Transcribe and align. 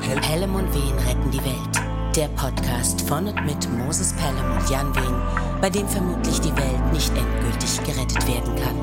Pelham 0.00 0.54
und 0.54 0.74
Wehen 0.74 0.98
retten 1.06 1.30
die 1.30 1.44
Welt. 1.44 2.16
Der 2.16 2.28
Podcast 2.28 3.02
von 3.02 3.26
und 3.26 3.44
mit 3.44 3.70
Moses 3.76 4.14
Pelham 4.14 4.56
und 4.56 4.70
Jan 4.70 4.94
Wehen, 4.96 5.60
bei 5.60 5.68
dem 5.68 5.86
vermutlich 5.86 6.40
die 6.40 6.56
Welt 6.56 6.92
nicht 6.94 7.12
endgültig 7.14 7.78
gerettet 7.84 8.26
werden 8.26 8.56
kann. 8.56 8.74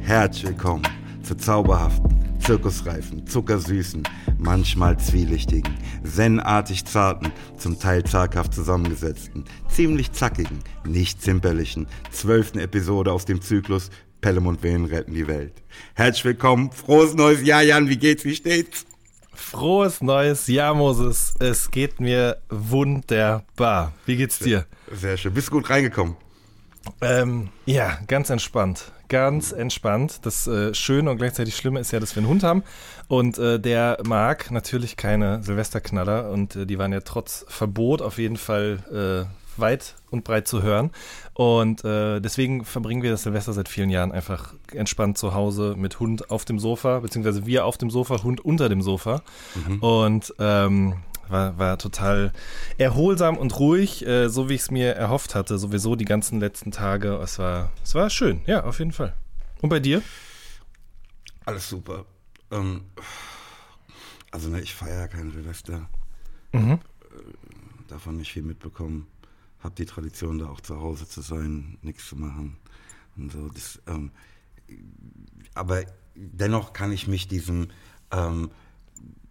Herzlich 0.00 0.48
willkommen 0.48 0.82
zur 1.22 1.38
zauberhaften, 1.38 2.38
zirkusreifen, 2.38 3.26
zuckersüßen, 3.26 4.02
manchmal 4.36 4.98
zwielichtigen, 4.98 5.74
zenartig 6.04 6.84
zarten, 6.84 7.32
zum 7.56 7.78
Teil 7.78 8.04
zaghaft 8.04 8.52
zusammengesetzten, 8.52 9.46
ziemlich 9.70 10.12
zackigen, 10.12 10.58
nicht 10.84 11.22
zimperlichen, 11.22 11.86
zwölften 12.10 12.58
Episode 12.58 13.10
aus 13.10 13.24
dem 13.24 13.40
Zyklus 13.40 13.88
Pelham 14.20 14.46
und 14.46 14.62
Wehen 14.62 14.84
retten 14.84 15.14
die 15.14 15.26
Welt. 15.26 15.52
Herzlich 15.94 16.24
willkommen, 16.24 16.70
frohes 16.72 17.14
neues 17.14 17.42
Jahr, 17.42 17.62
Jan, 17.62 17.88
wie 17.88 17.96
geht's, 17.96 18.24
wie 18.24 18.34
steht's? 18.34 18.84
Frohes 19.32 20.02
neues 20.02 20.46
Jahr, 20.46 20.74
Moses. 20.74 21.34
Es 21.40 21.70
geht 21.70 21.98
mir 21.98 22.36
wunderbar. 22.50 23.92
Wie 24.04 24.16
geht's 24.16 24.38
dir? 24.38 24.66
Sehr 24.92 25.16
schön. 25.16 25.32
Bist 25.32 25.48
du 25.48 25.52
gut 25.52 25.70
reingekommen? 25.70 26.16
Ähm, 27.00 27.48
ja, 27.64 27.98
ganz 28.06 28.30
entspannt. 28.30 28.92
Ganz 29.08 29.52
entspannt. 29.52 30.20
Das 30.22 30.46
äh, 30.46 30.74
Schöne 30.74 31.10
und 31.10 31.16
gleichzeitig 31.16 31.56
Schlimme 31.56 31.80
ist 31.80 31.90
ja, 31.90 32.00
dass 32.00 32.14
wir 32.14 32.20
einen 32.20 32.28
Hund 32.28 32.42
haben. 32.42 32.62
Und 33.08 33.38
äh, 33.38 33.58
der 33.58 33.98
mag 34.04 34.50
natürlich 34.50 34.96
keine 34.96 35.42
Silvesterknaller. 35.42 36.30
Und 36.30 36.54
äh, 36.54 36.66
die 36.66 36.78
waren 36.78 36.92
ja 36.92 37.00
trotz 37.00 37.44
Verbot 37.48 38.02
auf 38.02 38.18
jeden 38.18 38.36
Fall 38.36 39.26
äh, 39.28 39.39
weit 39.60 39.96
und 40.10 40.24
breit 40.24 40.48
zu 40.48 40.62
hören. 40.62 40.90
Und 41.34 41.84
äh, 41.84 42.20
deswegen 42.20 42.64
verbringen 42.64 43.02
wir 43.02 43.10
das 43.10 43.22
Silvester 43.22 43.52
seit 43.52 43.68
vielen 43.68 43.90
Jahren 43.90 44.12
einfach 44.12 44.54
entspannt 44.72 45.18
zu 45.18 45.34
Hause 45.34 45.74
mit 45.76 46.00
Hund 46.00 46.30
auf 46.30 46.44
dem 46.44 46.58
Sofa, 46.58 47.00
beziehungsweise 47.00 47.46
wir 47.46 47.64
auf 47.64 47.78
dem 47.78 47.90
Sofa, 47.90 48.22
Hund 48.22 48.40
unter 48.40 48.68
dem 48.68 48.82
Sofa. 48.82 49.22
Mhm. 49.54 49.78
Und 49.78 50.34
ähm, 50.38 50.94
war, 51.30 51.58
war 51.58 51.78
total 51.78 52.32
erholsam 52.76 53.36
und 53.36 53.58
ruhig, 53.58 54.06
äh, 54.06 54.28
so 54.28 54.48
wie 54.48 54.54
ich 54.54 54.62
es 54.62 54.70
mir 54.70 54.94
erhofft 54.94 55.34
hatte, 55.34 55.58
sowieso 55.58 55.96
die 55.96 56.04
ganzen 56.04 56.40
letzten 56.40 56.72
Tage. 56.72 57.14
Es 57.16 57.38
war, 57.38 57.70
es 57.82 57.94
war 57.94 58.10
schön, 58.10 58.42
ja, 58.46 58.64
auf 58.64 58.78
jeden 58.78 58.92
Fall. 58.92 59.14
Und 59.60 59.68
bei 59.68 59.80
dir? 59.80 60.02
Alles 61.44 61.68
super. 61.68 62.04
Ähm, 62.50 62.82
also, 64.30 64.48
ne, 64.48 64.60
ich 64.60 64.74
feiere 64.74 65.08
kein 65.08 65.30
Silvester. 65.30 65.88
Mhm. 66.52 66.72
Äh, 66.72 66.78
davon 67.88 68.16
nicht 68.16 68.32
viel 68.32 68.42
mitbekommen 68.42 69.06
habe 69.62 69.74
die 69.74 69.86
Tradition, 69.86 70.38
da 70.38 70.48
auch 70.48 70.60
zu 70.60 70.80
Hause 70.80 71.06
zu 71.08 71.20
sein, 71.20 71.78
nichts 71.82 72.08
zu 72.08 72.16
machen 72.16 72.56
und 73.16 73.32
so. 73.32 73.48
Das, 73.48 73.80
ähm, 73.86 74.10
aber 75.54 75.84
dennoch 76.14 76.72
kann 76.72 76.92
ich 76.92 77.06
mich 77.06 77.28
diesem 77.28 77.68
ähm, 78.10 78.50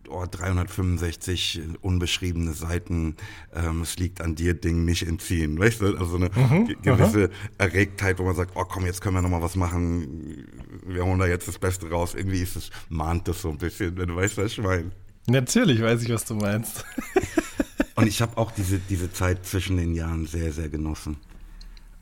oh, 0.10 0.26
365 0.30 1.62
unbeschriebene 1.82 2.54
Seiten, 2.54 3.16
ähm, 3.54 3.82
es 3.82 3.98
liegt 3.98 4.22
an 4.22 4.36
dir 4.36 4.54
Ding 4.54 4.86
nicht 4.86 5.08
entziehen, 5.08 5.58
weißt 5.60 5.82
du? 5.82 5.98
Also 5.98 6.16
eine 6.16 6.30
mhm, 6.30 6.76
gewisse 6.82 7.26
aha. 7.26 7.66
Erregtheit, 7.66 8.20
wo 8.20 8.24
man 8.24 8.36
sagt, 8.36 8.52
oh 8.56 8.66
komm, 8.66 8.86
jetzt 8.86 9.02
können 9.02 9.16
wir 9.16 9.22
noch 9.22 9.30
mal 9.30 9.42
was 9.42 9.56
machen, 9.56 10.46
wir 10.86 11.06
holen 11.06 11.20
da 11.20 11.28
jetzt 11.28 11.48
das 11.48 11.60
Beste 11.60 11.90
raus. 11.90 12.16
Irgendwie 12.16 12.42
ist 12.42 12.56
es, 12.56 12.70
mahnt 12.90 13.28
das 13.28 13.42
so 13.42 13.50
ein 13.50 13.58
bisschen, 13.58 13.98
wenn 13.98 14.10
du 14.10 14.16
weißt, 14.16 14.38
was 14.38 14.52
ich 14.52 14.62
meine. 14.62 14.92
Natürlich 15.28 15.82
weiß 15.82 16.04
ich, 16.04 16.10
was 16.10 16.26
du 16.26 16.36
meinst. 16.36 16.86
Und 18.00 18.08
ich 18.08 18.22
habe 18.22 18.38
auch 18.38 18.52
diese, 18.52 18.80
diese 18.80 19.12
Zeit 19.12 19.46
zwischen 19.46 19.78
den 19.78 19.94
Jahren 19.94 20.26
sehr, 20.26 20.52
sehr 20.52 20.70
genossen. 20.70 21.18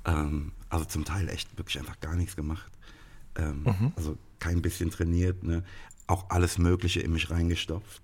Ähm, 0.05 0.51
also 0.69 0.85
zum 0.85 1.05
Teil 1.05 1.29
echt 1.29 1.57
wirklich 1.57 1.79
einfach 1.79 1.99
gar 1.99 2.15
nichts 2.15 2.35
gemacht. 2.35 2.71
Ähm, 3.35 3.63
mhm. 3.63 3.93
Also 3.95 4.17
kein 4.39 4.61
bisschen 4.61 4.91
trainiert, 4.91 5.43
ne? 5.43 5.63
auch 6.07 6.29
alles 6.29 6.57
Mögliche 6.57 7.01
in 7.01 7.13
mich 7.13 7.29
reingestopft. 7.29 8.01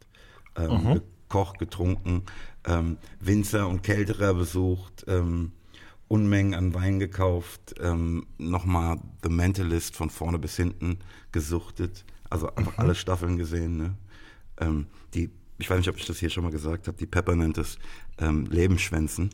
Ähm, 0.56 0.84
mhm. 0.84 0.94
Gekocht, 0.94 1.59
getrunken, 1.59 2.24
ähm, 2.66 2.98
Winzer 3.20 3.68
und 3.68 3.82
Kälterer 3.82 4.34
besucht, 4.34 5.06
ähm, 5.08 5.52
Unmengen 6.08 6.53
an 6.53 6.76
Wein 6.76 7.00
gekauft, 7.00 7.74
ähm, 7.80 8.28
nochmal 8.38 9.00
The 9.24 9.30
Mentalist 9.30 9.96
von 9.96 10.12
vorne 10.12 10.38
bis 10.38 10.56
hinten 10.56 11.00
gesuchtet. 11.32 12.06
Also 12.30 12.53
einfach 12.56 12.74
mhm. 12.74 12.80
alle 12.80 12.96
Staffeln 12.96 13.38
gesehen. 13.38 13.78
Ne? 13.78 13.96
Ähm, 14.59 14.88
die 15.14 15.32
ich 15.63 15.69
weiß 15.69 15.78
nicht, 15.78 15.88
ob 15.88 15.96
ich 15.96 16.06
das 16.06 16.19
hier 16.19 16.29
schon 16.29 16.44
mal 16.44 16.51
gesagt 16.51 16.88
habe, 16.88 16.97
die 16.97 17.06
Pepper 17.06 17.38
nennt 17.38 17.57
es 17.57 17.78
ähm, 18.18 18.47
Lebensschwänzen. 18.47 19.29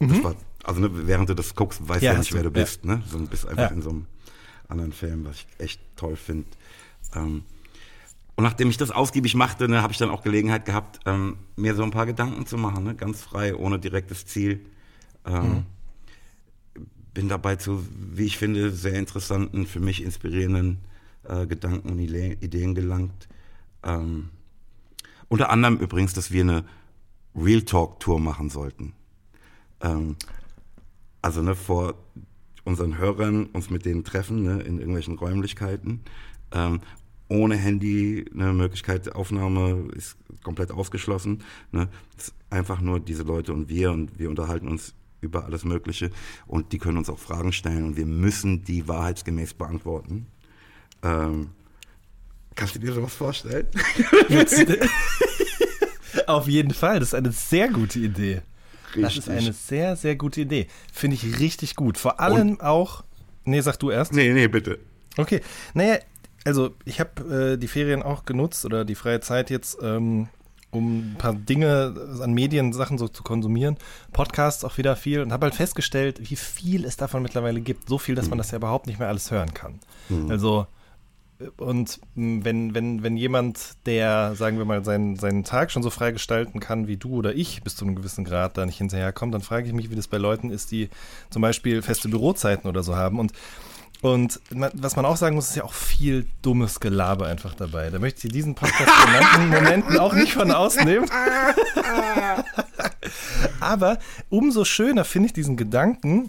Mhm. 0.00 0.08
Das 0.08 0.24
war, 0.24 0.36
also 0.64 0.80
ne, 0.80 0.90
während 1.06 1.28
du 1.28 1.34
das 1.34 1.54
guckst, 1.54 1.86
weißt 1.86 2.02
ja, 2.02 2.12
du 2.12 2.18
nicht, 2.20 2.32
wer 2.32 2.42
du 2.42 2.50
bist. 2.50 2.82
Ja. 2.84 2.96
Ne? 2.96 3.02
So, 3.06 3.18
du 3.18 3.26
bist 3.26 3.46
einfach 3.46 3.64
ja. 3.64 3.76
in 3.76 3.82
so 3.82 3.90
einem 3.90 4.06
anderen 4.68 4.92
Film, 4.92 5.26
was 5.26 5.36
ich 5.36 5.46
echt 5.58 5.80
toll 5.94 6.16
finde. 6.16 6.46
Ähm, 7.14 7.44
und 8.34 8.44
nachdem 8.44 8.70
ich 8.70 8.78
das 8.78 8.90
ausgiebig 8.90 9.34
machte, 9.34 9.68
ne, 9.68 9.82
habe 9.82 9.92
ich 9.92 9.98
dann 9.98 10.08
auch 10.08 10.22
Gelegenheit 10.22 10.64
gehabt, 10.64 11.00
ähm, 11.04 11.36
mir 11.56 11.74
so 11.74 11.82
ein 11.82 11.90
paar 11.90 12.06
Gedanken 12.06 12.46
zu 12.46 12.56
machen, 12.56 12.84
ne? 12.84 12.94
ganz 12.94 13.20
frei, 13.20 13.54
ohne 13.54 13.78
direktes 13.78 14.24
Ziel. 14.24 14.64
Ähm, 15.26 15.42
mhm. 15.42 15.64
Bin 17.12 17.28
dabei 17.28 17.56
zu, 17.56 17.86
wie 17.94 18.24
ich 18.24 18.38
finde, 18.38 18.70
sehr 18.70 18.94
interessanten, 18.94 19.66
für 19.66 19.80
mich 19.80 20.02
inspirierenden 20.02 20.78
äh, 21.24 21.46
Gedanken 21.46 21.90
und 21.90 21.98
Ideen 21.98 22.74
gelangt. 22.74 23.28
Ähm, 23.82 24.30
unter 25.28 25.50
anderem 25.50 25.76
übrigens, 25.78 26.12
dass 26.12 26.30
wir 26.30 26.42
eine 26.42 26.64
Real 27.34 27.62
Talk 27.62 28.00
Tour 28.00 28.20
machen 28.20 28.50
sollten. 28.50 28.94
Ähm, 29.80 30.16
also 31.22 31.42
ne, 31.42 31.54
vor 31.54 31.94
unseren 32.64 32.98
Hörern 32.98 33.46
uns 33.46 33.70
mit 33.70 33.84
denen 33.84 34.04
treffen 34.04 34.42
ne, 34.42 34.62
in 34.62 34.78
irgendwelchen 34.78 35.18
Räumlichkeiten. 35.18 36.00
Ähm, 36.52 36.80
ohne 37.28 37.56
Handy 37.56 38.24
eine 38.32 38.52
Möglichkeit 38.52 39.14
Aufnahme 39.14 39.88
ist 39.94 40.16
komplett 40.42 40.70
ausgeschlossen. 40.70 41.42
Ne. 41.72 41.88
einfach 42.50 42.80
nur 42.80 43.00
diese 43.00 43.24
Leute 43.24 43.52
und 43.52 43.68
wir 43.68 43.90
und 43.90 44.18
wir 44.18 44.30
unterhalten 44.30 44.68
uns 44.68 44.94
über 45.20 45.44
alles 45.44 45.64
Mögliche 45.64 46.10
und 46.46 46.72
die 46.72 46.78
können 46.78 46.98
uns 46.98 47.10
auch 47.10 47.18
Fragen 47.18 47.52
stellen 47.52 47.84
und 47.84 47.96
wir 47.96 48.06
müssen 48.06 48.64
die 48.64 48.86
wahrheitsgemäß 48.86 49.54
beantworten. 49.54 50.26
Ähm, 51.02 51.50
Kannst 52.56 52.74
du 52.74 52.78
dir 52.78 52.92
sowas 52.92 53.14
vorstellen? 53.14 53.68
Auf 56.26 56.48
jeden 56.48 56.72
Fall, 56.72 56.98
das 56.98 57.08
ist 57.08 57.14
eine 57.14 57.32
sehr 57.32 57.68
gute 57.68 57.98
Idee. 57.98 58.42
Richtig. 58.96 59.02
Das 59.02 59.16
ist 59.16 59.28
eine 59.28 59.52
sehr, 59.52 59.96
sehr 59.96 60.16
gute 60.16 60.40
Idee. 60.40 60.66
Finde 60.92 61.16
ich 61.16 61.38
richtig 61.38 61.76
gut. 61.76 61.98
Vor 61.98 62.18
allem 62.18 62.52
Und? 62.52 62.62
auch. 62.62 63.04
Nee, 63.44 63.60
sag 63.60 63.76
du 63.76 63.90
erst. 63.90 64.12
Nee, 64.12 64.32
nee, 64.32 64.48
bitte. 64.48 64.78
Okay. 65.16 65.42
Naja, 65.74 65.98
also 66.44 66.74
ich 66.84 66.98
habe 66.98 67.52
äh, 67.52 67.58
die 67.58 67.68
Ferien 67.68 68.02
auch 68.02 68.24
genutzt 68.24 68.64
oder 68.64 68.84
die 68.84 68.94
freie 68.94 69.20
Zeit 69.20 69.50
jetzt, 69.50 69.78
ähm, 69.82 70.28
um 70.70 71.12
ein 71.12 71.16
paar 71.18 71.34
Dinge 71.34 71.94
an 72.20 72.32
Mediensachen 72.32 72.98
so 72.98 73.08
zu 73.08 73.22
konsumieren. 73.22 73.76
Podcasts 74.12 74.64
auch 74.64 74.78
wieder 74.78 74.96
viel 74.96 75.20
und 75.20 75.32
habe 75.32 75.44
halt 75.44 75.54
festgestellt, 75.54 76.30
wie 76.30 76.36
viel 76.36 76.84
es 76.84 76.96
davon 76.96 77.22
mittlerweile 77.22 77.60
gibt. 77.60 77.88
So 77.88 77.98
viel, 77.98 78.14
dass 78.14 78.26
man 78.26 78.32
hm. 78.32 78.38
das 78.38 78.50
ja 78.50 78.56
überhaupt 78.56 78.86
nicht 78.86 78.98
mehr 78.98 79.08
alles 79.08 79.30
hören 79.30 79.52
kann. 79.52 79.80
Mhm. 80.08 80.30
Also 80.30 80.66
und 81.58 82.00
wenn, 82.14 82.74
wenn, 82.74 83.02
wenn 83.02 83.16
jemand, 83.16 83.76
der, 83.84 84.34
sagen 84.34 84.58
wir 84.58 84.64
mal, 84.64 84.84
seinen, 84.84 85.16
seinen 85.16 85.44
Tag 85.44 85.70
schon 85.70 85.82
so 85.82 85.90
frei 85.90 86.12
gestalten 86.12 86.60
kann 86.60 86.86
wie 86.86 86.96
du 86.96 87.16
oder 87.16 87.34
ich 87.34 87.62
bis 87.62 87.76
zu 87.76 87.84
einem 87.84 87.94
gewissen 87.94 88.24
Grad 88.24 88.56
da 88.56 88.64
nicht 88.64 88.78
hinterherkommt, 88.78 89.34
dann 89.34 89.42
frage 89.42 89.66
ich 89.66 89.74
mich, 89.74 89.90
wie 89.90 89.96
das 89.96 90.08
bei 90.08 90.16
Leuten 90.16 90.50
ist, 90.50 90.70
die 90.70 90.88
zum 91.28 91.42
Beispiel 91.42 91.82
feste 91.82 92.08
Bürozeiten 92.08 92.68
oder 92.68 92.82
so 92.82 92.96
haben. 92.96 93.18
Und, 93.18 93.32
und 94.00 94.40
was 94.50 94.96
man 94.96 95.04
auch 95.04 95.18
sagen 95.18 95.36
muss, 95.36 95.50
ist 95.50 95.56
ja 95.56 95.64
auch 95.64 95.74
viel 95.74 96.26
dummes 96.40 96.80
Gelaber 96.80 97.26
einfach 97.26 97.54
dabei. 97.54 97.90
Da 97.90 97.98
möchte 97.98 98.26
ich 98.26 98.32
diesen 98.32 98.54
Podcast 98.54 98.90
in 99.06 99.12
manchen 99.12 99.48
Momenten 99.50 99.98
auch 99.98 100.14
nicht 100.14 100.32
von 100.32 100.50
ausnehmen. 100.50 101.10
Aber 103.60 103.98
umso 104.30 104.64
schöner 104.64 105.04
finde 105.04 105.26
ich 105.26 105.32
diesen 105.34 105.58
Gedanken, 105.58 106.28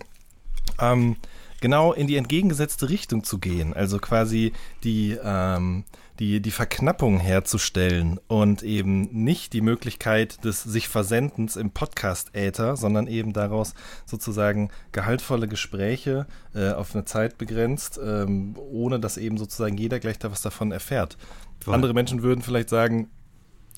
ähm, 0.80 1.16
genau 1.62 1.94
in 1.94 2.08
die 2.08 2.16
entgegengesetzte 2.16 2.90
Richtung 2.90 3.24
zu 3.24 3.40
gehen. 3.40 3.74
Also 3.74 4.00
quasi 4.00 4.54
die, 4.84 5.18
ähm, 5.24 5.84
die, 6.20 6.42
die 6.42 6.52
Verknappung 6.52 7.20
herzustellen 7.20 8.20
und 8.28 8.64
eben 8.64 9.04
nicht 9.12 9.54
die 9.54 9.62
Möglichkeit 9.62 10.44
des 10.44 10.64
sich 10.64 10.88
Versendens 10.88 11.56
im 11.56 11.72
Podcast-Äther, 11.72 12.76
sondern 12.76 13.08
eben 13.08 13.34
daraus 13.34 13.74
sozusagen 14.06 14.70
gehaltvolle 14.92 15.48
Gespräche 15.48 16.28
äh, 16.54 16.72
auf 16.72 16.96
eine 16.96 17.06
Zeit 17.06 17.38
begrenzt, 17.38 18.00
ähm, 18.04 18.56
ohne 18.58 19.00
dass 19.00 19.18
eben 19.18 19.38
sozusagen 19.38 19.78
jeder 19.78 20.00
gleich 20.00 20.20
da 20.20 20.32
was 20.32 20.42
davon 20.42 20.72
erfährt. 20.72 21.18
Voll. 21.60 21.74
Andere 21.74 21.94
Menschen 21.94 22.22
würden 22.22 22.42
vielleicht 22.42 22.70
sagen, 22.70 23.10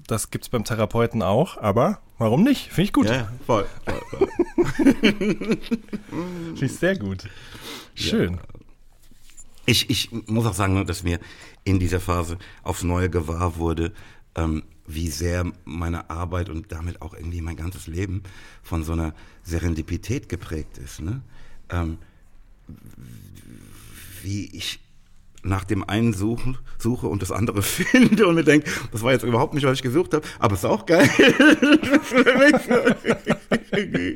das 0.08 0.32
gibt 0.32 0.46
es 0.46 0.50
beim 0.50 0.64
Therapeuten 0.64 1.22
auch, 1.22 1.58
aber 1.58 2.00
warum 2.18 2.44
nicht? 2.44 2.68
Finde 2.68 2.82
ich 2.84 2.94
gut. 2.94 3.08
Ja, 3.08 3.32
voll. 3.46 3.66
voll, 3.86 4.02
voll. 4.10 5.58
Finde 6.10 6.66
ich 6.66 6.76
sehr 6.76 6.98
gut. 6.98 7.28
Schön. 7.96 8.34
Ja. 8.34 8.40
Ich, 9.66 9.90
ich 9.90 10.12
muss 10.28 10.46
auch 10.46 10.54
sagen, 10.54 10.86
dass 10.88 11.04
mir 11.04 11.20
in 11.64 11.80
dieser 11.80 12.00
Phase 12.00 12.40
aufs 12.64 12.84
Neue 12.84 13.10
gewahr 13.10 13.58
wurde, 13.58 13.94
ähm, 14.36 14.64
wie 14.88 15.10
sehr 15.10 15.46
meine 15.66 16.10
Arbeit 16.10 16.50
und 16.50 16.72
damit 16.72 17.02
auch 17.02 17.14
irgendwie 17.14 17.42
mein 17.42 17.56
ganzes 17.56 17.86
Leben 17.86 18.24
von 18.64 18.84
so 18.84 18.94
einer 18.94 19.14
Serendipität 19.44 20.28
geprägt 20.28 20.80
ist. 20.80 21.02
Ne? 21.02 21.22
Ähm, 21.70 22.00
wie 24.24 24.46
ich 24.56 24.80
nach 25.50 25.66
dem 25.66 25.84
einen 25.84 26.14
suche, 26.14 26.54
suche 26.78 27.08
und 27.08 27.22
das 27.22 27.32
andere 27.32 27.62
finde 27.62 28.28
und 28.28 28.36
mir 28.36 28.44
denke, 28.44 28.70
das 28.92 29.04
war 29.04 29.12
jetzt 29.12 29.24
überhaupt 29.24 29.54
nicht, 29.54 29.66
was 29.66 29.74
ich 29.74 29.84
gesucht 29.84 30.14
habe, 30.14 30.26
aber 30.40 30.54
es 30.54 30.60
ist 30.60 30.66
auch 30.66 30.86
geil. 30.86 31.10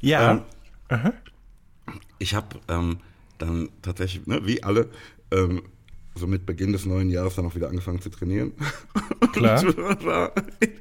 ja. 0.00 0.44
Ähm, 0.90 1.12
ich 2.18 2.34
habe 2.34 2.60
ähm, 2.68 2.98
dann 3.38 3.68
tatsächlich, 3.82 4.26
ne, 4.26 4.40
wie 4.44 4.62
alle, 4.62 4.88
ähm, 5.30 5.62
so 6.16 6.28
mit 6.28 6.46
Beginn 6.46 6.72
des 6.72 6.86
neuen 6.86 7.10
Jahres 7.10 7.34
dann 7.34 7.44
auch 7.44 7.56
wieder 7.56 7.68
angefangen 7.68 8.00
zu 8.00 8.08
trainieren. 8.08 8.52
Klar. 9.32 9.64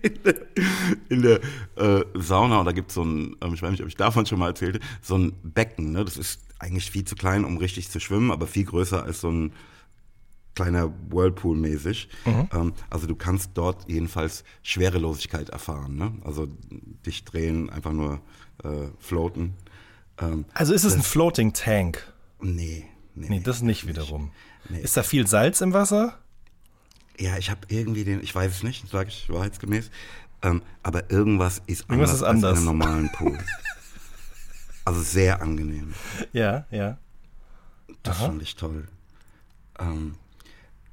in 0.01 0.23
der, 0.23 0.35
in 1.09 1.21
der 1.23 1.39
äh, 1.75 2.05
Sauna, 2.13 2.59
und 2.59 2.65
da 2.65 2.71
gibt 2.71 2.89
es 2.89 2.95
so 2.95 3.03
ein, 3.03 3.35
ähm, 3.41 3.53
ich 3.53 3.61
weiß 3.61 3.71
nicht, 3.71 3.81
ob 3.81 3.87
ich 3.87 3.95
davon 3.95 4.27
schon 4.27 4.37
mal 4.37 4.49
erzählte, 4.49 4.79
so 5.01 5.17
ein 5.17 5.33
Becken. 5.41 5.91
Ne? 5.91 6.05
Das 6.05 6.17
ist 6.17 6.41
eigentlich 6.63 6.89
viel 6.89 7.03
zu 7.03 7.15
klein, 7.15 7.45
um 7.45 7.57
richtig 7.57 7.89
zu 7.89 7.99
schwimmen, 7.99 8.31
aber 8.31 8.47
viel 8.47 8.65
größer 8.65 9.03
als 9.03 9.21
so 9.21 9.29
ein 9.29 9.53
kleiner 10.55 10.93
Whirlpool 11.09 11.57
mäßig. 11.57 12.09
Mhm. 12.25 12.49
Ähm, 12.53 12.73
also 12.89 13.07
du 13.07 13.15
kannst 13.15 13.51
dort 13.55 13.89
jedenfalls 13.89 14.43
Schwerelosigkeit 14.61 15.49
erfahren. 15.49 15.95
Ne? 15.95 16.13
Also 16.23 16.47
dich 17.05 17.25
drehen, 17.25 17.69
einfach 17.69 17.91
nur 17.91 18.21
äh, 18.63 18.87
floaten. 18.99 19.53
Ähm, 20.19 20.45
also 20.53 20.73
ist 20.73 20.83
es 20.83 20.93
ein 20.93 21.03
Floating 21.03 21.53
Tank? 21.53 22.13
Nee. 22.41 22.85
Nee, 23.15 23.27
nee, 23.29 23.39
das 23.41 23.61
nicht 23.61 23.87
wiederum. 23.87 24.31
Nee. 24.69 24.81
Ist 24.81 24.97
da 24.97 25.03
viel 25.03 25.27
Salz 25.27 25.61
im 25.61 25.73
Wasser? 25.73 26.17
Ja, 27.19 27.37
ich 27.37 27.51
habe 27.51 27.61
irgendwie 27.67 28.03
den, 28.03 28.23
ich 28.23 28.33
weiß 28.33 28.51
es 28.51 28.63
nicht, 28.63 28.89
sage 28.89 29.09
ich 29.09 29.29
wahrheitsgemäß, 29.29 29.91
ähm, 30.41 30.63
aber 30.81 31.11
irgendwas 31.11 31.61
ist 31.67 31.81
irgendwas 31.89 32.09
anders, 32.09 32.15
ist 32.15 32.23
anders. 32.23 32.43
als 32.43 32.59
in 32.61 32.67
einem 32.67 32.77
normalen 32.77 33.11
Pool. 33.11 33.37
also 34.85 35.01
sehr 35.01 35.41
angenehm. 35.41 35.93
Ja, 36.33 36.65
ja. 36.71 36.97
Das 38.03 38.17
Aha. 38.17 38.27
fand 38.27 38.41
ich 38.41 38.55
toll. 38.55 38.87
Ähm, 39.79 40.15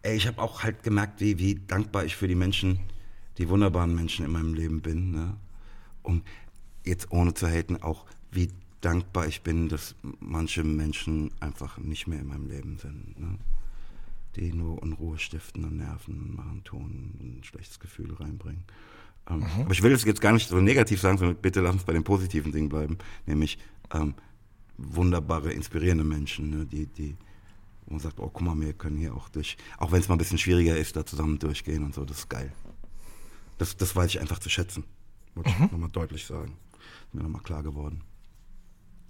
ey, 0.02 0.16
ich 0.16 0.26
habe 0.26 0.40
auch 0.40 0.62
halt 0.62 0.82
gemerkt, 0.82 1.20
wie, 1.20 1.38
wie 1.38 1.54
dankbar 1.54 2.04
ich 2.04 2.16
für 2.16 2.28
die 2.28 2.34
Menschen, 2.34 2.80
die 3.38 3.48
wunderbaren 3.48 3.94
Menschen 3.94 4.24
in 4.24 4.32
meinem 4.32 4.54
Leben 4.54 4.80
bin. 4.80 5.12
Ne? 5.12 5.34
Und 6.02 6.22
jetzt 6.84 7.10
ohne 7.10 7.34
zu 7.34 7.48
haten, 7.48 7.82
auch 7.82 8.06
wie 8.30 8.50
dankbar 8.80 9.26
ich 9.26 9.42
bin, 9.42 9.68
dass 9.68 9.94
manche 10.20 10.64
Menschen 10.64 11.30
einfach 11.40 11.78
nicht 11.78 12.06
mehr 12.06 12.20
in 12.20 12.28
meinem 12.28 12.48
Leben 12.48 12.78
sind. 12.78 13.18
Ne? 13.18 13.38
Die 14.36 14.52
nur 14.52 14.80
Unruhe 14.82 15.18
stiften 15.18 15.64
und 15.64 15.76
nerven, 15.76 16.36
machen, 16.36 16.62
tun, 16.64 17.14
ein 17.20 17.44
schlechtes 17.44 17.80
Gefühl 17.80 18.14
reinbringen. 18.14 18.62
Ähm, 19.28 19.38
mhm. 19.38 19.62
Aber 19.62 19.72
ich 19.72 19.82
will 19.82 19.92
es 19.92 20.04
jetzt 20.04 20.20
gar 20.20 20.32
nicht 20.32 20.48
so 20.48 20.60
negativ 20.60 21.00
sagen, 21.00 21.18
sondern 21.18 21.36
bitte 21.36 21.60
lass 21.60 21.72
uns 21.72 21.84
bei 21.84 21.92
den 21.92 22.04
positiven 22.04 22.52
Dingen 22.52 22.68
bleiben, 22.68 22.98
nämlich 23.26 23.58
ähm, 23.92 24.14
wunderbare, 24.76 25.52
inspirierende 25.52 26.04
Menschen, 26.04 26.50
ne? 26.50 26.66
die, 26.66 26.86
die, 26.86 27.16
wo 27.86 27.94
man 27.94 28.00
sagt, 28.00 28.18
oh, 28.18 28.30
guck 28.32 28.42
mal, 28.42 28.58
wir 28.58 28.72
können 28.72 28.96
hier 28.96 29.14
auch 29.14 29.28
durch, 29.28 29.56
auch 29.78 29.92
wenn 29.92 30.00
es 30.00 30.08
mal 30.08 30.14
ein 30.14 30.18
bisschen 30.18 30.38
schwieriger 30.38 30.76
ist, 30.76 30.96
da 30.96 31.04
zusammen 31.04 31.38
durchgehen 31.38 31.84
und 31.84 31.94
so, 31.94 32.04
das 32.04 32.18
ist 32.18 32.28
geil. 32.28 32.52
Das, 33.58 33.76
das 33.76 33.94
weiß 33.94 34.06
ich 34.06 34.20
einfach 34.20 34.38
zu 34.38 34.48
schätzen. 34.48 34.84
Wollte 35.34 35.50
mhm. 35.50 35.66
ich 35.66 35.72
nochmal 35.72 35.90
deutlich 35.90 36.24
sagen. 36.24 36.56
Ist 37.06 37.14
mir 37.14 37.22
nochmal 37.22 37.42
klar 37.42 37.62
geworden. 37.62 38.02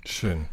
Schön. 0.04 0.46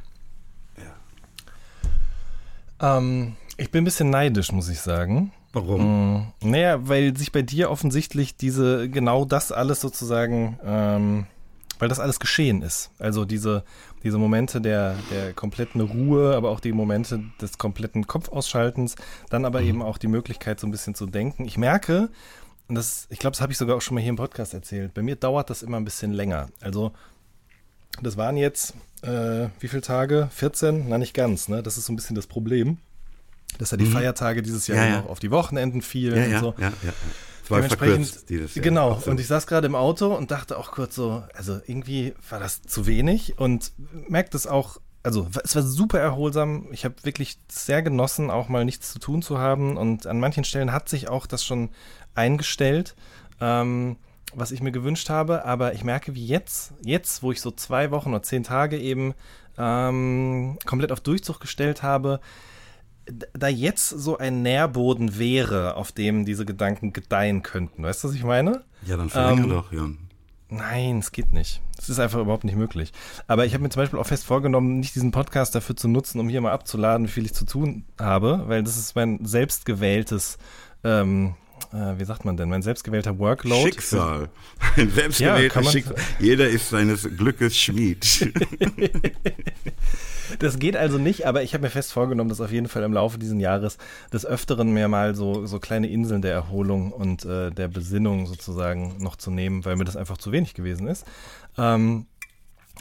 Ja. 0.78 2.98
Ähm, 2.98 3.36
ich 3.58 3.72
bin 3.72 3.82
ein 3.82 3.86
bisschen 3.86 4.10
neidisch, 4.10 4.52
muss 4.52 4.70
ich 4.70 4.80
sagen. 4.80 5.32
Warum? 5.54 6.18
Mm, 6.18 6.34
naja, 6.42 6.88
weil 6.88 7.18
sich 7.18 7.32
bei 7.32 7.42
dir 7.42 7.72
offensichtlich 7.72 8.38
diese, 8.38 8.90
genau 8.90 9.26
das 9.26 9.52
alles 9.52 9.82
sozusagen, 9.82 10.60
ähm, 10.64 11.26
weil 11.80 11.90
das 11.90 12.00
alles 12.00 12.20
geschehen 12.20 12.62
ist. 12.62 12.92
Also 13.00 13.26
diese, 13.26 13.64
diese 14.08 14.18
Momente 14.18 14.62
der, 14.62 14.96
der 15.12 15.34
kompletten 15.34 15.82
Ruhe, 15.82 16.34
aber 16.34 16.50
auch 16.50 16.62
die 16.62 16.72
Momente 16.72 17.20
des 17.42 17.58
kompletten 17.58 18.08
Kopfausschaltens, 18.08 18.96
dann 19.30 19.44
aber 19.44 19.60
mhm. 19.60 19.68
eben 19.68 19.82
auch 19.82 19.98
die 19.98 20.08
Möglichkeit, 20.08 20.62
so 20.62 20.68
ein 20.68 20.72
bisschen 20.72 20.96
zu 20.96 21.08
denken. 21.08 21.44
Ich 21.44 21.58
merke, 21.58 22.10
und 22.70 22.76
das, 22.76 23.06
ich 23.10 23.20
glaube, 23.20 23.34
das 23.34 23.42
habe 23.42 23.52
ich 23.52 23.58
sogar 23.58 23.76
auch 23.76 23.82
schon 23.82 23.96
mal 23.96 24.02
hier 24.02 24.12
im 24.12 24.16
Podcast 24.16 24.54
erzählt, 24.54 24.94
bei 24.94 25.02
mir 25.02 25.18
dauert 25.18 25.50
das 25.50 25.62
immer 25.62 25.76
ein 25.76 25.84
bisschen 25.84 26.14
länger. 26.14 26.48
Also 26.62 26.94
das 28.02 28.16
waren 28.16 28.38
jetzt, 28.38 28.76
äh, 29.02 29.50
wie 29.60 29.68
viele 29.68 29.82
Tage? 29.82 30.30
14? 30.32 30.86
Na, 30.88 30.98
nicht 30.98 31.14
ganz, 31.14 31.50
ne? 31.50 31.62
Das 31.62 31.78
ist 31.78 31.86
so 31.86 31.92
ein 31.92 31.98
bisschen 31.98 32.16
das 32.16 32.28
Problem. 32.28 32.78
Dass 33.58 33.72
ja 33.72 33.78
die 33.78 33.86
mhm. 33.86 33.92
Feiertage 33.92 34.42
dieses 34.42 34.68
Jahr 34.68 34.78
ja, 34.78 34.86
ja. 34.86 35.02
noch 35.02 35.10
auf 35.10 35.20
die 35.20 35.32
Wochenenden 35.32 35.82
fielen 35.82 36.32
ja, 36.32 36.38
und 36.38 36.44
so. 36.44 36.56
Ja, 36.62 36.72
ja, 36.84 36.94
Es 37.26 37.27
war 37.52 37.64
verkürzt 37.64 38.30
dieses 38.30 38.56
Jahr. 38.56 38.64
Genau, 38.64 38.92
Absolut. 38.92 39.08
und 39.08 39.20
ich 39.20 39.28
saß 39.28 39.48
gerade 39.48 39.68
im 39.68 39.76
Auto 39.76 40.14
und 40.14 40.32
dachte 40.32 40.58
auch 40.58 40.72
kurz 40.72 40.96
so, 40.96 41.24
also 41.34 41.60
irgendwie 41.66 42.14
war 42.30 42.40
das 42.40 42.62
zu 42.62 42.86
wenig 42.88 43.38
und 43.38 43.72
merkt 44.08 44.36
es 44.36 44.48
auch, 44.48 44.80
also 45.04 45.28
es 45.44 45.56
war 45.56 45.64
super 45.64 46.00
erholsam. 46.00 46.68
Ich 46.72 46.84
habe 46.84 46.96
wirklich 47.04 47.40
sehr 47.48 47.82
genossen, 47.82 48.30
auch 48.30 48.50
mal 48.50 48.66
nichts 48.66 48.92
zu 48.92 49.00
tun 49.00 49.22
zu 49.22 49.38
haben 49.38 49.78
und 49.78 50.08
an 50.08 50.20
manchen 50.20 50.44
Stellen 50.44 50.72
hat 50.72 50.90
sich 50.90 51.08
auch 51.08 51.28
das 51.28 51.46
schon 51.46 51.70
eingestellt. 52.16 52.96
Ähm, 53.40 53.98
was 54.34 54.52
ich 54.52 54.62
mir 54.62 54.72
gewünscht 54.72 55.10
habe, 55.10 55.46
aber 55.46 55.74
ich 55.74 55.84
merke, 55.84 56.14
wie 56.14 56.26
jetzt, 56.26 56.74
jetzt, 56.84 57.24
wo 57.24 57.32
ich 57.32 57.42
so 57.42 57.52
zwei 57.52 57.92
Wochen 57.92 58.10
oder 58.10 58.24
zehn 58.24 58.44
Tage 58.44 58.78
eben 58.78 59.14
ähm, 59.58 60.58
komplett 60.66 60.92
auf 60.92 61.02
Durchzug 61.02 61.40
gestellt 61.40 61.82
habe, 61.82 62.20
da 63.34 63.48
jetzt 63.48 63.90
so 63.90 64.18
ein 64.18 64.42
Nährboden 64.42 65.18
wäre, 65.18 65.76
auf 65.76 65.92
dem 65.92 66.26
diese 66.26 66.46
Gedanken 66.46 66.94
gedeihen 66.94 67.44
könnten. 67.44 67.84
Weißt 67.84 68.04
du, 68.04 68.10
was 68.10 68.16
ich 68.16 68.24
meine? 68.24 68.64
Ja, 68.86 68.98
dann 68.98 69.10
verlängere 69.10 69.44
ähm, 69.44 69.50
doch, 69.50 69.72
Jan. 69.72 69.98
Nein, 70.50 71.00
es 71.00 71.12
geht 71.12 71.34
nicht. 71.34 71.62
Es 71.78 71.90
ist 71.90 72.00
einfach 72.00 72.20
überhaupt 72.20 72.46
nicht 72.46 72.56
möglich. 72.56 72.94
Aber 73.28 73.46
ich 73.46 73.54
habe 73.54 73.64
mir 73.64 73.70
zum 73.70 73.82
Beispiel 73.82 74.00
auch 74.00 74.08
fest 74.08 74.26
vorgenommen, 74.26 74.80
nicht 74.80 74.96
diesen 74.96 75.12
Podcast 75.12 75.54
dafür 75.56 75.76
zu 75.76 75.90
nutzen, 75.90 76.20
um 76.20 76.30
hier 76.30 76.40
mal 76.40 76.54
abzuladen, 76.54 77.08
wie 77.08 77.12
viel 77.12 77.26
ich 77.26 77.34
zu 77.34 77.46
tun 77.46 77.84
habe, 78.00 78.44
weil 78.48 78.64
das 78.64 78.78
ist 78.78 78.96
mein 78.96 79.26
selbstgewähltes 79.26 80.38
ähm, 80.86 81.28
äh, 81.28 81.47
wie 81.72 82.06
sagt 82.06 82.26
man 82.26 82.38
denn, 82.38 82.50
mein 82.50 82.62
selbstgewählter 82.62 83.20
Workload. 83.20 83.64
Schicksal. 83.64 84.30
Ein 84.76 84.90
selbstgewählter 84.90 85.62
ja, 85.62 85.72
Schicksal. 85.72 85.96
Jeder 86.20 86.48
ist 86.48 86.70
seines 86.70 87.04
Glückes 87.18 87.58
Schmied. 87.58 88.32
das 90.40 90.60
geht 90.60 90.76
also 90.76 90.98
nicht, 90.98 91.26
aber 91.26 91.44
ich 91.44 91.54
habe 91.54 91.64
mir 91.64 91.70
fest 91.70 91.92
vorgenommen, 91.92 92.30
dass 92.30 92.42
auf 92.42 92.52
jeden 92.52 92.68
Fall 92.68 92.84
im 92.84 92.94
Laufe 92.94 93.18
dieses 93.18 93.40
Jahres 93.40 93.78
des 94.14 94.26
Öfteren 94.26 94.72
mir 94.74 94.88
mal 94.88 95.16
so, 95.16 95.46
so 95.46 95.60
kleine 95.60 95.88
Inseln 95.88 96.22
der 96.22 96.34
Erholung 96.34 96.92
und 96.92 97.26
äh, 97.26 97.52
der 97.52 97.68
Besinnung 97.68 98.28
sozusagen 98.28 98.96
noch 99.00 99.16
zu 99.16 99.32
nehmen, 99.32 99.66
weil 99.66 99.76
mir 99.76 99.86
das 99.86 99.98
einfach 99.98 100.18
zu 100.18 100.32
wenig 100.32 100.54
gewesen 100.54 100.88
ist. 100.88 101.06
Ähm, 101.58 102.06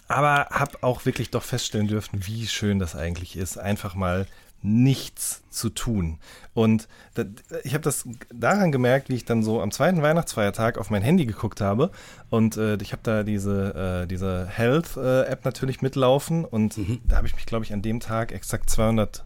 aber 0.08 0.48
habe 0.50 0.82
auch 0.82 1.04
wirklich 1.04 1.30
doch 1.30 1.42
feststellen 1.42 1.88
dürfen, 1.88 2.26
wie 2.26 2.46
schön 2.46 2.78
das 2.78 2.94
eigentlich 2.94 3.36
ist, 3.36 3.58
einfach 3.58 3.94
mal 3.94 4.26
nichts 4.62 5.42
zu 5.50 5.68
tun. 5.70 6.18
Und 6.54 6.88
das, 7.14 7.26
ich 7.64 7.74
habe 7.74 7.82
das 7.82 8.08
daran 8.32 8.72
gemerkt, 8.72 9.08
wie 9.08 9.14
ich 9.14 9.24
dann 9.24 9.42
so 9.42 9.60
am 9.60 9.70
zweiten 9.70 10.02
Weihnachtsfeiertag 10.02 10.78
auf 10.78 10.90
mein 10.90 11.02
Handy 11.02 11.26
geguckt 11.26 11.60
habe. 11.60 11.90
Und 12.30 12.56
äh, 12.56 12.76
ich 12.82 12.92
habe 12.92 13.02
da 13.02 13.22
diese, 13.22 14.02
äh, 14.02 14.06
diese 14.06 14.46
Health-App 14.46 15.44
natürlich 15.44 15.82
mitlaufen. 15.82 16.44
Und 16.44 16.78
mhm. 16.78 17.00
da 17.06 17.16
habe 17.16 17.26
ich 17.26 17.34
mich, 17.34 17.46
glaube 17.46 17.64
ich, 17.64 17.72
an 17.72 17.82
dem 17.82 18.00
Tag 18.00 18.32
exakt 18.32 18.70
200 18.70 19.24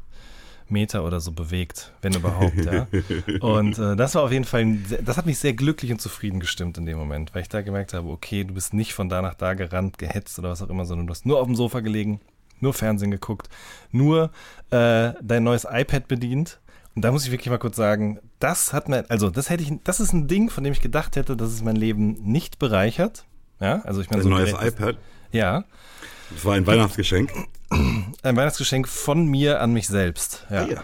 Meter 0.70 1.04
oder 1.04 1.20
so 1.20 1.32
bewegt, 1.32 1.92
wenn 2.00 2.14
überhaupt, 2.14 2.64
ja. 2.64 2.86
Und 3.40 3.78
äh, 3.78 3.96
das 3.96 4.14
war 4.14 4.22
auf 4.22 4.32
jeden 4.32 4.44
Fall, 4.44 4.78
das 5.04 5.16
hat 5.16 5.26
mich 5.26 5.38
sehr 5.38 5.52
glücklich 5.52 5.90
und 5.90 6.00
zufrieden 6.00 6.40
gestimmt 6.40 6.78
in 6.78 6.86
dem 6.86 6.98
Moment, 6.98 7.34
weil 7.34 7.42
ich 7.42 7.48
da 7.48 7.60
gemerkt 7.60 7.92
habe, 7.92 8.08
okay, 8.08 8.44
du 8.44 8.54
bist 8.54 8.72
nicht 8.72 8.94
von 8.94 9.08
da 9.08 9.20
nach 9.22 9.34
da 9.34 9.54
gerannt, 9.54 9.98
gehetzt 9.98 10.38
oder 10.38 10.50
was 10.50 10.62
auch 10.62 10.70
immer, 10.70 10.84
sondern 10.84 11.06
du 11.06 11.12
hast 11.12 11.26
nur 11.26 11.40
auf 11.40 11.46
dem 11.46 11.56
Sofa 11.56 11.80
gelegen, 11.80 12.20
nur 12.62 12.74
Fernsehen 12.74 13.10
geguckt, 13.10 13.48
nur 13.90 14.30
äh, 14.70 15.12
dein 15.22 15.42
neues 15.42 15.66
iPad 15.70 16.08
bedient. 16.08 16.60
Und 16.94 17.02
da 17.02 17.12
muss 17.12 17.24
ich 17.24 17.30
wirklich 17.30 17.50
mal 17.50 17.58
kurz 17.58 17.76
sagen, 17.76 18.18
das 18.40 18.72
hat 18.72 18.88
mir, 18.88 19.04
also 19.08 19.30
das 19.30 19.48
hätte 19.48 19.62
ich, 19.62 19.72
das 19.84 20.00
ist 20.00 20.12
ein 20.12 20.26
Ding, 20.26 20.50
von 20.50 20.64
dem 20.64 20.72
ich 20.72 20.80
gedacht 20.80 21.16
hätte, 21.16 21.36
dass 21.36 21.50
es 21.50 21.62
mein 21.62 21.76
Leben 21.76 22.12
nicht 22.22 22.58
bereichert. 22.58 23.24
Ja, 23.60 23.82
also 23.82 24.00
ich 24.00 24.10
meine, 24.10 24.22
so 24.22 24.28
neues 24.28 24.52
iPad. 24.52 24.96
Ja. 25.32 25.64
Das 26.30 26.44
war 26.44 26.54
ein 26.54 26.66
Weihnachtsgeschenk. 26.66 27.32
Ein 28.22 28.36
Weihnachtsgeschenk 28.36 28.88
von 28.88 29.26
mir 29.26 29.60
an 29.60 29.72
mich 29.72 29.86
selbst. 29.86 30.44
Ja. 30.50 30.66
ja. 30.66 30.82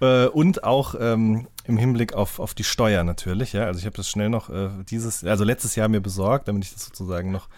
äh, 0.24 0.28
und 0.28 0.64
auch 0.64 0.96
ähm, 0.98 1.46
im 1.64 1.76
Hinblick 1.76 2.14
auf, 2.14 2.40
auf 2.40 2.54
die 2.54 2.64
Steuer 2.64 3.04
natürlich. 3.04 3.52
Ja, 3.52 3.64
also 3.66 3.78
ich 3.78 3.86
habe 3.86 3.96
das 3.96 4.08
schnell 4.08 4.28
noch 4.28 4.50
äh, 4.50 4.70
dieses, 4.88 5.24
also 5.24 5.44
letztes 5.44 5.76
Jahr 5.76 5.88
mir 5.88 6.00
besorgt, 6.00 6.48
damit 6.48 6.64
ich 6.64 6.72
das 6.72 6.84
sozusagen 6.84 7.30
noch. 7.30 7.48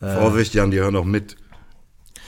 Äh, 0.00 0.14
Vorsicht, 0.14 0.54
Jan, 0.54 0.70
die 0.70 0.78
hören 0.78 0.92
noch 0.92 1.04
mit. 1.04 1.36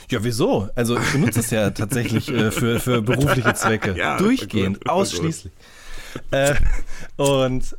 Ja, 0.09 0.23
wieso? 0.23 0.69
Also 0.75 0.97
ich 0.97 1.11
benutze 1.11 1.39
es 1.39 1.49
ja 1.49 1.69
tatsächlich 1.71 2.29
äh, 2.29 2.51
für, 2.51 2.79
für 2.79 3.01
berufliche 3.01 3.53
Zwecke. 3.55 3.95
Ja, 3.97 4.17
Durchgehend, 4.17 4.81
gut, 4.81 4.89
ausschließlich. 4.89 5.53
Äh, 6.29 6.53
und 7.15 7.75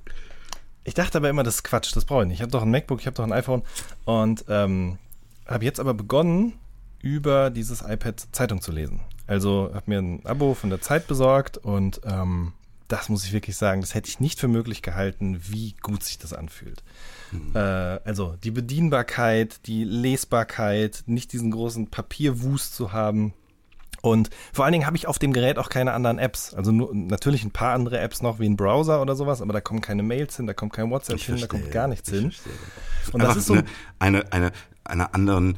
ich 0.83 0.95
dachte 0.95 1.19
aber 1.19 1.31
immer, 1.31 1.45
das 1.45 1.57
ist 1.57 1.63
Quatsch, 1.63 1.95
das 1.95 2.05
brauche 2.05 2.23
ich 2.23 2.29
nicht. 2.29 2.39
Ich 2.39 2.43
habe 2.43 2.51
doch 2.51 2.63
ein 2.63 2.71
MacBook, 2.73 2.99
ich 2.99 3.07
habe 3.07 3.15
doch 3.15 3.23
ein 3.23 3.33
iPhone 3.33 3.63
und 4.07 4.45
ähm, 4.49 4.99
habe 5.47 5.65
jetzt 5.65 5.79
aber 5.79 5.95
begonnen, 5.95 6.55
über 7.01 7.51
dieses 7.51 7.83
iPad 7.83 8.27
Zeitung 8.33 8.61
zu 8.61 8.73
lesen. 8.73 9.03
Also 9.27 9.71
habe 9.73 9.85
mir 9.87 9.99
ein 9.99 10.27
Abo 10.27 10.55
von 10.55 10.71
der 10.71 10.81
Zeit 10.81 11.07
besorgt 11.07 11.59
und 11.59 12.01
ähm, 12.05 12.55
das 12.89 13.09
muss 13.09 13.25
ich 13.25 13.33
wirklich 13.33 13.57
sagen, 13.57 13.81
das 13.81 13.95
hätte 13.95 14.09
ich 14.09 14.21
nicht 14.21 14.41
für 14.41 14.49
möglich 14.49 14.83
gehalten, 14.83 15.39
wie 15.49 15.75
gut 15.83 16.03
sich 16.03 16.19
das 16.19 16.33
anfühlt. 16.33 16.83
Mhm. 17.35 17.57
Äh, 17.57 17.59
also 17.59 18.37
die 18.43 18.51
Bedienbarkeit, 18.51 19.67
die 19.67 19.85
Lesbarkeit, 19.85 21.03
nicht 21.07 21.33
diesen 21.33 21.51
großen 21.51 21.89
Papierwust 21.89 22.75
zu 22.75 22.93
haben 22.93 23.35
Und 24.03 24.29
vor 24.53 24.67
allen 24.67 24.73
Dingen 24.73 24.87
habe 24.87 24.97
ich 24.99 25.07
auf 25.07 25.19
dem 25.19 25.33
Gerät 25.33 25.57
auch 25.57 25.71
keine 25.71 25.93
anderen 25.95 26.19
Apps. 26.19 26.53
Also 26.53 26.73
nur, 26.73 26.95
natürlich 26.95 27.43
ein 27.43 27.53
paar 27.53 27.73
andere 27.73 27.99
Apps 28.01 28.21
noch 28.21 28.39
wie 28.39 28.47
ein 28.47 28.57
Browser 28.57 29.01
oder 29.01 29.17
sowas, 29.17 29.41
aber 29.41 29.55
da 29.55 29.63
kommen 29.63 29.81
keine 29.81 30.03
Mails 30.03 30.37
hin, 30.37 30.47
da 30.47 30.53
kommt 30.53 30.75
kein 30.75 30.91
WhatsApp 30.91 31.17
Ich 31.17 31.25
hin, 31.25 31.39
verstehe, 31.39 31.49
da 31.59 31.63
kommt 31.65 31.73
gar 31.73 31.89
nichts 31.89 32.11
hin. 32.11 32.31
verstehe. 32.31 32.53
Und 33.13 33.21
das 33.23 33.31
Einfach 33.31 33.41
ist 33.41 33.47
so 33.47 33.55
eine, 33.55 33.65
eine, 33.99 34.33
eine, 34.33 34.53
einer 34.85 35.15
anderen 35.15 35.57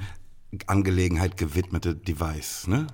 Angelegenheit 0.69 1.37
gewidmete 1.37 1.97
Device, 1.97 2.69
ne? 2.69 2.87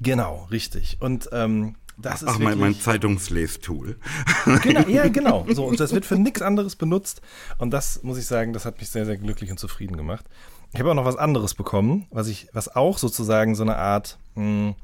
genau, 0.00 0.48
richtig. 0.50 0.96
Und 1.00 1.28
ähm, 1.32 1.76
das 1.98 2.22
ist 2.22 2.28
Ach, 2.28 2.38
mein, 2.38 2.58
mein 2.58 2.78
Zeitungslestool. 2.78 3.98
Genau, 4.62 4.88
ja, 4.88 5.08
genau. 5.08 5.46
So, 5.48 5.64
und 5.64 5.80
das 5.80 5.92
wird 5.92 6.04
für 6.04 6.18
nichts 6.18 6.42
anderes 6.42 6.76
benutzt. 6.76 7.22
Und 7.58 7.70
das 7.70 8.02
muss 8.02 8.18
ich 8.18 8.26
sagen, 8.26 8.52
das 8.52 8.64
hat 8.64 8.78
mich 8.78 8.90
sehr, 8.90 9.06
sehr 9.06 9.16
glücklich 9.16 9.50
und 9.50 9.58
zufrieden 9.58 9.96
gemacht. 9.96 10.24
Ich 10.72 10.80
habe 10.80 10.90
auch 10.90 10.94
noch 10.94 11.04
was 11.04 11.16
anderes 11.16 11.54
bekommen, 11.54 12.06
was 12.10 12.28
ich, 12.28 12.48
was 12.52 12.74
auch 12.74 12.98
sozusagen 12.98 13.54
so 13.54 13.62
eine 13.62 13.76
Art, 13.76 14.18
mh, 14.34 14.74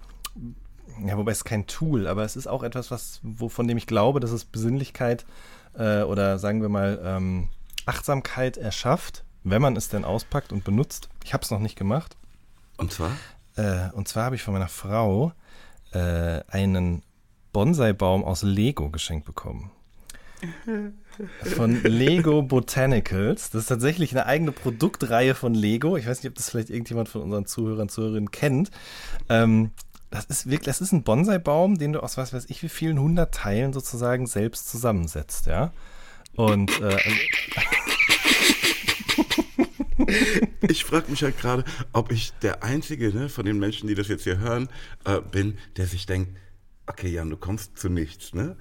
ja, 1.07 1.17
wobei 1.17 1.33
es 1.33 1.45
kein 1.45 1.67
Tool, 1.67 2.07
aber 2.07 2.25
es 2.25 2.37
ist 2.37 2.47
auch 2.47 2.63
etwas, 2.63 2.91
was, 2.91 3.21
wo, 3.23 3.49
von 3.49 3.69
dem 3.69 3.77
ich 3.77 3.87
glaube, 3.87 4.21
dass 4.21 4.31
es 4.31 4.45
Besinnlichkeit 4.45 5.27
äh, 5.77 6.03
oder 6.03 6.39
sagen 6.39 6.63
wir 6.63 6.69
mal 6.69 7.01
ähm, 7.05 7.49
Achtsamkeit 7.85 8.57
erschafft, 8.57 9.25
wenn 9.45 9.61
man 9.61 9.77
es 9.77 9.89
denn 9.89 10.05
auspackt 10.05 10.53
und 10.53 10.65
benutzt. 10.65 11.09
Ich 11.25 11.35
habe 11.35 11.43
es 11.43 11.51
noch 11.51 11.59
nicht 11.59 11.77
gemacht. 11.77 12.17
Und 12.77 12.93
zwar? 12.93 13.11
Äh, 13.57 13.91
und 13.93 14.09
zwar 14.09 14.25
habe 14.25 14.37
ich 14.37 14.43
von 14.43 14.55
meiner 14.55 14.69
Frau 14.69 15.33
äh, 15.93 16.43
einen 16.49 17.03
Bonsai-Baum 17.53 18.25
aus 18.25 18.43
Lego 18.43 18.91
geschenkt 18.91 19.27
bekommen. 19.27 19.71
Von 21.55 21.83
Lego 21.83 22.43
Botanicals. 22.43 23.51
Das 23.51 23.63
ist 23.63 23.69
tatsächlich 23.69 24.13
eine 24.13 24.27
eigene 24.27 24.51
Produktreihe 24.51 25.35
von 25.35 25.55
Lego. 25.55 25.97
Ich 25.97 26.07
weiß 26.07 26.23
nicht, 26.23 26.31
ob 26.31 26.37
das 26.37 26.51
vielleicht 26.51 26.71
irgendjemand 26.71 27.09
von 27.09 27.23
unseren 27.23 27.47
Zuhörern 27.47 27.83
und 27.83 27.91
Zuhörerinnen 27.91 28.31
kennt. 28.31 28.71
Ähm, 29.29 29.73
das 30.11 30.25
ist 30.25 30.47
wirklich, 30.47 30.67
das 30.67 30.81
ist 30.81 30.93
ein 30.93 31.05
Bonsai-Baum, 31.05 31.79
den 31.79 31.93
du 31.93 32.03
aus 32.03 32.17
was 32.17 32.33
weiß 32.33 32.47
ich 32.49 32.63
wie 32.63 32.69
vielen 32.69 32.99
hundert 32.99 33.35
Teilen 33.35 33.73
sozusagen 33.73 34.27
selbst 34.27 34.69
zusammensetzt, 34.71 35.47
ja. 35.47 35.73
Und 36.35 36.81
äh, 36.81 36.97
Ich 40.69 40.85
frage 40.85 41.11
mich 41.11 41.23
halt 41.23 41.39
gerade, 41.39 41.65
ob 41.93 42.13
ich 42.13 42.33
der 42.41 42.63
Einzige 42.63 43.13
ne, 43.13 43.29
von 43.29 43.45
den 43.45 43.59
Menschen, 43.59 43.89
die 43.89 43.95
das 43.95 44.09
jetzt 44.09 44.25
hier 44.25 44.39
hören, 44.39 44.69
äh, 45.05 45.21
bin, 45.21 45.59
der 45.77 45.87
sich 45.87 46.07
denkt, 46.07 46.37
okay, 46.87 47.09
Jan, 47.09 47.31
du 47.31 47.37
kommst 47.37 47.79
zu 47.79 47.89
nichts, 47.89 48.35
ne? 48.35 48.57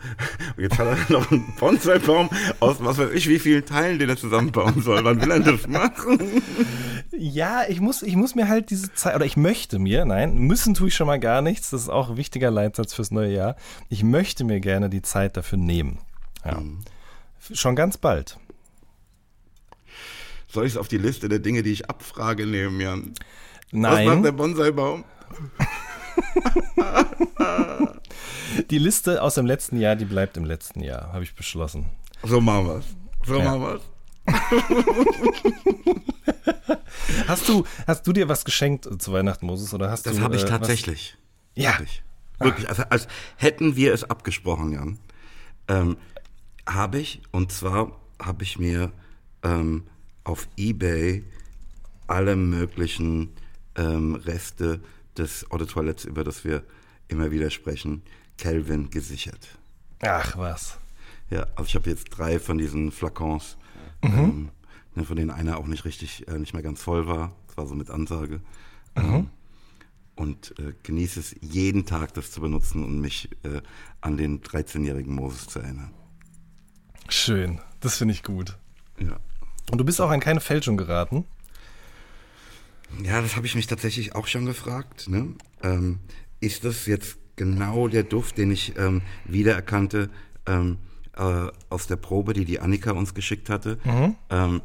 Und 0.56 0.64
jetzt 0.64 0.78
hat 0.78 0.88
er 0.88 0.98
noch 1.14 1.32
einen 1.32 1.54
Bonsai-Baum 1.60 2.30
aus 2.60 2.78
was 2.80 2.98
weiß 2.98 3.12
ich 3.14 3.28
wie 3.28 3.40
vielen 3.40 3.66
Teilen, 3.66 4.00
den 4.00 4.10
er 4.10 4.18
zusammenbauen 4.18 4.82
soll. 4.82 5.04
Wann 5.04 5.22
will 5.22 5.32
er 5.32 5.40
das 5.40 5.68
machen? 5.68 6.42
Ja, 7.12 7.64
ich 7.68 7.82
muss, 7.82 8.02
ich 8.02 8.16
muss 8.16 8.36
mir 8.36 8.48
halt 8.48 8.70
diese 8.70 8.94
Zeit, 8.94 9.16
oder 9.16 9.26
ich 9.26 9.38
möchte 9.38 9.80
mir, 9.80 10.06
nein, 10.06 10.38
müssen 10.38 10.74
tue 10.74 10.88
ich 10.88 10.96
schon 10.96 11.08
mal 11.08 11.20
gar 11.20 11.42
nichts, 11.42 11.72
das 11.72 11.84
ist 11.84 11.90
auch 11.90 12.12
ein 12.12 12.18
wichtiger 12.18 12.52
Leitsatz 12.52 12.94
fürs 12.94 13.12
neue 13.12 13.34
Jahr. 13.34 13.56
Ich 13.90 14.04
möchte 14.04 14.44
mir 14.44 14.60
gerne 14.60 14.90
die 14.90 15.02
Zeit 15.02 15.38
dafür 15.38 15.58
nehmen. 15.58 16.00
Ja. 16.46 16.62
Schon 17.54 17.76
ganz 17.76 17.98
bald. 17.98 18.38
Soll 20.52 20.66
ich 20.66 20.74
es 20.74 20.78
auf 20.78 20.88
die 20.88 20.98
Liste 20.98 21.30
der 21.30 21.40
Dinge, 21.40 21.64
die 21.64 21.72
ich 21.72 21.90
abfrage, 21.90 22.46
nehmen, 22.46 22.80
Jan? 22.82 23.14
Was 23.72 23.82
macht 23.82 24.06
der 24.06 24.16
Nein, 24.16 24.36
Bonsai-Baum? 24.36 25.04
die 28.70 28.78
Liste 28.78 29.22
aus 29.22 29.36
dem 29.36 29.46
letzten 29.46 29.78
Jahr, 29.80 29.96
die 29.96 30.06
bleibt 30.06 30.36
im 30.38 30.46
letzten 30.46 30.82
Jahr, 30.82 31.14
habe 31.14 31.24
ich 31.24 31.36
beschlossen. 31.36 31.86
So 32.24 32.42
machen 32.42 32.68
wir's. 32.68 32.86
So 33.26 33.38
Ja. 33.38 33.44
machen 33.46 33.62
wir's. 33.62 33.82
Hast 37.28 37.48
du, 37.50 37.66
hast 37.88 38.06
du 38.06 38.14
dir 38.14 38.28
was 38.30 38.46
geschenkt 38.46 38.88
zu 39.02 39.14
Weihnachten, 39.14 39.46
Moses, 39.46 39.74
oder 39.74 39.90
hast 39.90 40.06
Das 40.06 40.20
habe 40.20 40.36
ich 40.36 40.42
äh, 40.42 40.46
was- 40.46 40.50
tatsächlich. 40.52 41.18
Ja. 41.56 41.72
Wirklich. 41.72 42.04
Wirklich. 42.40 42.70
Also, 42.70 42.84
als 42.90 43.08
hätten 43.38 43.76
wir 43.76 43.94
es 43.94 44.04
abgesprochen, 44.04 44.72
Jan. 44.74 45.00
Ähm, 45.68 45.98
habe 46.68 47.00
ich, 47.00 47.22
und 47.32 47.52
zwar 47.52 47.92
habe 48.22 48.44
ich 48.44 48.60
mir 48.60 48.92
ähm, 49.44 49.88
auf 50.32 50.48
Ebay 50.56 51.24
alle 52.08 52.38
möglichen 52.38 53.34
ähm, 53.76 54.16
Reste 54.16 54.80
des 55.18 55.46
Eau 55.52 55.58
de 55.58 55.68
Toilettes, 55.68 56.06
über 56.06 56.24
das 56.24 56.46
wir 56.46 56.64
immer 57.10 57.32
wieder 57.32 57.50
sprechen, 57.50 58.02
Kelvin 58.38 58.90
gesichert. 58.90 59.60
Ach 60.02 60.38
was. 60.38 60.78
Ja, 61.30 61.48
also 61.56 61.68
ich 61.68 61.76
habe 61.76 61.90
jetzt 61.90 62.06
drei 62.06 62.40
von 62.40 62.58
diesen 62.58 62.92
Flakons, 62.92 63.58
ähm, 64.02 64.50
ne, 64.96 65.04
von 65.04 65.18
denen 65.18 65.32
einer 65.32 65.58
auch 65.58 65.68
nicht 65.68 65.84
richtig, 65.84 66.28
äh, 66.30 66.40
nicht 66.40 66.54
mehr 66.54 66.64
ganz 66.64 66.82
voll 66.82 67.08
war. 67.08 67.36
Das 67.48 67.58
war 67.58 67.68
so 67.68 67.76
mit 67.76 67.90
Ansage. 67.90 68.40
Ähm, 68.96 69.30
und 70.16 70.58
äh, 70.60 70.74
genieße 70.84 71.20
es 71.20 71.36
jeden 71.42 71.86
Tag, 71.86 72.14
das 72.14 72.32
zu 72.32 72.40
benutzen 72.40 72.84
und 72.86 73.00
mich 73.00 73.30
äh, 73.44 73.62
an 74.00 74.16
den 74.16 74.42
13-jährigen 74.42 75.14
Moses 75.14 75.48
zu 75.48 75.60
erinnern. 75.60 75.94
Schön. 77.10 77.60
Das 77.82 77.98
finde 77.98 78.14
ich 78.14 78.24
gut. 78.24 78.58
Ja. 78.98 79.20
Und 79.70 79.78
du 79.78 79.86
bist 79.86 80.02
auch 80.02 80.12
in 80.12 80.20
keine 80.20 80.40
Fälschung 80.40 80.78
geraten. 80.78 81.26
Ja, 83.04 83.22
das 83.22 83.36
habe 83.36 83.46
ich 83.46 83.56
mich 83.56 83.68
tatsächlich 83.68 84.16
auch 84.16 84.28
schon 84.28 84.46
gefragt. 84.46 85.08
Ne? 85.08 85.36
Ähm, 85.64 86.00
ist 86.40 86.66
das 86.66 86.86
jetzt 86.88 87.18
genau 87.36 87.88
der 87.88 88.04
Duft, 88.04 88.38
den 88.38 88.52
ich 88.52 88.78
ähm, 88.78 89.02
wiedererkannte 89.26 90.10
ähm, 90.46 90.78
äh, 91.16 91.48
aus 91.70 91.88
der 91.88 91.96
Probe, 91.96 92.34
die 92.34 92.46
die 92.46 92.60
Annika 92.60 92.92
uns 92.92 93.14
geschickt 93.14 93.50
hatte? 93.50 93.78
Ähm, 94.30 94.62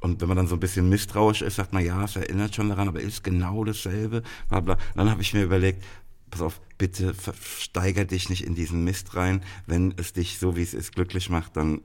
und 0.00 0.20
wenn 0.20 0.28
man 0.28 0.36
dann 0.36 0.46
so 0.46 0.56
ein 0.56 0.60
bisschen 0.60 0.88
misstrauisch 0.88 1.42
ist, 1.42 1.56
sagt 1.56 1.72
man, 1.72 1.84
ja, 1.84 2.04
es 2.04 2.16
erinnert 2.16 2.54
schon 2.54 2.68
daran, 2.68 2.88
aber 2.88 3.00
ist 3.00 3.24
genau 3.24 3.64
dasselbe. 3.64 4.22
Bla 4.48 4.60
bla. 4.60 4.78
Dann 4.94 5.10
habe 5.10 5.22
ich 5.22 5.34
mir 5.34 5.42
überlegt, 5.42 5.82
pass 6.30 6.42
auf, 6.42 6.60
bitte 6.78 7.14
steiger 7.42 8.04
dich 8.04 8.28
nicht 8.28 8.44
in 8.44 8.54
diesen 8.54 8.84
Mist 8.84 9.14
rein. 9.16 9.42
Wenn 9.66 9.94
es 9.96 10.12
dich 10.12 10.38
so, 10.38 10.56
wie 10.56 10.62
es 10.62 10.74
ist, 10.74 10.94
glücklich 10.94 11.30
macht, 11.30 11.56
dann 11.56 11.80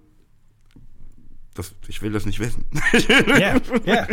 das, 1.54 1.74
ich 1.88 2.02
will 2.02 2.12
das 2.12 2.26
nicht 2.26 2.40
wissen. 2.40 2.66
Ja, 3.38 3.56
ja. 3.86 4.08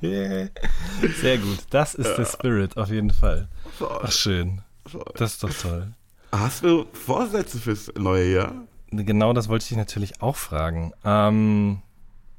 Sehr 1.20 1.38
gut. 1.38 1.58
Das 1.70 1.94
ist 1.94 2.16
der 2.16 2.24
Spirit, 2.24 2.76
auf 2.76 2.90
jeden 2.90 3.10
Fall. 3.10 3.48
Ach, 3.80 4.12
schön. 4.12 4.62
Das 5.16 5.32
ist 5.32 5.42
doch 5.42 5.52
toll. 5.52 5.92
Hast 6.30 6.64
du 6.64 6.86
Vorsätze 6.92 7.58
fürs 7.58 7.92
neue 7.96 8.32
Jahr? 8.32 8.52
Genau 8.90 9.32
das 9.32 9.48
wollte 9.48 9.64
ich 9.64 9.68
dich 9.70 9.78
natürlich 9.78 10.22
auch 10.22 10.36
fragen. 10.36 10.92
Ähm, 11.04 11.82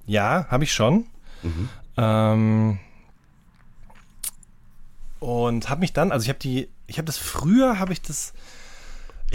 ja, 0.06 0.48
habe 0.50 0.64
ich 0.64 0.74
schon. 0.74 1.08
Ähm, 1.98 2.80
und 5.20 5.70
habe 5.70 5.82
mich 5.82 5.94
dann, 5.94 6.12
also 6.12 6.24
ich 6.24 6.30
habe 6.30 6.40
die, 6.40 6.70
ich 6.88 6.98
habe 6.98 7.06
das 7.06 7.18
früher, 7.18 7.80
habe 7.80 7.94
ich 7.94 8.02
das, 8.02 8.34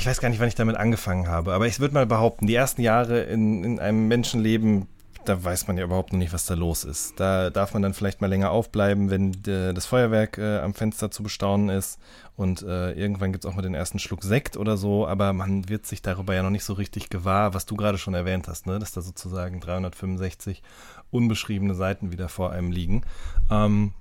ich 0.00 0.06
weiß 0.06 0.22
gar 0.22 0.30
nicht, 0.30 0.40
wann 0.40 0.48
ich 0.48 0.54
damit 0.54 0.76
angefangen 0.76 1.28
habe, 1.28 1.52
aber 1.52 1.66
ich 1.66 1.78
würde 1.78 1.92
mal 1.92 2.06
behaupten, 2.06 2.46
die 2.46 2.54
ersten 2.54 2.80
Jahre 2.80 3.20
in, 3.20 3.62
in 3.62 3.78
einem 3.78 4.08
Menschenleben, 4.08 4.86
da 5.26 5.44
weiß 5.44 5.68
man 5.68 5.76
ja 5.76 5.84
überhaupt 5.84 6.14
noch 6.14 6.18
nicht, 6.18 6.32
was 6.32 6.46
da 6.46 6.54
los 6.54 6.84
ist. 6.84 7.20
Da 7.20 7.50
darf 7.50 7.74
man 7.74 7.82
dann 7.82 7.92
vielleicht 7.92 8.22
mal 8.22 8.26
länger 8.26 8.50
aufbleiben, 8.50 9.10
wenn 9.10 9.34
äh, 9.46 9.74
das 9.74 9.84
Feuerwerk 9.84 10.38
äh, 10.38 10.60
am 10.60 10.72
Fenster 10.72 11.10
zu 11.10 11.22
bestaunen 11.22 11.68
ist. 11.68 11.98
Und 12.34 12.62
äh, 12.62 12.92
irgendwann 12.92 13.30
gibt 13.30 13.44
es 13.44 13.50
auch 13.50 13.54
mal 13.54 13.60
den 13.60 13.74
ersten 13.74 13.98
Schluck 13.98 14.22
Sekt 14.24 14.56
oder 14.56 14.78
so, 14.78 15.06
aber 15.06 15.34
man 15.34 15.68
wird 15.68 15.84
sich 15.84 16.00
darüber 16.00 16.34
ja 16.34 16.42
noch 16.42 16.48
nicht 16.48 16.64
so 16.64 16.72
richtig 16.72 17.10
gewahr, 17.10 17.52
was 17.52 17.66
du 17.66 17.76
gerade 17.76 17.98
schon 17.98 18.14
erwähnt 18.14 18.48
hast, 18.48 18.66
ne? 18.66 18.78
dass 18.78 18.92
da 18.92 19.02
sozusagen 19.02 19.60
365 19.60 20.62
unbeschriebene 21.10 21.74
Seiten 21.74 22.10
wieder 22.10 22.30
vor 22.30 22.52
einem 22.52 22.72
liegen. 22.72 23.02
Ähm, 23.50 23.92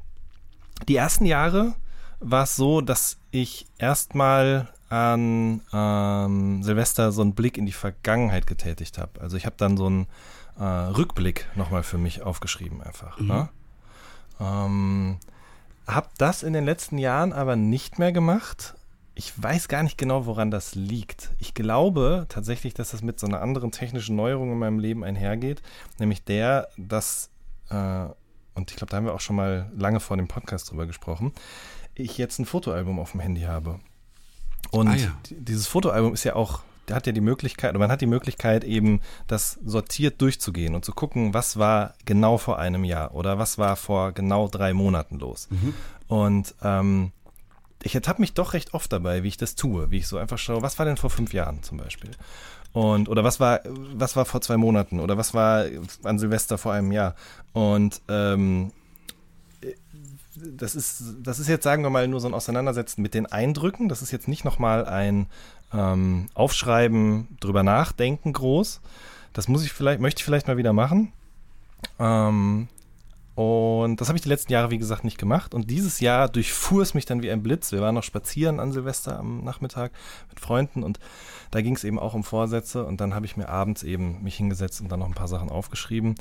die 0.88 0.96
ersten 0.96 1.26
Jahre 1.26 1.74
war 2.22 2.44
es 2.44 2.56
so, 2.56 2.80
dass 2.80 3.18
ich 3.32 3.66
erstmal 3.78 4.70
an 4.90 5.62
ähm, 5.72 6.64
Silvester 6.64 7.12
so 7.12 7.22
einen 7.22 7.36
Blick 7.36 7.58
in 7.58 7.66
die 7.66 7.72
Vergangenheit 7.72 8.48
getätigt 8.48 8.98
habe. 8.98 9.22
Also 9.22 9.38
ich 9.38 9.46
habe 9.46 9.56
dann 9.58 9.78
so 9.78 9.86
einen 9.86 10.08
äh, 10.60 10.64
Rückblick 10.64 11.48
nochmal 11.56 11.84
für 11.84 11.98
mich 11.98 12.22
aufgeschrieben 12.22 12.82
einfach. 12.82 13.20
Ne? 13.20 13.50
Ähm, 14.40 15.18
hab 15.88 16.18
das 16.18 16.44
in 16.44 16.54
den 16.54 16.66
letzten 16.66 16.98
Jahren 16.98 17.34
aber 17.34 17.56
nicht 17.56 18.00
mehr 18.00 18.12
gemacht. 18.12 18.76
Ich 19.16 19.32
weiß 19.42 19.68
gar 19.68 19.84
nicht 19.84 19.98
genau, 19.98 20.26
woran 20.26 20.50
das 20.50 20.76
liegt. 20.76 21.32
Ich 21.40 21.54
glaube 21.54 22.26
tatsächlich, 22.30 22.74
dass 22.74 22.92
das 22.92 23.02
mit 23.02 23.20
so 23.20 23.28
einer 23.28 23.42
anderen 23.42 23.72
technischen 23.72 24.16
Neuerung 24.16 24.52
in 24.52 24.60
meinem 24.60 24.80
Leben 24.80 25.04
einhergeht, 25.04 25.62
nämlich 26.00 26.24
der, 26.24 26.70
dass, 26.78 27.30
äh, 27.70 28.06
und 28.54 28.72
ich 28.72 28.78
glaube, 28.78 28.92
da 28.92 28.98
haben 28.98 29.06
wir 29.06 29.14
auch 29.14 29.20
schon 29.20 29.36
mal 29.36 29.72
lange 29.76 30.00
vor 30.00 30.16
dem 30.16 30.28
Podcast 30.28 30.72
drüber 30.72 30.86
gesprochen, 30.86 31.34
ich 31.96 32.18
jetzt 32.18 32.40
ein 32.40 32.46
Fotoalbum 32.46 33.00
auf 33.00 33.12
dem 33.12 33.20
Handy 33.20 33.42
habe. 33.42 33.80
Und 34.72 34.88
Ah, 34.88 34.96
ja. 34.96 35.12
die- 35.30 35.36
dieses 35.44 35.68
Fotoalbum 35.68 36.14
ist 36.14 36.24
ja 36.24 36.36
auch, 36.36 36.62
der 36.88 36.96
hat 36.96 37.06
ja 37.08 37.14
die 37.14 37.22
Möglichkeit, 37.22 37.72
oder 37.72 37.80
man 37.80 37.92
hat 37.92 38.02
die 38.02 38.06
Möglichkeit 38.08 38.64
eben, 38.64 39.02
das 39.28 39.60
sortiert 39.64 40.22
durchzugehen 40.22 40.74
und 40.76 40.84
zu 40.86 40.92
gucken, 40.92 41.34
was 41.34 41.58
war 41.58 41.94
genau 42.06 42.38
vor 42.38 42.58
einem 42.60 42.84
Jahr 42.84 43.14
oder 43.14 43.38
was 43.38 43.58
war 43.58 43.76
vor 43.76 44.12
genau 44.12 44.48
drei 44.48 44.74
Monaten 44.74 45.20
los. 45.20 45.48
Und 46.08 46.56
ähm, 46.64 47.12
ich 47.84 47.94
ertappe 47.96 48.22
mich 48.22 48.34
doch 48.34 48.54
recht 48.54 48.74
oft 48.74 48.92
dabei, 48.92 49.24
wie 49.24 49.28
ich 49.28 49.38
das 49.38 49.56
tue, 49.56 49.92
wie 49.92 49.98
ich 49.98 50.08
so 50.08 50.18
einfach 50.18 50.38
schaue, 50.40 50.62
was 50.64 50.80
war 50.80 50.86
denn 50.86 50.98
vor 50.98 51.10
fünf 51.12 51.32
Jahren 51.34 51.62
zum 51.64 51.78
Beispiel? 51.78 52.12
Und, 52.74 53.08
oder 53.10 53.24
was 53.24 53.40
war, 53.40 53.62
was 53.96 54.16
war 54.16 54.26
vor 54.26 54.42
zwei 54.42 54.58
Monaten? 54.58 55.00
Oder 55.00 55.18
was 55.18 55.34
war 55.34 55.66
an 56.04 56.20
Silvester 56.20 56.58
vor 56.60 56.74
einem 56.74 56.92
Jahr? 56.92 57.16
Und 57.54 58.02
ähm, 58.10 58.72
das 60.54 60.76
ist, 60.76 61.04
das 61.22 61.40
ist 61.40 61.48
jetzt, 61.48 61.64
sagen 61.64 61.84
wir 61.84 61.90
mal, 61.90 62.08
nur 62.08 62.20
so 62.20 62.28
ein 62.28 62.34
Auseinandersetzen 62.34 63.02
mit 63.02 63.14
den 63.14 63.26
Eindrücken. 63.26 63.90
Das 63.90 64.02
ist 64.02 64.12
jetzt 64.12 64.28
nicht 64.28 64.46
nochmal 64.46 64.86
ein 64.86 65.28
ähm, 65.74 66.28
Aufschreiben, 66.34 67.38
drüber 67.40 67.64
nachdenken 67.64 68.34
groß. 68.34 68.82
Das 69.34 69.48
muss 69.48 69.64
ich 69.64 69.72
vielleicht, 69.72 70.02
möchte 70.02 70.20
ich 70.20 70.26
vielleicht 70.26 70.48
mal 70.48 70.58
wieder 70.58 70.74
machen. 70.74 71.14
Ähm, 72.00 72.68
und 73.36 74.02
das 74.02 74.10
habe 74.10 74.18
ich 74.18 74.22
die 74.22 74.30
letzten 74.30 74.52
Jahre, 74.52 74.70
wie 74.70 74.78
gesagt, 74.78 75.06
nicht 75.06 75.18
gemacht. 75.18 75.54
Und 75.54 75.70
dieses 75.70 76.02
Jahr 76.02 76.28
durchfuhr 76.28 76.82
es 76.82 76.94
mich 76.94 77.06
dann 77.06 77.22
wie 77.22 77.32
ein 77.32 77.42
Blitz. 77.42 77.72
Wir 77.72 77.80
waren 77.80 77.96
noch 77.96 78.04
spazieren 78.04 78.60
an 78.60 78.74
Silvester 78.74 79.18
am 79.18 79.46
Nachmittag 79.46 79.94
mit 80.30 80.42
Freunden 80.42 80.84
und 80.84 81.00
da 81.52 81.62
ging 81.62 81.74
es 81.76 81.86
eben 81.86 82.00
auch 82.00 82.14
um 82.14 82.26
Vorsätze. 82.26 82.86
Und 82.86 83.00
dann 83.00 83.16
habe 83.16 83.26
ich 83.26 83.38
mir 83.38 83.48
abends 83.48 83.84
eben 83.84 84.22
mich 84.24 84.36
hingesetzt 84.36 84.82
und 84.82 84.92
dann 84.92 85.00
noch 85.00 85.08
ein 85.08 85.14
paar 85.14 85.30
Sachen 85.30 85.50
aufgeschrieben. 85.50 86.16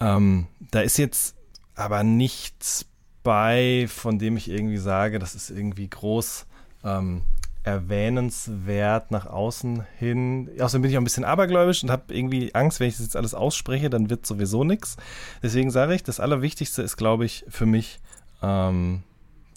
Ähm, 0.00 0.48
da 0.72 0.80
ist 0.80 0.98
jetzt 0.98 1.36
aber 1.76 2.02
nichts 2.02 2.86
bei, 3.28 3.84
von 3.90 4.18
dem 4.18 4.38
ich 4.38 4.48
irgendwie 4.48 4.78
sage, 4.78 5.18
das 5.18 5.34
ist 5.34 5.50
irgendwie 5.50 5.86
groß 5.86 6.46
ähm, 6.82 7.24
erwähnenswert 7.62 9.10
nach 9.10 9.26
außen 9.26 9.84
hin. 9.98 10.48
Außerdem 10.58 10.80
bin 10.80 10.90
ich 10.90 10.96
auch 10.96 11.02
ein 11.02 11.04
bisschen 11.04 11.26
abergläubisch 11.26 11.82
und 11.82 11.90
habe 11.90 12.14
irgendwie 12.14 12.54
Angst, 12.54 12.80
wenn 12.80 12.88
ich 12.88 12.96
das 12.96 13.04
jetzt 13.04 13.16
alles 13.16 13.34
ausspreche, 13.34 13.90
dann 13.90 14.08
wird 14.08 14.24
sowieso 14.24 14.64
nichts. 14.64 14.96
Deswegen 15.42 15.70
sage 15.70 15.94
ich, 15.94 16.02
das 16.02 16.20
Allerwichtigste 16.20 16.80
ist, 16.80 16.96
glaube 16.96 17.26
ich, 17.26 17.44
für 17.50 17.66
mich, 17.66 18.00
ähm, 18.40 19.02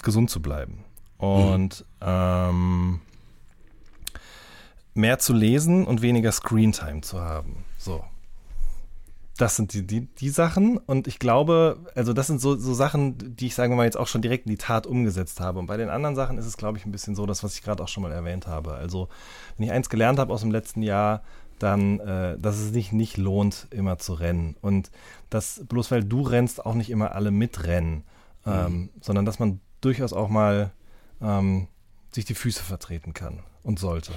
gesund 0.03 0.29
zu 0.29 0.41
bleiben. 0.41 0.83
Und 1.17 1.85
mhm. 2.01 2.05
ähm, 2.05 3.01
mehr 4.95 5.17
zu 5.17 5.31
lesen 5.31 5.87
und 5.87 6.01
weniger 6.01 6.33
Screentime 6.33 6.99
zu 6.99 7.21
haben. 7.21 7.63
So 7.77 8.03
das 9.41 9.55
sind 9.55 9.73
die, 9.73 9.85
die, 9.85 10.01
die 10.05 10.29
Sachen. 10.29 10.77
Und 10.77 11.07
ich 11.07 11.17
glaube, 11.17 11.79
also 11.95 12.13
das 12.13 12.27
sind 12.27 12.39
so, 12.39 12.55
so 12.55 12.73
Sachen, 12.73 13.35
die 13.35 13.47
ich, 13.47 13.55
sagen 13.55 13.71
wir 13.71 13.77
mal, 13.77 13.85
jetzt 13.85 13.97
auch 13.97 14.07
schon 14.07 14.21
direkt 14.21 14.45
in 14.45 14.51
die 14.51 14.57
Tat 14.57 14.85
umgesetzt 14.85 15.39
habe. 15.39 15.57
Und 15.57 15.65
bei 15.65 15.77
den 15.77 15.89
anderen 15.89 16.15
Sachen 16.15 16.37
ist 16.37 16.45
es, 16.45 16.57
glaube 16.57 16.77
ich, 16.77 16.85
ein 16.85 16.91
bisschen 16.91 17.15
so, 17.15 17.25
das, 17.25 17.43
was 17.43 17.55
ich 17.55 17.63
gerade 17.63 17.81
auch 17.81 17.87
schon 17.87 18.03
mal 18.03 18.11
erwähnt 18.11 18.45
habe. 18.45 18.73
Also, 18.73 19.09
wenn 19.57 19.65
ich 19.65 19.71
eins 19.71 19.89
gelernt 19.89 20.19
habe 20.19 20.31
aus 20.31 20.41
dem 20.41 20.51
letzten 20.51 20.83
Jahr, 20.83 21.23
dann, 21.57 21.99
äh, 21.99 22.37
dass 22.37 22.59
es 22.59 22.71
sich 22.71 22.91
nicht 22.91 23.17
lohnt, 23.17 23.67
immer 23.71 23.97
zu 23.97 24.13
rennen. 24.13 24.55
Und 24.61 24.91
dass 25.31 25.63
bloß 25.67 25.89
weil 25.89 26.03
du 26.03 26.21
rennst, 26.21 26.63
auch 26.63 26.75
nicht 26.75 26.91
immer 26.91 27.15
alle 27.15 27.31
mitrennen. 27.31 28.03
Mhm. 28.45 28.51
Ähm, 28.51 28.89
sondern 29.01 29.25
dass 29.25 29.39
man 29.39 29.59
durchaus 29.81 30.13
auch 30.13 30.29
mal 30.29 30.71
ähm, 31.19 31.67
sich 32.11 32.25
die 32.25 32.35
Füße 32.35 32.63
vertreten 32.63 33.13
kann 33.13 33.39
und 33.63 33.79
sollte. 33.79 34.11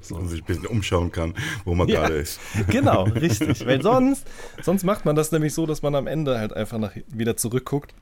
So. 0.00 0.16
Und 0.16 0.28
sich 0.28 0.42
ein 0.42 0.46
bisschen 0.46 0.66
umschauen 0.66 1.10
kann, 1.10 1.34
wo 1.64 1.74
man 1.74 1.88
ja, 1.88 2.00
gerade 2.00 2.16
ist. 2.16 2.38
Genau, 2.68 3.04
richtig. 3.04 3.64
Weil 3.66 3.82
sonst, 3.82 4.26
sonst 4.62 4.84
macht 4.84 5.04
man 5.04 5.16
das 5.16 5.32
nämlich 5.32 5.54
so, 5.54 5.66
dass 5.66 5.82
man 5.82 5.94
am 5.94 6.06
Ende 6.06 6.38
halt 6.38 6.52
einfach 6.52 6.78
nach, 6.78 6.92
wieder 7.08 7.36
zurückguckt 7.36 7.94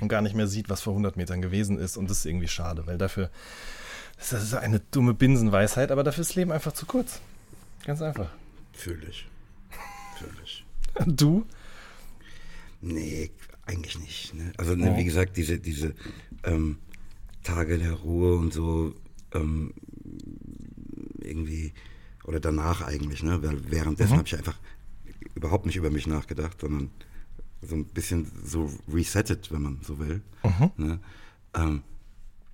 und 0.00 0.08
gar 0.08 0.20
nicht 0.20 0.34
mehr 0.34 0.46
sieht, 0.46 0.68
was 0.68 0.82
vor 0.82 0.92
100 0.92 1.16
Metern 1.16 1.40
gewesen 1.42 1.78
ist. 1.78 1.96
Und 1.96 2.10
das 2.10 2.18
ist 2.18 2.26
irgendwie 2.26 2.48
schade, 2.48 2.86
weil 2.86 2.98
dafür, 2.98 3.30
das 4.18 4.32
ist 4.32 4.54
eine 4.54 4.80
dumme 4.90 5.14
Binsenweisheit, 5.14 5.90
aber 5.90 6.04
dafür 6.04 6.22
ist 6.22 6.30
das 6.30 6.36
Leben 6.36 6.52
einfach 6.52 6.72
zu 6.72 6.86
kurz. 6.86 7.20
Ganz 7.84 8.02
einfach. 8.02 8.30
Fühle 8.72 9.06
ich. 9.08 9.26
Fühle 10.18 10.36
ich. 10.44 10.64
Du? 11.06 11.46
Nee, 12.82 13.30
eigentlich 13.64 13.98
nicht. 13.98 14.34
Ne? 14.34 14.52
Also, 14.58 14.74
ne, 14.74 14.94
wie 14.96 15.04
gesagt, 15.04 15.38
diese, 15.38 15.58
diese 15.58 15.94
ähm, 16.44 16.78
Tage 17.42 17.78
der 17.78 17.92
Ruhe 17.92 18.36
und 18.36 18.52
so, 18.52 18.94
ähm, 19.34 19.72
irgendwie, 21.24 21.72
oder 22.24 22.40
danach 22.40 22.82
eigentlich, 22.82 23.22
ne? 23.22 23.42
Weil 23.42 23.70
währenddessen 23.70 24.14
mhm. 24.14 24.18
habe 24.18 24.28
ich 24.28 24.36
einfach 24.36 24.58
überhaupt 25.34 25.66
nicht 25.66 25.76
über 25.76 25.90
mich 25.90 26.06
nachgedacht, 26.06 26.60
sondern 26.60 26.90
so 27.60 27.76
ein 27.76 27.84
bisschen 27.84 28.30
so 28.44 28.70
resettet, 28.92 29.52
wenn 29.52 29.62
man 29.62 29.78
so 29.82 29.98
will. 29.98 30.22
Mhm. 30.42 30.70
Ne? 30.76 31.00
Ähm, 31.54 31.82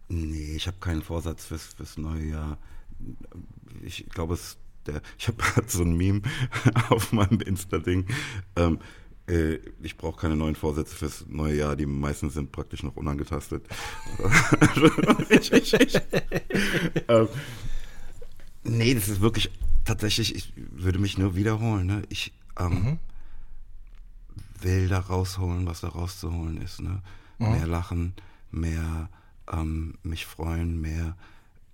nee, 0.08 0.54
ich 0.54 0.66
habe 0.66 0.76
keinen 0.78 1.02
Vorsatz 1.02 1.46
fürs, 1.46 1.74
fürs 1.74 1.96
neue 1.96 2.24
Jahr. 2.24 2.58
Ich 3.82 4.06
glaube, 4.10 4.34
es 4.34 4.58
der, 4.88 5.02
ich 5.18 5.28
habe 5.28 5.38
gerade 5.38 5.68
so 5.68 5.82
ein 5.82 5.96
Meme 5.96 6.22
auf 6.90 7.12
meinem 7.12 7.40
Insta-Ding. 7.40 8.06
Ähm, 8.56 8.80
äh, 9.28 9.58
ich 9.82 9.96
brauche 9.96 10.20
keine 10.20 10.36
neuen 10.36 10.56
Vorsätze 10.56 10.96
fürs 10.96 11.26
neue 11.28 11.56
Jahr. 11.56 11.76
Die 11.76 11.86
meisten 11.86 12.30
sind 12.30 12.50
praktisch 12.50 12.82
noch 12.82 12.96
unangetastet. 12.96 13.64
ähm, 17.08 17.28
nee, 18.64 18.94
das 18.94 19.08
ist 19.08 19.20
wirklich 19.20 19.50
tatsächlich, 19.84 20.34
ich 20.34 20.52
würde 20.56 20.98
mich 20.98 21.18
nur 21.18 21.34
wiederholen. 21.34 21.86
Ne? 21.86 22.02
Ich 22.08 22.32
ähm, 22.58 22.70
mhm. 22.70 22.98
will 24.60 24.88
da 24.88 25.00
rausholen, 25.00 25.66
was 25.66 25.80
da 25.80 25.88
rauszuholen 25.88 26.60
ist. 26.60 26.80
Ne? 26.80 27.02
Mhm. 27.38 27.50
Mehr 27.52 27.66
lachen, 27.66 28.12
mehr 28.50 29.08
ähm, 29.50 29.94
mich 30.02 30.26
freuen, 30.26 30.80
mehr 30.80 31.16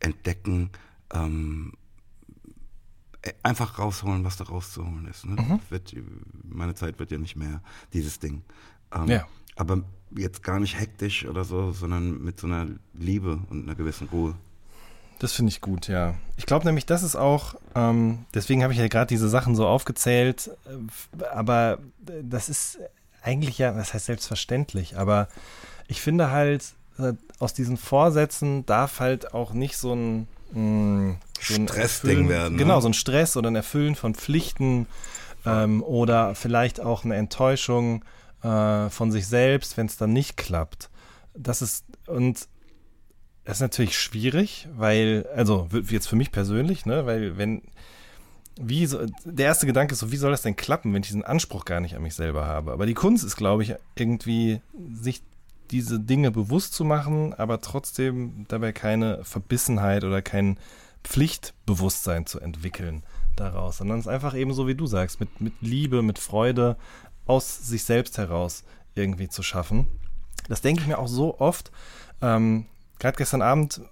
entdecken. 0.01 0.71
Ähm, 1.13 1.73
äh, 3.23 3.33
einfach 3.43 3.79
rausholen, 3.79 4.25
was 4.25 4.37
da 4.37 4.45
rauszuholen 4.45 5.07
ist. 5.07 5.25
Ne? 5.27 5.41
Mhm. 5.41 5.61
Wird, 5.71 5.95
meine 6.45 6.75
Zeit 6.75 6.99
wird 6.99 7.11
ja 7.11 7.19
nicht 7.19 7.37
mehr 7.37 7.63
dieses 7.93 8.19
Ding. 8.19 8.43
Ähm, 8.93 9.09
ja. 9.09 9.27
Aber 9.57 9.83
jetzt 10.17 10.43
gar 10.43 10.61
nicht 10.61 10.79
hektisch 10.79 11.25
oder 11.27 11.45
so, 11.45 11.73
sondern 11.73 12.23
mit 12.23 12.39
so 12.39 12.47
einer 12.47 12.69
Liebe 12.93 13.41
und 13.51 13.65
einer 13.65 13.75
gewissen 13.75 14.09
Ruhe. 14.09 14.35
Das 15.19 15.33
finde 15.33 15.51
ich 15.51 15.61
gut, 15.61 15.89
ja. 15.89 16.15
Ich 16.37 16.47
glaube 16.47 16.65
nämlich, 16.67 16.87
das 16.87 17.03
ist 17.03 17.17
auch, 17.17 17.55
ähm, 17.75 18.27
deswegen 18.35 18.63
habe 18.63 18.73
ich 18.73 18.79
ja 18.79 18.89
gerade 18.89 19.07
diese 19.07 19.29
Sachen 19.29 19.55
so 19.55 19.67
aufgezählt, 19.67 20.51
äh, 20.67 21.25
aber 21.25 21.79
das 22.23 22.49
ist 22.49 22.79
eigentlich 23.23 23.59
ja, 23.59 23.73
das 23.73 23.95
heißt 23.95 24.07
selbstverständlich, 24.07 24.99
aber 24.99 25.29
ich 25.89 26.01
finde 26.01 26.31
halt, 26.31 26.75
äh, 26.99 27.15
aus 27.39 27.55
diesen 27.55 27.77
Vorsätzen 27.77 28.67
darf 28.67 29.01
halt 29.01 29.35
auch 29.35 29.53
nicht 29.53 29.77
so 29.77 29.95
ein, 29.95 30.29
mh, 30.53 30.61
mm, 30.61 31.19
so 31.41 31.55
ein 31.55 31.69
Stressding 31.69 32.29
werden. 32.29 32.55
Ne? 32.55 32.59
Genau, 32.59 32.81
so 32.81 32.89
ein 32.89 32.95
Stress 32.95 33.37
oder 33.37 33.51
ein 33.51 33.57
Erfüllen 33.57 33.95
von 33.95 34.15
Pflichten 34.15 34.87
ähm, 35.45 35.83
oder 35.83 36.35
vielleicht 36.35 36.81
auch 36.81 37.05
eine 37.05 37.17
Enttäuschung 37.17 38.05
äh, 38.43 38.89
von 38.91 39.11
sich 39.11 39.27
selbst, 39.27 39.77
wenn 39.77 39.87
es 39.87 39.97
dann 39.97 40.13
nicht 40.13 40.37
klappt. 40.37 40.91
Das 41.35 41.63
ist, 41.63 41.85
und 42.07 42.49
das 43.45 43.59
ist 43.59 43.63
natürlich 43.63 43.99
schwierig, 43.99 44.69
weil, 44.75 45.27
also 45.35 45.69
jetzt 45.89 46.09
für 46.09 46.17
mich 46.17 46.33
persönlich, 46.33 46.87
ne, 46.87 47.05
weil 47.07 47.37
wenn, 47.37 47.63
wie 48.57 48.87
so, 48.87 49.01
der 49.25 49.47
erste 49.47 49.67
Gedanke 49.67 49.93
ist 49.93 50.01
so, 50.01 50.13
wie 50.13 50.17
soll 50.17 50.31
das 50.31 50.43
denn 50.43 50.57
klappen, 50.57 50.93
wenn 50.95 51.03
ich 51.03 51.09
diesen 51.09 51.25
Anspruch 51.25 51.65
gar 51.65 51.81
nicht 51.81 51.95
an 51.95 52.03
mich 52.03 52.15
selber 52.15 52.47
habe? 52.47 52.73
Aber 52.73 52.87
die 52.87 52.95
Kunst 52.95 53.25
ist, 53.25 53.37
glaube 53.37 53.63
ich, 53.63 53.75
irgendwie 53.97 54.61
sich 54.95 55.23
diese 55.71 56.01
Dinge 56.01 56.31
bewusst 56.31 56.73
zu 56.75 56.85
machen, 56.85 57.35
aber 57.35 57.61
trotzdem 57.61 58.47
dabei 58.49 58.73
keine 58.73 59.25
Verbissenheit 59.25 60.05
oder 60.05 60.23
kein 60.23 60.59
Pflichtbewusstsein 61.03 62.27
zu 62.27 62.41
entwickeln 62.41 63.03
daraus, 63.37 63.79
sondern 63.79 63.99
es 63.99 64.07
einfach 64.09 64.35
eben 64.35 64.55
so, 64.55 64.67
wie 64.67 64.75
du 64.75 64.87
sagst, 64.87 65.21
mit, 65.21 65.41
mit 65.41 65.55
Liebe, 65.61 66.03
mit 66.03 66.19
Freude 66.19 66.77
aus 67.27 67.67
sich 67.67 67.85
selbst 67.85 68.17
heraus 68.19 68.65
irgendwie 68.95 69.29
zu 69.29 69.43
schaffen. 69.43 69.87
Das 70.49 70.61
denke 70.61 70.83
ich 70.83 70.87
mir 70.87 70.99
auch 70.99 71.09
so 71.09 71.41
oft. 71.41 71.73
Ähm, 72.23 72.67
Gerade 73.05 73.19
gestern 73.19 73.43
Abend, 73.43 73.83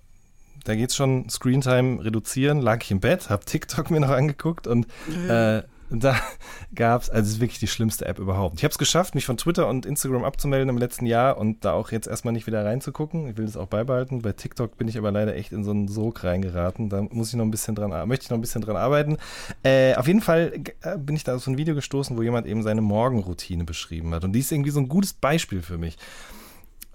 da 0.65 0.75
geht 0.75 0.89
es 0.89 0.97
schon 0.97 1.29
Screentime 1.29 2.03
reduzieren, 2.03 2.63
lag 2.63 2.83
ich 2.83 2.91
im 2.91 3.01
Bett, 3.01 3.29
habe 3.29 3.45
TikTok 3.45 3.91
mir 3.91 4.01
noch 4.01 4.09
angeguckt 4.09 4.67
und 4.67 4.87
äh, 5.29 5.61
da 5.91 6.17
gab 6.75 7.03
es, 7.03 7.11
also 7.11 7.27
es 7.27 7.35
ist 7.35 7.41
wirklich 7.43 7.59
die 7.59 7.67
schlimmste 7.67 8.07
App 8.07 8.19
überhaupt. 8.19 8.57
Ich 8.57 8.65
habe 8.65 8.73
es 8.73 8.79
geschafft, 8.79 9.15
mich 9.15 9.27
von 9.27 9.37
Twitter 9.37 9.69
und 9.69 9.85
Instagram 9.85 10.25
abzumelden 10.25 10.71
im 10.71 10.79
letzten 10.79 11.05
Jahr 11.05 11.37
und 11.37 11.63
da 11.63 11.75
auch 11.75 11.93
jetzt 11.93 12.07
erstmal 12.07 12.33
nicht 12.33 12.47
wieder 12.47 12.65
reinzugucken. 12.65 13.29
Ich 13.29 13.37
will 13.37 13.45
das 13.45 13.59
auch 13.59 13.67
beibehalten. 13.67 14.23
Bei 14.23 14.33
TikTok 14.33 14.79
bin 14.79 14.89
ich 14.89 14.97
aber 14.97 15.13
leider 15.13 15.37
echt 15.37 15.53
in 15.53 15.63
so 15.63 15.73
einen 15.73 15.89
Sog 15.89 16.25
reingeraten. 16.25 16.89
Da 16.89 17.03
muss 17.03 17.29
ich 17.29 17.35
noch 17.35 17.45
ein 17.45 17.51
bisschen 17.51 17.75
dran, 17.75 17.91
möchte 18.09 18.25
ich 18.25 18.31
noch 18.31 18.39
ein 18.39 18.41
bisschen 18.41 18.63
dran 18.63 18.77
arbeiten. 18.77 19.19
Äh, 19.63 19.95
auf 19.97 20.07
jeden 20.07 20.23
Fall 20.23 20.55
äh, 20.81 20.97
bin 20.97 21.17
ich 21.17 21.25
da 21.25 21.35
auf 21.35 21.43
so 21.43 21.51
ein 21.51 21.59
Video 21.59 21.75
gestoßen, 21.75 22.17
wo 22.17 22.23
jemand 22.23 22.47
eben 22.47 22.63
seine 22.63 22.81
Morgenroutine 22.81 23.65
beschrieben 23.65 24.15
hat. 24.15 24.25
Und 24.25 24.33
die 24.33 24.41
ist 24.41 24.51
irgendwie 24.51 24.71
so 24.71 24.81
ein 24.81 24.89
gutes 24.89 25.13
Beispiel 25.13 25.61
für 25.61 25.77
mich. 25.77 25.99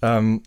Ähm, 0.01 0.41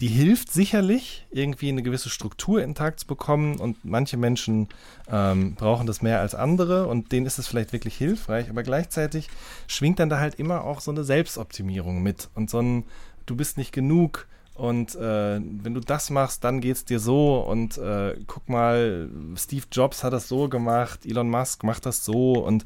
die 0.00 0.06
hilft 0.06 0.52
sicherlich, 0.52 1.26
irgendwie 1.30 1.68
eine 1.68 1.82
gewisse 1.82 2.08
Struktur 2.08 2.62
in 2.62 2.70
den 2.70 2.74
Tag 2.76 3.00
zu 3.00 3.06
bekommen. 3.06 3.58
Und 3.58 3.84
manche 3.84 4.16
Menschen 4.16 4.68
ähm, 5.10 5.54
brauchen 5.54 5.86
das 5.86 6.02
mehr 6.02 6.20
als 6.20 6.34
andere 6.34 6.86
und 6.86 7.10
denen 7.10 7.26
ist 7.26 7.38
es 7.38 7.48
vielleicht 7.48 7.72
wirklich 7.72 7.96
hilfreich, 7.96 8.48
aber 8.48 8.62
gleichzeitig 8.62 9.28
schwingt 9.66 9.98
dann 9.98 10.08
da 10.08 10.20
halt 10.20 10.36
immer 10.36 10.64
auch 10.64 10.80
so 10.80 10.90
eine 10.90 11.02
Selbstoptimierung 11.02 12.02
mit 12.02 12.28
und 12.34 12.48
so 12.48 12.60
ein, 12.60 12.84
du 13.26 13.34
bist 13.34 13.58
nicht 13.58 13.72
genug 13.72 14.28
und 14.54 14.94
äh, 14.96 15.40
wenn 15.40 15.74
du 15.74 15.80
das 15.80 16.10
machst, 16.10 16.44
dann 16.44 16.60
geht's 16.60 16.84
dir 16.84 17.00
so 17.00 17.40
und 17.40 17.78
äh, 17.78 18.16
guck 18.26 18.48
mal, 18.48 19.08
Steve 19.36 19.66
Jobs 19.70 20.04
hat 20.04 20.12
das 20.12 20.28
so 20.28 20.48
gemacht, 20.48 21.06
Elon 21.06 21.30
Musk 21.30 21.64
macht 21.64 21.86
das 21.86 22.04
so 22.04 22.34
und 22.34 22.64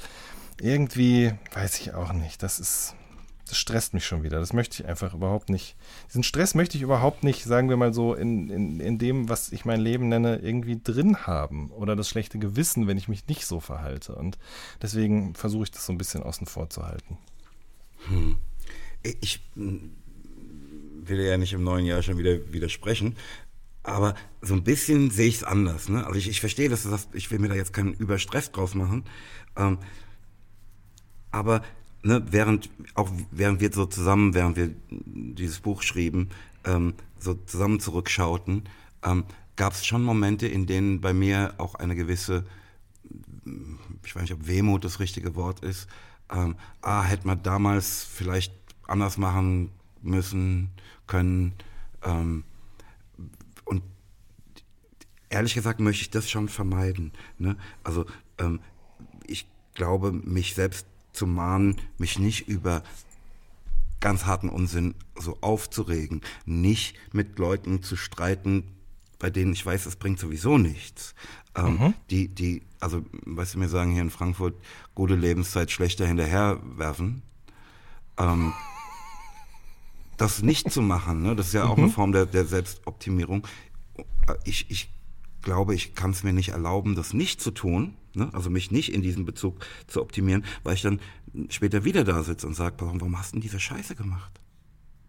irgendwie 0.61 1.33
weiß 1.55 1.81
ich 1.81 1.95
auch 1.95 2.13
nicht, 2.13 2.43
das 2.43 2.61
ist 2.61 2.95
das 3.49 3.59
stresst 3.59 3.95
mich 3.95 4.07
schon 4.07 4.23
wieder. 4.23 4.39
Das 4.39 4.53
möchte 4.53 4.83
ich 4.83 4.89
einfach 4.89 5.15
überhaupt 5.15 5.49
nicht. 5.49 5.77
Diesen 6.09 6.23
Stress 6.23 6.55
möchte 6.55 6.77
ich 6.77 6.83
überhaupt 6.83 7.25
nicht, 7.25 7.45
sagen 7.45 7.69
wir 7.69 7.77
mal 7.77 7.93
so, 7.93 8.15
in, 8.15 8.51
in, 8.51 8.81
in 8.81 8.99
dem, 8.99 9.29
was 9.29 9.53
ich 9.53 9.65
mein 9.65 9.81
Leben 9.81 10.09
nenne, 10.09 10.37
irgendwie 10.37 10.81
drin 10.83 11.27
haben. 11.27 11.71
Oder 11.71 11.97
das 11.97 12.09
schlechte 12.09 12.39
Gewissen, 12.39 12.87
wenn 12.87 12.99
ich 12.99 13.09
mich 13.09 13.27
nicht 13.27 13.47
so 13.47 13.61
verhalte. 13.61 14.15
Und 14.15 14.39
deswegen 14.81 15.35
versuche 15.35 15.65
ich 15.65 15.71
das 15.71 15.87
so 15.87 15.93
ein 15.93 15.99
bisschen 15.99 16.23
außen 16.23 16.47
vor 16.47 16.71
zu 16.71 16.87
halten. 16.87 17.19
Hm. 18.09 18.37
Ich 19.21 19.41
will 19.55 21.21
ja 21.21 21.37
nicht 21.37 21.53
im 21.53 21.65
neuen 21.65 21.85
Jahr 21.85 22.03
schon 22.03 22.19
wieder 22.19 22.53
widersprechen. 22.53 23.17
Aber 23.83 24.15
so 24.41 24.55
ein 24.55 24.63
bisschen 24.63 25.11
sehe 25.11 25.29
ich 25.29 25.37
es 25.37 25.45
anders. 25.45 25.89
Ne? 25.89 26.07
Also 26.07 26.19
ich, 26.19 26.29
ich 26.29 26.41
verstehe, 26.41 26.69
dass 26.69 26.85
du 26.85 26.91
sagst, 26.91 27.09
ich 27.13 27.31
will 27.33 27.41
mir 27.41 27.49
da 27.49 27.55
jetzt 27.57 27.73
keinen 27.73 27.95
Überstress 27.95 28.53
draus 28.53 28.75
machen. 28.75 29.05
Ähm, 29.57 29.79
aber 31.33 31.63
ne, 32.03 32.23
während 32.31 32.71
auch 32.95 33.11
während 33.31 33.61
wir 33.61 33.73
so 33.73 33.87
zusammen, 33.87 34.35
während 34.35 34.57
wir 34.57 34.71
dieses 34.91 35.61
Buch 35.61 35.83
schrieben, 35.83 36.31
ähm, 36.65 36.95
so 37.19 37.35
zusammen 37.35 37.81
zurückschauten, 37.81 38.65
ähm, 39.05 39.25
gab 39.57 39.73
es 39.73 39.85
schon 39.87 40.03
Momente, 40.03 40.47
in 40.47 40.67
denen 40.67 41.01
bei 41.01 41.13
mir 41.13 41.55
auch 41.59 41.75
eine 41.75 41.95
gewisse, 41.95 42.45
ich 44.05 44.15
weiß 44.15 44.23
nicht, 44.23 44.33
ob 44.33 44.47
Wehmut 44.47 44.85
das 44.85 45.01
richtige 45.01 45.35
Wort 45.35 45.61
ist, 45.61 45.89
ähm, 46.31 46.57
ah, 46.81 47.03
hätte 47.03 47.27
man 47.27 47.43
damals 47.43 48.05
vielleicht 48.05 48.53
anders 48.87 49.19
machen 49.19 49.71
müssen, 50.01 50.71
können. 51.07 51.53
Ähm, 52.03 52.45
und 53.65 53.83
ehrlich 55.29 55.55
gesagt 55.55 55.81
möchte 55.81 56.03
ich 56.03 56.11
das 56.11 56.31
schon 56.31 56.49
vermeiden. 56.49 57.13
Ne? 57.39 57.57
Also 57.85 58.07
ähm, 58.39 58.61
ich 59.27 59.47
glaube, 59.75 60.13
mich 60.13 60.55
selbst 60.55 60.87
zu 61.13 61.27
mahnen, 61.27 61.81
mich 61.99 62.19
nicht 62.19 62.49
über 62.49 62.83
ganz 64.01 64.27
harten 64.27 64.49
Unsinn 64.49 64.95
so 65.19 65.39
aufzuregen, 65.41 66.21
nicht 66.45 66.97
mit 67.13 67.39
Leuten 67.39 67.83
zu 67.83 67.97
streiten, 67.97 68.65
bei 69.19 69.31
denen 69.31 69.53
ich 69.53 69.65
weiß, 69.65 69.87
es 69.87 69.97
bringt 69.97 70.19
sowieso 70.19 70.59
nichts. 70.59 71.15
Ähm, 71.55 71.79
mhm. 71.79 71.95
Die, 72.11 72.29
die, 72.29 72.63
also, 72.81 73.05
weißt 73.25 73.55
du, 73.55 73.59
mir 73.61 73.69
sagen 73.69 73.93
hier 73.93 74.03
in 74.03 74.11
Frankfurt, 74.11 74.55
gute 74.95 75.15
Lebenszeit 75.15 75.71
schlechter 75.71 76.07
hinterherwerfen. 76.07 77.23
Ähm, 78.19 78.53
das 80.17 80.43
nicht 80.43 80.73
zu 80.73 80.83
machen, 80.83 81.23
ne, 81.23 81.37
das 81.37 81.49
ist 81.49 81.53
ja 81.53 81.65
auch 81.65 81.77
mhm. 81.77 81.85
eine 81.85 81.93
Form 81.93 82.13
der, 82.13 82.27
der 82.27 82.45
Selbstoptimierung. 82.45 83.47
Ich, 84.45 84.71
ich 84.71 84.93
glaube, 85.43 85.75
ich 85.75 85.95
kann 85.95 86.11
es 86.11 86.25
mir 86.25 86.33
nicht 86.33 86.51
erlauben, 86.51 86.97
das 86.97 87.13
nicht 87.13 87.41
zu 87.41 87.53
tun, 87.53 87.97
ne? 88.15 88.31
also 88.33 88.51
mich 88.51 88.71
nicht 88.71 88.93
in 88.93 89.03
diesem 89.03 89.25
Bezug 89.25 89.65
zu 89.87 90.01
optimieren, 90.01 90.45
weil 90.63 90.75
ich 90.75 90.83
dann 90.83 91.01
später 91.49 91.85
wieder 91.85 92.05
da 92.05 92.23
sitze 92.23 92.47
und 92.47 92.55
sage, 92.55 92.77
warum, 92.79 93.19
hast 93.19 93.33
du 93.33 93.37
denn 93.37 93.43
diese 93.43 93.61
Scheiße 93.61 93.95
gemacht? 93.95 94.41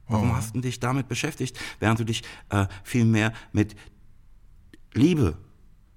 Warum 0.07 0.29
mhm. 0.29 0.35
hast 0.35 0.55
du 0.55 0.61
dich 0.61 0.79
damit 0.79 1.07
beschäftigt, 1.07 1.57
während 1.79 1.99
du 1.99 2.03
dich 2.03 2.23
äh, 2.49 2.67
viel 2.83 3.05
mehr 3.05 3.33
mit 3.51 3.75
Liebe, 4.93 5.37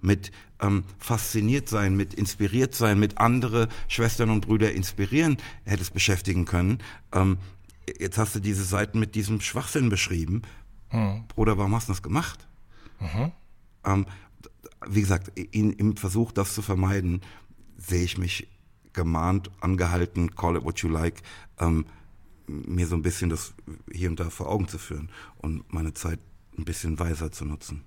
mit 0.01 0.31
ähm, 0.61 0.85
fasziniert 0.99 1.69
sein, 1.69 1.97
mit 1.97 2.14
inspiriert 2.14 2.75
sein, 2.75 2.99
mit 2.99 3.19
andere 3.19 3.69
Schwestern 3.88 4.31
und 4.31 4.47
Brüder 4.47 4.73
inspirieren 4.73 5.37
hättest 5.64 5.92
beschäftigen 5.92 6.45
können. 6.45 6.79
Ähm, 7.12 7.38
jetzt 7.99 8.19
hast 8.19 8.35
du 8.35 8.40
diese 8.40 8.64
Seiten 8.64 8.99
mit 8.99 9.14
diesem 9.14 9.40
Schwachsinn 9.40 9.88
beschrieben. 9.88 10.42
Mhm. 10.92 11.25
Bruder, 11.29 11.59
warum 11.59 11.75
hast 11.75 11.88
du 11.88 11.92
das 11.92 12.03
gemacht? 12.03 12.47
Mhm. 13.01 13.33
Ähm, 13.85 14.07
wie 14.87 15.00
gesagt, 15.00 15.33
in, 15.38 15.72
im 15.72 15.96
Versuch, 15.96 16.33
das 16.33 16.55
zu 16.55 16.62
vermeiden, 16.62 17.22
sehe 17.76 18.05
ich 18.05 18.18
mich 18.18 18.48
gemahnt, 18.92 19.50
angehalten, 19.61 20.35
call 20.35 20.57
it 20.57 20.64
what 20.64 20.81
you 20.81 20.88
like, 20.88 21.22
ähm, 21.59 21.87
mir 22.46 22.87
so 22.87 22.96
ein 22.96 23.02
bisschen 23.02 23.31
das 23.31 23.55
hier 23.92 24.09
und 24.09 24.20
da 24.20 24.31
vor 24.31 24.48
Augen 24.48 24.68
zu 24.68 24.79
führen 24.79 25.11
und 25.38 25.72
meine 25.72 25.94
Zeit 25.94 26.20
ein 26.57 26.64
bisschen 26.64 26.98
weiser 26.98 27.31
zu 27.33 27.44
nutzen. 27.44 27.85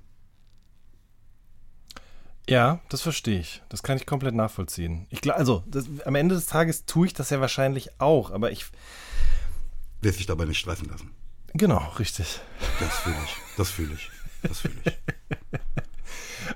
Ja, 2.48 2.80
das 2.89 3.02
verstehe 3.02 3.39
ich. 3.39 3.62
Das 3.70 3.84
kann 3.84 3.98
ich 3.98 4.08
komplett 4.08 4.34
nachvollziehen. 4.34 5.06
Ich 5.12 5.22
glaube, 5.22 5.38
also 5.38 5.63
das, 5.68 5.86
am 6.06 6.15
Ende 6.15 6.36
des 6.36 6.48
Tages 6.48 6.86
tue 6.86 7.08
ich 7.08 7.13
das 7.13 7.30
ja 7.30 7.39
wahrscheinlich 7.39 8.02
auch, 8.02 8.32
aber 8.32 8.52
ich 8.52 8.65
will 10.02 10.12
sich 10.12 10.26
dabei 10.26 10.46
nicht 10.46 10.58
stressen 10.58 10.89
lassen. 10.89 11.12
Genau, 11.54 11.88
richtig. 12.00 12.42
Das 12.80 13.00
fühle 13.00 13.18
ich. 13.24 13.36
Das 13.58 13.70
fühle 13.70 13.94
ich. 13.94 14.12
Das 14.42 14.60
fühle 14.62 14.76
ich. 14.84 15.60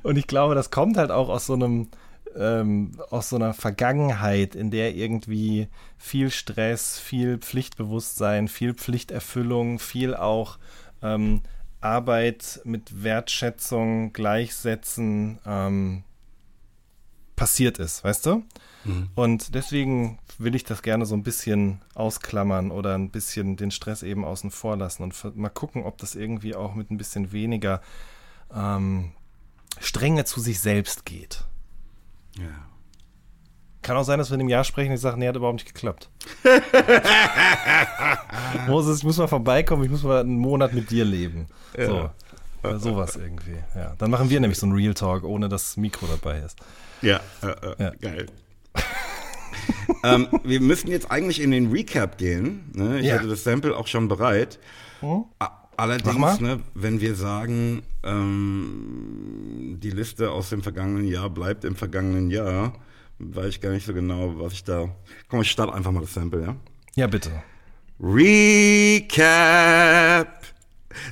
Und 0.04 0.18
ich 0.18 0.28
glaube, 0.28 0.56
das 0.56 0.70
kommt 0.70 0.98
halt 0.98 1.12
auch 1.12 1.30
aus 1.30 1.48
so 1.48 1.54
einem 1.54 1.88
ähm, 2.36 2.92
aus 3.10 3.30
so 3.30 3.36
einer 3.36 3.54
Vergangenheit, 3.54 4.56
in 4.56 4.72
der 4.72 4.96
irgendwie 4.96 5.68
viel 5.98 6.32
Stress, 6.32 7.00
viel 7.00 7.38
Pflichtbewusstsein, 7.38 8.48
viel 8.48 8.74
Pflichterfüllung, 8.74 9.80
viel 9.80 10.16
auch 10.16 10.58
ähm, 11.02 11.42
Arbeit 11.82 12.62
mit 12.64 13.04
Wertschätzung 13.04 14.14
gleichsetzen 14.14 15.40
ähm, 15.46 16.04
passiert 17.36 17.78
ist, 17.80 18.04
weißt 18.04 18.26
du? 18.26 18.44
Mhm. 18.86 19.10
Und 19.16 19.56
deswegen 19.56 20.20
will 20.38 20.56
ich 20.56 20.64
das 20.64 20.82
gerne 20.82 21.06
so 21.06 21.16
ein 21.16 21.24
bisschen 21.24 21.82
ausklammern 21.94 22.72
oder 22.72 22.96
ein 22.96 23.10
bisschen 23.10 23.58
den 23.58 23.72
Stress 23.72 24.04
eben 24.04 24.26
außen 24.26 24.52
vor 24.52 24.78
lassen 24.78 25.04
und 25.04 25.36
mal 25.36 25.50
gucken, 25.50 25.84
ob 25.84 25.98
das 25.98 26.16
irgendwie 26.16 26.56
auch 26.56 26.74
mit 26.74 26.90
ein 26.90 26.98
bisschen 26.98 27.32
weniger 27.32 27.82
ähm, 28.54 29.12
Strenge 29.80 30.26
zu 30.26 30.40
sich 30.40 30.60
selbst 30.60 31.06
geht. 31.06 31.44
Ja. 32.38 32.46
Kann 33.82 33.98
auch 33.98 34.04
sein, 34.04 34.18
dass 34.18 34.30
wir 34.30 34.36
in 34.36 34.42
einem 34.42 34.50
Jahr 34.50 34.64
sprechen 34.64 34.90
und 34.90 34.96
ich 34.96 35.02
sage, 35.02 35.20
nee, 35.20 35.28
hat 35.28 35.36
überhaupt 35.36 35.56
nicht 35.56 35.74
geklappt. 35.74 36.10
Moses, 38.68 39.00
ich 39.00 39.04
muss 39.04 39.18
mal 39.18 39.28
vorbeikommen, 39.28 39.84
ich 39.84 39.92
muss 39.92 40.04
mal 40.04 40.22
einen 40.22 40.38
Monat 40.38 40.74
mit 40.74 40.90
dir 40.90 41.04
leben. 41.04 41.48
Ja. 41.78 41.86
So. 41.86 42.10
Oder 42.64 42.80
sowas 42.80 43.18
irgendwie. 43.18 43.58
Ja. 43.76 43.94
Dann 43.98 44.10
machen 44.10 44.30
wir 44.30 44.40
nämlich 44.40 44.58
so 44.58 44.66
einen 44.66 44.76
Real 44.76 44.94
Talk, 44.94 45.26
ohne 45.26 45.50
dass 45.50 45.76
Mikro 45.76 46.08
dabei 46.08 46.40
ist. 46.40 46.58
Ja, 47.02 47.20
äh, 47.42 47.48
äh, 47.48 47.76
ja. 47.78 47.92
geil. 48.00 48.28
ähm, 50.04 50.30
wir 50.46 50.62
müssten 50.62 50.90
jetzt 50.90 51.12
eigentlich 51.12 51.42
in 51.42 51.52
den 51.52 51.70
Recap 51.70 52.18
gehen. 52.18 52.72
Ne? 52.74 53.02
Ich 53.02 53.08
ja. 53.08 53.16
hatte 53.16 53.28
das 53.28 53.44
Sample 53.44 53.76
auch 53.76 53.88
schon 53.88 54.08
bereit. 54.08 54.60
Hm? 55.02 55.26
Allerdings, 55.78 56.40
ne, 56.40 56.60
wenn 56.74 57.02
wir 57.02 57.16
sagen, 57.16 57.84
ähm, 58.04 59.78
die 59.82 59.90
Liste 59.90 60.32
aus 60.32 60.50
dem 60.50 60.62
vergangenen 60.62 61.08
Jahr 61.08 61.30
bleibt 61.30 61.66
im 61.66 61.76
vergangenen 61.76 62.30
Jahr, 62.30 62.74
weiß 63.20 63.48
ich 63.50 63.62
gar 63.62 63.72
nicht 63.72 63.86
so 63.86 63.94
genau, 63.94 64.40
was 64.40 64.54
ich 64.54 64.64
da. 64.64 64.90
Komm, 65.28 65.42
ich 65.42 65.52
starte 65.52 65.74
einfach 65.74 65.92
mal 65.92 66.02
das 66.02 66.14
Sample, 66.14 66.42
ja? 66.44 66.56
Ja, 66.96 67.08
bitte. 67.08 67.32
Recap! 68.00 69.08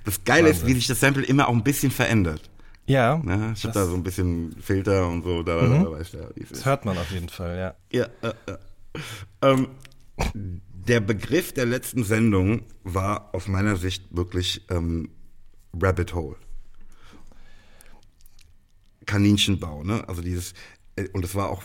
Das 0.06 0.24
Geile 0.24 0.50
Wahnsinn. 0.50 0.62
ist, 0.62 0.67
wie 0.67 0.74
sich 0.74 0.88
das 0.88 1.00
Sample 1.00 1.24
immer 1.24 1.47
auch 1.47 1.54
ein 1.54 1.63
bisschen 1.63 1.91
verändert. 1.91 2.50
Ja. 2.86 3.17
Ne? 3.24 3.54
Ich 3.56 3.63
habe 3.63 3.74
da 3.74 3.86
so 3.86 3.95
ein 3.95 4.04
bisschen 4.04 4.56
Filter 4.62 5.08
und 5.08 5.24
so, 5.24 5.43
da, 5.43 5.62
mhm. 5.62 5.86
da 5.86 5.91
weiß 5.91 6.12
ja, 6.13 6.21
wie 6.36 6.43
es 6.43 6.50
Das 6.50 6.65
hört 6.65 6.86
man 6.86 6.97
auf 6.97 7.12
jeden 7.12 7.30
Fall, 7.30 7.58
ja. 7.58 7.74
Ja, 7.91 8.08
äh, 8.21 8.34
äh. 8.52 8.58
Ähm, 9.41 9.67
der 10.88 11.00
Begriff 11.00 11.54
der 11.54 11.65
letzten 11.65 12.04
Sendung 12.04 12.63
war 12.84 13.34
aus 13.34 13.48
meiner 13.48 13.76
Sicht 13.76 14.15
wirklich 14.15 14.65
ähm, 14.70 15.10
Rabbit 15.80 16.13
Hole. 16.13 16.38
Kaninchenbau, 19.06 19.84
ne? 19.84 20.08
Also 20.08 20.22
dieses, 20.22 20.54
äh, 20.96 21.08
und 21.13 21.24
es 21.24 21.36
war 21.36 21.50
auch, 21.50 21.63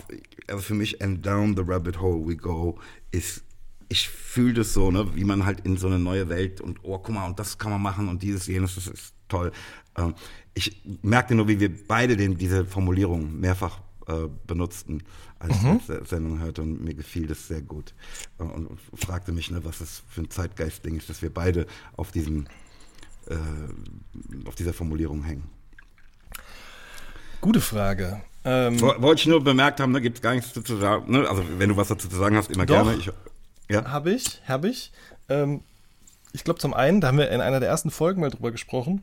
also 0.48 0.62
für 0.62 0.74
mich, 0.74 1.02
and 1.02 1.24
down 1.24 1.57
the 1.57 1.62
rabbit 1.66 2.00
hole 2.00 2.26
we 2.26 2.37
go, 2.37 2.79
ist, 3.11 3.42
ich 3.88 4.09
fühle 4.09 4.55
das 4.55 4.72
so, 4.74 4.90
ne, 4.90 5.14
wie 5.14 5.24
man 5.24 5.46
halt 5.46 5.61
in 5.61 5.76
so 5.76 5.87
eine 5.87 5.98
neue 5.98 6.29
Welt 6.29 6.61
und, 6.61 6.81
oh, 6.83 6.98
guck 6.98 7.14
mal, 7.14 7.26
und 7.26 7.38
das 7.38 7.57
kann 7.59 7.70
man 7.70 7.83
machen 7.83 8.09
und 8.09 8.22
dieses, 8.22 8.46
jenes, 8.46 8.74
das 8.74 8.88
ist 8.88 9.14
toll. 9.29 9.52
Ähm, 9.96 10.14
ich 10.55 10.83
merkte 11.02 11.35
nur, 11.35 11.48
wie 11.48 11.61
wir 11.61 11.87
beide 11.87 12.16
den, 12.16 12.37
diese 12.37 12.64
Formulierung 12.64 13.38
mehrfach 13.38 13.81
äh, 14.08 14.28
benutzten, 14.46 15.02
als 15.38 15.62
mhm. 15.62 15.80
ich 15.80 15.86
die 15.86 16.06
Sendung 16.06 16.38
hörte 16.40 16.62
und 16.62 16.82
mir 16.82 16.94
gefiel 16.94 17.26
das 17.26 17.48
sehr 17.48 17.62
gut. 17.62 17.94
Äh, 18.38 18.44
und, 18.44 18.78
fragte 18.94 19.32
mich, 19.32 19.50
ne, 19.50 19.64
was 19.64 19.78
das 19.78 20.02
für 20.08 20.22
ein 20.22 20.30
Zeitgeistding 20.30 20.96
ist, 20.96 21.08
dass 21.08 21.22
wir 21.22 21.32
beide 21.32 21.66
auf 21.96 22.12
diesem, 22.12 22.46
äh, 23.28 23.36
auf 24.46 24.54
dieser 24.54 24.72
Formulierung 24.72 25.24
hängen. 25.24 25.44
Gute 27.40 27.60
Frage. 27.60 28.20
Ähm, 28.44 28.80
Wollte 28.80 29.20
ich 29.20 29.26
nur 29.26 29.42
bemerkt 29.42 29.80
haben, 29.80 29.92
da 29.92 29.98
ne, 29.98 30.02
gibt 30.02 30.18
es 30.18 30.22
gar 30.22 30.34
nichts 30.34 30.52
zu 30.52 30.76
sagen. 30.76 31.10
Ne? 31.10 31.28
Also 31.28 31.42
wenn 31.58 31.68
du 31.68 31.76
was 31.76 31.88
dazu 31.88 32.08
zu 32.08 32.16
sagen 32.16 32.36
hast, 32.36 32.50
immer 32.50 32.66
doch, 32.66 32.84
gerne. 32.84 32.96
Ich, 32.96 33.10
ja. 33.68 33.84
Habe 33.84 34.12
ich, 34.12 34.40
habe 34.46 34.68
ich. 34.68 34.92
Ähm, 35.28 35.62
ich 36.32 36.44
glaube 36.44 36.60
zum 36.60 36.74
einen, 36.74 37.00
da 37.00 37.08
haben 37.08 37.18
wir 37.18 37.30
in 37.30 37.40
einer 37.40 37.60
der 37.60 37.68
ersten 37.68 37.90
Folgen 37.90 38.20
mal 38.20 38.30
drüber 38.30 38.52
gesprochen, 38.52 39.02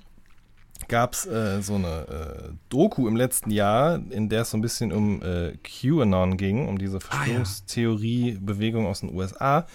gab 0.87 1.13
es 1.13 1.25
äh, 1.25 1.61
so 1.61 1.75
eine 1.75 2.07
äh, 2.07 2.53
Doku 2.69 3.07
im 3.07 3.15
letzten 3.15 3.51
Jahr, 3.51 3.99
in 4.09 4.29
der 4.29 4.41
es 4.41 4.51
so 4.51 4.57
ein 4.57 4.61
bisschen 4.61 4.91
um 4.91 5.21
äh, 5.21 5.57
QAnon 5.63 6.37
ging, 6.37 6.67
um 6.67 6.77
diese 6.77 6.99
Verschwörungstheorie-Bewegung 6.99 8.85
aus 8.87 9.01
den 9.01 9.13
USA, 9.13 9.65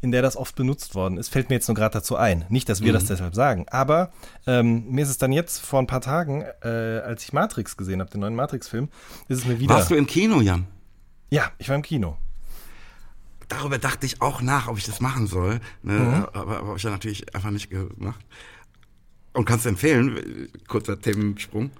in 0.00 0.12
der 0.12 0.22
das 0.22 0.36
oft 0.36 0.54
benutzt 0.54 0.94
worden 0.94 1.18
ist. 1.18 1.28
Fällt 1.28 1.48
mir 1.48 1.56
jetzt 1.56 1.68
nur 1.68 1.74
gerade 1.74 1.94
dazu 1.94 2.16
ein. 2.16 2.44
Nicht, 2.48 2.68
dass 2.68 2.80
wir 2.80 2.90
mhm. 2.90 2.94
das 2.94 3.06
deshalb 3.06 3.34
sagen, 3.34 3.66
aber 3.70 4.12
ähm, 4.46 4.84
mir 4.88 5.02
ist 5.02 5.10
es 5.10 5.18
dann 5.18 5.32
jetzt 5.32 5.60
vor 5.60 5.80
ein 5.80 5.86
paar 5.86 6.00
Tagen, 6.00 6.44
äh, 6.62 6.68
als 6.68 7.24
ich 7.24 7.32
Matrix 7.32 7.76
gesehen 7.76 8.00
habe, 8.00 8.10
den 8.10 8.20
neuen 8.20 8.34
Matrix-Film, 8.34 8.88
ist 9.28 9.38
es 9.38 9.44
mir 9.46 9.58
wieder. 9.60 9.74
Warst 9.74 9.90
du 9.90 9.94
im 9.94 10.06
Kino, 10.06 10.40
Jan? 10.40 10.66
Ja, 11.30 11.50
ich 11.58 11.68
war 11.68 11.76
im 11.76 11.82
Kino 11.82 12.16
darüber 13.52 13.78
dachte 13.78 14.06
ich 14.06 14.22
auch 14.22 14.40
nach, 14.40 14.68
ob 14.68 14.78
ich 14.78 14.84
das 14.84 15.00
machen 15.00 15.26
soll. 15.26 15.60
Ne? 15.82 15.98
Mhm. 15.98 16.26
Aber, 16.32 16.40
aber 16.40 16.66
habe 16.68 16.76
ich 16.76 16.82
ja 16.82 16.90
natürlich 16.90 17.34
einfach 17.34 17.50
nicht 17.50 17.70
gemacht. 17.70 18.24
Und 19.32 19.44
kannst 19.44 19.64
du 19.64 19.70
empfehlen, 19.70 20.50
kurzer 20.68 21.00
Themensprung? 21.00 21.70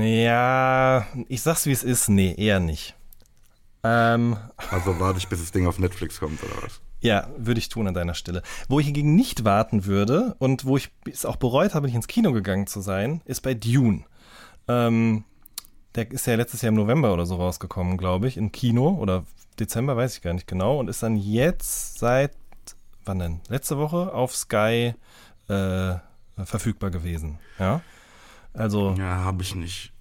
Ja, 0.00 1.06
ich 1.28 1.42
sag's 1.42 1.66
wie 1.66 1.72
es 1.72 1.84
ist, 1.84 2.08
nee, 2.08 2.34
eher 2.36 2.60
nicht. 2.60 2.94
Ähm, 3.84 4.36
also 4.70 4.98
warte 5.00 5.18
ich, 5.18 5.28
bis 5.28 5.40
das 5.40 5.52
Ding 5.52 5.66
auf 5.66 5.78
Netflix 5.78 6.20
kommt, 6.20 6.42
oder 6.42 6.62
was? 6.62 6.80
Ja, 7.00 7.28
würde 7.36 7.58
ich 7.58 7.68
tun 7.68 7.88
an 7.88 7.94
deiner 7.94 8.14
Stelle. 8.14 8.42
Wo 8.68 8.78
ich 8.78 8.86
hingegen 8.86 9.14
nicht 9.14 9.44
warten 9.44 9.86
würde 9.86 10.36
und 10.38 10.64
wo 10.64 10.76
ich 10.76 10.90
es 11.10 11.24
auch 11.24 11.36
bereut 11.36 11.74
habe, 11.74 11.86
nicht 11.86 11.96
ins 11.96 12.06
Kino 12.06 12.32
gegangen 12.32 12.66
zu 12.66 12.80
sein, 12.80 13.22
ist 13.24 13.40
bei 13.40 13.54
Dune. 13.54 14.04
Ähm, 14.68 15.24
der 15.94 16.10
ist 16.10 16.26
ja 16.26 16.36
letztes 16.36 16.62
Jahr 16.62 16.68
im 16.68 16.76
November 16.76 17.12
oder 17.12 17.26
so 17.26 17.36
rausgekommen, 17.36 17.98
glaube 17.98 18.28
ich, 18.28 18.36
im 18.36 18.52
Kino 18.52 18.96
oder 19.00 19.24
Dezember, 19.58 19.96
weiß 19.96 20.16
ich 20.16 20.22
gar 20.22 20.32
nicht 20.32 20.46
genau, 20.46 20.78
und 20.78 20.88
ist 20.88 21.02
dann 21.02 21.16
jetzt 21.16 21.98
seit, 21.98 22.32
wann 23.04 23.18
denn? 23.18 23.40
Letzte 23.48 23.78
Woche 23.78 24.12
auf 24.14 24.34
Sky 24.34 24.94
äh, 25.48 25.94
verfügbar 26.44 26.90
gewesen. 26.90 27.38
Ja. 27.58 27.80
Also. 28.52 28.94
Ja, 28.98 29.24
habe 29.24 29.42
ich 29.42 29.54
nicht. 29.54 29.92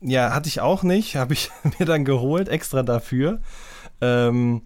Ja, 0.00 0.32
hatte 0.34 0.48
ich 0.48 0.60
auch 0.60 0.82
nicht, 0.82 1.16
habe 1.16 1.32
ich 1.32 1.50
mir 1.78 1.86
dann 1.86 2.04
geholt, 2.04 2.48
extra 2.48 2.82
dafür. 2.82 3.40
Ähm, 4.00 4.62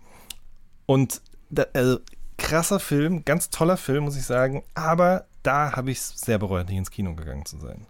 und 0.86 1.22
da, 1.50 1.66
also, 1.72 1.98
krasser 2.36 2.80
Film, 2.80 3.24
ganz 3.24 3.50
toller 3.50 3.76
Film, 3.76 4.04
muss 4.04 4.16
ich 4.16 4.24
sagen, 4.24 4.64
aber 4.74 5.26
da 5.42 5.76
habe 5.76 5.90
ich 5.90 5.98
es 5.98 6.20
sehr 6.20 6.38
bereut, 6.38 6.68
nicht 6.68 6.78
ins 6.78 6.90
Kino 6.90 7.14
gegangen 7.14 7.46
zu 7.46 7.58
sein. 7.58 7.86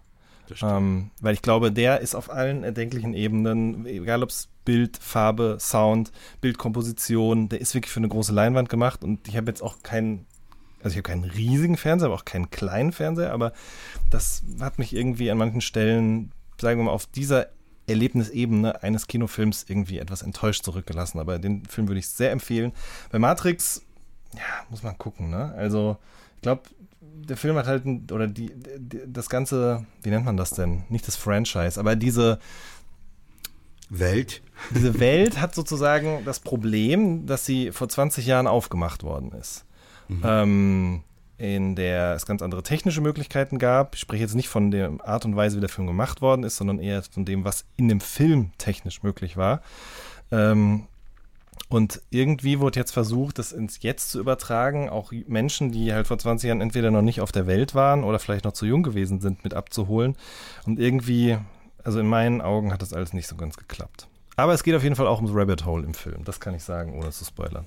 Ähm, 0.61 1.11
weil 1.21 1.33
ich 1.33 1.41
glaube, 1.41 1.71
der 1.71 2.01
ist 2.01 2.13
auf 2.13 2.29
allen 2.29 2.63
erdenklichen 2.63 3.13
Ebenen, 3.13 3.85
egal 3.85 4.21
ob 4.21 4.29
es 4.29 4.49
Bild, 4.65 4.97
Farbe, 4.97 5.57
Sound, 5.59 6.11
Bildkomposition, 6.41 7.49
der 7.49 7.61
ist 7.61 7.73
wirklich 7.73 7.91
für 7.91 8.01
eine 8.01 8.09
große 8.09 8.33
Leinwand 8.33 8.69
gemacht 8.69 9.03
und 9.03 9.27
ich 9.27 9.37
habe 9.37 9.47
jetzt 9.47 9.61
auch 9.61 9.81
keinen, 9.81 10.25
also 10.83 10.89
ich 10.89 10.97
habe 10.97 11.03
keinen 11.03 11.23
riesigen 11.23 11.77
Fernseher, 11.77 12.07
aber 12.07 12.15
auch 12.15 12.25
keinen 12.25 12.49
kleinen 12.49 12.91
Fernseher, 12.91 13.31
aber 13.31 13.53
das 14.09 14.43
hat 14.59 14.79
mich 14.79 14.95
irgendwie 14.95 15.31
an 15.31 15.37
manchen 15.37 15.61
Stellen, 15.61 16.31
sagen 16.59 16.79
wir 16.79 16.85
mal, 16.85 16.91
auf 16.91 17.05
dieser 17.07 17.47
Erlebnisebene 17.87 18.83
eines 18.83 19.07
Kinofilms 19.07 19.65
irgendwie 19.67 19.99
etwas 19.99 20.21
enttäuscht 20.21 20.63
zurückgelassen. 20.63 21.19
Aber 21.19 21.39
den 21.39 21.65
Film 21.65 21.87
würde 21.87 21.99
ich 21.99 22.07
sehr 22.07 22.31
empfehlen. 22.31 22.71
Bei 23.11 23.19
Matrix, 23.19 23.83
ja, 24.33 24.65
muss 24.69 24.83
man 24.83 24.97
gucken, 24.97 25.29
ne? 25.29 25.53
Also, 25.57 25.97
ich 26.35 26.41
glaube, 26.41 26.63
der 27.01 27.37
Film 27.37 27.55
hat 27.55 27.67
halt, 27.67 27.85
oder 28.11 28.27
die, 28.27 28.51
die, 28.77 29.01
das 29.07 29.29
ganze, 29.29 29.85
wie 30.03 30.09
nennt 30.09 30.25
man 30.25 30.37
das 30.37 30.51
denn? 30.51 30.83
Nicht 30.89 31.07
das 31.07 31.15
Franchise, 31.15 31.79
aber 31.79 31.95
diese 31.95 32.39
Welt. 33.89 34.41
Diese 34.73 34.99
Welt 34.99 35.39
hat 35.39 35.53
sozusagen 35.53 36.23
das 36.23 36.39
Problem, 36.39 37.25
dass 37.25 37.45
sie 37.45 37.71
vor 37.71 37.89
20 37.89 38.25
Jahren 38.25 38.47
aufgemacht 38.47 39.03
worden 39.03 39.33
ist. 39.33 39.65
Mhm. 40.11 40.21
Ähm, 40.23 41.03
in 41.37 41.75
der 41.75 42.13
es 42.13 42.27
ganz 42.27 42.43
andere 42.43 42.61
technische 42.61 43.01
Möglichkeiten 43.01 43.57
gab. 43.57 43.95
Ich 43.95 44.01
spreche 44.01 44.21
jetzt 44.21 44.35
nicht 44.35 44.47
von 44.47 44.69
der 44.69 44.91
Art 45.03 45.25
und 45.25 45.35
Weise, 45.35 45.57
wie 45.57 45.61
der 45.61 45.69
Film 45.69 45.87
gemacht 45.87 46.21
worden 46.21 46.43
ist, 46.43 46.57
sondern 46.57 46.77
eher 46.77 47.01
von 47.01 47.25
dem, 47.25 47.43
was 47.45 47.65
in 47.77 47.87
dem 47.87 47.99
Film 47.99 48.51
technisch 48.59 49.01
möglich 49.01 49.37
war. 49.37 49.61
Ähm, 50.31 50.83
und 51.67 52.01
irgendwie 52.11 52.59
wurde 52.59 52.79
jetzt 52.79 52.91
versucht, 52.91 53.39
das 53.39 53.53
ins 53.53 53.81
Jetzt 53.81 54.11
zu 54.11 54.19
übertragen, 54.19 54.89
auch 54.89 55.11
Menschen, 55.25 55.71
die 55.71 55.93
halt 55.93 56.05
vor 56.05 56.19
20 56.19 56.49
Jahren 56.49 56.61
entweder 56.61 56.91
noch 56.91 57.01
nicht 57.01 57.21
auf 57.21 57.31
der 57.31 57.47
Welt 57.47 57.73
waren 57.73 58.03
oder 58.03 58.19
vielleicht 58.19 58.45
noch 58.45 58.53
zu 58.53 58.65
jung 58.65 58.83
gewesen 58.83 59.19
sind, 59.19 59.43
mit 59.43 59.53
abzuholen. 59.53 60.17
Und 60.65 60.79
irgendwie, 60.79 61.37
also 61.83 61.99
in 61.99 62.07
meinen 62.07 62.41
Augen 62.41 62.71
hat 62.71 62.83
das 62.83 62.93
alles 62.93 63.13
nicht 63.13 63.27
so 63.27 63.35
ganz 63.35 63.57
geklappt. 63.57 64.07
Aber 64.35 64.53
es 64.53 64.63
geht 64.63 64.75
auf 64.75 64.83
jeden 64.83 64.95
Fall 64.95 65.07
auch 65.07 65.17
ums 65.17 65.33
Rabbit 65.33 65.65
Hole 65.65 65.85
im 65.85 65.93
Film, 65.93 66.23
das 66.23 66.39
kann 66.39 66.53
ich 66.53 66.63
sagen, 66.63 66.93
ohne 66.99 67.09
zu 67.11 67.25
spoilern. 67.25 67.65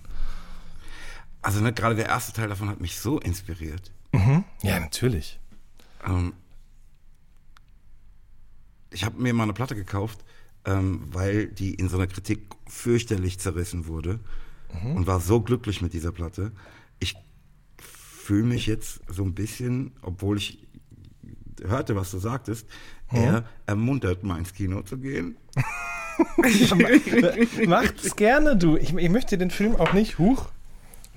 Also 1.44 1.60
ne, 1.60 1.74
gerade 1.74 1.94
der 1.94 2.06
erste 2.06 2.32
Teil 2.32 2.48
davon 2.48 2.70
hat 2.70 2.80
mich 2.80 2.98
so 2.98 3.20
inspiriert. 3.20 3.92
Mhm. 4.12 4.44
Ja, 4.62 4.80
natürlich. 4.80 5.38
Ähm, 6.06 6.32
ich 8.90 9.04
habe 9.04 9.20
mir 9.20 9.34
mal 9.34 9.42
eine 9.42 9.52
Platte 9.52 9.74
gekauft, 9.74 10.24
ähm, 10.64 11.02
weil 11.12 11.48
die 11.48 11.74
in 11.74 11.90
so 11.90 11.98
einer 11.98 12.06
Kritik 12.06 12.46
fürchterlich 12.66 13.38
zerrissen 13.38 13.86
wurde 13.86 14.20
mhm. 14.72 14.96
und 14.96 15.06
war 15.06 15.20
so 15.20 15.42
glücklich 15.42 15.82
mit 15.82 15.92
dieser 15.92 16.12
Platte. 16.12 16.52
Ich 16.98 17.14
fühle 17.76 18.44
mich 18.44 18.66
jetzt 18.66 19.00
so 19.08 19.22
ein 19.22 19.34
bisschen, 19.34 19.92
obwohl 20.00 20.38
ich 20.38 20.66
hörte, 21.62 21.94
was 21.94 22.10
du 22.10 22.20
sagtest, 22.20 22.66
mhm. 23.12 23.18
eher 23.18 23.44
ermuntert, 23.66 24.24
mal 24.24 24.38
ins 24.38 24.54
Kino 24.54 24.80
zu 24.80 24.96
gehen. 24.96 25.36
Macht 27.66 28.02
es 28.02 28.16
gerne, 28.16 28.56
du. 28.56 28.78
Ich, 28.78 28.94
ich 28.94 29.10
möchte 29.10 29.36
den 29.36 29.50
Film 29.50 29.76
auch 29.76 29.92
nicht. 29.92 30.18
Huch. 30.18 30.48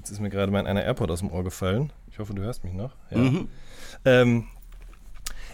Jetzt 0.08 0.14
ist 0.14 0.22
mir 0.22 0.30
gerade 0.30 0.54
mein 0.54 0.68
einer 0.68 0.86
AirPod 0.86 1.12
aus 1.12 1.20
dem 1.20 1.30
Ohr 1.30 1.44
gefallen. 1.44 1.92
Ich 2.10 2.18
hoffe, 2.18 2.34
du 2.34 2.42
hörst 2.42 2.64
mich 2.64 2.72
noch. 2.72 2.96
Ja. 3.12 3.18
Mhm. 3.18 3.50
Ähm, 4.06 4.48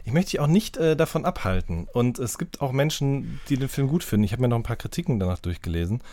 ich 0.06 0.14
möchte 0.14 0.30
dich 0.30 0.40
auch 0.42 0.48
nicht 0.48 0.78
äh, 0.78 0.96
davon 0.96 1.26
abhalten. 1.26 1.88
Und 1.92 2.20
es 2.20 2.38
gibt 2.38 2.62
auch 2.62 2.72
Menschen, 2.72 3.42
die 3.50 3.58
den 3.58 3.68
Film 3.68 3.88
gut 3.88 4.04
finden. 4.04 4.26
Ich 4.26 4.32
habe 4.32 4.44
mir 4.44 4.50
noch 4.50 4.58
ein 4.58 4.64
paar 4.64 4.76
Kritiken 4.76 5.20
danach 5.20 5.40
durchgelesen. 5.40 6.04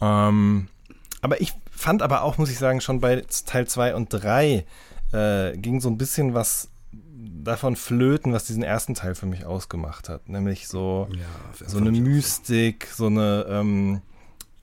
Ähm, 0.00 0.66
aber 1.20 1.40
ich 1.40 1.52
fand 1.70 2.02
aber 2.02 2.22
auch, 2.22 2.36
muss 2.36 2.50
ich 2.50 2.58
sagen, 2.58 2.80
schon 2.80 2.98
bei 2.98 3.22
Teil 3.46 3.68
2 3.68 3.94
und 3.94 4.08
3 4.08 4.66
äh, 5.12 5.56
ging 5.56 5.80
so 5.80 5.88
ein 5.88 5.96
bisschen 5.96 6.34
was 6.34 6.70
davon 7.44 7.76
flöten, 7.76 8.32
was 8.32 8.44
diesen 8.44 8.64
ersten 8.64 8.94
Teil 8.94 9.14
für 9.14 9.26
mich 9.26 9.46
ausgemacht 9.46 10.08
hat. 10.08 10.28
Nämlich 10.28 10.66
so, 10.66 11.06
ja, 11.12 11.68
so 11.68 11.78
eine 11.78 11.92
Mystik, 11.92 12.88
so 12.92 13.06
eine. 13.06 13.46
Ähm, 13.48 14.02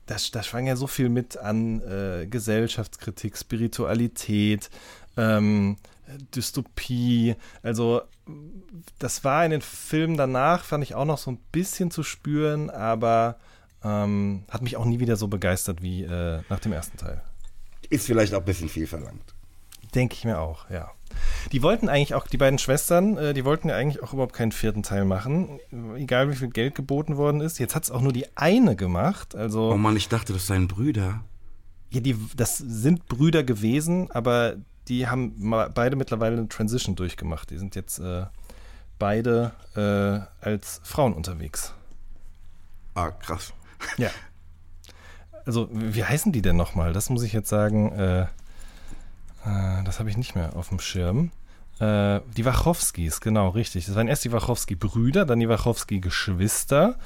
das, 0.06 0.30
da 0.30 0.42
schwang 0.42 0.66
ja 0.66 0.76
so 0.76 0.86
viel 0.86 1.08
mit 1.08 1.36
an 1.36 1.80
äh, 1.82 2.26
Gesellschaftskritik, 2.26 3.36
Spiritualität, 3.36 4.70
ähm, 5.16 5.76
Dystopie. 6.34 7.36
Also 7.62 8.02
das 8.98 9.24
war 9.24 9.44
in 9.44 9.50
den 9.50 9.62
Filmen 9.62 10.16
danach, 10.16 10.64
fand 10.64 10.84
ich 10.84 10.94
auch 10.94 11.04
noch 11.04 11.18
so 11.18 11.30
ein 11.30 11.38
bisschen 11.52 11.90
zu 11.90 12.02
spüren, 12.02 12.70
aber 12.70 13.38
ähm, 13.84 14.44
hat 14.50 14.62
mich 14.62 14.76
auch 14.76 14.84
nie 14.84 15.00
wieder 15.00 15.16
so 15.16 15.28
begeistert 15.28 15.82
wie 15.82 16.04
äh, 16.04 16.40
nach 16.48 16.60
dem 16.60 16.72
ersten 16.72 16.96
Teil. 16.98 17.22
Ist 17.90 18.06
vielleicht 18.06 18.34
auch 18.34 18.40
ein 18.40 18.44
bisschen 18.44 18.68
viel 18.68 18.86
verlangt. 18.86 19.34
Denke 19.94 20.14
ich 20.14 20.24
mir 20.24 20.38
auch, 20.38 20.70
ja. 20.70 20.90
Die 21.52 21.62
wollten 21.62 21.88
eigentlich 21.88 22.14
auch, 22.14 22.26
die 22.26 22.36
beiden 22.36 22.58
Schwestern, 22.58 23.16
äh, 23.16 23.34
die 23.34 23.44
wollten 23.44 23.68
ja 23.68 23.76
eigentlich 23.76 24.02
auch 24.02 24.12
überhaupt 24.12 24.32
keinen 24.32 24.52
vierten 24.52 24.82
Teil 24.82 25.04
machen, 25.04 25.60
egal 25.96 26.30
wie 26.30 26.36
viel 26.36 26.48
Geld 26.48 26.74
geboten 26.74 27.16
worden 27.16 27.40
ist. 27.40 27.58
Jetzt 27.58 27.74
hat 27.74 27.84
es 27.84 27.90
auch 27.90 28.00
nur 28.00 28.12
die 28.12 28.26
eine 28.36 28.76
gemacht. 28.76 29.34
Also, 29.34 29.72
oh 29.72 29.76
Mann, 29.76 29.96
ich 29.96 30.08
dachte, 30.08 30.32
das 30.32 30.46
seien 30.46 30.68
Brüder. 30.68 31.24
Ja, 31.90 32.00
die, 32.00 32.16
das 32.36 32.58
sind 32.58 33.06
Brüder 33.06 33.44
gewesen, 33.44 34.10
aber 34.10 34.56
die 34.88 35.08
haben 35.08 35.34
beide 35.74 35.96
mittlerweile 35.96 36.36
eine 36.36 36.48
Transition 36.48 36.96
durchgemacht. 36.96 37.50
Die 37.50 37.58
sind 37.58 37.74
jetzt 37.74 37.98
äh, 37.98 38.24
beide 38.98 39.52
äh, 39.76 40.44
als 40.44 40.80
Frauen 40.82 41.12
unterwegs. 41.12 41.74
Ah, 42.94 43.10
krass. 43.10 43.52
Ja. 43.98 44.10
Also, 45.44 45.68
wie 45.72 46.04
heißen 46.04 46.32
die 46.32 46.42
denn 46.42 46.56
nochmal? 46.56 46.92
Das 46.92 47.10
muss 47.10 47.22
ich 47.22 47.32
jetzt 47.32 47.48
sagen. 47.48 47.92
Äh, 47.92 48.26
äh, 49.44 49.84
das 49.84 49.98
habe 49.98 50.10
ich 50.10 50.16
nicht 50.16 50.34
mehr 50.34 50.56
auf 50.56 50.68
dem 50.68 50.78
Schirm. 50.78 51.30
Äh, 51.80 52.20
die 52.36 52.44
Wachowskis, 52.44 53.20
genau, 53.20 53.50
richtig. 53.50 53.86
Das 53.86 53.94
waren 53.94 54.08
erst 54.08 54.24
die 54.24 54.32
Wachowski-Brüder, 54.32 55.24
dann 55.24 55.40
die 55.40 55.48
Wachowski-Geschwister 55.48 56.98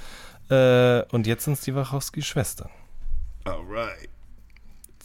äh, 0.50 1.02
und 1.12 1.26
jetzt 1.26 1.44
sind 1.44 1.54
es 1.54 1.60
die 1.62 1.74
Wachowski-Schwestern. 1.74 2.70
Alright. 3.44 4.08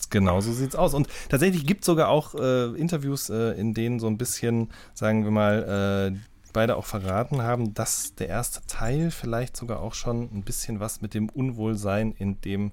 Genau 0.10 0.41
so 0.41 0.52
sieht 0.52 0.70
es 0.70 0.76
aus. 0.76 0.94
Und 0.94 1.08
tatsächlich 1.30 1.65
gibt 1.65 1.82
es 1.82 1.86
sogar 1.86 2.10
auch 2.10 2.36
äh, 2.36 2.65
Interviews, 2.76 3.30
äh, 3.30 3.52
in 3.52 3.74
denen 3.74 4.00
so 4.00 4.08
ein 4.08 4.17
bisschen, 4.17 4.70
sagen 4.94 5.24
wir 5.24 5.32
mal, 5.32 6.20
beide 6.52 6.76
auch 6.76 6.86
verraten 6.86 7.41
haben, 7.41 7.74
dass 7.74 8.15
der 8.15 8.28
erste 8.28 8.65
Teil 8.67 9.12
vielleicht 9.12 9.56
sogar 9.56 9.80
auch 9.80 9.94
schon 9.94 10.24
ein 10.24 10.44
bisschen 10.44 10.82
was 10.82 11.02
mit 11.02 11.13
dem 11.13 11.30
Unwohlsein 11.30 12.12
in 12.12 12.41
dem 12.41 12.72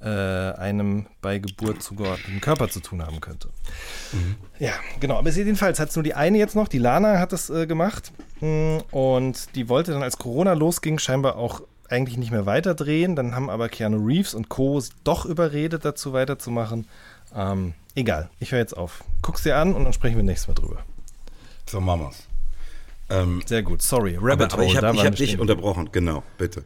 äh, 0.00 0.08
einem 0.08 1.06
bei 1.20 1.38
Geburt 1.38 1.82
zugeordneten 1.82 2.40
Körper 2.40 2.68
zu 2.68 2.80
tun 2.80 3.02
haben 3.04 3.20
könnte. 3.20 3.48
Mhm. 4.12 4.36
Ja, 4.58 4.72
genau. 5.00 5.16
Aber 5.16 5.30
jedenfalls 5.30 5.80
hat 5.80 5.90
es 5.90 5.96
nur 5.96 6.02
die 6.02 6.14
eine 6.14 6.38
jetzt 6.38 6.54
noch, 6.54 6.68
die 6.68 6.78
Lana 6.78 7.18
hat 7.18 7.32
das 7.32 7.50
äh, 7.50 7.66
gemacht. 7.66 8.12
Mm, 8.40 8.78
und 8.92 9.54
die 9.56 9.68
wollte 9.68 9.92
dann, 9.92 10.02
als 10.02 10.18
Corona 10.18 10.52
losging, 10.52 10.98
scheinbar 10.98 11.36
auch 11.36 11.62
eigentlich 11.88 12.16
nicht 12.16 12.30
mehr 12.30 12.46
weiterdrehen. 12.46 13.16
Dann 13.16 13.34
haben 13.34 13.50
aber 13.50 13.68
Keanu 13.68 14.04
Reeves 14.04 14.34
und 14.34 14.48
Co. 14.48 14.80
doch 15.04 15.24
überredet, 15.24 15.84
dazu 15.84 16.12
weiterzumachen. 16.12 16.86
Ähm, 17.34 17.74
egal, 17.94 18.30
ich 18.38 18.52
höre 18.52 18.60
jetzt 18.60 18.76
auf. 18.76 19.02
Guck's 19.22 19.42
dir 19.42 19.56
an 19.56 19.74
und 19.74 19.84
dann 19.84 19.92
sprechen 19.92 20.16
wir 20.16 20.22
nächstes 20.22 20.48
Mal 20.48 20.54
drüber. 20.54 20.84
So 21.66 21.80
Mamas. 21.80 22.28
Ähm, 23.10 23.42
Sehr 23.46 23.62
gut, 23.62 23.82
sorry. 23.82 24.16
Rabbit 24.20 24.52
aber, 24.52 24.54
aber 24.54 24.62
Hole, 24.62 24.66
ich 24.66 24.76
habe 24.76 25.02
hab 25.02 25.16
dich 25.16 25.38
unterbrochen, 25.38 25.90
genau, 25.92 26.22
bitte. 26.36 26.62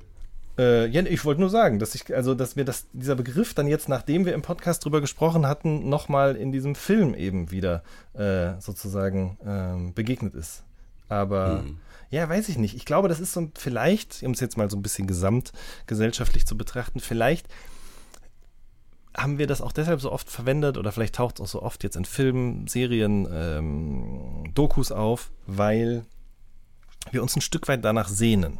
Äh, 0.59 0.87
ja, 0.88 1.03
ich 1.03 1.25
wollte 1.25 1.41
nur 1.41 1.51
sagen, 1.51 1.79
dass 1.79 1.95
ich, 1.95 2.15
also, 2.15 2.35
dass 2.35 2.57
mir 2.57 2.65
das, 2.65 2.87
dieser 2.93 3.15
Begriff 3.15 3.55
dann 3.55 3.67
jetzt, 3.67 3.88
nachdem 3.88 4.27
wir 4.27 4.35
im 4.35 4.43
Podcast 4.43 4.85
drüber 4.85 5.01
gesprochen 5.01 5.47
hatten, 5.47 5.88
nochmal 5.88 6.37
in 6.37 6.53
diesem 6.53 6.75
Film 6.75 7.15
eben 7.15 7.51
wieder 7.51 7.83
äh, 8.12 8.61
sozusagen 8.61 9.38
äh, 9.45 9.93
begegnet 9.93 10.35
ist. 10.35 10.65
Aber 11.09 11.62
mhm. 11.62 11.79
ja, 12.11 12.29
weiß 12.29 12.49
ich 12.51 12.59
nicht. 12.59 12.77
Ich 12.77 12.85
glaube, 12.85 13.09
das 13.09 13.21
ist 13.21 13.33
so 13.33 13.51
vielleicht, 13.57 14.23
um 14.23 14.33
es 14.33 14.41
jetzt 14.41 14.59
mal 14.59 14.71
so 14.71 14.77
ein 14.77 14.83
bisschen 14.83 15.07
gesamtgesellschaftlich 15.07 16.47
zu 16.47 16.57
betrachten, 16.57 17.01
vielleicht 17.01 17.49
haben 19.17 19.38
wir 19.38 19.47
das 19.47 19.61
auch 19.61 19.73
deshalb 19.73 20.01
so 20.01 20.11
oft 20.11 20.31
verwendet 20.31 20.79
oder 20.79 20.91
vielleicht 20.91 21.15
taucht 21.15 21.37
es 21.37 21.41
auch 21.43 21.49
so 21.49 21.62
oft 21.62 21.85
jetzt 21.85 21.97
in 21.97 22.07
Filmen, 22.07 22.67
Serien, 22.67 23.29
ähm, 23.31 24.51
Dokus 24.55 24.91
auf, 24.91 25.31
weil 25.47 26.05
wir 27.11 27.23
uns 27.23 27.37
ein 27.37 27.43
Stück 27.43 27.69
weit 27.69 27.85
danach 27.85 28.09
sehnen 28.09 28.59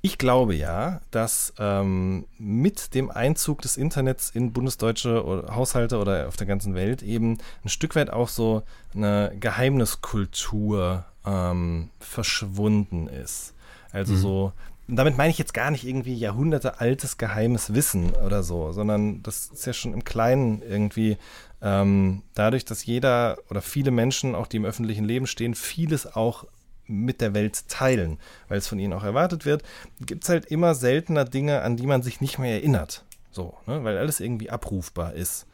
Ich 0.00 0.16
glaube 0.16 0.54
ja, 0.54 1.00
dass 1.10 1.52
ähm, 1.58 2.26
mit 2.38 2.94
dem 2.94 3.10
Einzug 3.10 3.62
des 3.62 3.76
Internets 3.76 4.30
in 4.30 4.52
bundesdeutsche 4.52 5.24
Haushalte 5.50 5.98
oder 5.98 6.28
auf 6.28 6.36
der 6.36 6.46
ganzen 6.46 6.74
Welt 6.74 7.02
eben 7.02 7.38
ein 7.64 7.68
Stück 7.68 7.96
weit 7.96 8.10
auch 8.10 8.28
so 8.28 8.62
eine 8.94 9.32
Geheimniskultur 9.40 11.04
ähm, 11.26 11.90
verschwunden 11.98 13.08
ist. 13.08 13.54
Also 13.90 14.12
mhm. 14.12 14.18
so, 14.18 14.52
damit 14.86 15.16
meine 15.16 15.30
ich 15.30 15.38
jetzt 15.38 15.52
gar 15.52 15.72
nicht 15.72 15.84
irgendwie 15.84 16.14
Jahrhunderte 16.14 16.80
altes 16.80 17.18
geheimes 17.18 17.74
Wissen 17.74 18.14
oder 18.14 18.44
so, 18.44 18.70
sondern 18.70 19.22
das 19.24 19.48
ist 19.48 19.66
ja 19.66 19.72
schon 19.72 19.94
im 19.94 20.04
Kleinen 20.04 20.62
irgendwie 20.62 21.16
ähm, 21.60 22.22
dadurch, 22.34 22.64
dass 22.64 22.86
jeder 22.86 23.38
oder 23.50 23.62
viele 23.62 23.90
Menschen, 23.90 24.36
auch 24.36 24.46
die 24.46 24.58
im 24.58 24.64
öffentlichen 24.64 25.04
Leben 25.04 25.26
stehen, 25.26 25.56
vieles 25.56 26.14
auch 26.14 26.44
mit 26.88 27.20
der 27.20 27.34
Welt 27.34 27.68
teilen, 27.68 28.18
weil 28.48 28.58
es 28.58 28.66
von 28.66 28.78
ihnen 28.78 28.92
auch 28.92 29.04
erwartet 29.04 29.44
wird, 29.44 29.62
gibt 30.00 30.24
es 30.24 30.30
halt 30.30 30.46
immer 30.46 30.74
seltener 30.74 31.24
Dinge, 31.24 31.62
an 31.62 31.76
die 31.76 31.86
man 31.86 32.02
sich 32.02 32.20
nicht 32.20 32.38
mehr 32.38 32.52
erinnert. 32.52 33.04
So, 33.30 33.54
ne? 33.66 33.84
weil 33.84 33.98
alles 33.98 34.20
irgendwie 34.20 34.50
abrufbar 34.50 35.14
ist. 35.14 35.46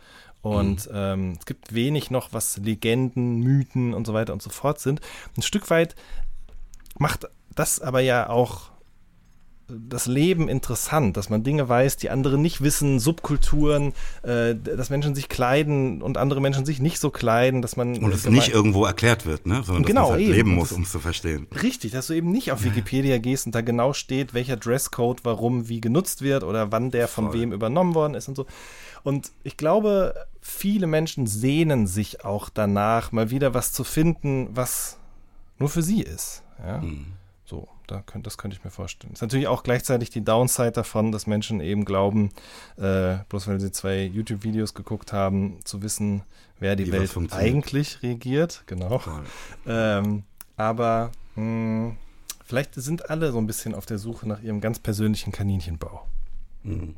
Und 0.43 0.91
mhm. 0.91 0.97
ähm, 0.97 1.37
es 1.39 1.47
gibt 1.47 1.75
wenig 1.75 2.11
noch, 2.11 2.33
was 2.33 2.59
Legenden, 2.59 3.41
Mythen 3.41 3.95
und 3.95 4.07
so 4.07 4.15
weiter 4.15 4.33
und 4.33 4.43
so 4.43 4.51
fort 4.51 4.79
sind. 4.79 5.01
Ein 5.37 5.43
Stück 5.43 5.71
weit 5.71 5.97
macht 6.99 7.29
das 7.55 7.81
aber 7.81 8.01
ja 8.01 8.29
auch 8.29 8.71
das 9.69 10.07
Leben 10.07 10.49
interessant, 10.49 11.17
dass 11.17 11.31
man 11.31 11.43
Dinge 11.43 11.69
weiß, 11.69 11.97
die 11.97 12.11
andere 12.11 12.37
nicht 12.37 12.61
wissen, 12.61 13.01
Subkulturen, 13.01 13.93
äh, 14.23 14.55
dass 14.55 14.91
Menschen 14.91 15.15
sich 15.15 15.29
kleiden 15.29 16.03
und 16.03 16.19
andere 16.19 16.41
Menschen 16.41 16.67
sich 16.67 16.81
nicht 16.81 16.99
so 16.99 17.11
kleiden, 17.11 17.63
dass 17.63 17.77
man 17.77 17.97
und 17.99 18.13
es 18.13 18.29
nicht 18.29 18.53
irgendwo 18.53 18.85
erklärt 18.85 19.25
wird, 19.25 19.47
ne, 19.47 19.63
sondern 19.65 19.85
genau, 19.85 20.11
dass 20.11 20.11
man 20.11 20.27
halt 20.27 20.37
leben 20.37 20.55
muss, 20.55 20.73
um 20.73 20.83
es 20.83 20.91
zu 20.91 21.01
verstehen. 21.01 21.47
Richtig, 21.63 21.93
dass 21.93 22.09
du 22.09 22.13
eben 22.13 22.31
nicht 22.31 22.53
auf 22.53 22.63
Wikipedia 22.65 23.19
gehst 23.19 23.47
und 23.47 23.55
da 23.55 23.63
genau 23.63 23.93
steht, 23.93 24.35
welcher 24.35 24.57
Dresscode 24.57 25.25
warum 25.25 25.69
wie 25.69 25.81
genutzt 25.81 26.23
wird 26.23 26.45
oder 26.45 26.71
wann 26.71 26.91
der 26.91 27.09
von 27.09 27.27
Voll. 27.27 27.41
wem 27.41 27.53
übernommen 27.53 27.95
worden 27.95 28.15
ist 28.15 28.29
und 28.29 28.37
so. 28.37 28.47
Und 29.03 29.33
ich 29.43 29.57
glaube, 29.57 30.15
viele 30.41 30.87
Menschen 30.87 31.27
sehnen 31.27 31.87
sich 31.87 32.25
auch 32.25 32.49
danach, 32.49 33.13
mal 33.13 33.31
wieder 33.31 33.55
was 33.55 33.73
zu 33.73 33.85
finden, 33.85 34.49
was 34.53 34.99
nur 35.59 35.69
für 35.69 35.83
sie 35.83 36.03
ist. 36.03 36.43
Ja. 36.67 36.79
Mhm. 36.79 37.07
Da 37.87 38.03
könnt, 38.03 38.27
das 38.27 38.39
könnte 38.39 38.57
ich 38.57 38.65
mir 38.65 38.71
vorstellen. 38.71 39.13
Ist 39.13 39.23
natürlich 39.23 39.47
auch 39.47 39.63
gleichzeitig 39.63 40.11
die 40.11 40.25
Downside 40.25 40.73
davon, 40.73 41.13
dass 41.13 41.27
Menschen 41.27 41.61
eben 41.61 41.85
glauben, 41.85 42.31
äh, 42.77 43.17
bloß 43.29 43.47
weil 43.49 43.61
sie 43.61 43.73
zwei 43.73 44.05
YouTube-Videos 44.05 44.75
geguckt 44.75 45.13
haben, 45.13 45.59
zu 45.65 45.83
wissen, 45.83 46.23
wer 46.61 46.77
die 46.77 46.87
Wie 46.87 46.93
Welt 46.93 47.33
eigentlich 47.33 48.03
regiert. 48.03 48.63
Genau. 48.67 49.03
Ähm, 49.67 50.23
aber 50.57 51.13
mh, 51.37 51.43
hm, 51.43 51.97
vielleicht 52.45 52.75
sind 52.75 53.11
alle 53.11 53.33
so 53.33 53.39
ein 53.39 53.47
bisschen 53.47 53.75
auf 53.75 53.87
der 53.87 53.99
Suche 53.99 54.29
nach 54.29 54.43
ihrem 54.43 54.61
ganz 54.61 54.79
persönlichen 54.79 55.33
Kaninchenbau. 55.33 56.07
Mhm. 56.63 56.95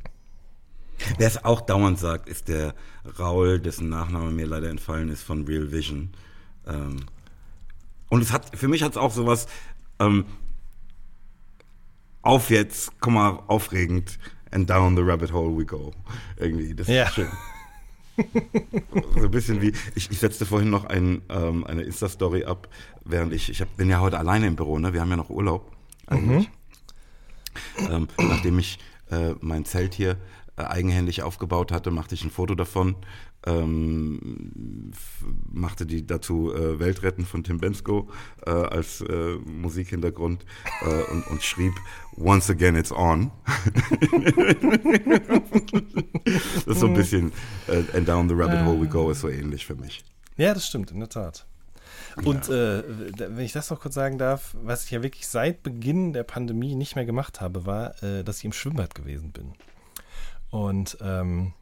Wer 1.17 1.27
es 1.27 1.43
auch 1.43 1.61
dauernd 1.61 1.99
sagt, 1.99 2.27
ist 2.27 2.47
der 2.47 2.73
Raul, 3.19 3.59
dessen 3.59 3.89
Nachname 3.89 4.31
mir 4.31 4.47
leider 4.47 4.69
entfallen 4.69 5.09
ist, 5.09 5.21
von 5.21 5.45
Real 5.45 5.71
Vision. 5.71 6.11
Ähm, 6.65 7.05
und 8.09 8.21
es 8.21 8.31
hat, 8.31 8.57
für 8.57 8.67
mich 8.67 8.83
hat 8.83 8.91
es 8.91 8.97
auch 8.97 9.11
sowas, 9.11 9.47
ähm, 9.99 10.25
auf 12.27 12.49
jetzt, 12.49 12.91
komm 12.99 13.13
mal, 13.15 13.39
aufregend, 13.47 14.19
and 14.51 14.69
down 14.69 14.95
the 14.95 15.01
rabbit 15.01 15.31
hole 15.31 15.57
we 15.57 15.65
go. 15.65 15.93
Irgendwie, 16.37 16.73
das 16.73 16.87
ja. 16.87 17.03
ist 17.05 17.13
schön. 17.13 17.29
so 19.15 19.25
ein 19.25 19.31
bisschen 19.31 19.61
wie, 19.61 19.71
ich, 19.95 20.11
ich 20.11 20.19
setzte 20.19 20.45
vorhin 20.45 20.69
noch 20.69 20.85
ein, 20.85 21.21
ähm, 21.29 21.65
eine 21.65 21.83
Insta-Story 21.83 22.43
ab, 22.43 22.67
während 23.05 23.31
ich, 23.31 23.49
ich 23.49 23.61
hab, 23.61 23.77
bin 23.77 23.89
ja 23.89 24.01
heute 24.01 24.19
alleine 24.19 24.47
im 24.47 24.55
Büro, 24.55 24.77
ne? 24.77 24.91
Wir 24.91 25.01
haben 25.01 25.09
ja 25.09 25.15
noch 25.15 25.29
Urlaub 25.29 25.71
eigentlich. 26.07 26.49
Mhm. 27.79 27.87
Ähm, 27.89 28.07
nachdem 28.17 28.59
ich 28.59 28.77
äh, 29.09 29.33
mein 29.39 29.65
Zelt 29.65 29.93
hier 29.93 30.17
eigenhändig 30.57 31.23
aufgebaut 31.23 31.71
hatte, 31.71 31.91
machte 31.91 32.15
ich 32.15 32.23
ein 32.23 32.31
Foto 32.31 32.55
davon 32.55 32.95
ähm, 33.47 34.91
machte 35.51 35.85
die 35.85 36.05
dazu 36.05 36.53
äh, 36.53 36.79
Weltretten 36.79 37.25
von 37.25 37.43
Tim 37.43 37.59
Bensko 37.59 38.09
äh, 38.45 38.51
als 38.51 39.01
äh, 39.01 39.35
Musikhintergrund 39.45 40.45
äh, 40.81 41.11
und, 41.11 41.27
und, 41.27 41.43
schrieb 41.43 41.73
Once 42.17 42.49
again 42.49 42.75
it's 42.75 42.91
on. 42.91 43.31
das 46.25 46.67
ist 46.67 46.79
so 46.79 46.87
ein 46.87 46.93
bisschen 46.93 47.31
äh, 47.67 47.83
And 47.95 48.07
down 48.07 48.27
the 48.27 48.35
rabbit 48.35 48.65
hole 48.65 48.81
we 48.81 48.87
go 48.87 49.09
ist 49.11 49.21
so 49.21 49.29
ähnlich 49.29 49.65
für 49.65 49.75
mich. 49.75 50.03
Ja, 50.35 50.53
das 50.53 50.67
stimmt, 50.67 50.91
in 50.91 50.99
der 50.99 51.09
Tat. 51.09 51.45
Und 52.23 52.47
ja. 52.47 52.79
äh, 52.79 52.83
wenn 53.17 53.45
ich 53.45 53.53
das 53.53 53.69
noch 53.69 53.79
kurz 53.79 53.93
sagen 53.93 54.17
darf, 54.17 54.55
was 54.63 54.85
ich 54.85 54.91
ja 54.91 55.03
wirklich 55.03 55.27
seit 55.27 55.63
Beginn 55.63 56.13
der 56.13 56.23
Pandemie 56.23 56.75
nicht 56.75 56.95
mehr 56.95 57.05
gemacht 57.05 57.41
habe, 57.41 57.65
war, 57.65 58.01
äh, 58.03 58.23
dass 58.23 58.39
ich 58.39 58.45
im 58.45 58.53
Schwimmbad 58.53 58.95
gewesen 58.95 59.31
bin. 59.31 59.53
Und 60.49 60.97
ähm, 61.01 61.53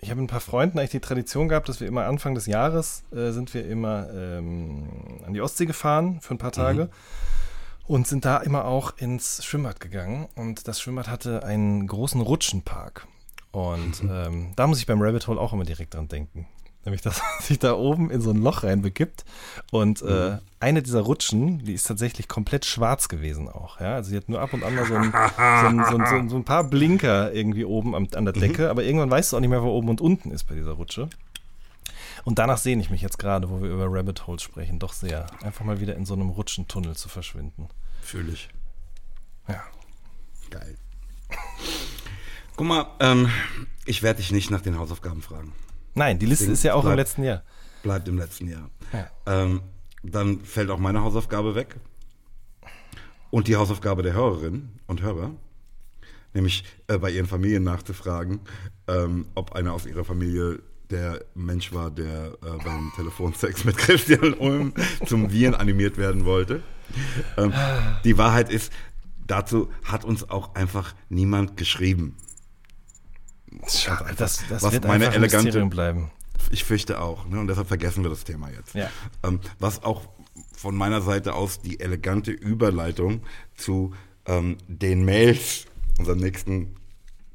ich 0.00 0.10
habe 0.10 0.20
ein 0.20 0.26
paar 0.26 0.40
Freunden 0.40 0.78
eigentlich 0.78 0.90
die 0.90 1.00
Tradition 1.00 1.48
gehabt, 1.48 1.68
dass 1.68 1.80
wir 1.80 1.88
immer 1.88 2.06
Anfang 2.06 2.34
des 2.34 2.46
Jahres 2.46 3.04
äh, 3.12 3.30
sind 3.30 3.54
wir 3.54 3.66
immer 3.66 4.08
ähm, 4.12 4.88
an 5.24 5.32
die 5.32 5.40
Ostsee 5.40 5.66
gefahren 5.66 6.20
für 6.20 6.34
ein 6.34 6.38
paar 6.38 6.52
Tage. 6.52 6.84
Mhm. 6.84 6.90
Und 7.86 8.06
sind 8.06 8.24
da 8.24 8.38
immer 8.38 8.64
auch 8.64 8.96
ins 8.96 9.44
Schwimmbad 9.44 9.78
gegangen. 9.78 10.28
Und 10.34 10.68
das 10.68 10.80
Schwimmbad 10.80 11.08
hatte 11.08 11.44
einen 11.44 11.86
großen 11.86 12.20
Rutschenpark. 12.20 13.06
Und 13.52 14.02
mhm. 14.02 14.10
ähm, 14.12 14.52
da 14.56 14.66
muss 14.66 14.78
ich 14.78 14.86
beim 14.86 15.00
Rabbit 15.00 15.26
Hole 15.26 15.40
auch 15.40 15.52
immer 15.52 15.64
direkt 15.64 15.94
dran 15.94 16.08
denken. 16.08 16.46
Nämlich, 16.84 17.02
dass 17.02 17.18
man 17.18 17.42
sich 17.42 17.58
da 17.58 17.74
oben 17.74 18.10
in 18.10 18.20
so 18.20 18.30
ein 18.30 18.36
Loch 18.36 18.62
reinbegibt. 18.62 19.24
Und 19.70 20.02
äh, 20.02 20.04
mhm. 20.04 20.10
äh, 20.10 20.38
eine 20.60 20.82
dieser 20.82 21.00
Rutschen, 21.00 21.64
die 21.64 21.74
ist 21.74 21.86
tatsächlich 21.86 22.28
komplett 22.28 22.64
schwarz 22.64 23.08
gewesen 23.08 23.48
auch. 23.48 23.80
Ja? 23.80 23.94
Also 23.94 24.10
sie 24.10 24.16
hat 24.16 24.28
nur 24.28 24.40
ab 24.40 24.52
und 24.52 24.64
an 24.64 24.74
mal 24.74 24.86
so 24.86 24.94
ein, 24.94 25.12
so 25.12 25.96
ein, 25.96 26.06
so 26.06 26.14
ein, 26.14 26.28
so 26.28 26.36
ein 26.36 26.44
paar 26.44 26.64
Blinker 26.64 27.32
irgendwie 27.32 27.64
oben 27.64 27.94
am, 27.94 28.08
an 28.14 28.24
der 28.24 28.34
Decke. 28.34 28.64
Mhm. 28.64 28.68
Aber 28.68 28.82
irgendwann 28.82 29.10
weißt 29.10 29.32
du 29.32 29.36
auch 29.36 29.40
nicht 29.40 29.50
mehr, 29.50 29.62
wo 29.62 29.70
oben 29.70 29.88
und 29.88 30.00
unten 30.00 30.30
ist 30.30 30.44
bei 30.44 30.54
dieser 30.54 30.72
Rutsche. 30.72 31.08
Und 32.24 32.38
danach 32.38 32.58
sehne 32.58 32.80
ich 32.80 32.90
mich 32.90 33.02
jetzt 33.02 33.18
gerade, 33.18 33.50
wo 33.50 33.60
wir 33.60 33.70
über 33.70 33.86
Rabbit 33.88 34.26
Holes 34.26 34.42
sprechen, 34.42 34.78
doch 34.78 34.94
sehr. 34.94 35.26
Einfach 35.42 35.64
mal 35.64 35.80
wieder 35.80 35.94
in 35.94 36.06
so 36.06 36.14
einem 36.14 36.30
Rutschentunnel 36.30 36.96
zu 36.96 37.08
verschwinden. 37.08 37.68
Fühle 38.00 38.32
ich. 38.32 38.48
Ja. 39.46 39.62
Geil. 40.50 40.76
Guck 42.56 42.66
mal, 42.66 42.86
ähm, 43.00 43.28
ich 43.84 44.02
werde 44.02 44.18
dich 44.18 44.30
nicht 44.30 44.50
nach 44.50 44.60
den 44.60 44.78
Hausaufgaben 44.78 45.20
fragen. 45.20 45.52
Nein, 45.94 46.18
die 46.18 46.26
Liste 46.26 46.50
ist 46.52 46.62
ja 46.62 46.74
auch 46.74 46.82
bleibt, 46.82 46.94
im 46.94 46.98
letzten 46.98 47.24
Jahr. 47.24 47.42
Bleibt 47.82 48.08
im 48.08 48.18
letzten 48.18 48.48
Jahr. 48.48 48.70
Ja. 48.92 49.10
Ähm, 49.26 49.60
dann 50.02 50.40
fällt 50.40 50.70
auch 50.70 50.78
meine 50.78 51.02
Hausaufgabe 51.02 51.54
weg. 51.54 51.76
Und 53.30 53.48
die 53.48 53.56
Hausaufgabe 53.56 54.02
der 54.02 54.12
Hörerinnen 54.14 54.78
und 54.86 55.02
Hörer, 55.02 55.32
nämlich 56.34 56.64
äh, 56.86 56.98
bei 56.98 57.10
ihren 57.10 57.26
Familien 57.26 57.64
nachzufragen, 57.64 58.40
ähm, 58.86 59.26
ob 59.34 59.52
einer 59.52 59.72
aus 59.72 59.86
ihrer 59.86 60.04
Familie 60.04 60.60
der 60.90 61.24
Mensch 61.34 61.72
war, 61.72 61.90
der 61.90 62.36
äh, 62.42 62.64
beim 62.64 62.92
Telefonsex 62.94 63.64
mit 63.64 63.76
Christian 63.76 64.34
Ulm 64.34 64.74
zum 65.06 65.32
Viren 65.32 65.54
animiert 65.54 65.96
werden 65.96 66.24
wollte. 66.24 66.62
Ähm, 67.36 67.52
die 68.04 68.18
Wahrheit 68.18 68.50
ist, 68.50 68.72
dazu 69.26 69.70
hat 69.84 70.04
uns 70.04 70.28
auch 70.28 70.54
einfach 70.54 70.94
niemand 71.08 71.56
geschrieben. 71.56 72.16
Schade, 73.68 74.14
das, 74.16 74.42
das 74.48 74.62
was 74.62 74.72
wird 74.72 74.86
meine 74.86 75.12
elegante, 75.12 75.64
bleiben. 75.66 76.10
Ich 76.50 76.64
fürchte 76.64 77.00
auch. 77.00 77.26
Ne? 77.26 77.40
Und 77.40 77.48
deshalb 77.48 77.68
vergessen 77.68 78.02
wir 78.02 78.10
das 78.10 78.24
Thema 78.24 78.50
jetzt. 78.50 78.74
Ja. 78.74 78.90
Ähm, 79.22 79.40
was 79.58 79.82
auch 79.82 80.02
von 80.56 80.74
meiner 80.76 81.00
Seite 81.00 81.34
aus 81.34 81.60
die 81.60 81.80
elegante 81.80 82.30
Überleitung 82.30 83.22
zu 83.56 83.94
ähm, 84.26 84.56
den 84.66 85.04
Mails, 85.04 85.66
unserem 85.98 86.18
nächsten 86.18 86.76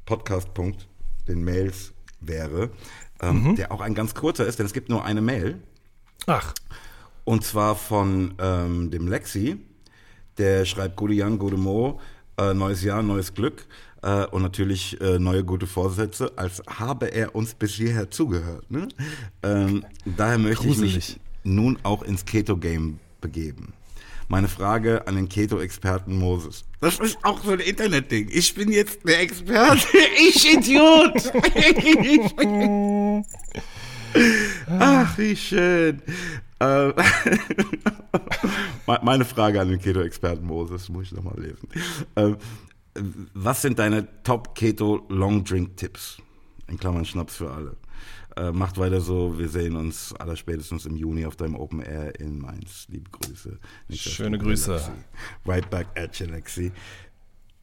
Podcast-Punkt, 0.06 0.88
den 1.28 1.44
Mails 1.44 1.92
wäre, 2.20 2.70
ähm, 3.20 3.42
mhm. 3.42 3.56
der 3.56 3.72
auch 3.72 3.80
ein 3.80 3.94
ganz 3.94 4.14
kurzer 4.14 4.46
ist, 4.46 4.58
denn 4.58 4.66
es 4.66 4.72
gibt 4.72 4.88
nur 4.88 5.04
eine 5.04 5.20
Mail. 5.20 5.62
Ach. 6.26 6.54
Und 7.24 7.44
zwar 7.44 7.76
von 7.76 8.34
ähm, 8.38 8.90
dem 8.90 9.06
Lexi, 9.08 9.58
der 10.38 10.64
schreibt 10.64 10.96
Gute 10.96 11.14
Jan, 11.14 11.38
Gute 11.38 11.56
Mo, 11.56 12.00
äh, 12.38 12.54
neues 12.54 12.82
Jahr, 12.82 13.02
neues 13.02 13.34
Glück 13.34 13.66
äh, 14.02 14.26
und 14.26 14.42
natürlich 14.42 15.00
äh, 15.00 15.18
neue 15.18 15.44
gute 15.44 15.66
Vorsätze, 15.66 16.32
als 16.36 16.62
habe 16.66 17.06
er 17.06 17.34
uns 17.34 17.54
bis 17.54 17.74
hierher 17.74 18.10
zugehört. 18.10 18.70
Ne? 18.70 18.88
Ähm, 19.42 19.84
daher 20.04 20.38
möchte 20.38 20.66
Gruselig. 20.66 20.96
ich 20.96 20.96
mich 20.96 21.20
nun 21.42 21.78
auch 21.82 22.02
ins 22.02 22.24
Keto-Game 22.24 22.98
begeben. 23.20 23.72
Meine 24.28 24.48
Frage 24.48 25.06
an 25.08 25.16
den 25.16 25.28
Keto-Experten 25.28 26.16
Moses. 26.16 26.64
Das 26.80 27.00
ist 27.00 27.18
auch 27.24 27.42
so 27.42 27.50
ein 27.50 27.58
Internet-Ding. 27.58 28.28
Ich 28.30 28.54
bin 28.54 28.70
jetzt 28.70 29.00
der 29.06 29.20
Experte. 29.20 29.86
Ich 30.28 30.54
Idiot. 30.54 31.32
Ach, 34.78 35.18
wie 35.18 35.36
schön. 35.36 36.02
Äh, 36.62 36.92
meine 39.00 39.24
Frage 39.24 39.62
an 39.62 39.70
den 39.70 39.80
Keto-Experten 39.80 40.44
Moses, 40.44 40.90
muss 40.90 41.04
ich 41.04 41.12
nochmal 41.12 41.40
lesen. 41.40 41.66
Ähm, 42.16 42.36
was 43.34 43.62
sind 43.62 43.78
deine 43.78 44.22
Top-Keto-Long-Drink-Tipps? 44.22 46.18
In 46.68 46.78
Klammern 46.78 47.04
Schnaps 47.04 47.36
für 47.36 47.50
alle. 47.50 47.76
Äh, 48.36 48.52
macht 48.52 48.78
weiter 48.78 49.00
so. 49.00 49.38
Wir 49.38 49.48
sehen 49.48 49.74
uns 49.76 50.14
aller 50.14 50.36
spätestens 50.36 50.86
im 50.86 50.96
Juni 50.96 51.26
auf 51.26 51.36
deinem 51.36 51.56
Open 51.56 51.80
Air 51.80 52.18
in 52.20 52.38
Mainz. 52.38 52.86
Liebe 52.88 53.10
Grüße. 53.10 53.58
Schöne 53.90 54.38
Grüße. 54.38 54.80
Right 55.46 55.68
back 55.68 55.88
at 55.96 56.18
you, 56.20 56.26
Lexi. 56.26 56.70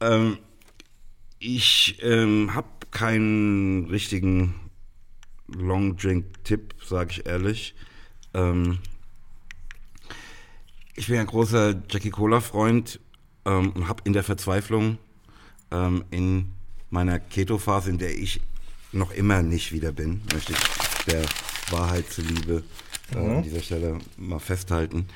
Ähm, 0.00 0.38
ich 1.38 1.98
ähm, 2.02 2.54
habe 2.54 2.68
keinen 2.90 3.86
richtigen 3.86 4.54
Long 5.46 5.96
Drink 5.96 6.44
Tipp, 6.44 6.74
sage 6.84 7.12
ich 7.12 7.26
ehrlich. 7.26 7.74
Ähm, 8.34 8.78
ich 10.94 11.06
bin 11.06 11.18
ein 11.18 11.26
großer 11.26 11.82
Jackie 11.88 12.10
Cola 12.10 12.40
Freund 12.40 13.00
ähm, 13.46 13.70
und 13.72 13.88
habe 13.88 14.02
in 14.04 14.12
der 14.12 14.24
Verzweiflung 14.24 14.98
ähm, 15.70 16.04
in 16.10 16.52
meiner 16.90 17.18
Keto-Phase, 17.18 17.90
in 17.90 17.98
der 17.98 18.16
ich 18.16 18.40
noch 18.92 19.12
immer 19.12 19.42
nicht 19.42 19.72
wieder 19.72 19.92
bin, 19.92 20.22
möchte 20.32 20.52
ich 20.52 21.04
der 21.04 21.22
Wahrheit 21.70 22.10
zuliebe 22.10 22.62
äh, 23.14 23.18
an 23.18 23.42
dieser 23.42 23.60
Stelle 23.60 23.98
mal 24.16 24.38
festhalten. 24.38 25.06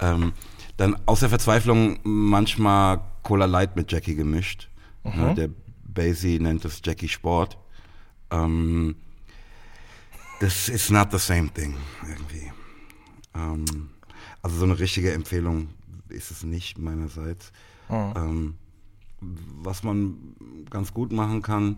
Ähm, 0.00 0.32
dann 0.76 0.96
aus 1.06 1.20
der 1.20 1.28
Verzweiflung 1.28 1.98
manchmal 2.02 3.00
Cola 3.22 3.44
Light 3.46 3.76
mit 3.76 3.92
Jackie 3.92 4.14
gemischt. 4.14 4.68
Ne, 5.04 5.34
der 5.34 5.48
Basie 5.84 6.38
nennt 6.38 6.64
es 6.64 6.80
Jackie 6.84 7.08
Sport. 7.08 7.56
Ähm, 8.30 8.96
das 10.40 10.68
ist 10.68 10.90
not 10.90 11.12
the 11.12 11.18
same 11.18 11.50
thing 11.52 11.76
irgendwie. 12.08 12.52
Ähm, 13.34 13.90
also 14.42 14.56
so 14.56 14.64
eine 14.64 14.78
richtige 14.78 15.12
Empfehlung 15.12 15.68
ist 16.08 16.30
es 16.30 16.42
nicht 16.42 16.78
meinerseits. 16.78 17.52
Ähm, 18.16 18.54
was 19.62 19.82
man 19.82 20.34
ganz 20.70 20.92
gut 20.92 21.12
machen 21.12 21.42
kann, 21.42 21.76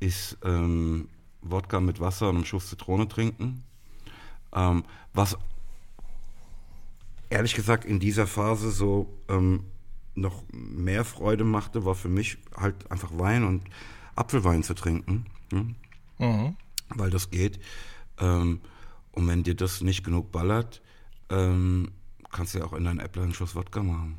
ist 0.00 0.38
ähm, 0.44 1.08
Wodka 1.40 1.80
mit 1.80 2.00
Wasser 2.00 2.28
und 2.28 2.36
einem 2.36 2.44
Schuss 2.44 2.68
Zitrone 2.68 3.08
trinken. 3.08 3.64
Ähm, 4.54 4.84
was 5.14 5.36
ehrlich 7.30 7.54
gesagt 7.54 7.84
in 7.84 7.98
dieser 7.98 8.26
Phase 8.26 8.70
so 8.70 9.08
ähm, 9.28 9.64
noch 10.14 10.42
mehr 10.52 11.04
Freude 11.04 11.44
machte, 11.44 11.84
war 11.84 11.94
für 11.94 12.08
mich 12.08 12.38
halt 12.56 12.90
einfach 12.90 13.10
Wein 13.18 13.44
und 13.44 13.62
Apfelwein 14.14 14.62
zu 14.62 14.74
trinken. 14.74 15.26
Ne? 15.50 15.74
Weil 16.90 17.10
das 17.10 17.30
geht. 17.30 17.58
Ähm, 18.18 18.60
und 19.12 19.26
wenn 19.26 19.42
dir 19.42 19.54
das 19.54 19.80
nicht 19.80 20.04
genug 20.04 20.30
ballert, 20.30 20.82
ähm, 21.30 21.90
kannst 22.30 22.54
du 22.54 22.58
ja 22.58 22.64
auch 22.64 22.74
in 22.74 22.84
deinen 22.84 23.00
Äppler 23.00 23.22
einen 23.22 23.34
Schuss 23.34 23.54
Wodka 23.54 23.82
machen. 23.82 24.18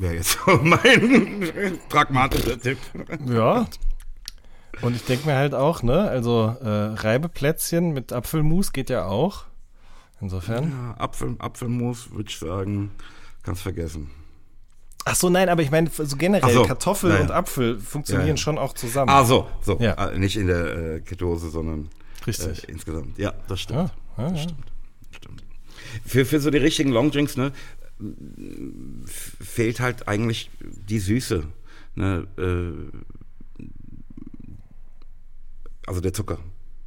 Wäre 0.00 0.14
jetzt 0.14 0.38
so 0.46 0.56
mein 0.62 1.78
pragmatischer 1.90 2.58
Tipp. 2.58 2.78
Ja. 3.26 3.66
Und 4.80 4.96
ich 4.96 5.04
denke 5.04 5.26
mir 5.26 5.36
halt 5.36 5.54
auch, 5.54 5.82
ne, 5.82 6.08
also 6.08 6.56
äh, 6.62 6.68
Reibeplätzchen 6.68 7.92
mit 7.92 8.10
Apfelmus 8.10 8.72
geht 8.72 8.88
ja 8.88 9.04
auch. 9.04 9.44
Insofern. 10.22 10.70
Ja, 10.70 11.02
Apfel, 11.02 11.36
Apfelmus, 11.38 12.12
würde 12.12 12.30
ich 12.30 12.38
sagen, 12.38 12.92
kannst 13.42 13.62
vergessen. 13.62 14.10
Ach 15.04 15.14
so, 15.14 15.28
nein, 15.28 15.50
aber 15.50 15.62
ich 15.62 15.70
meine, 15.70 15.90
so 15.90 16.16
generell, 16.16 16.52
so, 16.52 16.62
Kartoffel 16.62 17.10
ja, 17.10 17.16
ja. 17.16 17.22
und 17.22 17.30
Apfel 17.30 17.78
funktionieren 17.78 18.26
Ja, 18.26 18.34
ja. 18.34 18.36
schon 18.38 18.56
auch 18.56 18.72
zusammen. 18.72 19.10
Ah, 19.10 19.24
so, 19.24 19.48
so. 19.60 19.78
Ja. 19.80 19.94
Ah, 19.98 20.12
nicht 20.12 20.36
in 20.36 20.46
der 20.46 20.76
äh, 20.76 21.00
Ketose, 21.00 21.50
sondern 21.50 21.90
Richtig. 22.26 22.68
Äh, 22.68 22.72
insgesamt. 22.72 23.18
Ja, 23.18 23.34
das 23.48 23.60
stimmt. 23.60 23.92
Ja, 24.16 24.24
ja, 24.24 24.30
das 24.30 24.42
stimmt. 24.42 24.64
Stimmt. 25.10 25.44
Für, 26.06 26.24
für 26.24 26.40
so 26.40 26.50
die 26.50 26.58
richtigen 26.58 26.90
Longdrinks, 26.90 27.36
ne, 27.36 27.52
fehlt 29.06 29.80
halt 29.80 30.08
eigentlich 30.08 30.50
die 30.60 30.98
Süße. 30.98 31.44
Ne, 31.94 32.26
äh, 32.38 33.64
also 35.86 36.00
der 36.00 36.12
Zucker. 36.12 36.38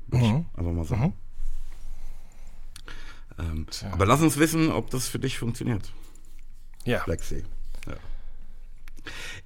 Mhm. 0.08 0.46
einfach 0.56 0.72
mal 0.72 0.86
sagen. 0.86 1.14
Ähm, 3.40 3.66
Tja. 3.70 3.92
aber 3.92 4.06
lass 4.06 4.22
uns 4.22 4.38
wissen, 4.38 4.72
ob 4.72 4.90
das 4.92 5.08
für 5.08 5.20
dich 5.20 5.38
funktioniert. 5.40 5.92
Ja. 6.86 7.04
Sea. 7.20 7.40
Ja. 7.88 7.96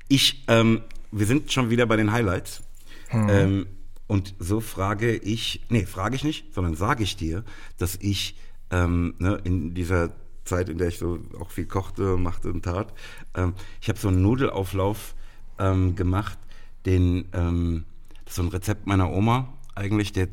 Ich, 0.08 0.44
ähm, 0.48 0.82
wir 1.12 1.26
sind 1.26 1.52
schon 1.52 1.70
wieder 1.70 1.86
bei 1.86 1.96
den 1.96 2.12
Highlights. 2.12 2.64
Ähm, 3.12 3.68
und 4.08 4.36
so 4.40 4.60
frage 4.60 5.16
ich, 5.16 5.66
nee, 5.70 5.86
frage 5.86 6.16
ich 6.16 6.24
nicht, 6.24 6.54
sondern 6.54 6.76
sage 6.76 7.04
ich 7.04 7.16
dir, 7.16 7.44
dass 7.78 7.96
ich 7.96 8.38
ähm, 8.70 9.16
ne, 9.20 9.40
in 9.44 9.74
dieser 9.74 10.12
Zeit, 10.48 10.70
in 10.70 10.78
der 10.78 10.88
ich 10.88 10.98
so 10.98 11.20
auch 11.40 11.52
viel 11.52 11.66
kochte, 11.66 12.18
machte 12.18 12.52
und 12.52 12.64
tat, 12.64 12.94
ähm, 13.36 13.54
ich 13.82 13.90
habe 13.90 14.00
so 14.00 14.08
einen 14.08 14.22
Nudelauflauf 14.22 15.16
ähm, 15.60 15.96
gemacht, 15.96 16.38
den, 16.86 17.28
ähm, 17.34 17.86
das 18.26 18.32
ist 18.34 18.36
so 18.38 18.42
ein 18.44 18.48
Rezept 18.50 18.88
meiner 18.88 19.12
Oma 19.12 19.54
eigentlich, 19.76 20.12
der 20.14 20.28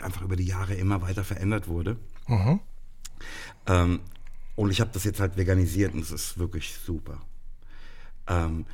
einfach 0.00 0.22
über 0.22 0.36
die 0.36 0.46
Jahre 0.46 0.74
immer 0.74 1.02
weiter 1.02 1.22
verändert 1.24 1.68
wurde. 1.68 1.96
Ähm, 3.66 4.00
und 4.54 4.70
ich 4.70 4.80
habe 4.80 4.90
das 4.92 5.04
jetzt 5.04 5.20
halt 5.20 5.36
veganisiert 5.36 5.92
und 5.94 6.00
es 6.00 6.10
ist 6.10 6.38
wirklich 6.38 6.74
super. 6.74 7.20
Ähm, 8.26 8.64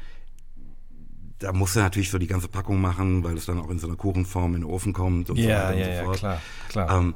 da 1.38 1.52
musst 1.52 1.74
du 1.74 1.80
natürlich 1.80 2.10
so 2.10 2.18
die 2.18 2.28
ganze 2.28 2.46
Packung 2.48 2.80
machen, 2.80 3.24
weil 3.24 3.36
es 3.36 3.46
dann 3.46 3.58
auch 3.58 3.68
in 3.68 3.78
so 3.80 3.88
einer 3.88 3.96
Kuchenform 3.96 4.54
in 4.54 4.60
den 4.60 4.70
Ofen 4.70 4.92
kommt 4.92 5.28
und 5.28 5.36
so 5.36 5.42
Ja, 5.42 5.70
weiter 5.70 5.74
ja, 5.74 5.86
und 5.86 5.92
so 5.92 5.96
ja, 5.98 6.04
fort. 6.04 6.16
klar, 6.18 6.42
klar. 6.68 6.98
Ähm, 7.00 7.14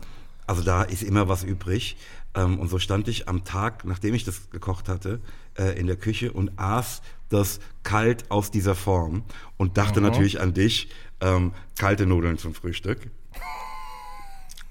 also 0.49 0.63
da 0.63 0.83
ist 0.83 1.03
immer 1.03 1.29
was 1.29 1.45
übrig. 1.45 1.97
Ähm, 2.37 2.59
und 2.61 2.69
so 2.69 2.79
stand 2.79 3.09
ich 3.09 3.29
am 3.29 3.45
Tag, 3.45 3.85
nachdem 3.85 4.15
ich 4.15 4.25
das 4.25 4.51
gekocht 4.51 4.89
hatte, 4.89 5.21
äh, 5.59 5.79
in 5.79 5.87
der 5.87 5.97
Küche 5.97 6.33
und 6.33 6.59
aß 6.59 7.03
das 7.31 7.59
kalt 7.83 8.31
aus 8.31 8.51
dieser 8.53 8.77
Form 8.77 9.25
und 9.57 9.79
dachte 9.79 10.01
natürlich 10.01 10.41
an 10.41 10.55
dich, 10.55 10.89
ähm, 11.21 11.53
kalte 11.79 12.07
Nudeln 12.07 12.39
zum 12.39 12.55
Frühstück. 12.55 13.11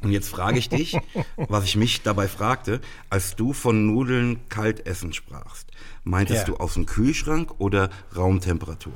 Und 0.02 0.12
jetzt 0.12 0.30
frage 0.30 0.60
ich 0.60 0.70
dich, 0.70 0.96
was 1.36 1.66
ich 1.66 1.76
mich 1.76 2.04
dabei 2.04 2.28
fragte, 2.28 2.80
als 3.10 3.36
du 3.36 3.52
von 3.54 3.88
Nudeln 3.88 4.48
kalt 4.50 4.86
essen 4.86 5.12
sprachst. 5.14 5.72
Meintest 6.04 6.42
Ja. 6.42 6.54
du 6.54 6.58
aus 6.58 6.76
dem 6.76 6.86
Kühlschrank 6.86 7.60
oder 7.60 7.90
Raumtemperatur? 8.16 8.94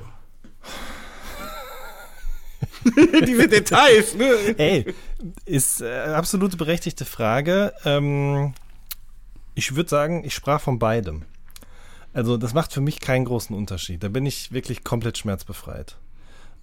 Diese 3.27 3.47
Details, 3.47 4.15
ne? 4.15 4.55
Ey, 4.57 4.93
ist 5.45 5.81
äh, 5.81 6.13
absolute 6.13 6.57
berechtigte 6.57 7.05
Frage. 7.05 7.73
Ähm, 7.85 8.53
ich 9.55 9.75
würde 9.75 9.89
sagen, 9.89 10.23
ich 10.23 10.33
sprach 10.33 10.61
von 10.61 10.79
beidem. 10.79 11.23
Also 12.13 12.37
das 12.37 12.53
macht 12.53 12.73
für 12.73 12.81
mich 12.81 12.99
keinen 12.99 13.25
großen 13.25 13.55
Unterschied. 13.55 14.03
Da 14.03 14.09
bin 14.09 14.25
ich 14.25 14.51
wirklich 14.51 14.83
komplett 14.83 15.17
schmerzbefreit. 15.17 15.97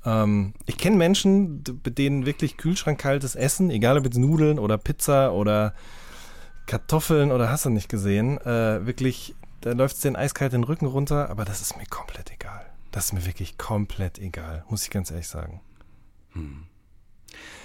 Ähm, 0.05 0.55
ich 0.67 0.79
kenne 0.79 0.97
Menschen, 0.97 1.63
bei 1.63 1.91
denen 1.91 2.27
wirklich 2.27 2.57
kühlschrankkaltes 2.57 3.35
Essen, 3.35 3.71
egal 3.71 3.99
ob 3.99 4.05
jetzt 4.05 4.19
Nudeln 4.19 4.59
oder 4.59 4.79
Pizza 4.79 5.33
oder 5.33 5.75
Kartoffeln 6.67 7.31
oder 7.31 7.51
hast 7.51 7.65
du 7.65 7.71
nicht 7.71 7.89
gesehen, 7.89 8.39
äh, 8.41 8.87
wirklich, 8.87 9.35
da 9.61 9.73
läuft 9.73 9.97
es 9.97 10.03
den 10.03 10.17
eiskalt 10.17 10.53
den 10.53 10.65
Rücken 10.65 10.87
runter, 10.87 11.31
aber 11.31 11.45
das 11.45 11.61
ist 11.61 11.77
mir 11.77 11.87
komplett 11.87 12.33
egal. 12.33 12.65
Das 12.91 13.07
ist 13.07 13.13
mir 13.13 13.27
wirklich 13.27 13.59
komplett 13.59 14.19
egal, 14.19 14.65
muss 14.69 14.85
ich 14.85 14.91
ganz 14.91 15.11
ehrlich 15.11 15.29
sagen. 15.29 15.61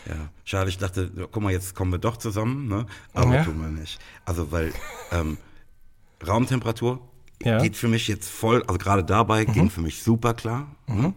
Ja, 0.08 0.30
schade, 0.46 0.70
ich 0.70 0.78
dachte, 0.80 1.12
guck 1.32 1.44
mal, 1.44 1.52
jetzt 1.52 1.76
kommen 1.76 1.92
wir 1.92 2.00
doch 2.00 2.18
zusammen, 2.18 2.68
ne? 2.68 2.86
aber 3.14 3.36
Ja. 3.36 3.44
tun 3.44 3.62
wir 3.62 3.68
nicht. 3.70 4.00
Also, 4.26 4.52
weil 4.52 4.74
ähm, 5.12 5.38
Raumtemperatur 6.26 7.00
Ja. 7.44 7.60
Mhm. 7.60 7.64
geht 7.64 7.76
für 7.78 7.88
mich 7.88 8.08
jetzt 8.08 8.30
voll, 8.30 8.64
also 8.64 8.78
gerade 8.80 9.04
dabei 9.04 9.46
ging 9.46 9.70
für 9.70 9.82
mich 9.82 10.02
super 10.04 10.34
klar. 10.34 10.76
Ne? 10.88 11.14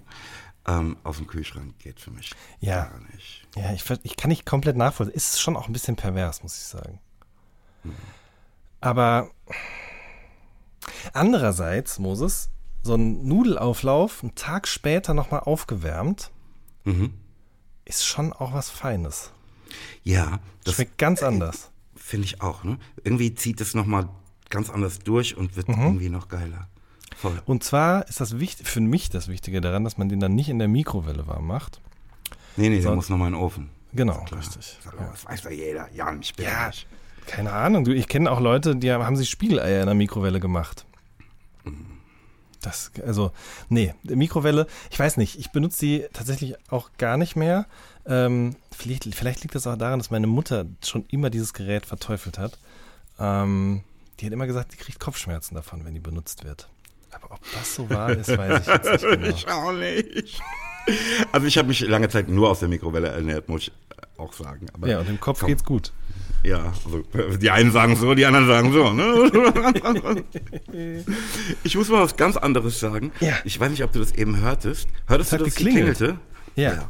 Ähm, 0.67 0.97
aus 1.05 1.17
dem 1.19 1.27
Kühlschrank 1.27 1.79
geht 1.79 2.01
für 2.01 2.11
mich 2.11 2.33
Ja. 2.61 2.85
gar 2.85 3.01
nicht. 3.13 3.47
Ja, 3.57 3.73
ich, 3.73 3.85
ich 4.03 4.17
kann 4.17 4.29
nicht 4.31 4.45
komplett 4.47 4.77
nachvollziehen. 4.77 5.15
Ist 5.15 5.41
schon 5.41 5.57
auch 5.57 5.67
ein 5.67 5.73
bisschen 5.73 5.97
pervers, 5.97 6.43
muss 6.43 6.57
ich 6.57 6.65
sagen. 6.65 7.01
Aber 8.81 9.31
andererseits, 11.13 11.99
Moses, 11.99 12.51
so 12.83 12.95
ein 12.95 13.25
Nudelauflauf 13.27 14.23
einen 14.23 14.35
Tag 14.35 14.69
später 14.69 15.15
nochmal 15.15 15.41
aufgewärmt, 15.41 16.31
Mhm. 16.87 17.15
Ist 17.85 18.05
schon 18.07 18.33
auch 18.33 18.53
was 18.53 18.71
Feines. 18.71 19.31
Ja, 20.03 20.39
das 20.65 20.75
Schmeckt 20.77 20.99
ganz 20.99 21.23
anders. 21.23 21.71
finde 21.97 22.27
ich 22.27 22.41
auch. 22.43 22.65
Ne? 22.65 22.79
Irgendwie 23.03 23.35
zieht 23.35 23.61
es 23.61 23.75
nochmal 23.75 24.09
ganz 24.51 24.71
anders 24.71 24.99
durch 25.01 25.37
und 25.37 25.53
Mhm. 25.53 25.57
wird 25.57 25.69
irgendwie 25.69 26.09
noch 26.11 26.29
geiler. 26.29 26.69
Voll. 27.17 27.41
Und 27.47 27.65
zwar 27.65 28.07
ist 28.09 28.21
das 28.21 28.39
wichtig, 28.39 28.67
für 28.69 28.81
mich 28.81 29.09
das 29.09 29.29
Wichtige 29.29 29.61
daran, 29.61 29.85
dass 29.85 29.97
man 29.99 30.09
den 30.09 30.21
dann 30.21 30.35
nicht 30.35 30.49
in 30.49 30.59
der 30.59 30.69
Mikrowelle 30.69 31.27
warm 31.27 31.47
macht. 31.47 31.81
Nee, 32.57 32.69
nee, 32.69 32.81
der 32.81 32.95
muss 32.95 33.09
nochmal 33.09 33.29
in 33.29 33.35
den 33.35 33.41
Ofen. 33.43 33.71
Genau, 33.93 34.23
Klar. 34.25 34.41
richtig. 34.41 34.79
Mal, 34.85 35.09
Das 35.11 35.25
weiß 35.25 35.43
doch 35.43 35.51
jeder. 35.51 35.89
Jan, 35.95 36.21
ich 36.21 36.35
bin 36.35 36.45
Ja. 36.47 36.71
Keine 37.27 37.53
Ahnung, 37.53 37.85
du, 37.85 37.95
ich 37.95 38.07
kenne 38.09 38.31
auch 38.31 38.41
Leute, 38.41 38.77
die 38.77 38.93
haben, 38.93 39.03
haben 39.05 39.17
sich 39.17 39.31
Spiegeleier 39.31 39.81
in 39.81 39.87
der 39.87 39.95
Mikrowelle 39.95 40.41
gemacht. 40.41 40.85
Das, 42.65 42.93
also, 43.07 43.31
nee, 43.69 43.95
die 44.05 44.17
Mikrowelle, 44.17 44.67
ich 44.91 44.99
weiß 44.99 45.19
nicht, 45.19 45.39
ich 45.39 45.51
benutze 45.51 45.81
die 45.81 46.07
tatsächlich 46.13 46.57
auch 46.71 46.91
gar 46.97 47.19
nicht 47.19 47.37
mehr. 47.37 47.67
Ähm, 48.07 48.57
vielleicht, 48.75 49.05
vielleicht 49.15 49.43
liegt 49.43 49.55
das 49.55 49.67
auch 49.67 49.77
daran, 49.77 49.99
dass 49.99 50.11
meine 50.11 50.27
Mutter 50.27 50.65
schon 50.83 51.05
immer 51.09 51.29
dieses 51.29 51.53
Gerät 51.53 51.85
verteufelt 51.85 52.39
hat. 52.39 52.59
Ähm, 53.19 53.83
die 54.19 54.27
hat 54.27 54.33
immer 54.33 54.47
gesagt, 54.47 54.73
die 54.73 54.77
kriegt 54.77 54.99
Kopfschmerzen 54.99 55.55
davon, 55.55 55.85
wenn 55.85 55.95
die 55.95 56.01
benutzt 56.01 56.45
wird. 56.45 56.69
Aber 57.11 57.35
ob 57.35 57.41
das 57.53 57.75
so 57.75 57.89
wahr 57.91 58.11
ist, 58.11 58.37
weiß 58.37 58.63
ich 58.63 58.67
jetzt 58.67 58.93
nicht 58.93 59.03
genau. 59.11 59.29
Ich 59.29 59.49
auch 59.49 59.73
nicht. 59.73 60.43
Also 61.33 61.47
ich 61.47 61.59
habe 61.59 61.69
mich 61.69 61.81
lange 61.81 62.09
Zeit 62.09 62.29
nur 62.29 62.51
aus 62.51 62.61
der 62.61 62.69
Mikrowelle 62.69 63.09
ernährt, 63.09 63.49
muss 63.49 63.63
ich 63.63 63.73
auch 64.25 64.33
sagen. 64.33 64.67
Aber 64.73 64.89
Ja, 64.89 65.01
und 65.01 65.09
im 65.09 65.21
Kopf 65.21 65.41
komm, 65.41 65.49
geht's 65.49 65.65
gut. 65.65 65.93
Ja, 66.43 66.73
also 67.15 67.37
die 67.39 67.51
einen 67.51 67.73
sagen 67.73 67.97
so, 67.97 68.15
die 68.15 68.27
anderen 68.27 68.47
sagen 68.47 68.73
so. 68.73 68.93
Ne? 68.93 70.25
ich 71.65 71.77
muss 71.77 71.89
mal 71.89 72.03
was 72.03 72.17
ganz 72.17 72.37
anderes 72.37 72.79
sagen. 72.81 73.13
Ja. 73.21 73.33
Ich 73.45 73.59
weiß 73.59 73.71
nicht, 73.71 73.83
ob 73.83 73.93
du 73.93 73.99
das 73.99 74.13
eben 74.13 74.39
hörtest. 74.41 74.89
Hörtest 75.07 75.33
hat 75.33 75.41
du, 75.41 75.45
dass 75.45 75.55
es 75.55 75.59
geklingelt. 75.59 75.97
klingelte? 75.97 76.21
Ja. 76.57 76.89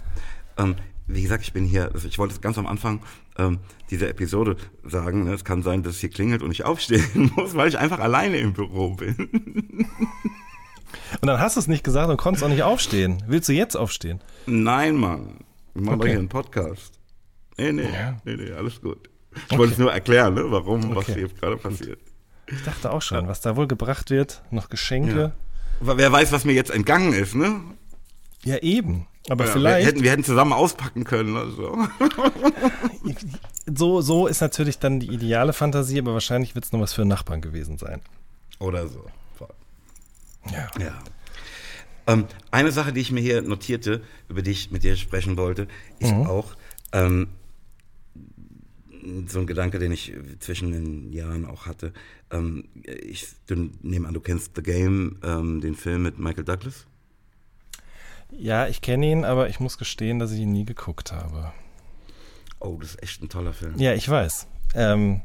Ähm, 0.59 0.75
wie 1.07 1.23
gesagt, 1.23 1.45
ich 1.45 1.53
bin 1.53 1.65
hier, 1.67 1.91
also 1.95 2.09
ich 2.09 2.19
wollte 2.19 2.39
ganz 2.41 2.59
am 2.59 2.67
Anfang 2.67 3.01
ähm, 3.39 3.59
dieser 3.91 4.09
Episode 4.09 4.57
sagen, 4.85 5.25
ne, 5.25 5.35
es 5.35 5.45
kann 5.45 5.63
sein, 5.63 5.83
dass 5.83 5.95
es 5.95 6.01
hier 6.01 6.11
klingelt 6.11 6.43
und 6.43 6.51
ich 6.51 6.65
aufstehen 6.65 7.31
muss, 7.37 7.55
weil 7.55 7.69
ich 7.69 7.79
einfach 7.79 8.01
alleine 8.01 8.39
im 8.39 8.55
Büro 8.55 8.95
bin. 8.95 9.87
Und 11.21 11.27
dann 11.27 11.39
hast 11.41 11.57
du 11.57 11.61
es 11.61 11.69
nicht 11.69 11.85
gesagt 11.85 12.09
und 12.11 12.17
konntest 12.17 12.43
auch 12.45 12.49
nicht 12.49 12.63
aufstehen. 12.63 13.23
Willst 13.27 13.49
du 13.49 13.53
jetzt 13.53 13.77
aufstehen? 13.77 14.21
Nein, 14.47 14.97
Mann. 14.97 15.39
Wir 15.75 15.83
machen 15.83 15.99
doch 15.99 16.05
Okay. 16.05 16.11
hier 16.11 16.19
einen 16.19 16.29
Podcast. 16.29 16.94
Nee, 17.57 17.73
nee, 17.73 17.83
Ja. 17.93 18.21
nee, 18.25 18.37
nee, 18.37 18.53
alles 18.53 18.81
gut. 18.81 19.09
Ich 19.51 19.59
wollte 19.59 19.73
es 19.73 19.79
nur 19.79 19.93
erklären, 19.93 20.35
ne, 20.35 20.45
warum, 20.47 20.95
was 20.95 21.09
Okay. 21.09 21.15
hier 21.15 21.29
gerade 21.29 21.57
passiert. 21.57 21.99
Ich 22.47 22.63
dachte 22.63 22.93
auch 22.93 23.03
schon, 23.03 23.27
was 23.27 23.41
da 23.41 23.57
wohl 23.57 23.67
gebracht 23.67 24.11
wird. 24.11 24.43
Noch 24.51 24.69
Geschenke. 24.69 25.33
Aber 25.81 25.97
wer 25.97 26.13
weiß, 26.13 26.31
was 26.33 26.45
mir 26.45 26.53
jetzt 26.53 26.71
entgangen 26.71 27.13
ist, 27.13 27.35
ne? 27.35 27.61
Ja, 28.45 28.59
eben. 28.59 29.07
Aber 29.31 29.47
Ja, 29.47 29.53
vielleicht. 29.53 29.81
Wir 29.81 29.87
hätten, 29.93 30.03
wir 30.03 30.11
hätten 30.11 30.25
zusammen 30.25 30.53
auspacken 30.53 31.05
können. 31.05 31.37
Also. 31.37 31.79
so, 33.75 34.01
so 34.03 34.27
ist 34.27 34.41
natürlich 34.41 34.79
dann 34.79 35.01
die 35.01 35.09
ideale 35.13 35.53
Fantasie, 35.53 35.99
aber 35.99 36.13
wahrscheinlich 36.13 36.55
wird 36.55 36.65
es 36.67 36.73
noch 36.73 36.81
was 36.81 36.93
für 36.93 37.03
einen 37.03 37.09
Nachbarn 37.09 37.41
gewesen 37.41 37.79
sein. 37.79 38.01
Oder 38.59 38.89
so. 38.89 39.05
Ja. 40.53 40.69
Ja. 40.79 40.93
Ähm, 42.07 42.27
eine 42.51 42.71
Sache, 42.71 42.93
die 42.93 43.01
ich 43.01 43.11
mir 43.11 43.23
hier 43.23 43.41
notierte, 43.41 44.03
über 44.29 44.43
die 44.43 44.51
ich 44.51 44.71
mit 44.71 44.83
dir 44.85 44.95
sprechen 44.97 45.39
wollte, 45.39 45.69
ist 46.01 46.13
auch 46.13 46.55
ähm, 46.93 47.29
so 49.27 49.41
ein 49.41 49.47
Gedanke, 49.47 49.79
den 49.79 49.93
ich 49.93 50.13
zwischen 50.41 50.73
den 50.73 51.13
Jahren 51.13 51.45
auch 51.45 51.67
hatte. 51.67 51.93
Ähm, 52.31 52.65
ich 52.85 53.27
nehme 53.83 54.09
an, 54.09 54.15
du 54.15 54.21
kennst 54.21 54.53
The 54.57 54.63
Game, 54.63 55.19
ähm, 55.23 55.61
den 55.61 55.75
Film 55.75 56.03
mit 56.03 56.19
Michael 56.19 56.45
Douglas. 56.45 56.87
Ja, 58.31 58.67
ich 58.67 58.81
kenne 58.81 59.11
ihn, 59.11 59.25
aber 59.25 59.49
ich 59.49 59.61
muss 59.61 59.79
gestehen, 59.79 60.19
dass 60.19 60.33
ich 60.33 60.41
ihn 60.41 60.53
nie 60.53 60.65
geguckt 60.65 61.13
habe. 61.13 61.53
Oh, 62.61 62.79
das 62.81 62.91
ist 62.95 63.03
echt 63.03 63.23
ein 63.23 63.29
toller 63.29 63.53
Film. 63.53 63.75
Ja, 63.79 63.93
ich 63.95 64.09
weiß. 64.09 64.47
Ähm, 64.75 65.21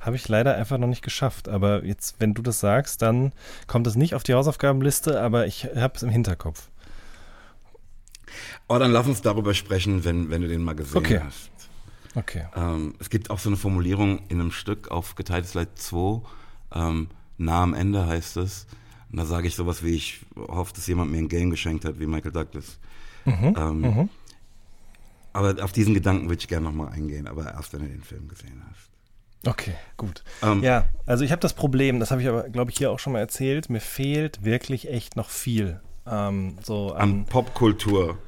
habe 0.00 0.16
ich 0.16 0.28
leider 0.28 0.56
einfach 0.56 0.78
noch 0.78 0.88
nicht 0.88 1.02
geschafft. 1.02 1.48
Aber 1.48 1.84
jetzt, 1.84 2.16
wenn 2.18 2.34
du 2.34 2.42
das 2.42 2.60
sagst, 2.60 3.02
dann 3.02 3.32
kommt 3.68 3.86
es 3.86 3.94
nicht 3.94 4.14
auf 4.14 4.22
die 4.24 4.34
Hausaufgabenliste, 4.34 5.20
aber 5.20 5.46
ich 5.46 5.64
habe 5.76 5.94
es 5.96 6.02
im 6.02 6.10
Hinterkopf. 6.10 6.68
Oh, 8.68 8.78
dann 8.78 8.90
lass 8.90 9.06
uns 9.06 9.22
darüber 9.22 9.54
sprechen, 9.54 10.04
wenn, 10.04 10.30
wenn 10.30 10.42
du 10.42 10.48
den 10.48 10.62
mal 10.62 10.74
gesehen 10.74 10.98
Okay. 10.98 11.20
hast. 11.22 11.50
Okay. 12.14 12.44
Ähm, 12.54 12.94
es 12.98 13.10
gibt 13.10 13.30
auch 13.30 13.38
so 13.38 13.48
eine 13.48 13.56
Formulierung 13.56 14.20
in 14.28 14.40
einem 14.40 14.50
Stück 14.50 14.90
auf 14.90 15.14
geteiltes 15.14 15.54
Leid 15.54 15.70
2, 15.76 16.20
ähm, 16.74 17.08
nah 17.38 17.62
am 17.62 17.74
Ende 17.74 18.06
heißt 18.06 18.36
es. 18.38 18.66
Und 19.10 19.18
da 19.18 19.24
sage 19.24 19.46
ich 19.46 19.54
sowas 19.56 19.82
wie, 19.82 19.94
ich 19.94 20.20
hoffe, 20.36 20.72
dass 20.74 20.86
jemand 20.86 21.10
mir 21.10 21.18
ein 21.18 21.28
Game 21.28 21.50
geschenkt 21.50 21.84
hat, 21.84 21.98
wie 22.00 22.06
Michael 22.06 22.32
Douglas. 22.32 22.78
ähm, 23.26 24.08
Aber 25.32 25.62
auf 25.64 25.72
diesen 25.72 25.94
Gedanken 25.94 26.28
würde 26.28 26.40
ich 26.40 26.48
gerne 26.48 26.66
nochmal 26.66 26.92
eingehen, 26.92 27.26
aber 27.26 27.52
erst, 27.52 27.72
wenn 27.72 27.80
du 27.82 27.88
den 27.88 28.02
Film 28.02 28.28
gesehen 28.28 28.62
hast. 28.70 28.90
Okay, 29.46 29.74
gut. 29.96 30.22
Ähm, 30.42 30.62
Ja, 30.62 30.84
also 31.06 31.24
ich 31.24 31.32
habe 31.32 31.40
das 31.40 31.54
Problem, 31.54 32.00
das 32.00 32.10
habe 32.10 32.22
ich 32.22 32.28
aber, 32.28 32.48
glaube 32.48 32.70
ich, 32.70 32.78
hier 32.78 32.90
auch 32.90 32.98
schon 32.98 33.12
mal 33.12 33.18
erzählt, 33.18 33.70
mir 33.70 33.80
fehlt 33.80 34.44
wirklich 34.44 34.88
echt 34.88 35.16
noch 35.16 35.30
viel. 35.30 35.80
Ähm, 36.06 36.58
so 36.62 36.92
An 36.92 37.10
an, 37.10 37.24
Popkultur. 37.26 38.18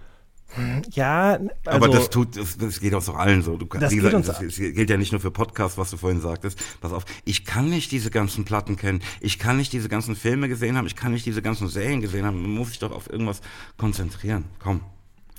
Ja, 0.92 1.32
also, 1.32 1.50
aber 1.64 1.88
das 1.88 2.10
tut, 2.10 2.36
das, 2.36 2.56
das 2.56 2.80
geht 2.80 2.94
auch 2.94 3.08
allen 3.14 3.42
so. 3.42 3.56
Du, 3.56 3.66
Das 3.66 3.92
gesagt, 3.92 4.14
uns 4.14 4.26
das, 4.26 4.38
das 4.38 4.56
gilt 4.56 4.90
ja 4.90 4.96
nicht 4.96 5.12
nur 5.12 5.20
für 5.20 5.30
Podcasts, 5.30 5.78
was 5.78 5.90
du 5.90 5.96
vorhin 5.96 6.20
sagtest. 6.20 6.58
Pass 6.80 6.92
auf, 6.92 7.04
ich 7.24 7.44
kann 7.44 7.70
nicht 7.70 7.92
diese 7.92 8.10
ganzen 8.10 8.44
Platten 8.44 8.76
kennen. 8.76 9.00
Ich 9.20 9.38
kann 9.38 9.56
nicht 9.56 9.72
diese 9.72 9.88
ganzen 9.88 10.16
Filme 10.16 10.48
gesehen 10.48 10.76
haben. 10.76 10.86
Ich 10.86 10.96
kann 10.96 11.12
nicht 11.12 11.26
diese 11.26 11.42
ganzen 11.42 11.68
Serien 11.68 12.00
gesehen 12.00 12.24
haben. 12.24 12.40
Man 12.40 12.52
muss 12.52 12.68
sich 12.68 12.78
doch 12.78 12.92
auf 12.92 13.10
irgendwas 13.10 13.40
konzentrieren. 13.76 14.44
Komm. 14.58 14.80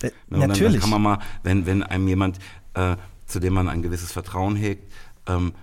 äh, 0.10 0.12
und 0.30 0.42
dann, 0.42 0.50
natürlich. 0.50 0.74
Dann 0.74 0.82
kann 0.82 1.02
man 1.02 1.02
mal, 1.02 1.20
wenn, 1.44 1.66
wenn 1.66 1.84
einem 1.84 2.08
jemand, 2.08 2.40
äh, 2.74 2.96
zu 3.26 3.40
dem 3.40 3.54
man 3.54 3.70
ein 3.70 3.82
gewisses 3.82 4.12
Vertrauen 4.12 4.56
hegt, 4.56 4.92
ähm, 5.28 5.54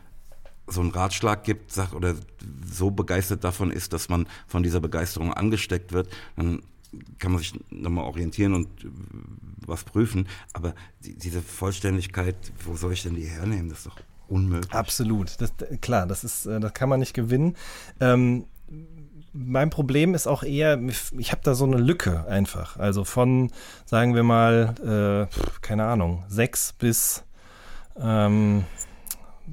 so 0.66 0.80
einen 0.80 0.90
Ratschlag 0.90 1.44
gibt, 1.44 1.72
sagt, 1.72 1.94
oder 1.94 2.14
so 2.64 2.90
begeistert 2.90 3.44
davon 3.44 3.70
ist, 3.70 3.92
dass 3.92 4.09
man 4.09 4.26
von 4.46 4.62
dieser 4.62 4.80
Begeisterung 4.80 5.32
angesteckt 5.32 5.92
wird, 5.92 6.09
dann 6.36 6.62
kann 7.18 7.32
man 7.32 7.40
sich 7.40 7.53
nochmal 7.70 8.05
orientieren 8.05 8.55
und 8.55 8.68
was 9.66 9.84
prüfen. 9.84 10.28
Aber 10.52 10.74
die, 11.04 11.16
diese 11.16 11.42
Vollständigkeit, 11.42 12.36
wo 12.64 12.76
soll 12.76 12.92
ich 12.92 13.02
denn 13.02 13.14
die 13.14 13.26
hernehmen? 13.26 13.68
Das 13.68 13.78
ist 13.78 13.86
doch 13.86 14.00
unmöglich. 14.28 14.72
Absolut. 14.72 15.40
Das, 15.40 15.52
klar, 15.80 16.06
das 16.06 16.24
ist, 16.24 16.46
äh, 16.46 16.60
das 16.60 16.72
kann 16.74 16.88
man 16.88 17.00
nicht 17.00 17.14
gewinnen. 17.14 17.56
Ähm, 18.00 18.46
mein 19.32 19.70
Problem 19.70 20.14
ist 20.14 20.26
auch 20.26 20.42
eher, 20.42 20.78
ich 21.18 21.32
habe 21.32 21.40
da 21.42 21.54
so 21.54 21.64
eine 21.64 21.78
Lücke 21.78 22.26
einfach. 22.26 22.76
Also 22.78 23.04
von, 23.04 23.50
sagen 23.86 24.14
wir 24.14 24.22
mal, 24.22 25.28
äh, 25.30 25.60
keine 25.62 25.86
Ahnung, 25.86 26.24
sechs 26.28 26.74
bis 26.74 27.24
ähm, 27.98 28.64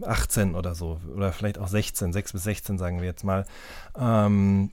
18 0.02 0.56
oder 0.56 0.76
so. 0.76 1.00
Oder 1.16 1.32
vielleicht 1.32 1.58
auch 1.58 1.68
16, 1.68 2.14
6 2.14 2.34
bis 2.34 2.44
16 2.44 2.78
sagen 2.78 3.00
wir 3.00 3.06
jetzt 3.06 3.24
mal. 3.24 3.46
Ähm, 3.98 4.72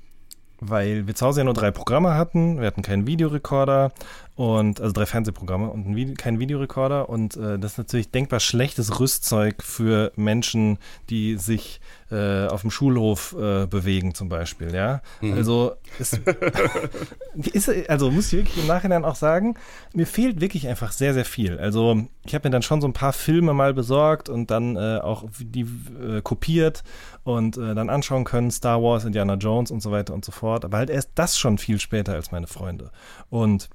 weil 0.61 1.07
wir 1.07 1.15
zu 1.15 1.27
Hause 1.27 1.41
ja 1.41 1.45
nur 1.45 1.55
drei 1.55 1.71
Programme 1.71 2.15
hatten. 2.15 2.59
Wir 2.61 2.67
hatten 2.67 2.83
keinen 2.83 3.07
Videorekorder 3.07 3.93
und 4.35 4.81
also 4.81 4.93
drei 4.93 5.07
Fernsehprogramme 5.07 5.71
und 5.71 5.87
ein 5.87 5.97
Vide 5.97 6.15
keinen 6.15 6.39
Videorekorder 6.39 7.09
und 7.09 7.37
äh, 7.37 7.59
das 7.59 7.73
ist 7.73 7.79
natürlich 7.79 8.11
denkbar 8.11 8.41
schlechtes 8.41 9.01
Rüstzeug 9.01 9.63
für 9.63 10.13
Menschen, 10.17 10.79
die 11.09 11.37
sich 11.37 11.81
äh, 12.11 12.47
auf 12.47 12.61
dem 12.61 12.71
Schulhof 12.71 13.35
äh, 13.39 13.67
bewegen 13.67 14.15
zum 14.15 14.29
Beispiel, 14.29 14.75
ja. 14.75 15.03
Also 15.21 15.75
es 15.99 16.13
ist, 17.53 17.91
also 17.91 18.11
muss 18.11 18.33
ich 18.33 18.39
wirklich 18.39 18.59
im 18.59 18.67
Nachhinein 18.67 19.05
auch 19.05 19.17
sagen, 19.17 19.55
mir 19.93 20.07
fehlt 20.07 20.41
wirklich 20.41 20.69
einfach 20.69 20.93
sehr, 20.93 21.15
sehr 21.15 21.25
viel. 21.25 21.59
Also 21.59 22.07
ich 22.25 22.35
habe 22.35 22.49
mir 22.49 22.53
dann 22.53 22.63
schon 22.63 22.81
so 22.81 22.87
ein 22.87 22.93
paar 22.93 23.13
Filme 23.13 23.55
mal 23.55 23.75
besorgt 23.75 24.29
und 24.29 24.51
dann 24.51 24.77
äh, 24.77 24.99
auch 25.03 25.25
die 25.39 25.67
äh, 26.01 26.21
kopiert 26.23 26.85
und 27.25 27.57
äh, 27.57 27.75
dann 27.75 27.91
anschauen 27.91 28.25
können, 28.25 28.51
Star 28.51 28.83
Wars, 28.83 29.05
Indiana 29.05 29.35
Jones 29.35 29.71
und 29.71 29.83
so 29.83 29.91
weiter 29.91 30.15
und 30.15 30.25
so 30.25 30.33
fort. 30.33 30.65
Aber 30.65 30.79
halt 30.79 30.91
erst 30.91 31.11
das 31.17 31.39
schon 31.39 31.59
viel 31.59 31.81
später 31.81 32.15
als 32.15 32.31
meine 32.31 32.47
Freunde. 32.47 32.91
Und 33.31 33.69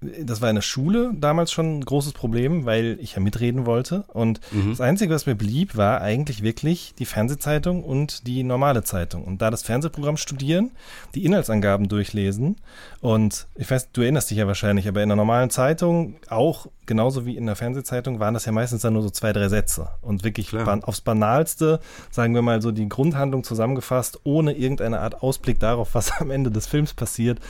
das 0.00 0.40
war 0.40 0.50
in 0.50 0.56
der 0.56 0.62
Schule 0.62 1.12
damals 1.14 1.52
schon 1.52 1.78
ein 1.78 1.84
großes 1.84 2.12
Problem, 2.12 2.66
weil 2.66 2.98
ich 3.00 3.14
ja 3.14 3.20
mitreden 3.20 3.66
wollte. 3.66 4.04
Und 4.08 4.40
das 4.68 4.80
Einzige, 4.80 5.14
was 5.14 5.26
mir 5.26 5.34
blieb, 5.34 5.76
war 5.76 6.00
eigentlich 6.00 6.42
wirklich 6.42 6.94
die 6.98 7.06
Fernsehzeitung 7.06 7.82
und 7.82 8.26
die 8.26 8.42
normale 8.42 8.84
Zeitung. 8.84 9.24
Und 9.24 9.40
da 9.42 9.50
das 9.50 9.62
Fernsehprogramm 9.62 10.16
studieren, 10.16 10.72
die 11.14 11.24
Inhaltsangaben 11.24 11.88
durchlesen. 11.88 12.56
Und 13.00 13.46
ich 13.54 13.70
weiß, 13.70 13.92
du 13.92 14.02
erinnerst 14.02 14.30
dich 14.30 14.38
ja 14.38 14.46
wahrscheinlich, 14.46 14.86
aber 14.88 15.02
in 15.02 15.08
der 15.08 15.16
normalen 15.16 15.50
Zeitung, 15.50 16.16
auch 16.28 16.66
genauso 16.84 17.26
wie 17.26 17.36
in 17.36 17.46
der 17.46 17.56
Fernsehzeitung, 17.56 18.20
waren 18.20 18.34
das 18.34 18.44
ja 18.44 18.52
meistens 18.52 18.82
dann 18.82 18.92
nur 18.92 19.02
so 19.02 19.10
zwei, 19.10 19.32
drei 19.32 19.48
Sätze. 19.48 19.88
Und 20.02 20.24
wirklich 20.24 20.52
ban 20.52 20.84
aufs 20.84 21.00
Banalste, 21.00 21.80
sagen 22.10 22.34
wir 22.34 22.42
mal 22.42 22.62
so 22.62 22.70
die 22.70 22.88
Grundhandlung 22.88 23.44
zusammengefasst, 23.44 24.20
ohne 24.24 24.52
irgendeine 24.52 25.00
Art 25.00 25.22
Ausblick 25.22 25.58
darauf, 25.58 25.94
was 25.94 26.12
am 26.20 26.30
Ende 26.30 26.50
des 26.50 26.66
Films 26.66 26.94
passiert. 26.94 27.40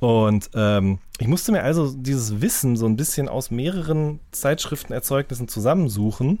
Und 0.00 0.50
ähm, 0.54 0.98
ich 1.18 1.28
musste 1.28 1.52
mir 1.52 1.62
also 1.62 1.94
dieses 2.02 2.40
Wissen 2.40 2.76
so 2.76 2.86
ein 2.86 2.96
bisschen 2.96 3.28
aus 3.28 3.50
mehreren 3.50 4.20
Zeitschriftenerzeugnissen 4.32 5.48
zusammensuchen, 5.48 6.40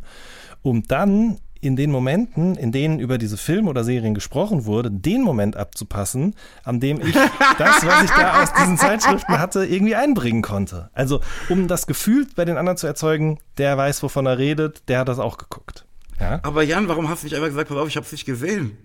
um 0.62 0.82
dann 0.84 1.38
in 1.60 1.74
den 1.74 1.90
Momenten, 1.90 2.54
in 2.54 2.70
denen 2.70 3.00
über 3.00 3.18
diese 3.18 3.36
Filme 3.36 3.70
oder 3.70 3.82
Serien 3.82 4.14
gesprochen 4.14 4.66
wurde, 4.66 4.90
den 4.90 5.22
Moment 5.22 5.56
abzupassen, 5.56 6.34
an 6.64 6.80
dem 6.80 7.00
ich 7.00 7.14
das, 7.58 7.84
was 7.84 8.04
ich 8.04 8.10
da 8.10 8.42
aus 8.42 8.52
diesen 8.52 8.78
Zeitschriften 8.78 9.38
hatte, 9.38 9.64
irgendwie 9.64 9.96
einbringen 9.96 10.42
konnte. 10.42 10.90
Also, 10.92 11.20
um 11.48 11.66
das 11.66 11.86
Gefühl 11.86 12.26
bei 12.36 12.44
den 12.44 12.56
anderen 12.56 12.76
zu 12.76 12.86
erzeugen, 12.86 13.38
der 13.58 13.76
weiß, 13.76 14.02
wovon 14.02 14.26
er 14.26 14.38
redet, 14.38 14.88
der 14.88 15.00
hat 15.00 15.08
das 15.08 15.18
auch 15.18 15.38
geguckt. 15.38 15.86
Ja? 16.20 16.40
Aber 16.42 16.62
Jan, 16.62 16.88
warum 16.88 17.08
hast 17.08 17.22
du 17.22 17.26
nicht 17.26 17.34
einfach 17.34 17.48
gesagt, 17.48 17.68
pass 17.68 17.78
auf, 17.78 17.88
ich 17.88 17.96
hab's 17.96 18.12
nicht 18.12 18.26
gesehen? 18.26 18.76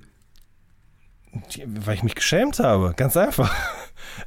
Weil 1.66 1.96
ich 1.96 2.04
mich 2.04 2.16
geschämt 2.16 2.60
habe, 2.60 2.94
ganz 2.96 3.16
einfach. 3.16 3.56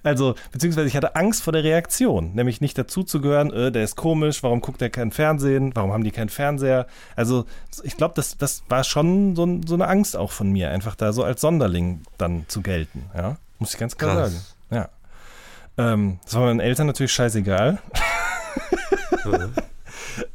Also, 0.03 0.35
beziehungsweise 0.53 0.89
ich 0.89 0.97
hatte 0.97 1.17
Angst 1.17 1.43
vor 1.43 1.53
der 1.53 1.65
Reaktion, 1.65 2.35
nämlich 2.35 2.61
nicht 2.61 2.77
dazuzugehören, 2.77 3.53
äh, 3.53 3.73
der 3.73 3.85
ist 3.85 3.97
komisch, 3.97 4.43
warum 4.43 4.61
guckt 4.61 4.83
er 4.83 4.91
kein 4.91 5.11
Fernsehen, 5.11 5.73
warum 5.75 5.93
haben 5.93 6.05
die 6.05 6.11
keinen 6.11 6.29
Fernseher? 6.29 6.87
Also, 7.17 7.45
ich 7.83 7.97
glaube, 7.97 8.15
das, 8.17 8.37
das 8.37 8.63
war 8.69 8.85
schon 8.85 9.37
so, 9.37 9.61
so 9.67 9.75
eine 9.75 9.89
Angst 9.89 10.17
auch 10.17 10.33
von 10.33 10.51
mir, 10.51 10.71
einfach 10.71 10.95
da 10.95 11.13
so 11.13 11.25
als 11.25 11.41
Sonderling 11.41 12.03
dann 12.19 12.45
zu 12.49 12.63
gelten, 12.63 13.05
ja. 13.17 13.37
Muss 13.59 13.75
ich 13.75 13.79
ganz 13.79 13.97
klar 13.97 14.17
Krass. 14.17 14.33
sagen. 14.71 14.89
Ja. 15.77 15.93
Ähm, 15.93 16.19
das 16.25 16.35
war 16.35 16.43
meinen 16.43 16.61
Eltern 16.61 16.87
natürlich 16.87 17.13
scheißegal. 17.13 17.79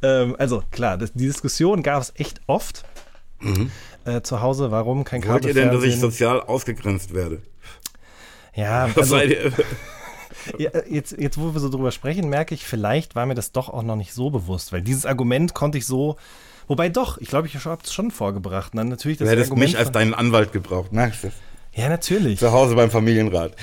ähm, 0.02 0.36
also, 0.38 0.62
klar, 0.70 0.98
das, 0.98 1.12
die 1.12 1.26
Diskussion 1.26 1.82
gab 1.82 2.02
es 2.02 2.12
echt 2.16 2.40
oft. 2.46 2.84
Äh, 4.04 4.22
zu 4.22 4.40
Hause, 4.40 4.70
warum 4.70 5.04
kein 5.04 5.26
Wollt 5.26 5.44
ihr 5.44 5.54
denn, 5.54 5.70
dass 5.70 5.82
ich 5.82 5.98
sozial 5.98 6.40
ausgegrenzt 6.40 7.14
werde? 7.14 7.42
Ja, 8.54 8.88
also? 8.96 9.16
Ja, 10.58 10.70
jetzt, 10.88 11.12
jetzt, 11.18 11.38
wo 11.38 11.52
wir 11.52 11.60
so 11.60 11.68
drüber 11.68 11.90
sprechen, 11.90 12.28
merke 12.28 12.54
ich, 12.54 12.64
vielleicht 12.64 13.14
war 13.14 13.26
mir 13.26 13.34
das 13.34 13.52
doch 13.52 13.68
auch 13.68 13.82
noch 13.82 13.96
nicht 13.96 14.14
so 14.14 14.30
bewusst, 14.30 14.72
weil 14.72 14.80
dieses 14.80 15.04
Argument 15.04 15.54
konnte 15.54 15.78
ich 15.78 15.86
so 15.86 16.16
Wobei 16.70 16.88
doch, 16.88 17.18
ich 17.18 17.26
glaube, 17.26 17.48
ich 17.48 17.56
habe 17.56 17.82
es 17.82 17.92
schon 17.92 18.12
vorgebracht. 18.12 18.74
Dann 18.74 18.86
natürlich 18.90 19.18
das 19.18 19.26
du 19.26 19.32
hättest 19.32 19.50
Argument 19.50 19.70
mich 19.70 19.76
als 19.76 19.90
deinen 19.90 20.14
Anwalt 20.14 20.52
gebraucht, 20.52 20.92
merkst 20.92 21.24
du? 21.24 21.32
Ja, 21.72 21.88
natürlich. 21.88 22.38
Zu 22.38 22.52
Hause 22.52 22.76
beim 22.76 22.92
Familienrat. 22.92 23.56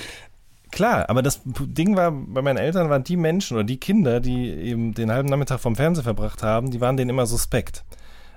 Klar, 0.72 1.10
aber 1.10 1.22
das 1.22 1.40
Ding 1.46 1.96
war, 1.96 2.12
bei 2.12 2.42
meinen 2.42 2.58
Eltern 2.58 2.90
waren 2.90 3.06
die 3.06 3.16
Menschen 3.16 3.56
oder 3.56 3.64
die 3.64 3.78
Kinder, 3.78 4.20
die 4.20 4.52
eben 4.52 4.94
den 4.94 5.10
halben 5.10 5.30
Nachmittag 5.30 5.62
vom 5.62 5.78
Fernseher 5.78 6.04
verbracht 6.04 6.44
haben, 6.44 6.70
die 6.70 6.82
waren 6.82 6.98
denen 6.98 7.10
immer 7.10 7.26
suspekt. 7.26 7.86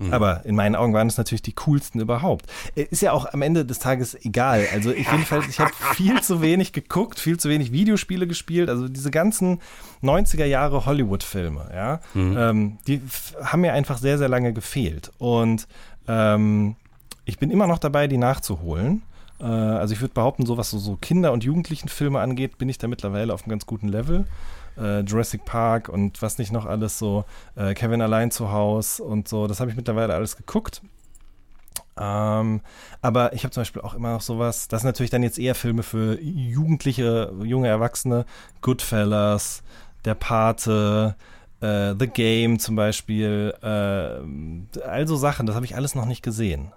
Mhm. 0.00 0.12
Aber 0.12 0.44
in 0.44 0.56
meinen 0.56 0.74
Augen 0.74 0.94
waren 0.94 1.06
es 1.06 1.18
natürlich 1.18 1.42
die 1.42 1.52
coolsten 1.52 2.00
überhaupt. 2.00 2.46
Äh, 2.74 2.84
ist 2.90 3.02
ja 3.02 3.12
auch 3.12 3.32
am 3.32 3.42
Ende 3.42 3.64
des 3.64 3.78
Tages 3.78 4.16
egal. 4.24 4.66
Also 4.72 4.90
ich 4.90 5.10
jedenfalls, 5.10 5.46
ich 5.48 5.60
habe 5.60 5.72
viel 5.94 6.20
zu 6.22 6.40
wenig 6.40 6.72
geguckt, 6.72 7.20
viel 7.20 7.38
zu 7.38 7.48
wenig 7.48 7.70
Videospiele 7.70 8.26
gespielt. 8.26 8.68
Also 8.68 8.88
diese 8.88 9.10
ganzen 9.10 9.60
90er 10.02 10.46
Jahre 10.46 10.86
Hollywood-Filme, 10.86 11.70
ja, 11.74 12.00
mhm. 12.14 12.36
ähm, 12.38 12.78
die 12.86 13.02
haben 13.44 13.60
mir 13.60 13.74
einfach 13.74 13.98
sehr, 13.98 14.18
sehr 14.18 14.28
lange 14.28 14.52
gefehlt. 14.52 15.12
Und 15.18 15.68
ähm, 16.08 16.76
ich 17.26 17.38
bin 17.38 17.50
immer 17.50 17.66
noch 17.66 17.78
dabei, 17.78 18.06
die 18.06 18.18
nachzuholen. 18.18 19.02
Äh, 19.40 19.44
also 19.44 19.94
ich 19.94 20.00
würde 20.00 20.14
behaupten, 20.14 20.46
so 20.46 20.56
was 20.56 20.70
so, 20.70 20.78
so 20.78 20.96
Kinder- 20.96 21.32
und 21.32 21.44
Jugendlichenfilme 21.44 22.20
angeht, 22.20 22.58
bin 22.58 22.68
ich 22.68 22.78
da 22.78 22.88
mittlerweile 22.88 23.34
auf 23.34 23.42
einem 23.42 23.50
ganz 23.50 23.66
guten 23.66 23.88
Level 23.88 24.26
äh, 24.80 25.00
Jurassic 25.00 25.44
Park 25.44 25.88
und 25.88 26.20
was 26.22 26.38
nicht 26.38 26.52
noch 26.52 26.66
alles 26.66 26.98
so, 26.98 27.24
äh, 27.56 27.74
Kevin 27.74 28.02
allein 28.02 28.30
zu 28.30 28.52
Hause 28.52 29.02
und 29.02 29.28
so, 29.28 29.46
das 29.46 29.60
habe 29.60 29.70
ich 29.70 29.76
mittlerweile 29.76 30.14
alles 30.14 30.36
geguckt. 30.36 30.82
Ähm, 31.98 32.60
aber 33.02 33.34
ich 33.34 33.44
habe 33.44 33.52
zum 33.52 33.60
Beispiel 33.60 33.82
auch 33.82 33.94
immer 33.94 34.12
noch 34.12 34.22
sowas, 34.22 34.68
das 34.68 34.80
sind 34.82 34.88
natürlich 34.88 35.10
dann 35.10 35.22
jetzt 35.22 35.38
eher 35.38 35.54
Filme 35.54 35.82
für 35.82 36.18
Jugendliche, 36.20 37.32
junge 37.42 37.68
Erwachsene, 37.68 38.24
Goodfellas, 38.62 39.62
Der 40.06 40.14
Pate, 40.14 41.14
äh, 41.60 41.94
The 41.98 42.06
Game 42.06 42.58
zum 42.58 42.74
Beispiel, 42.76 43.54
äh, 43.62 44.80
also 44.82 45.16
Sachen, 45.16 45.46
das 45.46 45.56
habe 45.56 45.66
ich 45.66 45.76
alles 45.76 45.94
noch 45.94 46.06
nicht 46.06 46.22
gesehen. 46.22 46.72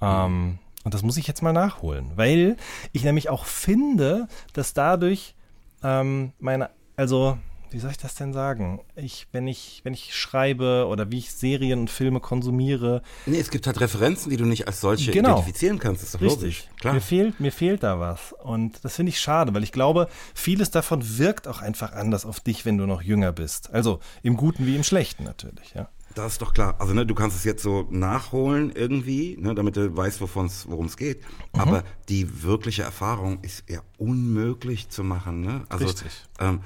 Ähm, 0.00 0.58
und 0.84 0.94
das 0.94 1.02
muss 1.02 1.16
ich 1.16 1.26
jetzt 1.26 1.42
mal 1.42 1.52
nachholen, 1.52 2.12
weil 2.16 2.56
ich 2.92 3.04
nämlich 3.04 3.28
auch 3.28 3.44
finde, 3.44 4.28
dass 4.52 4.74
dadurch 4.74 5.34
ähm, 5.82 6.32
meine 6.38 6.70
also, 6.96 7.38
wie 7.70 7.78
soll 7.78 7.90
ich 7.90 7.96
das 7.96 8.14
denn 8.14 8.32
sagen? 8.34 8.80
Ich, 8.96 9.26
wenn 9.32 9.48
ich, 9.48 9.80
wenn 9.82 9.94
ich 9.94 10.14
schreibe 10.14 10.86
oder 10.88 11.10
wie 11.10 11.18
ich 11.18 11.32
Serien 11.32 11.80
und 11.80 11.90
Filme 11.90 12.20
konsumiere. 12.20 13.02
Nee, 13.24 13.40
es 13.40 13.50
gibt 13.50 13.66
halt 13.66 13.80
Referenzen, 13.80 14.30
die 14.30 14.36
du 14.36 14.44
nicht 14.44 14.66
als 14.66 14.80
solche 14.80 15.10
genau. 15.10 15.30
identifizieren 15.30 15.78
kannst. 15.78 16.02
Das 16.02 16.08
ist 16.08 16.14
doch 16.14 16.20
Richtig. 16.20 16.40
logisch. 16.40 16.64
Klar. 16.78 16.94
Mir 16.94 17.00
fehlt, 17.00 17.40
mir 17.40 17.52
fehlt 17.52 17.82
da 17.82 17.98
was. 17.98 18.34
Und 18.34 18.84
das 18.84 18.96
finde 18.96 19.10
ich 19.10 19.20
schade, 19.20 19.54
weil 19.54 19.62
ich 19.62 19.72
glaube, 19.72 20.08
vieles 20.34 20.70
davon 20.70 21.18
wirkt 21.18 21.48
auch 21.48 21.62
einfach 21.62 21.92
anders 21.92 22.26
auf 22.26 22.40
dich, 22.40 22.66
wenn 22.66 22.76
du 22.76 22.86
noch 22.86 23.02
jünger 23.02 23.32
bist. 23.32 23.72
Also 23.72 24.00
im 24.22 24.36
Guten 24.36 24.66
wie 24.66 24.76
im 24.76 24.84
Schlechten 24.84 25.24
natürlich, 25.24 25.72
ja. 25.74 25.88
Das 26.14 26.32
ist 26.32 26.42
doch 26.42 26.54
klar. 26.54 26.76
Also 26.78 26.94
ne, 26.94 27.06
du 27.06 27.14
kannst 27.14 27.36
es 27.36 27.44
jetzt 27.44 27.62
so 27.62 27.86
nachholen 27.90 28.70
irgendwie, 28.70 29.36
ne, 29.38 29.54
damit 29.54 29.76
du 29.76 29.96
weißt, 29.96 30.20
worum 30.20 30.46
es 30.86 30.96
geht. 30.96 31.22
Mhm. 31.54 31.60
Aber 31.60 31.84
die 32.08 32.42
wirkliche 32.42 32.82
Erfahrung 32.82 33.40
ist 33.42 33.64
ja 33.68 33.80
unmöglich 33.98 34.88
zu 34.90 35.04
machen. 35.04 35.40
Ne? 35.40 35.64
Also, 35.68 35.86
Richtig. 35.86 36.24
Ähm, 36.38 36.60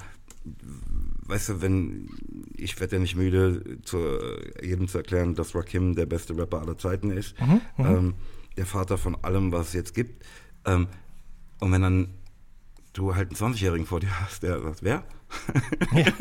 weißt 1.27 1.49
du, 1.49 1.61
wenn 1.61 2.09
ich 2.55 2.79
werde 2.79 2.95
ja 2.95 3.01
nicht 3.01 3.15
müde, 3.15 3.79
zu, 3.83 3.97
jedem 4.61 4.87
zu 4.87 4.97
erklären, 4.97 5.35
dass 5.35 5.55
Rakim 5.55 5.95
der 5.95 6.05
beste 6.05 6.37
Rapper 6.37 6.61
aller 6.61 6.77
Zeiten 6.77 7.11
ist, 7.11 7.39
mhm, 7.39 7.61
mhm, 7.77 7.85
ähm, 7.85 8.13
der 8.57 8.65
Vater 8.65 8.97
von 8.97 9.15
allem, 9.23 9.51
was 9.51 9.69
es 9.69 9.73
jetzt 9.73 9.93
gibt. 9.93 10.25
Ähm, 10.65 10.87
und 11.59 11.71
wenn 11.71 11.81
dann 11.81 12.09
du 12.93 13.15
halt 13.15 13.29
einen 13.29 13.53
20-Jährigen 13.53 13.85
vor 13.85 13.99
dir 13.99 14.19
hast, 14.19 14.43
der 14.43 14.61
sagt, 14.61 14.83
wer? 14.83 15.03
Ja, 15.93 16.03
ja 16.03 16.13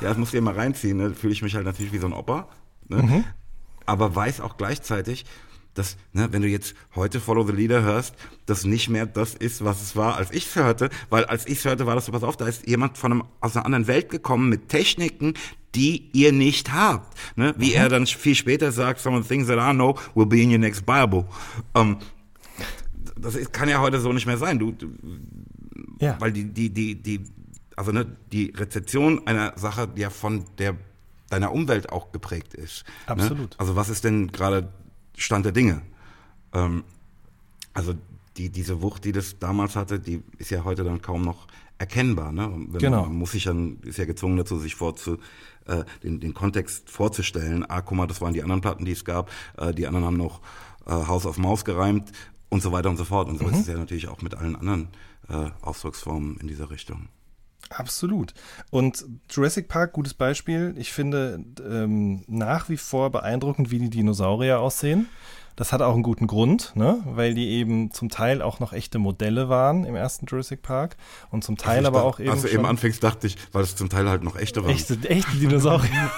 das 0.00 0.16
musst 0.16 0.32
du 0.32 0.36
dir 0.36 0.42
mal 0.42 0.54
reinziehen. 0.54 0.96
Ne? 0.96 1.14
Fühle 1.14 1.32
ich 1.32 1.42
mich 1.42 1.54
halt 1.54 1.64
natürlich 1.64 1.92
wie 1.92 1.98
so 1.98 2.06
ein 2.06 2.12
Opa. 2.12 2.48
Ne? 2.88 3.02
Mhm. 3.02 3.24
Aber 3.84 4.14
weiß 4.14 4.40
auch 4.40 4.56
gleichzeitig, 4.56 5.24
dass, 5.74 5.96
ne, 6.12 6.28
wenn 6.32 6.42
du 6.42 6.48
jetzt 6.48 6.74
heute 6.94 7.20
Follow 7.20 7.46
the 7.46 7.52
Leader 7.52 7.82
hörst, 7.82 8.14
das 8.46 8.64
nicht 8.64 8.88
mehr 8.88 9.06
das 9.06 9.34
ist, 9.34 9.64
was 9.64 9.82
es 9.82 9.94
war, 9.94 10.16
als 10.16 10.30
ich 10.30 10.46
es 10.46 10.56
hörte, 10.56 10.90
weil 11.10 11.24
als 11.26 11.46
ich 11.46 11.58
es 11.58 11.64
hörte, 11.64 11.86
war 11.86 11.94
das 11.94 12.06
so, 12.06 12.12
pass 12.12 12.22
auf, 12.22 12.36
da 12.36 12.46
ist 12.46 12.66
jemand 12.66 12.96
von 12.98 13.12
einem, 13.12 13.24
aus 13.40 13.56
einer 13.56 13.66
anderen 13.66 13.86
Welt 13.86 14.08
gekommen 14.08 14.48
mit 14.48 14.68
Techniken, 14.68 15.34
die 15.74 16.10
ihr 16.12 16.32
nicht 16.32 16.72
habt. 16.72 17.16
Ne? 17.36 17.54
Wie 17.58 17.70
mhm. 17.70 17.76
er 17.76 17.88
dann 17.88 18.06
viel 18.06 18.34
später 18.34 18.72
sagt, 18.72 19.00
some 19.00 19.16
of 19.16 19.24
the 19.24 19.28
things 19.28 19.48
that 19.48 19.58
I 19.58 19.74
know 19.74 19.98
will 20.14 20.26
be 20.26 20.40
in 20.40 20.50
your 20.50 20.58
next 20.58 20.86
Bible. 20.86 21.26
Um, 21.74 21.92
ähm, 21.92 21.98
das 23.18 23.34
ist, 23.34 23.52
kann 23.52 23.68
ja 23.68 23.80
heute 23.80 23.98
so 23.98 24.12
nicht 24.12 24.26
mehr 24.26 24.36
sein. 24.36 24.58
Du, 24.58 24.72
du 24.72 24.90
ja. 26.00 26.16
Weil 26.18 26.32
die, 26.32 26.44
die, 26.44 26.70
die, 26.70 26.94
die, 27.00 27.20
also 27.76 27.92
ne, 27.92 28.06
die 28.32 28.52
Rezeption 28.56 29.26
einer 29.26 29.56
Sache 29.56 29.88
ja 29.96 30.10
von 30.10 30.44
der 30.58 30.76
deiner 31.28 31.52
Umwelt 31.52 31.90
auch 31.90 32.12
geprägt 32.12 32.54
ist. 32.54 32.84
Ne? 33.08 33.12
Absolut. 33.12 33.50
Ne? 33.50 33.56
Also 33.58 33.76
was 33.76 33.88
ist 33.88 34.04
denn 34.04 34.30
gerade 34.32 34.72
Stand 35.16 35.44
der 35.44 35.52
Dinge. 35.52 35.82
Ähm, 36.52 36.84
also 37.74 37.94
die, 38.36 38.50
diese 38.50 38.82
Wucht, 38.82 39.04
die 39.04 39.12
das 39.12 39.38
damals 39.38 39.76
hatte, 39.76 39.98
die 39.98 40.22
ist 40.38 40.50
ja 40.50 40.64
heute 40.64 40.84
dann 40.84 41.00
kaum 41.00 41.22
noch 41.22 41.46
erkennbar. 41.78 42.32
Ne? 42.32 42.50
Wenn 42.68 42.80
genau. 42.80 43.02
Man, 43.02 43.10
man 43.10 43.18
muss 43.18 43.32
sich 43.32 43.44
dann, 43.44 43.78
ist 43.82 43.98
ja 43.98 44.04
gezwungen 44.04 44.36
dazu, 44.36 44.58
sich 44.58 44.74
vorzu, 44.74 45.18
äh, 45.66 45.84
den, 46.02 46.20
den 46.20 46.34
Kontext 46.34 46.90
vorzustellen. 46.90 47.64
Ah, 47.68 47.80
guck 47.80 47.96
mal, 47.96 48.06
das 48.06 48.20
waren 48.20 48.34
die 48.34 48.42
anderen 48.42 48.60
Platten, 48.60 48.84
die 48.84 48.92
es 48.92 49.04
gab. 49.04 49.30
Äh, 49.56 49.72
die 49.72 49.86
anderen 49.86 50.06
haben 50.06 50.16
noch 50.16 50.40
äh, 50.86 50.90
Haus 50.90 51.26
auf 51.26 51.38
Maus 51.38 51.64
gereimt 51.64 52.12
und 52.50 52.62
so 52.62 52.72
weiter 52.72 52.90
und 52.90 52.96
so 52.96 53.04
fort. 53.04 53.28
Und 53.28 53.38
so 53.38 53.44
mhm. 53.44 53.54
ist 53.54 53.60
es 53.60 53.66
ja 53.66 53.76
natürlich 53.76 54.08
auch 54.08 54.22
mit 54.22 54.34
allen 54.34 54.56
anderen 54.56 54.88
äh, 55.28 55.50
Ausdrucksformen 55.62 56.36
in 56.38 56.48
dieser 56.48 56.70
Richtung. 56.70 57.08
Absolut. 57.70 58.32
Und 58.70 59.04
Jurassic 59.30 59.68
Park, 59.68 59.92
gutes 59.92 60.14
Beispiel. 60.14 60.74
Ich 60.76 60.92
finde 60.92 61.44
ähm, 61.64 62.24
nach 62.26 62.68
wie 62.68 62.76
vor 62.76 63.10
beeindruckend, 63.10 63.70
wie 63.70 63.78
die 63.78 63.90
Dinosaurier 63.90 64.60
aussehen. 64.60 65.08
Das 65.56 65.72
hat 65.72 65.80
auch 65.80 65.94
einen 65.94 66.02
guten 66.02 66.26
Grund, 66.26 66.72
ne? 66.76 67.02
weil 67.06 67.32
die 67.32 67.48
eben 67.48 67.90
zum 67.90 68.10
Teil 68.10 68.42
auch 68.42 68.60
noch 68.60 68.74
echte 68.74 68.98
Modelle 68.98 69.48
waren 69.48 69.86
im 69.86 69.96
ersten 69.96 70.26
Jurassic 70.26 70.60
Park 70.60 70.98
und 71.30 71.44
zum 71.44 71.56
Teil 71.56 71.78
also 71.78 71.88
aber 71.88 71.98
dachte, 72.00 72.08
auch 72.08 72.20
eben. 72.20 72.30
Also 72.30 72.48
eben 72.48 72.66
anfängst 72.66 73.02
dachte 73.02 73.26
ich, 73.26 73.38
weil 73.52 73.62
es 73.62 73.74
zum 73.74 73.88
Teil 73.88 74.06
halt 74.06 74.22
noch 74.22 74.36
echte 74.36 74.62
waren. 74.62 74.72
Echte, 74.72 74.98
echte 75.08 75.34
Dinosaurier. 75.38 76.10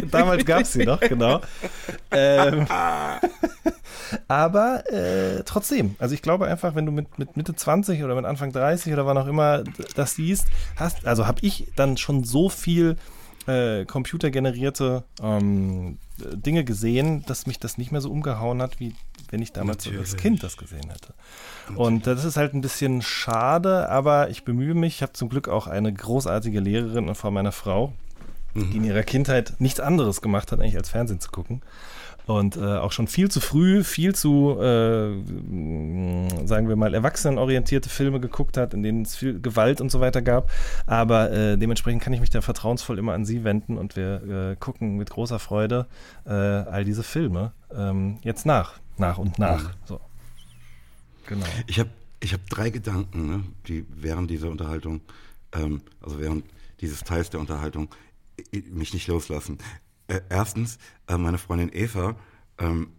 Damals 0.10 0.44
gab 0.44 0.62
es 0.62 0.72
sie 0.72 0.84
noch, 0.84 0.98
genau. 0.98 1.40
Ähm, 2.10 2.66
aber 4.28 4.82
äh, 4.92 5.44
trotzdem, 5.44 5.94
also 6.00 6.16
ich 6.16 6.22
glaube 6.22 6.48
einfach, 6.48 6.74
wenn 6.74 6.84
du 6.84 6.90
mit, 6.90 7.16
mit 7.16 7.36
Mitte 7.36 7.54
20 7.54 8.02
oder 8.02 8.16
mit 8.16 8.24
Anfang 8.24 8.50
30 8.50 8.92
oder 8.92 9.06
wann 9.06 9.18
auch 9.18 9.28
immer 9.28 9.62
das 9.94 10.16
siehst, 10.16 10.46
hast, 10.74 11.06
also 11.06 11.28
habe 11.28 11.38
ich 11.42 11.68
dann 11.76 11.96
schon 11.96 12.24
so 12.24 12.48
viel 12.48 12.96
äh, 13.46 13.84
computergenerierte 13.84 15.04
ähm, 15.22 15.98
Dinge 16.18 16.64
gesehen, 16.64 17.24
dass 17.26 17.46
mich 17.46 17.58
das 17.58 17.78
nicht 17.78 17.92
mehr 17.92 18.00
so 18.00 18.10
umgehauen 18.10 18.62
hat, 18.62 18.80
wie 18.80 18.94
wenn 19.30 19.42
ich 19.42 19.52
damals 19.52 19.84
so 19.84 19.90
als 19.90 20.16
Kind 20.16 20.42
das 20.42 20.56
gesehen 20.56 20.88
hätte. 20.90 21.14
Natürlich. 21.68 21.78
Und 21.78 22.06
das 22.06 22.24
ist 22.24 22.36
halt 22.36 22.54
ein 22.54 22.60
bisschen 22.60 23.02
schade, 23.02 23.88
aber 23.88 24.30
ich 24.30 24.44
bemühe 24.44 24.74
mich. 24.74 24.96
Ich 24.96 25.02
habe 25.02 25.12
zum 25.12 25.28
Glück 25.28 25.48
auch 25.48 25.66
eine 25.66 25.92
großartige 25.92 26.60
Lehrerin 26.60 27.08
in 27.08 27.14
Form 27.14 27.34
meiner 27.34 27.52
Frau, 27.52 27.92
mhm. 28.54 28.70
die 28.70 28.76
in 28.78 28.84
ihrer 28.84 29.02
Kindheit 29.02 29.54
nichts 29.58 29.80
anderes 29.80 30.22
gemacht 30.22 30.52
hat, 30.52 30.60
eigentlich 30.60 30.76
als 30.76 30.90
Fernsehen 30.90 31.20
zu 31.20 31.30
gucken 31.30 31.62
und 32.26 32.56
äh, 32.56 32.60
auch 32.60 32.92
schon 32.92 33.06
viel 33.06 33.30
zu 33.30 33.40
früh, 33.40 33.84
viel 33.84 34.14
zu, 34.14 34.58
äh, 34.58 35.14
sagen 36.46 36.68
wir 36.68 36.76
mal, 36.76 36.92
erwachsenenorientierte 36.92 37.88
Filme 37.88 38.20
geguckt 38.20 38.56
hat, 38.56 38.74
in 38.74 38.82
denen 38.82 39.02
es 39.02 39.16
viel 39.16 39.40
Gewalt 39.40 39.80
und 39.80 39.90
so 39.90 40.00
weiter 40.00 40.22
gab. 40.22 40.50
Aber 40.86 41.30
äh, 41.30 41.56
dementsprechend 41.56 42.02
kann 42.02 42.12
ich 42.12 42.20
mich 42.20 42.30
da 42.30 42.40
vertrauensvoll 42.40 42.98
immer 42.98 43.14
an 43.14 43.24
sie 43.24 43.44
wenden 43.44 43.78
und 43.78 43.96
wir 43.96 44.50
äh, 44.52 44.56
gucken 44.56 44.96
mit 44.96 45.10
großer 45.10 45.38
Freude 45.38 45.86
äh, 46.24 46.30
all 46.30 46.84
diese 46.84 47.04
Filme 47.04 47.52
ähm, 47.74 48.18
jetzt 48.22 48.44
nach, 48.44 48.74
nach 48.98 49.18
und 49.18 49.38
nach. 49.38 49.70
So. 49.84 50.00
Genau. 51.26 51.46
Ich 51.68 51.78
habe 51.78 51.90
ich 52.20 52.32
hab 52.32 52.44
drei 52.48 52.70
Gedanken, 52.70 53.26
ne, 53.26 53.44
die 53.68 53.86
während 53.94 54.30
dieser 54.30 54.50
Unterhaltung, 54.50 55.00
ähm, 55.52 55.80
also 56.00 56.18
während 56.18 56.44
dieses 56.80 57.04
Teils 57.04 57.30
der 57.30 57.40
Unterhaltung, 57.40 57.88
mich 58.70 58.92
nicht 58.92 59.06
loslassen. 59.06 59.58
Äh, 60.08 60.20
erstens, 60.28 60.78
äh, 61.08 61.16
meine 61.18 61.38
Freundin 61.38 61.70
Eva 61.72 62.16
ähm, 62.58 62.92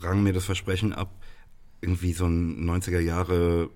rang 0.00 0.22
mir 0.22 0.32
das 0.32 0.44
Versprechen 0.44 0.92
ab, 0.92 1.22
irgendwie 1.80 2.12
so 2.12 2.26
ein 2.26 2.64
90er 2.68 3.00
Jahre 3.00 3.70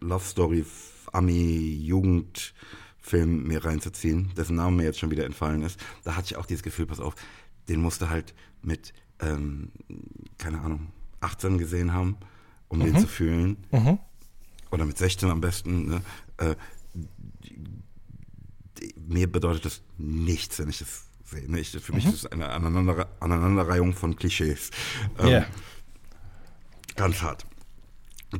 Love 0.00 0.24
Story 0.24 0.64
Ami 1.12 1.78
Jugendfilm 1.82 3.44
mir 3.44 3.64
reinzuziehen, 3.64 4.32
dessen 4.36 4.56
Name 4.56 4.78
mir 4.78 4.84
jetzt 4.84 4.98
schon 4.98 5.10
wieder 5.10 5.24
entfallen 5.24 5.62
ist. 5.62 5.78
Da 6.02 6.16
hatte 6.16 6.26
ich 6.26 6.36
auch 6.36 6.46
dieses 6.46 6.62
Gefühl, 6.62 6.86
pass 6.86 7.00
auf, 7.00 7.14
den 7.68 7.80
musste 7.80 8.10
halt 8.10 8.34
mit, 8.62 8.92
ähm, 9.20 9.70
keine 10.38 10.60
Ahnung, 10.60 10.88
18 11.20 11.58
gesehen 11.58 11.92
haben, 11.92 12.16
um 12.68 12.78
mhm. 12.78 12.84
den 12.84 12.98
zu 12.98 13.06
fühlen. 13.06 13.56
Mhm. 13.70 13.98
Oder 14.70 14.86
mit 14.86 14.98
16 14.98 15.30
am 15.30 15.40
besten. 15.40 15.86
Ne? 15.86 16.02
Äh, 16.38 16.56
mir 19.06 19.30
bedeutet 19.30 19.64
das 19.64 19.82
nichts, 19.98 20.58
wenn 20.58 20.68
ich 20.68 20.78
das? 20.78 21.06
Ich, 21.56 21.70
für 21.70 21.92
mhm. 21.92 21.96
mich 21.96 22.06
ist 22.06 22.14
es 22.14 22.26
eine 22.26 22.50
Aneinander, 22.50 23.08
Aneinanderreihung 23.20 23.94
von 23.94 24.16
Klischees. 24.16 24.70
Ähm, 25.18 25.26
yeah. 25.26 25.46
Ganz 26.96 27.22
hart. 27.22 27.44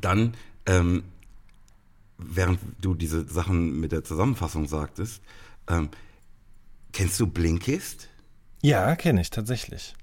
Dann, 0.01 0.35
ähm, 0.67 1.05
während 2.19 2.61
du 2.81 2.95
diese 2.95 3.27
Sachen 3.29 3.81
mit 3.81 3.93
der 3.93 4.05
Zusammenfassung 4.05 4.67
sagtest, 4.67 5.23
ähm, 5.69 5.89
kennst 6.93 7.19
du 7.21 7.27
Blinkist? 7.27 8.09
Ja, 8.63 8.95
kenne 8.97 9.21
ich 9.21 9.31
tatsächlich. 9.31 9.95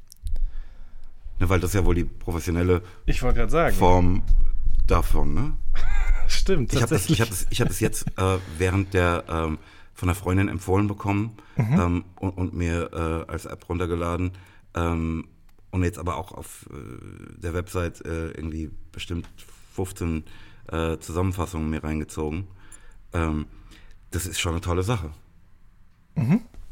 Ne, 1.40 1.50
weil 1.50 1.60
das 1.60 1.74
ja 1.74 1.86
wohl 1.86 1.96
die 1.96 2.06
professionelle 2.06 2.84
sagen. 3.48 3.76
Form 3.76 4.24
davon, 4.88 5.34
ne? 5.34 5.58
Stimmt, 6.28 6.74
Ich 6.74 6.82
habe 6.82 6.94
das, 6.94 7.08
tatsächlich. 7.08 7.20
ich 7.20 7.22
hab 7.22 7.30
das, 7.30 7.48
ich 7.50 7.62
hab 7.62 7.68
das 7.68 7.80
jetzt 7.80 8.08
äh, 8.18 8.38
während 8.58 8.94
der 8.94 9.26
ähm, 9.28 9.58
von 10.02 10.10
einer 10.10 10.16
Freundin 10.16 10.48
empfohlen 10.50 10.88
bekommen 10.88 11.38
Mhm. 11.58 11.80
ähm, 11.80 12.06
und, 12.16 12.32
und 12.32 12.54
mir 12.56 12.90
äh, 12.92 13.32
als 13.32 13.46
App 13.46 13.70
runtergeladen 13.70 14.32
ähm, 14.74 15.28
und 15.70 15.84
jetzt 15.84 16.00
aber 16.00 16.18
auch 16.18 16.32
auf 16.32 16.68
äh, 16.72 17.40
der 17.40 17.54
Website 17.54 18.04
äh, 18.04 18.32
irgendwie 18.32 18.72
bestimmt 18.92 19.30
15 19.76 20.24
äh, 20.72 20.98
Zusammenfassungen 20.98 21.70
mir 21.70 21.84
reingezogen. 21.84 22.48
Ähm, 23.14 23.46
das 24.10 24.26
ist 24.26 24.40
schon 24.40 24.54
eine 24.54 24.62
tolle 24.62 24.82
Sache. 24.82 25.12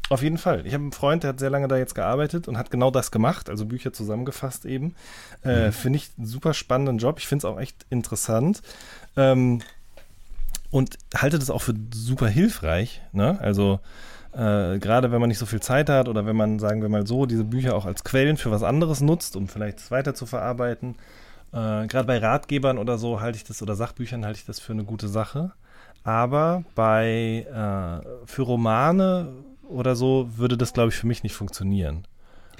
Auf 0.08 0.22
jeden 0.22 0.38
Fall. 0.38 0.66
Ich 0.66 0.74
habe 0.74 0.82
einen 0.82 0.92
Freund, 0.92 1.22
der 1.22 1.28
hat 1.30 1.38
sehr 1.38 1.50
lange 1.50 1.68
da 1.68 1.76
jetzt 1.76 1.94
gearbeitet 1.94 2.48
und 2.48 2.58
hat 2.58 2.72
genau 2.72 2.90
das 2.90 3.12
gemacht, 3.12 3.48
also 3.48 3.64
Bücher 3.64 3.92
zusammengefasst 3.92 4.64
eben. 4.64 4.96
Äh, 5.42 5.70
finde 5.70 5.98
ich 5.98 6.10
einen 6.18 6.26
super 6.26 6.52
spannenden 6.52 6.98
Job. 6.98 7.20
Ich 7.20 7.28
finde 7.28 7.46
es 7.46 7.52
auch 7.52 7.60
echt 7.60 7.86
interessant. 7.90 8.60
Ähm, 9.16 9.62
und 10.70 10.96
halte 11.16 11.38
das 11.38 11.50
auch 11.50 11.62
für 11.62 11.74
super 11.92 12.28
hilfreich. 12.28 13.00
Ne? 13.12 13.38
Also 13.40 13.80
äh, 14.32 14.78
gerade 14.78 15.10
wenn 15.10 15.20
man 15.20 15.28
nicht 15.28 15.38
so 15.38 15.46
viel 15.46 15.60
Zeit 15.60 15.88
hat 15.90 16.08
oder 16.08 16.24
wenn 16.26 16.36
man, 16.36 16.58
sagen 16.58 16.82
wir 16.82 16.88
mal 16.88 17.06
so, 17.06 17.26
diese 17.26 17.44
Bücher 17.44 17.74
auch 17.74 17.86
als 17.86 18.04
Quellen 18.04 18.36
für 18.36 18.50
was 18.50 18.62
anderes 18.62 19.00
nutzt, 19.00 19.36
um 19.36 19.48
vielleicht 19.48 19.78
es 19.78 19.90
weiter 19.90 20.14
zu 20.14 20.26
verarbeiten. 20.26 20.94
Äh, 21.52 21.86
gerade 21.88 22.04
bei 22.04 22.18
Ratgebern 22.18 22.78
oder 22.78 22.96
so 22.98 23.20
halte 23.20 23.36
ich 23.36 23.44
das 23.44 23.60
oder 23.62 23.74
Sachbüchern 23.74 24.24
halte 24.24 24.38
ich 24.38 24.46
das 24.46 24.60
für 24.60 24.72
eine 24.72 24.84
gute 24.84 25.08
Sache. 25.08 25.52
Aber 26.04 26.64
bei 26.74 27.44
äh, 27.50 28.26
für 28.26 28.42
Romane 28.42 29.28
oder 29.68 29.96
so 29.96 30.28
würde 30.36 30.56
das, 30.56 30.72
glaube 30.72 30.90
ich, 30.90 30.94
für 30.96 31.06
mich 31.06 31.22
nicht 31.24 31.34
funktionieren. 31.34 32.04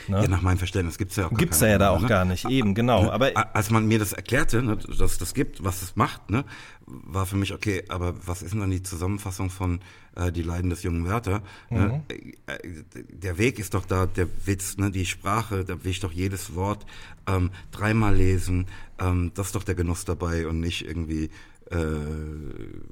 Ne? 0.09 0.23
Ja, 0.23 0.29
nach 0.29 0.41
meinem 0.43 0.59
Verständnis 0.59 0.97
gibt's 0.99 1.17
ja 1.17 1.27
auch 1.27 1.31
gar 1.31 1.39
Gibt's 1.39 1.61
keine 1.61 1.73
ja 1.73 1.79
da 1.79 1.91
auch 1.91 2.01
ne? 2.01 2.09
gar 2.09 2.25
nicht, 2.25 2.47
eben, 2.49 2.75
genau. 2.75 3.11
Aber 3.11 3.31
A- 3.35 3.51
Als 3.53 3.71
man 3.71 3.87
mir 3.87 3.99
das 3.99 4.13
erklärte, 4.15 4.63
ne, 4.63 4.77
dass 4.77 4.99
es 5.13 5.19
das 5.19 5.35
gibt, 5.35 5.63
was 5.63 5.83
es 5.83 5.95
macht, 5.95 6.31
ne, 6.31 6.45
war 6.91 7.27
für 7.27 7.37
mich 7.37 7.53
okay, 7.55 7.85
aber 7.89 8.15
was 8.27 8.43
ist 8.43 8.53
denn 8.53 8.61
dann 8.61 8.71
die 8.71 8.83
Zusammenfassung 8.83 9.51
von 9.51 9.81
äh, 10.17 10.33
Die 10.33 10.43
Leiden 10.43 10.71
des 10.71 10.83
jungen 10.83 11.05
Werther? 11.07 11.43
Ne? 11.71 12.03
Äh, 12.09 12.33
äh, 12.47 12.85
Der 13.09 13.39
Weg 13.39 13.59
ist 13.59 13.75
doch 13.75 13.87
da, 13.87 14.07
der 14.07 14.27
Witz, 14.45 14.77
ne, 14.77 14.91
die 14.91 15.07
Sprache, 15.07 15.65
da 15.65 15.83
will 15.85 15.91
ich 15.91 16.01
doch 16.01 16.13
jedes 16.13 16.55
Wort 16.55 16.87
ähm, 17.27 17.51
dreimal 17.71 18.17
lesen. 18.17 18.67
Ähm, 18.99 19.33
das 19.35 19.49
ist 19.49 19.55
doch 19.55 19.65
der 19.65 19.75
Genuss 19.75 20.05
dabei 20.05 20.47
und 20.47 20.61
nicht 20.61 20.85
irgendwie, 20.85 21.31
äh, 21.71 21.79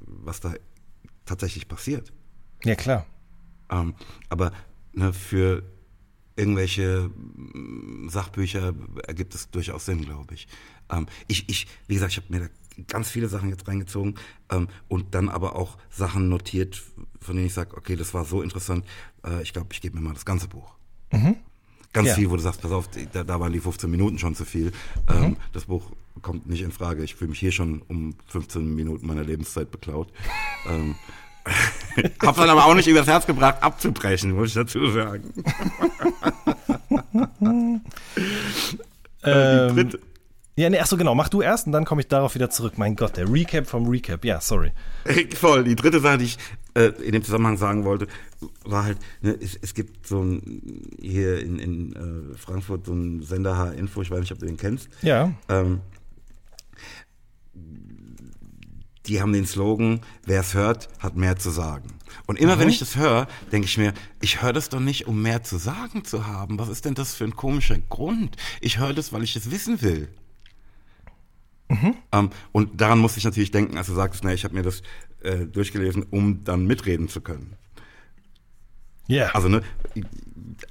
was 0.07 0.39
da 0.39 0.53
tatsächlich 1.25 1.67
passiert. 1.67 2.11
ja, 2.63 2.75
klar. 2.75 3.05
Ähm, 3.71 3.93
aber 4.29 4.51
ne, 4.93 5.13
für 5.13 5.63
irgendwelche 6.35 7.09
mm, 7.09 8.09
Sachbücher 8.09 8.73
ergibt 9.07 9.35
es 9.35 9.49
durchaus 9.51 9.85
Sinn, 9.85 10.01
glaube 10.05 10.33
ich. 10.33 10.47
Ähm, 10.89 11.05
ich. 11.27 11.47
Ich, 11.49 11.67
wie 11.87 11.93
gesagt, 11.95 12.13
ich 12.13 12.17
habe 12.17 12.27
mir 12.29 12.39
da 12.39 12.49
ganz 12.87 13.09
viele 13.09 13.27
Sachen 13.29 13.49
jetzt 13.49 13.67
reingezogen 13.67 14.15
ähm, 14.51 14.67
und 14.87 15.13
dann 15.15 15.29
aber 15.29 15.55
auch 15.55 15.77
Sachen 15.89 16.29
notiert, 16.29 16.81
von 17.21 17.35
denen 17.35 17.47
ich 17.47 17.53
sage, 17.53 17.75
okay, 17.77 17.95
das 17.95 18.13
war 18.13 18.25
so 18.25 18.41
interessant, 18.41 18.85
äh, 19.25 19.41
ich 19.41 19.53
glaube, 19.53 19.69
ich 19.71 19.81
gebe 19.81 19.95
mir 19.97 20.01
mal 20.03 20.13
das 20.13 20.25
ganze 20.25 20.47
Buch. 20.47 20.73
Ganz 21.91 22.07
Ja. 22.09 22.13
viel, 22.15 22.29
wo 22.29 22.35
du 22.35 22.41
sagst, 22.41 22.61
pass 22.61 22.71
auf, 22.71 22.87
da, 23.13 23.23
da 23.23 23.39
waren 23.39 23.51
die 23.51 23.59
15 23.59 23.89
Minuten 23.89 24.19
schon 24.19 24.35
zu 24.35 24.45
viel. 24.45 24.71
Ähm, 25.09 25.37
das 25.53 25.65
Buch 25.65 25.91
kommt 26.21 26.47
nicht 26.47 26.61
in 26.61 26.71
Frage. 26.71 27.03
Ich 27.03 27.15
fühle 27.15 27.29
mich 27.31 27.39
hier 27.39 27.51
schon 27.51 27.81
um 27.87 28.13
15 28.27 28.75
Minuten 28.75 29.07
meiner 29.07 29.23
Lebenszeit 29.23 29.71
beklaut. 29.71 30.11
ähm, 30.67 30.95
Hab 32.21 32.35
dann 32.35 32.49
aber 32.49 32.65
auch 32.65 32.75
nicht 32.75 32.87
übers 32.87 33.07
Herz 33.07 33.25
gebracht, 33.25 33.63
abzubrechen, 33.63 34.33
muss 34.33 34.49
ich 34.49 34.53
dazu 34.53 34.87
sagen. 34.91 35.33
Ähm, 39.21 39.75
dritte- 39.75 39.99
ja, 40.59 40.69
nee, 40.69 40.79
ach 40.79 40.87
so, 40.87 40.97
genau. 40.97 41.15
Mach 41.15 41.29
du 41.29 41.41
erst 41.41 41.67
und 41.67 41.71
dann 41.71 41.85
komme 41.85 42.01
ich 42.01 42.07
darauf 42.07 42.35
wieder 42.35 42.49
zurück. 42.49 42.73
Mein 42.77 42.95
Gott, 42.95 43.15
der 43.17 43.31
Recap 43.31 43.65
vom 43.67 43.87
Recap. 43.87 44.25
Ja, 44.25 44.41
sorry. 44.41 44.71
Voll. 45.35 45.63
Die 45.63 45.75
dritte 45.75 46.01
Sache, 46.01 46.17
die 46.17 46.25
ich 46.25 46.37
äh, 46.75 46.87
in 47.01 47.13
dem 47.13 47.23
Zusammenhang 47.23 47.57
sagen 47.57 47.85
wollte, 47.85 48.07
war 48.65 48.83
halt, 48.83 48.97
ne, 49.21 49.37
es, 49.39 49.57
es 49.61 49.73
gibt 49.73 50.05
so 50.05 50.21
ein, 50.21 50.97
hier 51.01 51.39
in, 51.39 51.59
in 51.59 51.95
äh, 52.33 52.37
Frankfurt 52.37 52.85
so 52.85 52.93
ein 52.93 53.23
Sender 53.23 53.57
H-Info, 53.57 54.01
ich 54.01 54.11
weiß 54.11 54.19
nicht, 54.19 54.33
ob 54.33 54.39
du 54.39 54.45
den 54.45 54.57
kennst. 54.57 54.89
Ja. 55.01 55.31
Ähm, 55.47 55.79
die 59.05 59.21
haben 59.21 59.33
den 59.33 59.45
Slogan, 59.45 60.01
wer 60.25 60.41
es 60.41 60.53
hört, 60.53 60.89
hat 60.99 61.15
mehr 61.15 61.37
zu 61.37 61.49
sagen. 61.49 61.87
Und 62.27 62.37
immer 62.37 62.59
wenn 62.59 62.69
ich 62.69 62.79
das 62.79 62.95
höre, 62.95 63.27
denke 63.51 63.65
ich 63.65 63.77
mir, 63.77 63.93
ich 64.21 64.41
höre 64.41 64.53
das 64.53 64.69
doch 64.69 64.79
nicht, 64.79 65.07
um 65.07 65.21
mehr 65.21 65.41
zu 65.41 65.57
sagen 65.57 66.03
zu 66.03 66.27
haben. 66.27 66.59
Was 66.59 66.69
ist 66.69 66.85
denn 66.85 66.95
das 66.95 67.15
für 67.15 67.23
ein 67.23 67.35
komischer 67.35 67.77
Grund? 67.79 68.35
Ich 68.61 68.77
höre 68.77 68.93
das, 68.93 69.13
weil 69.13 69.23
ich 69.23 69.35
es 69.35 69.51
wissen 69.51 69.81
will. 69.81 70.09
Ähm, 72.11 72.29
und 72.51 72.81
daran 72.81 72.99
musste 72.99 73.19
ich 73.19 73.25
natürlich 73.25 73.51
denken, 73.51 73.77
als 73.77 73.87
du 73.87 73.93
sagtest, 73.93 74.23
na, 74.23 74.33
ich 74.33 74.43
habe 74.43 74.55
mir 74.55 74.63
das 74.63 74.81
äh, 75.21 75.45
durchgelesen, 75.45 76.03
um 76.09 76.43
dann 76.43 76.65
mitreden 76.65 77.07
zu 77.09 77.21
können. 77.21 77.53
Ja. 79.07 79.29
Also, 79.33 79.49
ne, 79.49 79.61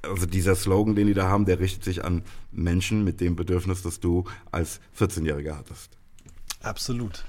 also 0.03 0.27
dieser 0.27 0.55
Slogan, 0.55 0.95
den 0.95 1.07
die 1.07 1.15
da 1.15 1.29
haben, 1.29 1.45
der 1.45 1.61
richtet 1.61 1.85
sich 1.85 2.05
an 2.05 2.23
Menschen 2.53 3.05
mit 3.05 3.21
dem 3.21 3.37
Bedürfnis, 3.37 3.83
das 3.83 4.01
du 4.01 4.25
als 4.51 4.81
14-Jähriger 4.99 5.57
hattest. 5.57 5.91
Absolut. 6.63 7.25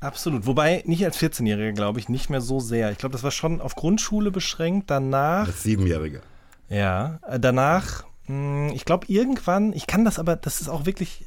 Absolut. 0.00 0.46
Wobei 0.46 0.82
nicht 0.86 1.04
als 1.04 1.18
14-Jähriger, 1.18 1.72
glaube 1.72 1.98
ich, 1.98 2.08
nicht 2.08 2.28
mehr 2.30 2.40
so 2.40 2.60
sehr. 2.60 2.90
Ich 2.90 2.98
glaube, 2.98 3.12
das 3.12 3.22
war 3.22 3.30
schon 3.30 3.60
auf 3.60 3.74
Grundschule 3.74 4.30
beschränkt. 4.30 4.90
Danach, 4.90 5.46
Als 5.46 5.62
Siebenjähriger. 5.62 6.20
ja, 6.68 7.20
äh, 7.28 7.40
danach, 7.40 8.04
mh, 8.26 8.72
ich 8.74 8.84
glaube, 8.84 9.06
irgendwann, 9.08 9.72
ich 9.72 9.86
kann 9.86 10.04
das 10.04 10.18
aber, 10.18 10.36
das 10.36 10.60
ist 10.60 10.68
auch 10.68 10.84
wirklich 10.86 11.24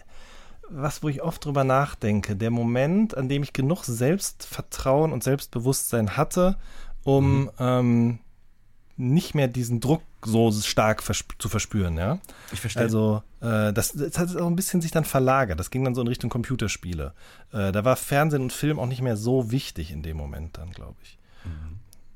was, 0.70 1.04
wo 1.04 1.10
ich 1.10 1.22
oft 1.22 1.44
drüber 1.44 1.64
nachdenke. 1.64 2.36
Der 2.36 2.52
Moment, 2.52 3.16
an 3.16 3.30
dem 3.30 3.44
ich 3.44 3.54
genug 3.54 3.86
Selbstvertrauen 3.86 5.12
und 5.12 5.24
Selbstbewusstsein 5.24 6.18
hatte, 6.18 6.58
um 7.04 7.50
ähm, 7.60 8.20
nicht 8.98 9.36
mehr 9.36 9.48
diesen 9.48 9.80
Druck 9.80 10.02
so 10.26 10.52
stark 10.52 11.04
versp 11.04 11.34
zu 11.38 11.48
verspüren, 11.48 11.98
ja. 11.98 12.20
Ich 12.52 12.60
verstehe. 12.60 12.84
Also 12.84 13.22
äh, 13.40 13.72
das, 13.72 13.94
das 13.94 14.18
hat 14.18 14.36
auch 14.36 14.48
ein 14.48 14.56
bisschen 14.56 14.82
sich 14.82 14.92
dann 14.92 15.06
verlagert. 15.06 15.60
Das 15.60 15.70
ging 15.70 15.84
dann 15.84 15.96
so 15.96 16.02
in 16.02 16.08
Richtung 16.08 16.30
Computerspiele. 16.30 17.14
Äh, 17.54 17.72
da 17.72 17.86
war 17.86 17.96
Fernsehen 17.96 18.42
und 18.42 18.54
Film 18.54 18.80
auch 18.80 18.88
nicht 18.88 19.02
mehr 19.02 19.16
so 19.16 19.52
wichtig 19.52 19.92
in 19.92 20.02
dem 20.02 20.18
Moment 20.18 20.58
dann, 20.58 20.72
glaube 20.72 20.98
ich. 21.04 21.18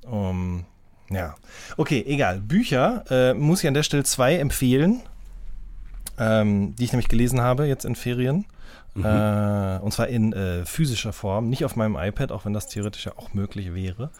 Um, 0.03 0.65
ja. 1.09 1.35
Okay, 1.77 2.03
egal. 2.07 2.41
Bücher 2.41 3.03
äh, 3.09 3.33
muss 3.33 3.61
ich 3.61 3.67
an 3.67 3.73
der 3.73 3.83
Stelle 3.83 4.03
zwei 4.03 4.37
empfehlen, 4.37 5.01
ähm, 6.21 6.75
die 6.75 6.83
ich 6.83 6.91
nämlich 6.91 7.09
gelesen 7.09 7.41
habe 7.41 7.65
jetzt 7.65 7.83
in 7.83 7.95
Ferien. 7.95 8.45
Äh, 8.95 9.79
und 9.79 9.93
zwar 9.93 10.07
in 10.07 10.33
äh, 10.33 10.65
physischer 10.65 11.13
Form, 11.13 11.49
nicht 11.49 11.65
auf 11.65 11.75
meinem 11.75 11.95
iPad, 11.95 12.31
auch 12.31 12.45
wenn 12.45 12.53
das 12.53 12.67
theoretisch 12.67 13.05
ja 13.05 13.13
auch 13.15 13.33
möglich 13.33 13.73
wäre. 13.73 14.11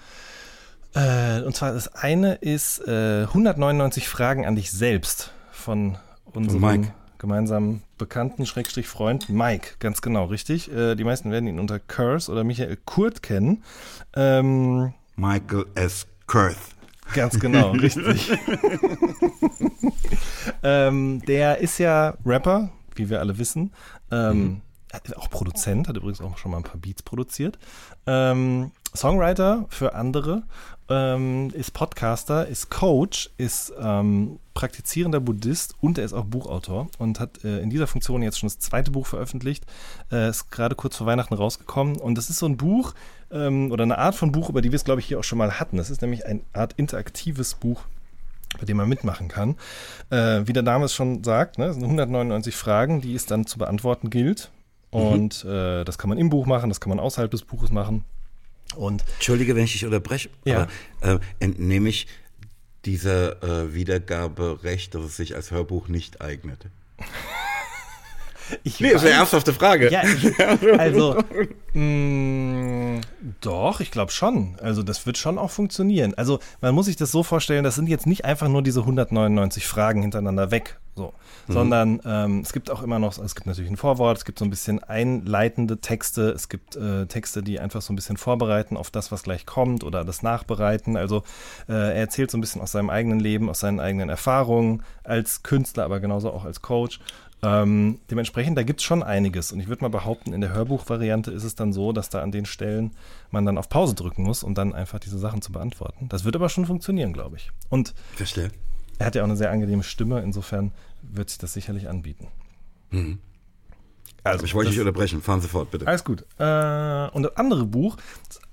Äh, 0.94 1.42
und 1.42 1.56
zwar 1.56 1.74
das 1.74 1.94
eine 1.94 2.36
ist 2.36 2.80
äh, 2.88 3.24
199 3.24 4.08
Fragen 4.08 4.46
an 4.46 4.56
dich 4.56 4.72
selbst 4.72 5.32
von 5.52 5.98
unserem 6.34 6.62
Mike. 6.62 6.94
gemeinsamen 7.18 7.84
Bekannten, 7.98 8.46
Schrägstrich 8.46 8.88
Freund 8.88 9.30
Mike, 9.30 9.76
ganz 9.80 10.02
genau, 10.02 10.26
richtig. 10.26 10.72
Äh, 10.74 10.96
die 10.96 11.04
meisten 11.04 11.32
werden 11.32 11.48
ihn 11.48 11.60
unter 11.60 11.80
Curse 11.80 12.32
oder 12.32 12.44
Michael 12.44 12.78
Kurt 12.86 13.22
kennen. 13.22 13.64
Ähm, 14.16 14.94
Michael 15.18 15.66
S. 15.76 16.08
Kurth. 16.28 16.58
Ganz 17.14 17.40
genau, 17.40 17.72
richtig. 17.72 18.32
ähm, 20.64 21.22
der 21.28 21.60
ist 21.60 21.78
ja 21.78 22.16
Rapper, 22.26 22.72
wie 22.96 23.10
wir 23.10 23.20
alle 23.20 23.38
wissen. 23.38 23.72
Ähm, 24.12 24.48
ist 24.48 24.71
Auch 25.16 25.30
Produzent, 25.30 25.88
hat 25.88 25.98
übrigens 25.98 26.22
auch 26.22 26.38
schon 26.38 26.52
mal 26.52 26.58
ein 26.58 26.64
paar 26.64 26.78
Beats 26.78 27.04
produziert. 27.04 27.58
Ähm, 28.06 28.72
Songwriter 28.96 29.66
für 29.70 29.96
andere, 29.96 30.44
ähm, 30.90 31.50
ist 31.54 31.72
Podcaster, 31.72 32.48
ist 32.48 32.70
Coach, 32.70 33.30
ist 33.38 33.72
ähm, 33.80 34.40
praktizierender 34.54 35.22
Buddhist 35.22 35.76
und 35.80 35.98
er 35.98 36.04
ist 36.04 36.14
auch 36.14 36.26
Buchautor 36.26 36.90
und 36.98 37.20
hat 37.20 37.44
äh, 37.46 37.60
in 37.60 37.70
dieser 37.70 37.88
Funktion 37.88 38.22
jetzt 38.22 38.40
schon 38.40 38.50
das 38.50 38.60
zweite 38.60 38.92
Buch 38.92 39.08
veröffentlicht. 39.08 39.66
Äh, 40.12 40.30
ist 40.30 40.52
gerade 40.52 40.76
kurz 40.76 40.98
vor 40.98 41.08
Weihnachten 41.08 41.34
rausgekommen 41.34 41.96
und 41.96 42.18
das 42.18 42.30
ist 42.30 42.40
so 42.40 42.46
ein 42.46 42.58
Buch 42.58 42.94
ähm, 43.32 43.72
oder 43.72 43.84
eine 43.84 43.98
Art 43.98 44.16
von 44.16 44.34
Buch, 44.34 44.50
über 44.50 44.62
die 44.62 44.72
wir 44.72 44.76
es, 44.76 44.84
glaube 44.84 45.00
ich, 45.00 45.08
hier 45.08 45.20
auch 45.20 45.24
schon 45.24 45.38
mal 45.38 45.60
hatten. 45.60 45.78
Das 45.78 45.90
ist 45.90 46.02
nämlich 46.02 46.26
eine 46.26 46.42
Art 46.54 46.74
interaktives 46.74 47.54
Buch 47.56 47.84
bei 48.60 48.66
dem 48.66 48.76
man 48.76 48.90
mitmachen 48.90 49.30
kann. 49.30 49.56
Äh, 50.10 50.46
wie 50.46 50.52
der 50.52 50.62
Name 50.62 50.84
es 50.84 50.94
schon 50.94 51.24
sagt, 51.24 51.58
ne, 51.58 51.68
es 51.68 51.76
sind 51.76 51.86
199 51.86 52.54
Fragen, 52.54 53.00
die 53.00 53.16
es 53.16 53.26
dann 53.26 53.46
zu 53.46 53.58
beantworten 53.58 54.10
gilt. 54.10 54.52
Und 54.92 55.46
äh, 55.46 55.84
das 55.86 55.98
kann 55.98 56.10
man 56.10 56.18
im 56.18 56.30
Buch 56.30 56.46
machen, 56.46 56.70
das 56.70 56.80
kann 56.82 56.90
man 56.90 57.00
außerhalb 57.00 57.32
des 57.32 57.44
Buches 57.44 57.72
machen. 57.72 58.04
Und 58.76 59.04
Entschuldige, 59.16 59.56
wenn 59.56 59.64
ich 59.64 59.72
dich 59.74 59.86
unterbreche, 59.86 60.30
Ja. 60.46 60.68
aber 61.02 61.16
äh, 61.16 61.20
entnehme 61.40 61.90
ich 61.90 62.08
dieser 62.86 63.42
äh, 63.44 63.74
Wiedergabe 63.74 64.64
recht, 64.64 64.96
dass 64.96 65.04
es 65.04 65.18
sich 65.18 65.36
als 65.36 65.52
Hörbuch 65.52 65.88
nicht 65.88 66.22
eignet? 66.22 66.66
ich 68.64 68.80
Nee, 68.80 68.94
das 68.94 69.04
ist 69.04 69.08
eine 69.08 69.18
ernsthafte 69.18 69.54
Frage. 69.54 69.92
Ja, 69.92 70.04
ich, 70.04 70.40
also, 70.80 71.18
mh, 71.74 73.02
Doch, 73.42 73.80
ich 73.80 73.92
glaube 73.92 74.12
schon. 74.12 74.58
Also 74.62 74.84
das 74.84 75.06
wird 75.06 75.18
schon 75.18 75.38
auch 75.38 75.52
funktionieren. 75.52 76.14
Also 76.16 76.40
man 76.62 76.76
muss 76.76 76.86
sich 76.88 76.96
das 76.96 77.12
so 77.12 77.24
vorstellen, 77.24 77.64
das 77.64 77.76
sind 77.76 77.88
jetzt 77.88 78.08
nicht 78.08 78.26
einfach 78.26 78.48
nur 78.48 78.62
diese 78.62 78.82
199 78.82 79.66
Fragen 79.68 80.02
hintereinander 80.02 80.52
weg, 80.52 80.80
so, 80.96 81.14
mhm. 81.48 81.54
sondern 81.54 82.02
ähm, 82.06 82.40
es 82.42 82.52
gibt 82.52 82.70
auch 82.70 82.84
immer 82.84 83.00
noch, 83.00 83.18
es 83.18 83.36
gibt 83.36 83.48
natürlich 83.48 83.72
ein 83.72 83.78
Vorwort, 83.78 84.18
es 84.18 84.26
gibt 84.26 84.40
so 84.40 84.46
ein 84.46 84.50
bisschen 84.50 84.84
einleitende 84.84 85.78
Texte, 85.80 86.32
es 86.32 86.50
gibt 86.50 86.76
äh, 86.76 87.06
Texte, 87.06 87.44
die 87.44 87.60
einfach 87.60 87.82
so 87.82 87.94
ein 87.94 87.96
bisschen 87.96 88.18
vorbereiten 88.18 88.76
auf 88.76 88.92
das, 88.92 89.12
was 89.12 89.24
gleich 89.24 89.46
kommt 89.46 89.84
oder 89.84 90.04
das 90.04 90.22
nachbereiten. 90.22 90.98
Also 90.98 91.24
äh, 91.70 91.74
er 91.74 91.96
erzählt 91.96 92.30
so 92.30 92.38
ein 92.38 92.42
bisschen 92.42 92.62
aus 92.62 92.74
seinem 92.74 92.90
eigenen 92.90 93.20
Leben, 93.20 93.50
aus 93.50 93.62
seinen 93.62 93.80
eigenen 93.80 94.10
Erfahrungen 94.10 94.84
als 95.04 95.44
Künstler, 95.44 95.86
aber 95.86 96.00
genauso 96.00 96.32
auch 96.32 96.44
als 96.44 96.62
Coach. 96.62 97.00
Ähm, 97.44 98.00
dementsprechend, 98.10 98.58
da 98.58 98.64
gibt 98.64 98.82
es 98.82 98.86
schon 98.86 99.02
einiges. 99.02 99.52
Und 99.52 99.60
ich 99.60 99.68
würde 99.68 99.84
mal 99.84 99.90
behaupten, 99.90 100.34
in 100.34 100.42
der 100.42 100.54
Hörbuchvariante 100.54 101.32
ist 101.32 101.44
es 101.44 101.56
dann 101.56 101.74
so, 101.74 101.92
dass 101.92 102.10
da 102.10 102.22
an 102.22 102.32
den 102.32 102.46
Stellen 102.46 102.92
man 103.32 103.46
dann 103.46 103.58
auf 103.58 103.68
Pause 103.68 103.96
drücken 103.96 104.24
muss, 104.24 104.44
um 104.44 104.54
dann 104.54 104.74
einfach 104.74 105.00
diese 105.00 105.18
Sachen 105.18 105.42
zu 105.42 105.52
beantworten. 105.52 106.08
Das 106.10 106.24
wird 106.24 106.36
aber 106.36 106.50
schon 106.50 106.66
funktionieren, 106.66 107.14
glaube 107.14 107.38
ich. 107.38 107.52
Und 107.70 107.96
Verstehe. 108.16 108.52
er 109.00 109.08
hat 109.08 109.16
ja 109.16 109.24
auch 109.24 109.28
eine 109.28 109.38
sehr 109.38 109.52
angenehme 109.52 109.84
Stimme, 109.84 110.22
insofern 110.22 110.72
wird 111.02 111.30
sich 111.30 111.40
das 111.40 111.54
sicherlich 111.54 111.90
anbieten. 111.90 112.28
Mhm. 112.92 113.20
Also, 114.24 114.46
ich 114.46 114.54
wollte 114.54 114.70
nicht 114.70 114.80
unterbrechen, 114.80 115.22
fahren 115.24 115.42
Sie 115.42 115.48
fort, 115.48 115.72
bitte. 115.72 115.88
Alles 115.88 116.04
gut. 116.04 116.22
Äh, 116.38 117.10
und 117.10 117.24
das 117.24 117.36
andere 117.38 117.66
Buch 117.66 117.98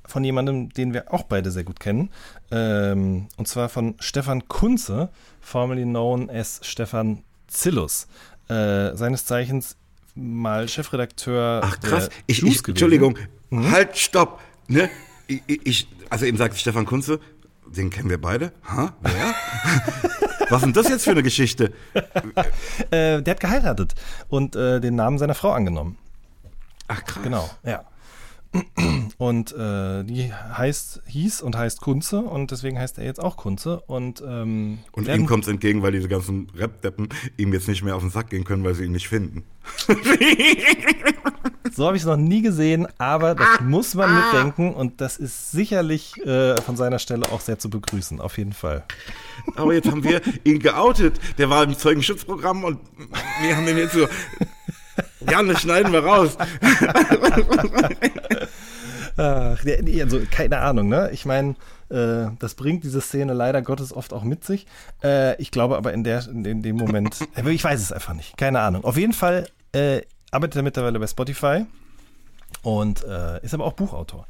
von 0.07 0.25
jemandem, 0.25 0.71
den 0.71 0.95
wir 0.95 1.13
auch 1.13 1.25
beide 1.25 1.51
sehr 1.51 1.65
gut 1.65 1.79
kennen, 1.79 2.09
ähm, 2.51 3.29
und 3.37 3.47
zwar 3.47 3.69
von 3.69 3.95
Stefan 4.01 4.49
Kunze, 4.49 5.11
formerly 5.43 5.83
known 5.83 6.31
as 6.31 6.61
Stefan 6.63 7.23
Zillus 7.49 8.07
äh, 8.49 8.97
seines 8.97 9.25
Zeichens 9.25 9.77
mal 10.15 10.69
Chefredakteur. 10.69 11.61
Ach 11.63 11.81
krass, 11.81 12.11
ich, 12.27 12.43
ich 12.43 12.67
Entschuldigung, 12.67 13.19
mhm. 13.51 13.71
halt, 13.71 13.97
stopp. 13.97 14.41
Ne? 14.67 14.91
Ich, 15.27 15.43
ich, 15.47 15.89
also 16.11 16.27
eben 16.27 16.39
sagt 16.39 16.57
Stefan 16.57 16.87
Kunze, 16.87 17.21
den 17.67 17.91
kennen 17.91 18.11
wir 18.11 18.21
beide. 18.21 18.53
Ha? 18.69 18.95
Wer? 19.01 19.35
Was 20.51 20.63
ist 20.63 20.65
denn 20.65 20.73
das 20.73 20.89
jetzt 20.89 21.05
für 21.05 21.11
eine 21.11 21.23
Geschichte? 21.23 21.73
äh, 22.91 23.23
der 23.23 23.31
hat 23.35 23.41
geheiratet 23.41 23.95
und 24.29 24.57
äh, 24.57 24.81
den 24.81 24.95
Namen 24.95 25.19
seiner 25.19 25.35
Frau 25.35 25.53
angenommen. 25.53 25.99
Ach 26.89 27.05
krass. 27.05 27.23
Genau, 27.23 27.51
ja. 27.65 27.85
Und 29.19 29.53
äh, 29.53 30.05
die 30.05 30.33
heißt, 30.33 31.03
hieß 31.07 31.43
und 31.43 31.57
heißt 31.57 31.81
Kunze 31.81 32.21
und 32.21 32.51
deswegen 32.51 32.79
heißt 32.79 32.99
er 32.99 33.05
jetzt 33.05 33.21
auch 33.21 33.37
Kunze. 33.37 33.81
Und, 33.87 34.23
ähm, 34.27 34.79
und 34.93 35.09
ihm 35.09 35.27
kommt 35.27 35.45
es 35.45 35.51
entgegen, 35.51 35.83
weil 35.83 35.93
diese 35.93 36.09
ganzen 36.09 36.49
Rap-Deppen 36.57 37.09
ihm 37.37 37.53
jetzt 37.53 37.67
nicht 37.69 37.83
mehr 37.83 37.97
auf 37.97 38.03
den 38.03 38.11
Sack 38.11 38.31
gehen 38.31 38.45
können, 38.45 38.63
weil 38.65 38.75
sie 38.75 38.85
ihn 38.85 38.93
nicht 38.93 39.09
finden. 39.09 39.43
so 41.73 41.87
habe 41.87 41.97
ich 41.97 42.03
es 42.03 42.07
noch 42.07 42.17
nie 42.17 42.43
gesehen, 42.43 42.87
aber 42.99 43.35
das 43.35 43.59
ah, 43.59 43.63
muss 43.63 43.95
man 43.95 44.09
ah. 44.09 44.21
mitdenken 44.21 44.73
und 44.73 45.01
das 45.01 45.17
ist 45.17 45.51
sicherlich 45.51 46.17
äh, 46.25 46.61
von 46.63 46.77
seiner 46.77 47.01
Stelle 47.01 47.25
auch 47.33 47.41
sehr 47.41 47.59
zu 47.59 47.69
begrüßen, 47.69 48.21
auf 48.21 48.39
jeden 48.39 48.53
Fall. 48.53 48.85
Aber 49.57 49.75
jetzt 49.75 49.91
haben 49.91 50.05
wir 50.05 50.23
ihn 50.45 50.61
geoutet. 50.61 51.19
Der 51.39 51.51
war 51.51 51.65
im 51.65 51.77
Zeugenschutzprogramm 51.77 52.65
und 52.65 52.79
wir 53.43 53.57
haben 53.57 53.67
ihn 53.67 53.79
jetzt 53.79 53.95
so 53.95 54.07
ja, 55.21 55.43
das 55.43 55.61
schneiden 55.61 55.93
wir 55.93 56.05
raus. 56.05 56.37
Ach, 59.17 59.59
also 60.01 60.21
keine 60.31 60.59
Ahnung, 60.59 60.89
ne? 60.89 61.11
Ich 61.13 61.27
meine, 61.27 61.57
äh, 61.91 62.29
das 62.39 62.55
bringt 62.55 62.85
diese 62.85 63.01
Szene 63.01 63.33
leider 63.33 63.63
Gottes 63.63 63.93
oft 63.93 64.13
auch 64.13 64.23
mit 64.23 64.45
sich. 64.45 64.67
Äh, 65.03 65.41
ich 65.41 65.51
glaube 65.51 65.77
aber 65.77 65.93
in, 65.93 66.05
der, 66.05 66.27
in 66.29 66.63
dem 66.63 66.77
Moment, 66.77 67.19
äh, 67.37 67.51
ich 67.51 67.65
weiß 67.65 67.81
es 67.81 67.93
einfach 67.93 68.15
nicht, 68.15 68.37
keine 68.37 68.61
Ahnung. 68.61 68.85
Auf 68.85 68.97
jeden 68.97 69.13
Fall 69.13 69.49
äh, 69.73 70.03
arbeitet 70.31 70.57
er 70.57 70.63
mittlerweile 70.63 71.01
bei 71.01 71.07
Spotify 71.07 71.67
und 72.63 73.05
äh, 73.05 73.43
ist 73.45 73.55
aber 73.55 73.65
auch 73.65 73.73
Buchautor 73.73 74.27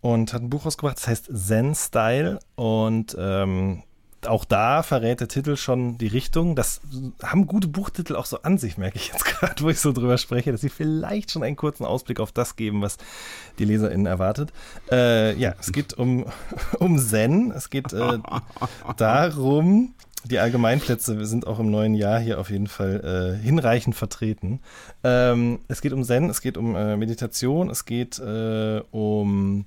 und 0.00 0.32
hat 0.32 0.42
ein 0.42 0.50
Buch 0.50 0.66
rausgebracht, 0.66 0.96
das 0.96 1.08
heißt 1.08 1.30
Zen 1.32 1.74
Style 1.74 2.38
und 2.56 3.16
ähm, 3.18 3.82
auch 4.26 4.44
da 4.44 4.82
verrät 4.82 5.20
der 5.20 5.28
Titel 5.28 5.56
schon 5.56 5.98
die 5.98 6.06
Richtung. 6.06 6.56
Das 6.56 6.80
haben 7.22 7.46
gute 7.46 7.68
Buchtitel 7.68 8.16
auch 8.16 8.26
so 8.26 8.42
an 8.42 8.58
sich, 8.58 8.78
merke 8.78 8.96
ich 8.96 9.08
jetzt 9.08 9.24
gerade, 9.40 9.62
wo 9.62 9.68
ich 9.68 9.80
so 9.80 9.92
drüber 9.92 10.18
spreche, 10.18 10.52
dass 10.52 10.60
sie 10.60 10.68
vielleicht 10.68 11.30
schon 11.30 11.42
einen 11.42 11.56
kurzen 11.56 11.84
Ausblick 11.84 12.20
auf 12.20 12.32
das 12.32 12.56
geben, 12.56 12.82
was 12.82 12.96
die 13.58 13.64
LeserInnen 13.64 14.06
erwartet. 14.06 14.52
Äh, 14.90 15.36
ja, 15.36 15.54
es 15.60 15.72
geht 15.72 15.94
um, 15.94 16.26
um 16.78 16.98
Zen. 16.98 17.50
Es 17.50 17.70
geht 17.70 17.92
äh, 17.92 18.18
darum, 18.96 19.94
die 20.24 20.38
Allgemeinplätze 20.38 21.24
sind 21.26 21.46
auch 21.46 21.58
im 21.58 21.70
neuen 21.70 21.94
Jahr 21.94 22.18
hier 22.18 22.40
auf 22.40 22.50
jeden 22.50 22.66
Fall 22.66 23.36
äh, 23.40 23.42
hinreichend 23.44 23.94
vertreten. 23.94 24.60
Ähm, 25.02 25.60
es 25.68 25.82
geht 25.82 25.92
um 25.92 26.02
Zen, 26.02 26.30
es 26.30 26.40
geht 26.40 26.56
um 26.56 26.74
äh, 26.74 26.96
Meditation, 26.96 27.68
es 27.68 27.84
geht 27.84 28.18
äh, 28.18 28.80
um 28.90 29.66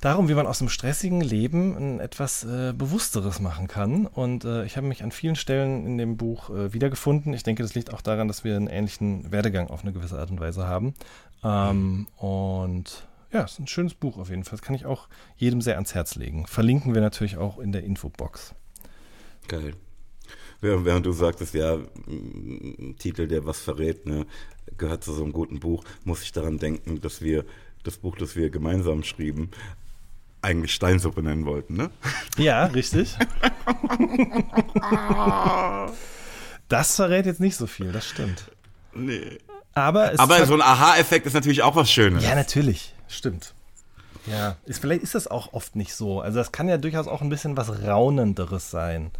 darum, 0.00 0.28
wie 0.28 0.34
man 0.34 0.46
aus 0.46 0.60
einem 0.60 0.68
stressigen 0.68 1.20
Leben 1.20 1.76
ein 1.76 2.00
etwas 2.00 2.44
äh, 2.44 2.72
Bewussteres 2.76 3.40
machen 3.40 3.68
kann. 3.68 4.06
Und 4.06 4.44
äh, 4.44 4.64
ich 4.64 4.76
habe 4.76 4.86
mich 4.86 5.02
an 5.02 5.12
vielen 5.12 5.36
Stellen 5.36 5.86
in 5.86 5.98
dem 5.98 6.16
Buch 6.16 6.50
äh, 6.50 6.72
wiedergefunden. 6.72 7.32
Ich 7.32 7.42
denke, 7.42 7.62
das 7.62 7.74
liegt 7.74 7.92
auch 7.92 8.02
daran, 8.02 8.28
dass 8.28 8.44
wir 8.44 8.56
einen 8.56 8.66
ähnlichen 8.66 9.32
Werdegang 9.32 9.68
auf 9.68 9.82
eine 9.82 9.92
gewisse 9.92 10.18
Art 10.18 10.30
und 10.30 10.40
Weise 10.40 10.66
haben. 10.66 10.94
Ähm, 11.42 12.06
und 12.16 13.06
ja, 13.32 13.42
es 13.44 13.52
ist 13.52 13.58
ein 13.58 13.66
schönes 13.66 13.94
Buch 13.94 14.18
auf 14.18 14.30
jeden 14.30 14.44
Fall. 14.44 14.58
Das 14.58 14.62
kann 14.62 14.76
ich 14.76 14.86
auch 14.86 15.08
jedem 15.36 15.60
sehr 15.60 15.74
ans 15.74 15.94
Herz 15.94 16.14
legen. 16.14 16.46
Verlinken 16.46 16.94
wir 16.94 17.00
natürlich 17.00 17.36
auch 17.36 17.58
in 17.58 17.72
der 17.72 17.82
Infobox. 17.82 18.54
Geil. 19.48 19.74
Während 20.60 21.04
du 21.04 21.12
sagtest, 21.12 21.52
ja, 21.52 21.74
ein 21.74 22.94
Titel, 22.98 23.26
der 23.26 23.44
was 23.44 23.60
verrät, 23.60 24.06
ne, 24.06 24.24
gehört 24.78 25.04
zu 25.04 25.12
so 25.12 25.22
einem 25.22 25.32
guten 25.32 25.60
Buch, 25.60 25.84
muss 26.04 26.22
ich 26.22 26.32
daran 26.32 26.58
denken, 26.58 27.02
dass 27.02 27.20
wir 27.20 27.44
das 27.82 27.98
Buch, 27.98 28.16
das 28.16 28.34
wir 28.34 28.48
gemeinsam 28.48 29.02
schrieben, 29.02 29.50
eigentlich 30.44 30.74
Steinsuppe 30.74 31.22
nennen 31.22 31.46
wollten, 31.46 31.74
ne? 31.74 31.90
Ja, 32.36 32.66
richtig. 32.66 33.16
das 36.68 36.96
verrät 36.96 37.26
jetzt 37.26 37.40
nicht 37.40 37.56
so 37.56 37.66
viel, 37.66 37.90
das 37.90 38.06
stimmt. 38.06 38.50
Nee. 38.94 39.38
Aber, 39.74 40.12
Aber 40.18 40.46
so 40.46 40.54
ein 40.54 40.62
Aha-Effekt 40.62 41.26
ist 41.26 41.32
natürlich 41.32 41.62
auch 41.62 41.74
was 41.74 41.90
Schönes. 41.90 42.22
Ja, 42.22 42.34
natürlich. 42.34 42.94
Stimmt. 43.08 43.54
Ja, 44.26 44.56
ist, 44.64 44.80
vielleicht 44.80 45.02
ist 45.02 45.14
das 45.14 45.26
auch 45.26 45.52
oft 45.52 45.76
nicht 45.76 45.94
so. 45.94 46.20
Also 46.20 46.38
das 46.38 46.52
kann 46.52 46.68
ja 46.68 46.78
durchaus 46.78 47.08
auch 47.08 47.20
ein 47.20 47.28
bisschen 47.28 47.56
was 47.56 47.82
Raunenderes 47.82 48.70
sein. 48.70 49.10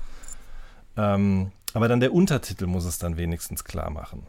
Ähm, 0.97 1.53
aber 1.75 1.89
dann 1.89 2.01
der 2.01 2.12
Untertitel 2.12 2.66
muss 2.66 2.85
es 2.85 2.99
dann 2.99 3.16
wenigstens 3.16 3.64
klar 3.64 3.91
machen. 3.91 4.27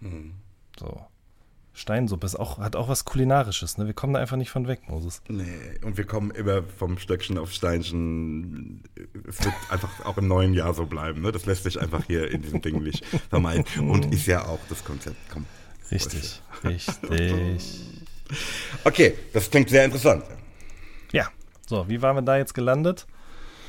Mhm. 0.00 0.34
So. 0.78 1.04
Steinsuppe 1.76 2.24
ist 2.24 2.36
auch, 2.36 2.58
hat 2.58 2.74
auch 2.74 2.88
was 2.88 3.04
Kulinarisches. 3.04 3.76
Ne? 3.76 3.86
Wir 3.86 3.92
kommen 3.92 4.14
da 4.14 4.20
einfach 4.20 4.38
nicht 4.38 4.48
von 4.50 4.66
weg, 4.66 4.88
Moses. 4.88 5.20
Nee, 5.28 5.44
und 5.84 5.98
wir 5.98 6.06
kommen 6.06 6.30
immer 6.30 6.62
vom 6.62 6.96
Stöckchen 6.96 7.36
auf 7.36 7.52
Steinchen. 7.52 8.82
Es 9.28 9.44
wird 9.44 9.54
einfach 9.68 10.06
auch 10.06 10.16
im 10.16 10.26
neuen 10.26 10.54
Jahr 10.54 10.72
so 10.72 10.86
bleiben. 10.86 11.20
Ne? 11.20 11.32
Das 11.32 11.44
lässt 11.44 11.64
sich 11.64 11.78
einfach 11.78 12.02
hier 12.06 12.30
in 12.30 12.40
diesem 12.40 12.62
Ding 12.62 12.82
nicht 12.82 13.04
vermeiden. 13.28 13.66
Und 13.90 14.06
ist 14.14 14.26
ja 14.26 14.46
auch 14.46 14.58
das 14.70 14.82
Konzept. 14.84 15.16
Komm, 15.30 15.44
richtig, 15.90 16.40
richtig. 16.64 18.06
Okay, 18.82 19.14
das 19.34 19.50
klingt 19.50 19.68
sehr 19.68 19.84
interessant. 19.84 20.24
Ja, 21.12 21.28
so, 21.66 21.86
wie 21.88 22.00
waren 22.00 22.16
wir 22.16 22.22
da 22.22 22.38
jetzt 22.38 22.54
gelandet? 22.54 23.06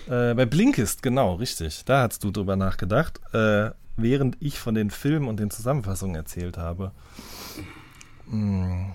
Äh, 0.05 0.33
bei 0.33 0.45
Blinkist, 0.45 1.03
genau, 1.03 1.35
richtig. 1.35 1.83
Da 1.83 2.03
hast 2.03 2.23
du 2.23 2.31
drüber 2.31 2.55
nachgedacht, 2.55 3.19
äh, 3.33 3.71
während 3.97 4.37
ich 4.39 4.59
von 4.59 4.75
den 4.75 4.91
Filmen 4.91 5.27
und 5.27 5.41
den 5.41 5.49
Zusammenfassungen 5.49 6.15
erzählt 6.15 6.57
habe. 6.57 6.93
Mm. 8.29 8.91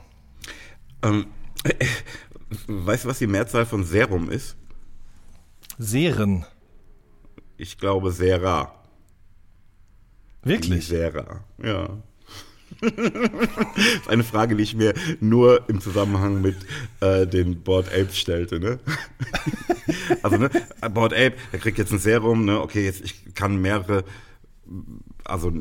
Ähm, 1.02 1.26
weißt 2.66 3.04
du, 3.04 3.08
was 3.08 3.18
die 3.18 3.26
Mehrzahl 3.26 3.66
von 3.66 3.84
Serum 3.84 4.30
ist? 4.30 4.56
Seren. 5.78 6.44
Ich 7.56 7.78
glaube 7.78 8.12
Sera. 8.12 8.74
Wirklich? 10.42 10.86
Sera, 10.86 11.44
ja. 11.62 12.02
das 12.80 12.90
ist 13.76 14.08
eine 14.08 14.24
Frage, 14.24 14.56
die 14.56 14.64
ich 14.64 14.74
mir 14.74 14.94
nur 15.20 15.68
im 15.68 15.80
Zusammenhang 15.80 16.40
mit 16.40 16.56
äh, 17.00 17.26
den 17.26 17.62
Board 17.62 17.88
Apes 17.88 18.18
stellte. 18.18 18.58
Ne? 18.58 18.80
also, 20.22 20.36
ne, 20.36 20.50
Board 20.92 21.12
Ape, 21.12 21.34
er 21.52 21.58
kriegt 21.58 21.78
jetzt 21.78 21.92
ein 21.92 21.98
Serum, 21.98 22.44
ne? 22.44 22.60
okay, 22.60 22.84
jetzt 22.84 23.02
ich 23.02 23.34
kann 23.34 23.60
mehrere, 23.60 24.04
also 25.24 25.52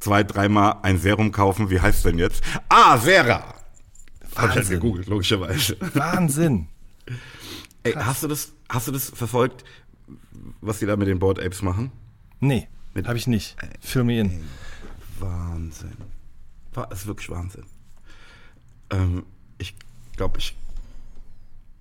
zwei, 0.00 0.22
dreimal 0.24 0.76
ein 0.82 0.98
Serum 0.98 1.32
kaufen. 1.32 1.70
Wie 1.70 1.80
heißt 1.80 2.04
denn 2.04 2.18
jetzt? 2.18 2.42
Ah, 2.68 2.98
Sera! 2.98 3.54
Hab 4.36 4.50
ich 4.50 4.56
halt 4.56 4.68
gegoogelt, 4.68 5.08
logischerweise. 5.08 5.76
Wahnsinn. 5.94 6.68
Ey, 7.82 7.92
hast 7.92 8.22
du 8.22 8.28
das, 8.28 8.52
hast 8.68 8.88
du 8.88 8.92
das 8.92 9.10
verfolgt, 9.10 9.64
was 10.60 10.78
die 10.78 10.86
da 10.86 10.96
mit 10.96 11.08
den 11.08 11.18
Board 11.18 11.40
Apes 11.40 11.62
machen? 11.62 11.90
Nee, 12.40 12.68
habe 13.04 13.16
ich 13.16 13.26
nicht. 13.26 13.56
Fill 13.80 14.04
me 14.04 14.20
in. 14.20 14.30
Ey, 14.30 14.40
Wahnsinn. 15.18 15.96
War, 16.74 16.90
ist 16.92 17.06
wirklich 17.06 17.30
Wahnsinn. 17.30 17.64
Ähm, 18.90 19.24
ich 19.58 19.74
glaube, 20.16 20.38
ich 20.38 20.54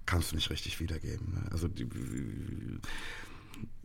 kann 0.06 0.20
es 0.20 0.34
nicht 0.34 0.50
richtig 0.50 0.80
wiedergeben. 0.80 1.34
Ne? 1.34 1.52
Also 1.52 1.68
die, 1.68 1.88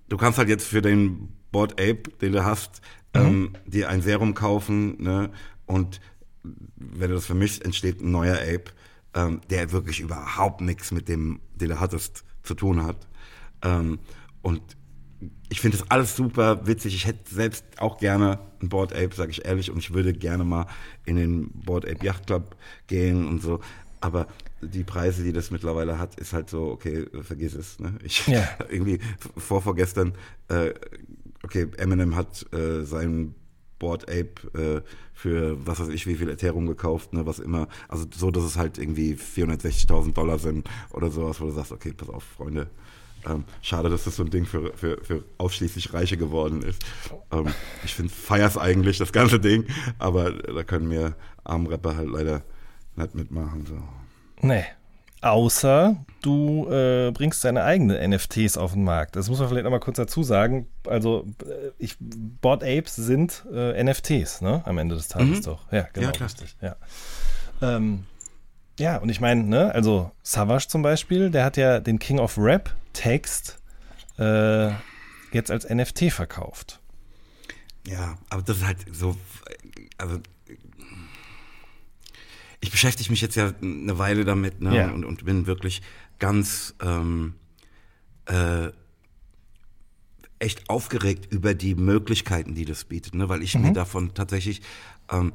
du 0.08 0.16
kannst 0.16 0.38
halt 0.38 0.48
jetzt 0.48 0.66
für 0.66 0.80
den 0.80 1.28
Board 1.50 1.72
Ape, 1.72 2.04
den 2.20 2.32
du 2.32 2.44
hast. 2.44 2.80
Ähm, 3.14 3.52
dir 3.66 3.88
ein 3.88 4.02
Serum 4.02 4.34
kaufen, 4.34 5.02
ne? 5.02 5.30
Und 5.66 6.00
wenn 6.76 7.08
du 7.08 7.14
das 7.14 7.26
vermischst, 7.26 7.64
entsteht 7.64 8.00
ein 8.00 8.10
neuer 8.10 8.36
Ape. 8.36 8.72
ähm, 9.14 9.42
der 9.50 9.72
wirklich 9.72 10.00
überhaupt 10.00 10.62
nichts 10.62 10.90
mit 10.90 11.08
dem, 11.08 11.40
den 11.54 11.68
du 11.68 11.80
hattest, 11.80 12.24
zu 12.42 12.54
tun 12.54 12.82
hat. 12.82 13.06
Ähm, 13.62 13.98
und 14.40 14.62
ich 15.48 15.60
finde 15.60 15.76
das 15.76 15.90
alles 15.90 16.16
super 16.16 16.66
witzig. 16.66 16.94
Ich 16.94 17.06
hätte 17.06 17.32
selbst 17.32 17.64
auch 17.78 17.98
gerne 17.98 18.38
ein 18.60 18.68
Board 18.68 18.94
Ape, 18.94 19.14
sage 19.14 19.30
ich 19.30 19.44
ehrlich, 19.44 19.70
und 19.70 19.78
ich 19.78 19.92
würde 19.92 20.12
gerne 20.12 20.44
mal 20.44 20.66
in 21.04 21.16
den 21.16 21.50
Board 21.50 21.86
Ape 21.86 22.04
Yacht 22.04 22.26
Club 22.26 22.56
gehen 22.86 23.28
und 23.28 23.42
so. 23.42 23.60
Aber 24.00 24.26
die 24.62 24.82
Preise, 24.82 25.22
die 25.22 25.32
das 25.32 25.50
mittlerweile 25.50 25.98
hat, 25.98 26.18
ist 26.18 26.32
halt 26.32 26.48
so, 26.48 26.70
okay, 26.70 27.06
vergiss 27.22 27.54
es. 27.54 27.78
Ne? 27.78 27.98
Ich 28.02 28.26
ja. 28.26 28.48
irgendwie 28.68 28.98
vor 29.36 29.60
vorgestern, 29.60 30.14
äh, 30.48 30.72
okay, 31.45 31.66
Eminem 31.76 32.16
hat 32.16 32.47
äh, 32.53 32.84
seinen 32.84 33.34
Board 33.78 34.09
Ape 34.09 34.34
äh, 34.55 34.80
für 35.12 35.66
was 35.66 35.80
weiß 35.80 35.88
ich 35.88 36.07
wie 36.07 36.14
viel 36.14 36.30
Ethereum 36.30 36.66
gekauft, 36.66 37.12
ne, 37.12 37.26
was 37.26 37.40
immer, 37.40 37.68
also 37.88 38.07
so, 38.14 38.30
dass 38.30 38.45
es 38.45 38.57
halt 38.57 38.78
irgendwie 38.78 39.14
460.000 39.14 40.12
Dollar 40.12 40.38
sind 40.38 40.68
oder 40.90 41.11
sowas, 41.11 41.40
wo 41.40 41.47
du 41.47 41.51
sagst, 41.51 41.72
okay, 41.72 41.93
pass 41.93 42.09
auf, 42.09 42.22
Freunde, 42.22 42.70
ähm, 43.28 43.45
schade, 43.61 43.88
dass 43.88 44.05
das 44.05 44.16
so 44.16 44.24
ein 44.24 44.30
Ding 44.30 44.47
für, 44.47 44.72
für, 44.74 45.03
für 45.03 45.24
ausschließlich 45.38 45.93
Reiche 45.93 46.16
geworden 46.16 46.62
ist. 46.62 46.84
Ähm, 47.30 47.49
ich 47.84 47.95
finde, 47.95 48.12
feier's 48.12 48.57
eigentlich, 48.57 48.99
das 48.99 49.12
ganze 49.12 49.38
Ding, 49.40 49.66
aber 49.99 50.32
da 50.32 50.62
können 50.64 50.88
mir 50.88 51.16
armen 51.45 51.66
Rapper 51.66 51.97
halt 51.97 52.09
leider 52.09 52.43
nicht 52.97 53.14
mitmachen. 53.14 53.66
So. 53.66 53.82
Nee. 54.47 54.64
Außer 55.22 56.04
du 56.20 56.68
äh, 56.68 57.12
bringst 57.12 57.44
deine 57.44 57.62
eigenen 57.62 58.10
NFTs 58.10 58.56
auf 58.56 58.72
den 58.72 58.82
Markt. 58.82 59.14
Das 59.14 59.28
muss 59.28 59.38
man 59.38 59.48
vielleicht 59.48 59.64
nochmal 59.64 59.80
kurz 59.80 59.96
dazu 59.96 60.24
sagen. 60.24 60.66
Also, 60.86 61.26
äh, 61.42 61.70
ich, 61.78 61.96
Board 62.00 62.64
Apes 62.64 62.96
sind 62.96 63.44
äh, 63.52 63.82
NFTs, 63.82 64.40
ne? 64.40 64.62
Am 64.64 64.78
Ende 64.78 64.96
des 64.96 65.06
Tages 65.06 65.38
mhm. 65.38 65.42
doch. 65.42 65.72
Ja, 65.72 65.86
genau. 65.92 66.08
Ja, 66.08 66.12
klar. 66.12 66.28
Richtig. 66.28 66.56
Ja. 66.60 66.76
Ähm, 67.62 68.04
ja, 68.80 68.96
und 68.96 69.10
ich 69.10 69.20
meine, 69.20 69.44
ne, 69.44 69.72
also 69.72 70.10
Savage 70.24 70.66
zum 70.66 70.82
Beispiel, 70.82 71.30
der 71.30 71.44
hat 71.44 71.56
ja 71.56 71.78
den 71.78 72.00
King 72.00 72.18
of 72.18 72.36
Rap 72.36 72.74
Text 72.92 73.60
äh, 74.18 74.70
jetzt 75.32 75.50
als 75.52 75.68
NFT 75.68 76.10
verkauft. 76.10 76.80
Ja, 77.86 78.18
aber 78.28 78.42
das 78.42 78.58
ist 78.58 78.66
halt 78.66 78.78
so, 78.90 79.16
also 79.98 80.18
ich 82.62 82.70
beschäftige 82.70 83.10
mich 83.10 83.20
jetzt 83.20 83.34
ja 83.34 83.52
eine 83.60 83.98
Weile 83.98 84.24
damit 84.24 84.62
ne, 84.62 84.76
ja. 84.76 84.90
und, 84.90 85.04
und 85.04 85.24
bin 85.24 85.46
wirklich 85.46 85.82
ganz 86.18 86.74
ähm, 86.80 87.34
äh, 88.26 88.68
echt 90.38 90.70
aufgeregt 90.70 91.30
über 91.30 91.54
die 91.54 91.74
Möglichkeiten, 91.74 92.54
die 92.54 92.64
das 92.64 92.84
bietet, 92.84 93.14
ne, 93.14 93.28
weil 93.28 93.42
ich 93.42 93.54
mhm. 93.56 93.62
mir 93.62 93.72
davon 93.72 94.14
tatsächlich 94.14 94.62
ähm, 95.10 95.32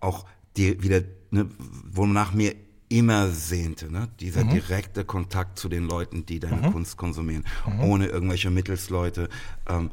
auch 0.00 0.26
die 0.56 0.82
wieder, 0.82 1.02
ne, 1.30 1.48
wonach 1.60 2.34
mir 2.34 2.54
immer 2.88 3.28
sehnte, 3.30 3.90
ne? 3.90 4.08
dieser 4.20 4.44
mhm. 4.44 4.50
direkte 4.50 5.04
Kontakt 5.04 5.58
zu 5.58 5.70
den 5.70 5.84
Leuten, 5.84 6.26
die 6.26 6.40
deine 6.40 6.68
mhm. 6.68 6.72
Kunst 6.72 6.98
konsumieren, 6.98 7.44
mhm. 7.66 7.80
ohne 7.80 8.06
irgendwelche 8.08 8.50
Mittelsleute, 8.50 9.30
ähm, 9.66 9.90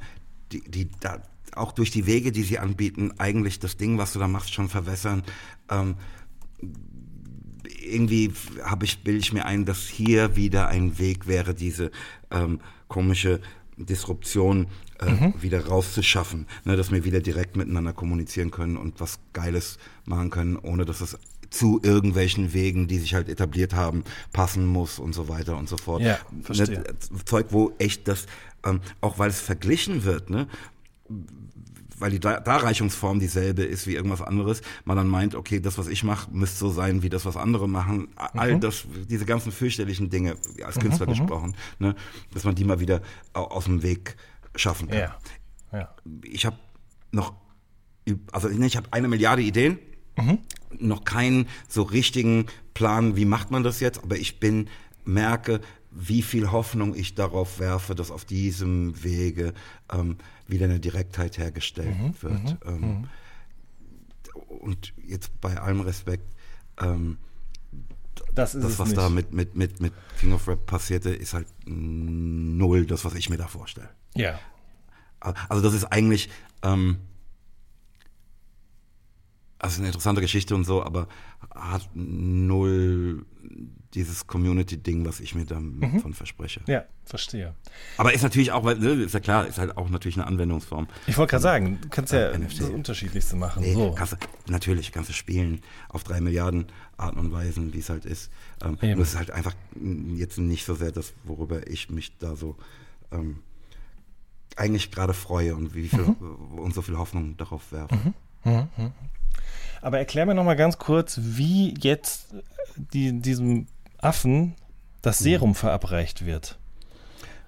die, 0.51 0.61
die 0.69 0.89
da 0.99 1.21
auch 1.55 1.71
durch 1.71 1.91
die 1.91 2.05
Wege, 2.05 2.31
die 2.31 2.43
sie 2.43 2.59
anbieten, 2.59 3.13
eigentlich 3.17 3.59
das 3.59 3.77
Ding, 3.77 3.97
was 3.97 4.13
du 4.13 4.19
da 4.19 4.27
machst, 4.27 4.53
schon 4.53 4.67
verwässern. 4.67 5.23
Ähm, 5.69 5.95
irgendwie 7.81 8.33
habe 8.63 8.85
ich, 8.85 9.03
bilde 9.03 9.19
ich 9.19 9.33
mir 9.33 9.45
ein, 9.45 9.65
dass 9.65 9.87
hier 9.87 10.35
wieder 10.35 10.67
ein 10.67 10.99
Weg 10.99 11.27
wäre, 11.27 11.53
diese 11.53 11.91
ähm, 12.31 12.59
komische 12.87 13.39
Disruption 13.77 14.67
äh, 14.99 15.11
mhm. 15.11 15.33
wieder 15.41 15.65
rauszuschaffen, 15.65 16.45
ne, 16.65 16.75
dass 16.75 16.91
wir 16.91 17.03
wieder 17.03 17.21
direkt 17.21 17.55
miteinander 17.55 17.93
kommunizieren 17.93 18.51
können 18.51 18.77
und 18.77 18.99
was 18.99 19.19
Geiles 19.33 19.77
machen 20.05 20.29
können, 20.29 20.57
ohne 20.57 20.85
dass 20.85 21.01
es 21.01 21.17
zu 21.49 21.79
irgendwelchen 21.81 22.53
Wegen, 22.53 22.87
die 22.87 22.99
sich 22.99 23.15
halt 23.15 23.27
etabliert 23.27 23.73
haben, 23.73 24.03
passen 24.33 24.67
muss 24.67 24.99
und 24.99 25.13
so 25.13 25.29
weiter 25.29 25.57
und 25.57 25.67
so 25.67 25.77
fort. 25.77 26.01
Ja, 26.01 26.19
verstehe. 26.43 26.79
Ne, 26.79 26.85
Zeug, 27.25 27.47
wo 27.49 27.71
echt 27.79 28.07
das, 28.07 28.27
ähm, 28.63 28.81
auch 29.01 29.17
weil 29.17 29.29
es 29.29 29.39
verglichen 29.39 30.03
wird, 30.03 30.29
ne, 30.29 30.47
weil 31.99 32.11
die 32.11 32.19
Darreichungsform 32.19 33.19
dieselbe 33.19 33.63
ist 33.63 33.87
wie 33.87 33.95
irgendwas 33.95 34.21
anderes, 34.21 34.61
man 34.85 34.97
dann 34.97 35.07
meint, 35.07 35.35
okay, 35.35 35.59
das, 35.59 35.77
was 35.77 35.87
ich 35.87 36.03
mache, 36.03 36.31
müsste 36.31 36.57
so 36.57 36.69
sein 36.69 37.03
wie 37.03 37.09
das, 37.09 37.25
was 37.25 37.37
andere 37.37 37.67
machen. 37.67 38.09
All 38.15 38.55
mhm. 38.55 38.61
das, 38.61 38.85
diese 39.09 39.25
ganzen 39.25 39.51
fürchterlichen 39.51 40.09
Dinge, 40.09 40.35
als 40.63 40.77
mhm, 40.77 40.81
Künstler 40.81 41.05
mhm, 41.07 41.11
gesprochen, 41.11 41.55
ne, 41.79 41.95
dass 42.33 42.43
man 42.43 42.55
die 42.55 42.63
mal 42.63 42.79
wieder 42.79 43.01
aus 43.33 43.65
dem 43.65 43.83
Weg 43.83 44.15
schaffen 44.55 44.87
kann. 44.87 44.99
Ja. 44.99 45.17
Ja. 45.71 45.95
Ich 46.23 46.45
habe 46.45 46.57
noch, 47.11 47.33
also 48.31 48.49
ich 48.49 48.77
habe 48.77 48.87
eine 48.91 49.07
Milliarde 49.07 49.41
Ideen, 49.41 49.79
mhm. 50.17 50.39
noch 50.79 51.03
keinen 51.03 51.47
so 51.67 51.83
richtigen 51.83 52.47
Plan, 52.73 53.15
wie 53.15 53.25
macht 53.25 53.51
man 53.51 53.63
das 53.63 53.79
jetzt, 53.79 54.03
aber 54.03 54.15
ich 54.15 54.39
bin, 54.39 54.69
merke, 55.05 55.61
wie 55.99 56.21
viel 56.21 56.51
Hoffnung 56.51 56.95
ich 56.95 57.13
darauf 57.15 57.59
werfe, 57.59 57.93
dass 57.93 58.09
auf 58.09 58.23
diesem 58.23 59.03
Wege 59.03 59.53
ähm, 59.91 60.17
wieder 60.47 60.65
eine 60.65 60.79
Direktheit 60.79 61.37
hergestellt 61.37 61.97
mhm, 61.99 62.13
wird. 62.21 62.43
Mhm, 62.43 62.57
ähm, 62.65 62.81
mhm. 62.81 63.07
und 64.47 64.93
jetzt 65.05 65.39
bei 65.41 65.57
allem 65.57 65.81
Respekt, 65.81 66.35
ähm, 66.79 67.17
das, 68.33 68.53
das 68.53 68.79
was 68.79 68.89
nicht. 68.89 68.97
da 68.97 69.09
mit, 69.09 69.33
mit, 69.33 69.55
mit, 69.55 69.81
mit 69.81 69.93
King 70.19 70.33
of 70.33 70.47
Rap 70.47 70.65
passierte, 70.65 71.09
ist 71.09 71.33
halt 71.33 71.47
null 71.65 72.85
das, 72.85 73.03
was 73.03 73.15
ich 73.15 73.29
mir 73.29 73.37
da 73.37 73.47
vorstelle. 73.47 73.89
Ja. 74.15 74.39
Also 75.19 75.61
das 75.61 75.73
ist 75.73 75.85
eigentlich, 75.85 76.29
ähm, 76.63 76.99
also 79.59 79.79
eine 79.79 79.87
interessante 79.87 80.21
Geschichte 80.21 80.55
und 80.55 80.63
so, 80.63 80.83
aber 80.83 81.07
hat 81.53 81.89
null 81.93 83.25
dieses 83.93 84.27
Community-Ding, 84.27 85.05
was 85.05 85.19
ich 85.19 85.35
mir 85.35 85.45
davon 85.45 85.79
mhm. 85.79 86.13
verspreche. 86.13 86.61
Ja, 86.67 86.85
verstehe. 87.05 87.55
Aber 87.97 88.13
ist 88.13 88.21
natürlich 88.21 88.51
auch, 88.51 88.63
weil, 88.63 88.77
ne, 88.77 88.91
ist 88.91 89.13
ja 89.13 89.19
klar, 89.19 89.47
ist 89.47 89.57
halt 89.57 89.77
auch 89.77 89.89
natürlich 89.89 90.17
eine 90.17 90.27
Anwendungsform. 90.27 90.87
Ich 91.07 91.17
wollte 91.17 91.31
gerade 91.31 91.43
sagen, 91.43 91.79
du 91.81 91.89
kannst 91.89 92.13
ja 92.13 92.37
NFT. 92.37 92.61
das 92.61 92.69
Unterschiedlichste 92.69 93.35
machen. 93.35 93.63
Nee, 93.63 93.73
so. 93.73 93.91
kannst 93.93 94.15
natürlich 94.47 94.91
kannst 94.91 95.09
du 95.09 95.13
spielen 95.13 95.61
auf 95.89 96.03
drei 96.03 96.21
Milliarden 96.21 96.67
Arten 96.97 97.19
und 97.19 97.31
Weisen, 97.31 97.73
wie 97.73 97.79
es 97.79 97.89
halt 97.89 98.05
ist. 98.05 98.31
Ähm, 98.63 98.77
nur 98.81 98.99
es 98.99 99.09
ist 99.13 99.17
halt 99.17 99.31
einfach 99.31 99.55
jetzt 100.15 100.37
nicht 100.37 100.65
so 100.65 100.75
sehr 100.75 100.91
das, 100.91 101.13
worüber 101.23 101.67
ich 101.67 101.89
mich 101.89 102.17
da 102.19 102.35
so 102.35 102.55
ähm, 103.11 103.39
eigentlich 104.55 104.91
gerade 104.91 105.13
freue 105.13 105.55
und 105.55 105.73
wie 105.73 105.87
viel 105.87 105.99
mhm. 105.99 106.59
und 106.59 106.73
so 106.73 106.81
viel 106.81 106.97
Hoffnung 106.97 107.37
darauf 107.37 107.71
werfe. 107.71 107.95
Mhm. 108.43 108.91
Mhm. 109.39 109.45
mhm. 109.45 109.79
Aber 109.81 109.99
erklär 109.99 110.25
mir 110.25 110.35
noch 110.35 110.43
mal 110.43 110.55
ganz 110.55 110.77
kurz, 110.77 111.19
wie 111.21 111.73
jetzt 111.79 112.33
die, 112.75 113.19
diesem 113.21 113.67
Affen 113.99 114.55
das 115.01 115.19
Serum 115.19 115.55
verabreicht 115.55 116.25
wird. 116.25 116.57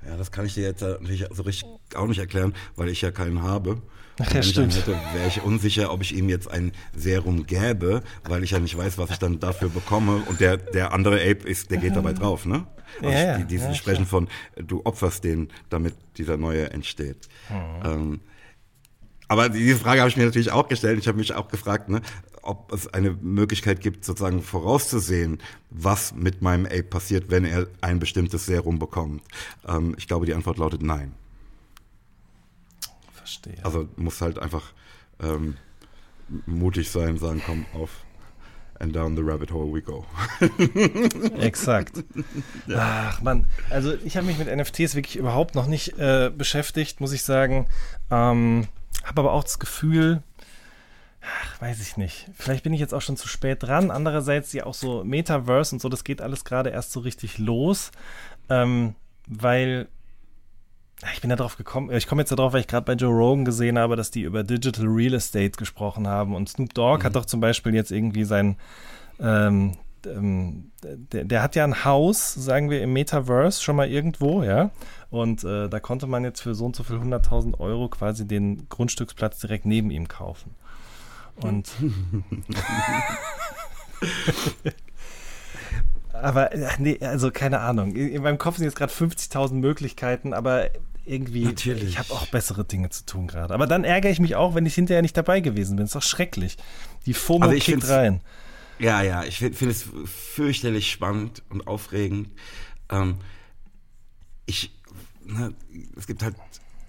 Ja, 0.08 0.18
das 0.18 0.32
kann 0.32 0.46
ich 0.46 0.56
dir 0.56 0.64
jetzt 0.64 0.82
natürlich 0.82 1.26
so 1.32 1.44
richtig 1.44 1.70
auch 1.96 2.08
nicht 2.08 2.20
erklären, 2.20 2.56
weil 2.76 2.89
ich 2.89 3.02
ja 3.02 3.12
keinen 3.12 3.44
habe. 3.44 3.82
Ach 4.20 4.34
ja, 4.34 4.44
stimmt. 4.44 4.76
Hätte, 4.76 4.92
wäre 5.14 5.28
ich 5.28 5.42
unsicher, 5.42 5.92
ob 5.92 6.02
ich 6.02 6.16
ihm 6.16 6.28
jetzt 6.30 6.50
ein 6.50 6.72
Serum 6.96 7.46
gäbe, 7.46 8.02
weil 8.24 8.44
ich 8.44 8.52
ja 8.52 8.60
nicht 8.60 8.78
weiß, 8.78 8.98
was 8.98 9.12
ich 9.12 9.20
dann 9.20 9.39
dafür 9.39 9.70
bekomme. 9.70 10.24
Und 10.28 10.39
der, 10.39 10.58
der 10.58 10.94
andere 10.94 11.16
Ape 11.18 11.48
ist, 11.48 11.72
der 11.72 11.78
geht 11.78 11.96
dabei 11.96 12.14
drauf, 12.14 12.46
ne? 12.46 12.66
Also 13.02 13.18
ja, 13.18 13.38
die, 13.38 13.46
die, 13.46 13.56
ja, 13.56 13.74
sprechen 13.74 14.08
klar. 14.08 14.28
von, 14.28 14.28
du 14.56 14.82
opferst 14.84 15.24
den, 15.24 15.50
damit 15.70 15.96
dieser 16.18 16.38
neue 16.38 16.72
entsteht. 16.72 17.30
Mhm. 17.50 17.86
Ähm, 17.86 18.20
aber 19.32 19.48
diese 19.48 19.78
Frage 19.78 20.02
habe 20.02 20.10
ich 20.10 20.18
mir 20.18 20.26
natürlich 20.26 20.52
auch 20.52 20.68
gestellt. 20.68 21.00
Ich 21.00 21.08
habe 21.08 21.18
mich 21.18 21.34
auch 21.34 21.48
gefragt, 21.48 21.88
ne, 21.88 22.02
ob 22.42 22.74
es 22.74 22.94
eine 22.94 23.12
Möglichkeit 23.12 23.80
gibt, 23.80 24.04
sozusagen 24.04 24.42
vorauszusehen, 24.42 25.40
was 25.70 26.14
mit 26.14 26.42
meinem 26.42 26.66
Ape 26.66 26.84
passiert, 26.84 27.30
wenn 27.30 27.46
er 27.46 27.68
ein 27.80 28.00
bestimmtes 28.00 28.46
Serum 28.46 28.78
bekommt. 28.78 29.24
Ähm, 29.66 29.96
ich 29.98 30.10
glaube, 30.10 30.26
die 30.26 30.34
Antwort 30.34 30.58
lautet 30.58 30.82
nein. 30.82 31.14
Verstehe. 33.14 33.56
Also 33.64 33.88
muss 33.96 34.20
halt 34.20 34.38
einfach 34.38 34.74
ähm, 35.22 35.56
mutig 36.46 36.92
sein, 36.92 37.18
sagen, 37.18 37.42
komm 37.46 37.66
auf. 37.74 38.04
And 38.80 38.94
down 38.94 39.16
the 39.16 39.22
rabbit 39.22 39.52
hole 39.54 39.74
we 39.74 39.82
go. 39.82 40.06
Exakt. 41.40 42.04
Ach 42.76 43.22
man, 43.22 43.46
also 43.70 43.94
ich 44.04 44.18
habe 44.18 44.28
mich 44.28 44.38
mit 44.38 44.54
NFTs 44.54 44.96
wirklich 44.96 45.16
überhaupt 45.16 45.56
noch 45.56 45.68
nicht 45.68 45.98
äh, 46.00 46.30
beschäftigt, 46.36 47.00
muss 47.00 47.14
ich 47.14 47.24
sagen. 47.24 47.68
Ähm, 48.10 48.68
habe 49.04 49.22
aber 49.22 49.34
auch 49.34 49.43
das 49.43 49.60
Gefühl, 49.60 50.24
ach, 51.22 51.62
weiß 51.62 51.82
ich 51.82 51.97
nicht. 51.97 52.30
Vielleicht 52.34 52.64
bin 52.64 52.74
ich 52.74 52.80
jetzt 52.80 52.93
auch 52.93 53.02
schon 53.02 53.18
zu 53.18 53.28
spät 53.28 53.64
dran. 53.64 53.91
Andererseits 53.91 54.54
ja 54.54 54.66
auch 54.66 54.74
so 54.74 55.04
Metaverse 55.04 55.76
und 55.76 55.80
so, 55.82 55.89
das 55.89 56.04
geht 56.04 56.22
alles 56.22 56.43
gerade 56.45 56.70
erst 56.70 56.91
so 56.91 56.99
richtig 56.99 57.38
los, 57.38 57.91
ähm, 58.49 58.95
weil 59.28 59.88
ich 61.14 61.22
bin 61.22 61.32
da 61.32 61.36
drauf 61.36 61.58
gekommen, 61.58 61.91
ich 61.91 62.08
komme 62.08 62.22
jetzt 62.22 62.32
darauf, 62.32 62.54
weil 62.54 62.62
ich 62.62 62.68
gerade 62.68 62.86
bei 62.86 62.93
Joe 62.93 63.12
Rogan 63.12 63.43
gesehen 63.43 63.80
habe, 63.80 63.95
dass 63.95 64.12
die 64.12 64.22
über 64.22 64.43
Digital 64.43 64.86
Real 64.86 65.16
Estate 65.16 65.52
gesprochen 65.52 66.08
haben 66.08 66.36
und 66.36 66.49
Snoop 66.49 66.74
Dogg 66.74 66.99
mhm. 66.99 67.06
hat 67.06 67.16
doch 67.16 67.26
zum 67.26 67.39
Beispiel 67.39 67.74
jetzt 67.74 67.91
irgendwie 67.91 68.24
sein 68.24 68.58
ähm, 69.20 69.78
ähm, 70.08 70.72
der, 70.84 71.26
der, 71.26 71.41
hat 71.41 71.56
ja 71.56 71.64
ein 71.64 71.84
Haus, 71.86 72.34
sagen 72.34 72.70
wir, 72.70 72.82
im 72.82 72.93
Metaverse 72.93 73.62
schon 73.62 73.76
mal 73.76 73.89
irgendwo, 73.89 74.43
ja. 74.43 74.72
Und 75.10 75.43
äh, 75.43 75.70
da 75.70 75.80
konnte 75.80 76.08
man 76.08 76.24
jetzt 76.24 76.41
für 76.41 76.56
so 76.56 76.66
und 76.66 76.76
so 76.76 76.84
viel 76.84 76.97
100.000 76.97 77.60
Euro 77.60 77.89
quasi 77.89 78.28
den 78.28 78.68
Grundstücksplatz 78.70 79.39
direkt 79.39 79.66
neben 79.66 79.91
ihm 79.91 80.08
kaufen. 80.08 80.56
Und 81.38 81.70
aber 86.14 86.49
nee, 86.78 86.97
also 87.02 87.32
keine 87.32 87.60
Ahnung. 87.60 87.95
In 87.95 88.22
meinem 88.22 88.38
Kopf 88.38 88.58
sind 88.58 88.66
jetzt 88.66 88.76
gerade 88.76 88.93
50.000 88.93 89.54
Möglichkeiten, 89.56 90.34
aber 90.34 90.70
irgendwie, 91.06 91.45
Natürlich. 91.45 91.89
ich 91.89 91.99
habe 91.99 92.12
auch 92.12 92.28
bessere 92.28 92.64
Dinge 92.64 92.89
zu 92.89 93.06
tun 93.06 93.28
gerade. 93.28 93.54
Aber 93.54 93.66
dann 93.66 93.84
ärgere 93.84 94.12
ich 94.12 94.20
mich 94.20 94.36
auch, 94.36 94.54
wenn 94.54 94.66
ich 94.66 94.76
hinterher 94.76 95.02
nicht 95.02 95.18
dabei 95.18 95.39
gewesen 95.39 95.76
bin. 95.76 95.86
Ist 95.86 95.95
doch 95.95 96.04
schrecklich. 96.04 96.58
Die 97.06 97.14
FOMO 97.14 97.49
kickt 97.52 97.89
rein. 97.89 98.22
Ja, 98.82 99.04
ja, 99.04 99.24
ich 99.24 99.38
finde 99.38 99.56
find 99.56 99.72
es 99.72 99.86
fürchterlich 100.06 100.92
spannend 100.92 101.44
und 101.50 101.68
aufregend. 101.68 102.30
Ähm, 102.90 103.18
ich, 104.48 104.72
ne, 105.24 105.54
es 105.96 106.08
gibt 106.08 106.24
halt 106.24 106.36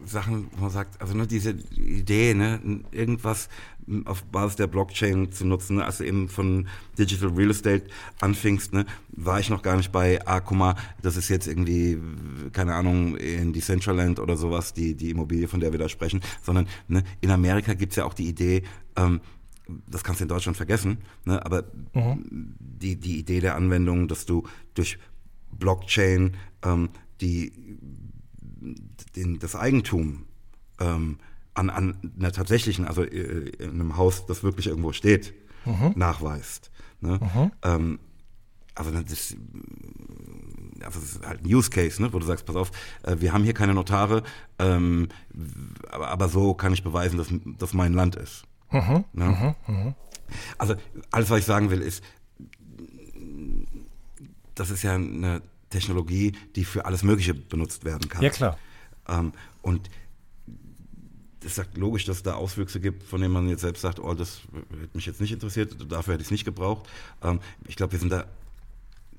Sachen, 0.03 0.49
wo 0.53 0.63
man 0.63 0.71
sagt, 0.71 1.03
also 1.03 1.15
nur 1.15 1.27
diese 1.27 1.51
Idee, 1.77 2.33
ne, 2.33 2.83
irgendwas 2.93 3.51
auf 4.07 4.25
Basis 4.25 4.57
der 4.57 4.69
Blockchain 4.69 5.33
zu 5.33 5.45
nutzen, 5.45 5.77
ne, 5.77 5.85
als 5.85 5.99
du 5.99 6.05
eben 6.05 6.31
von 6.31 6.67
Digital 6.99 7.29
Real 7.29 7.51
Estate 7.51 7.85
anfingst, 8.23 8.73
ne, 8.73 8.87
war 9.09 9.39
ich 9.39 9.51
noch 9.51 9.61
gar 9.61 9.77
nicht 9.77 9.93
bei, 9.93 10.27
ah, 10.27 10.41
guck 10.41 10.57
mal, 10.57 10.77
das 11.03 11.19
ist 11.19 11.29
jetzt 11.29 11.47
irgendwie, 11.47 11.99
keine 12.55 12.75
Ahnung, 12.75 13.19
in 13.19 13.53
Decentraland 13.53 14.19
oder 14.19 14.39
sowas, 14.39 14.73
die, 14.73 14.95
die 14.95 15.11
Immobilie, 15.11 15.47
von 15.47 15.61
der 15.61 15.73
wir 15.73 15.79
da 15.79 15.91
sprechen, 15.91 16.23
sondern 16.43 16.69
ne, 16.89 17.05
in 17.21 17.31
Amerika 17.31 17.75
gibt's 17.75 17.97
ja 17.97 18.07
auch 18.07 18.15
die 18.15 18.29
Idee, 18.29 18.63
ähm, 18.97 19.21
das 19.87 20.05
kannst 20.05 20.21
du 20.21 20.25
in 20.25 20.29
Deutschland 20.29 20.57
vergessen, 20.57 20.99
ne, 21.25 21.45
aber 21.45 21.65
die, 22.59 22.97
die 22.97 23.19
Idee 23.19 23.41
der 23.41 23.55
Anwendung, 23.57 24.09
dass 24.09 24.27
du 24.27 24.45
durch 24.75 24.99
Blockchain 25.51 26.37
ähm, 26.65 26.89
die, 27.21 27.53
den, 29.17 29.39
das 29.39 29.55
Eigentum 29.57 30.25
ähm, 30.81 31.19
an, 31.55 31.71
an 31.71 32.13
einer 32.19 32.33
tatsächlichen, 32.33 32.87
also 32.87 33.03
äh, 33.03 33.51
in 33.59 33.71
einem 33.71 33.97
Haus, 33.97 34.27
das 34.27 34.43
wirklich 34.43 34.67
irgendwo 34.67 34.93
steht, 34.93 35.35
nachweist. 35.95 36.71
Ne? 37.01 37.19
Ähm, 37.63 37.99
also 38.75 38.91
das, 38.91 39.37
also 40.83 41.01
das 41.01 41.13
ist 41.13 41.27
halt 41.27 41.45
ein 41.45 41.55
Use 41.55 41.71
Case, 41.71 42.01
ne, 42.01 42.13
wo 42.13 42.19
du 42.19 42.27
sagst, 42.27 42.47
pass 42.47 42.57
auf, 42.57 42.71
äh, 43.03 43.17
wir 43.19 43.33
haben 43.33 43.45
hier 43.45 43.55
keine 43.55 43.75
Notare, 43.75 44.23
ähm, 44.59 45.09
aber, 45.91 46.09
aber 46.09 46.29
so 46.29 46.55
kann 46.55 46.73
ich 46.73 46.83
beweisen, 46.83 47.19
dass 47.19 47.29
das 47.59 47.75
mein 47.75 47.93
Land 47.93 48.17
ist. 48.17 48.45
Ne? 49.13 49.95
Also 50.59 50.75
alles, 51.11 51.31
was 51.31 51.41
ich 51.41 51.45
sagen 51.45 51.71
will, 51.71 51.81
ist, 51.81 52.03
das 54.55 54.71
ist 54.71 54.83
ja 54.83 54.95
eine 54.95 55.43
Technologie, 55.71 56.33
die 56.57 56.65
für 56.65 56.85
alles 56.85 57.03
Mögliche 57.03 57.35
benutzt 57.35 57.85
werden 57.85 58.09
kann. 58.09 58.23
Ja, 58.23 58.31
klar. 58.31 58.59
Ähm, 59.09 59.33
und 59.63 59.91
es 61.45 61.57
sagt 61.57 61.77
logisch, 61.77 62.05
dass 62.05 62.19
es 62.19 62.23
da 62.23 62.35
Auswüchse 62.35 62.81
gibt, 62.81 63.03
von 63.03 63.21
denen 63.21 63.33
man 63.33 63.49
jetzt 63.49 63.63
selbst 63.63 63.81
sagt, 63.81 63.99
oh, 63.99 64.15
das 64.15 64.43
hätte 64.81 64.95
mich 64.95 65.07
jetzt 65.07 65.21
nicht 65.21 65.33
interessiert, 65.33 65.77
dafür 65.91 66.15
hätte 66.15 66.23
ich 66.23 66.29
es 66.29 66.31
nicht 66.31 66.45
gebraucht. 66.45 66.89
Ähm, 67.23 67.41
ich 67.67 67.77
glaube, 67.77 67.93
wir 67.93 67.99
sind 67.99 68.13
da 68.13 68.27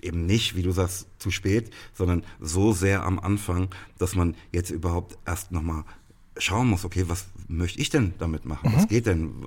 eben 0.02 0.26
nicht, 0.26 0.56
wie 0.56 0.64
du 0.64 0.72
sagst, 0.72 1.08
zu 1.18 1.32
spät, 1.32 1.72
sondern 1.94 2.24
so 2.40 2.74
sehr 2.74 3.04
am 3.04 3.20
Anfang, 3.20 3.70
dass 3.98 4.16
man 4.16 4.36
jetzt 4.52 4.70
überhaupt 4.70 5.18
erst 5.26 5.52
nochmal 5.52 5.84
schauen 6.38 6.68
muss, 6.68 6.86
okay, 6.86 7.06
was 7.08 7.26
möchte 7.48 7.80
ich 7.80 7.90
denn 7.90 8.14
damit 8.20 8.46
machen? 8.46 8.74
Was 8.76 8.88
geht 8.88 9.06
denn? 9.06 9.46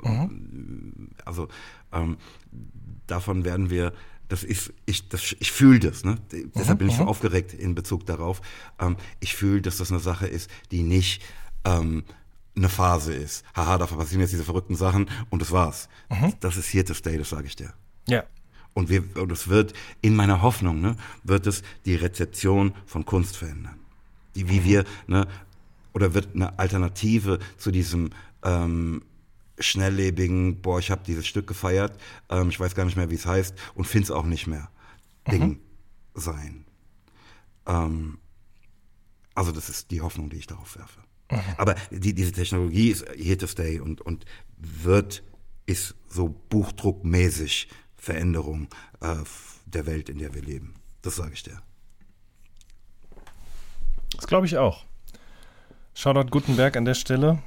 Also 1.24 1.48
ähm, 1.92 2.16
davon 3.06 3.44
werden 3.44 3.70
wir, 3.70 3.92
das 4.28 4.44
ist, 4.44 4.72
ich, 4.86 5.08
das, 5.08 5.36
ich 5.38 5.52
fühle 5.52 5.78
das, 5.78 6.04
ne? 6.04 6.18
Deshalb 6.54 6.78
bin 6.78 6.88
ich 6.88 6.96
so 6.96 7.04
aufgeregt 7.04 7.54
in 7.54 7.74
Bezug 7.74 8.06
darauf. 8.06 8.40
Ähm, 8.78 8.96
ich 9.20 9.34
fühle, 9.34 9.62
dass 9.62 9.76
das 9.76 9.90
eine 9.90 10.00
Sache 10.00 10.26
ist, 10.26 10.50
die 10.70 10.82
nicht 10.82 11.22
ähm, 11.64 12.04
eine 12.56 12.68
Phase 12.68 13.14
ist. 13.14 13.44
Haha, 13.54 13.78
da 13.78 13.86
passieren 13.86 14.20
jetzt 14.20 14.32
diese 14.32 14.44
verrückten 14.44 14.76
Sachen 14.76 15.08
und 15.30 15.42
das 15.42 15.52
war's. 15.52 15.88
Das 16.40 16.56
ist 16.56 16.72
here 16.72 16.84
to 16.84 16.94
stay, 16.94 17.18
das 17.18 17.30
sage 17.30 17.46
ich 17.46 17.56
dir. 17.56 17.72
Ja. 18.08 18.24
Und, 18.74 18.88
wir, 18.88 19.04
und 19.16 19.32
es 19.32 19.48
wird, 19.48 19.72
in 20.02 20.16
meiner 20.16 20.42
Hoffnung, 20.42 20.80
ne, 20.80 20.96
wird 21.22 21.46
es 21.46 21.62
die 21.84 21.94
Rezeption 21.94 22.74
von 22.84 23.04
Kunst 23.04 23.36
verändern. 23.36 23.78
Die, 24.34 24.48
wie 24.48 24.64
wir, 24.64 24.84
ne, 25.06 25.26
oder 25.96 26.12
wird 26.12 26.34
eine 26.34 26.58
Alternative 26.58 27.38
zu 27.56 27.70
diesem 27.70 28.10
ähm, 28.42 29.02
schnelllebigen, 29.58 30.60
boah, 30.60 30.78
ich 30.78 30.90
habe 30.90 31.00
dieses 31.06 31.26
Stück 31.26 31.46
gefeiert, 31.46 31.98
ähm, 32.28 32.50
ich 32.50 32.60
weiß 32.60 32.74
gar 32.74 32.84
nicht 32.84 32.98
mehr, 32.98 33.08
wie 33.08 33.14
es 33.14 33.24
heißt 33.24 33.54
und 33.74 33.86
finde 33.86 34.04
es 34.04 34.10
auch 34.10 34.26
nicht 34.26 34.46
mehr, 34.46 34.68
Ding 35.32 35.58
sein. 36.12 36.66
Ähm, 37.64 38.18
also 39.34 39.52
das 39.52 39.70
ist 39.70 39.90
die 39.90 40.02
Hoffnung, 40.02 40.28
die 40.28 40.36
ich 40.36 40.46
darauf 40.46 40.76
werfe. 40.76 41.00
Aber 41.56 41.76
die, 41.90 42.12
diese 42.12 42.32
Technologie 42.32 42.90
ist 42.90 43.08
here 43.16 43.38
to 43.38 43.46
stay 43.46 43.80
und, 43.80 44.02
und 44.02 44.26
wird, 44.58 45.22
ist 45.64 45.94
so 46.10 46.28
buchdruckmäßig 46.28 47.70
Veränderung 47.96 48.68
äh, 49.00 49.16
der 49.64 49.86
Welt, 49.86 50.10
in 50.10 50.18
der 50.18 50.34
wir 50.34 50.42
leben. 50.42 50.74
Das 51.00 51.16
sage 51.16 51.32
ich 51.32 51.42
dir. 51.42 51.62
Das 54.14 54.26
glaube 54.26 54.44
ich 54.44 54.58
auch. 54.58 54.84
Shoutout 55.96 56.30
Gutenberg 56.30 56.76
an 56.76 56.84
der 56.84 56.92
Stelle. 56.92 57.38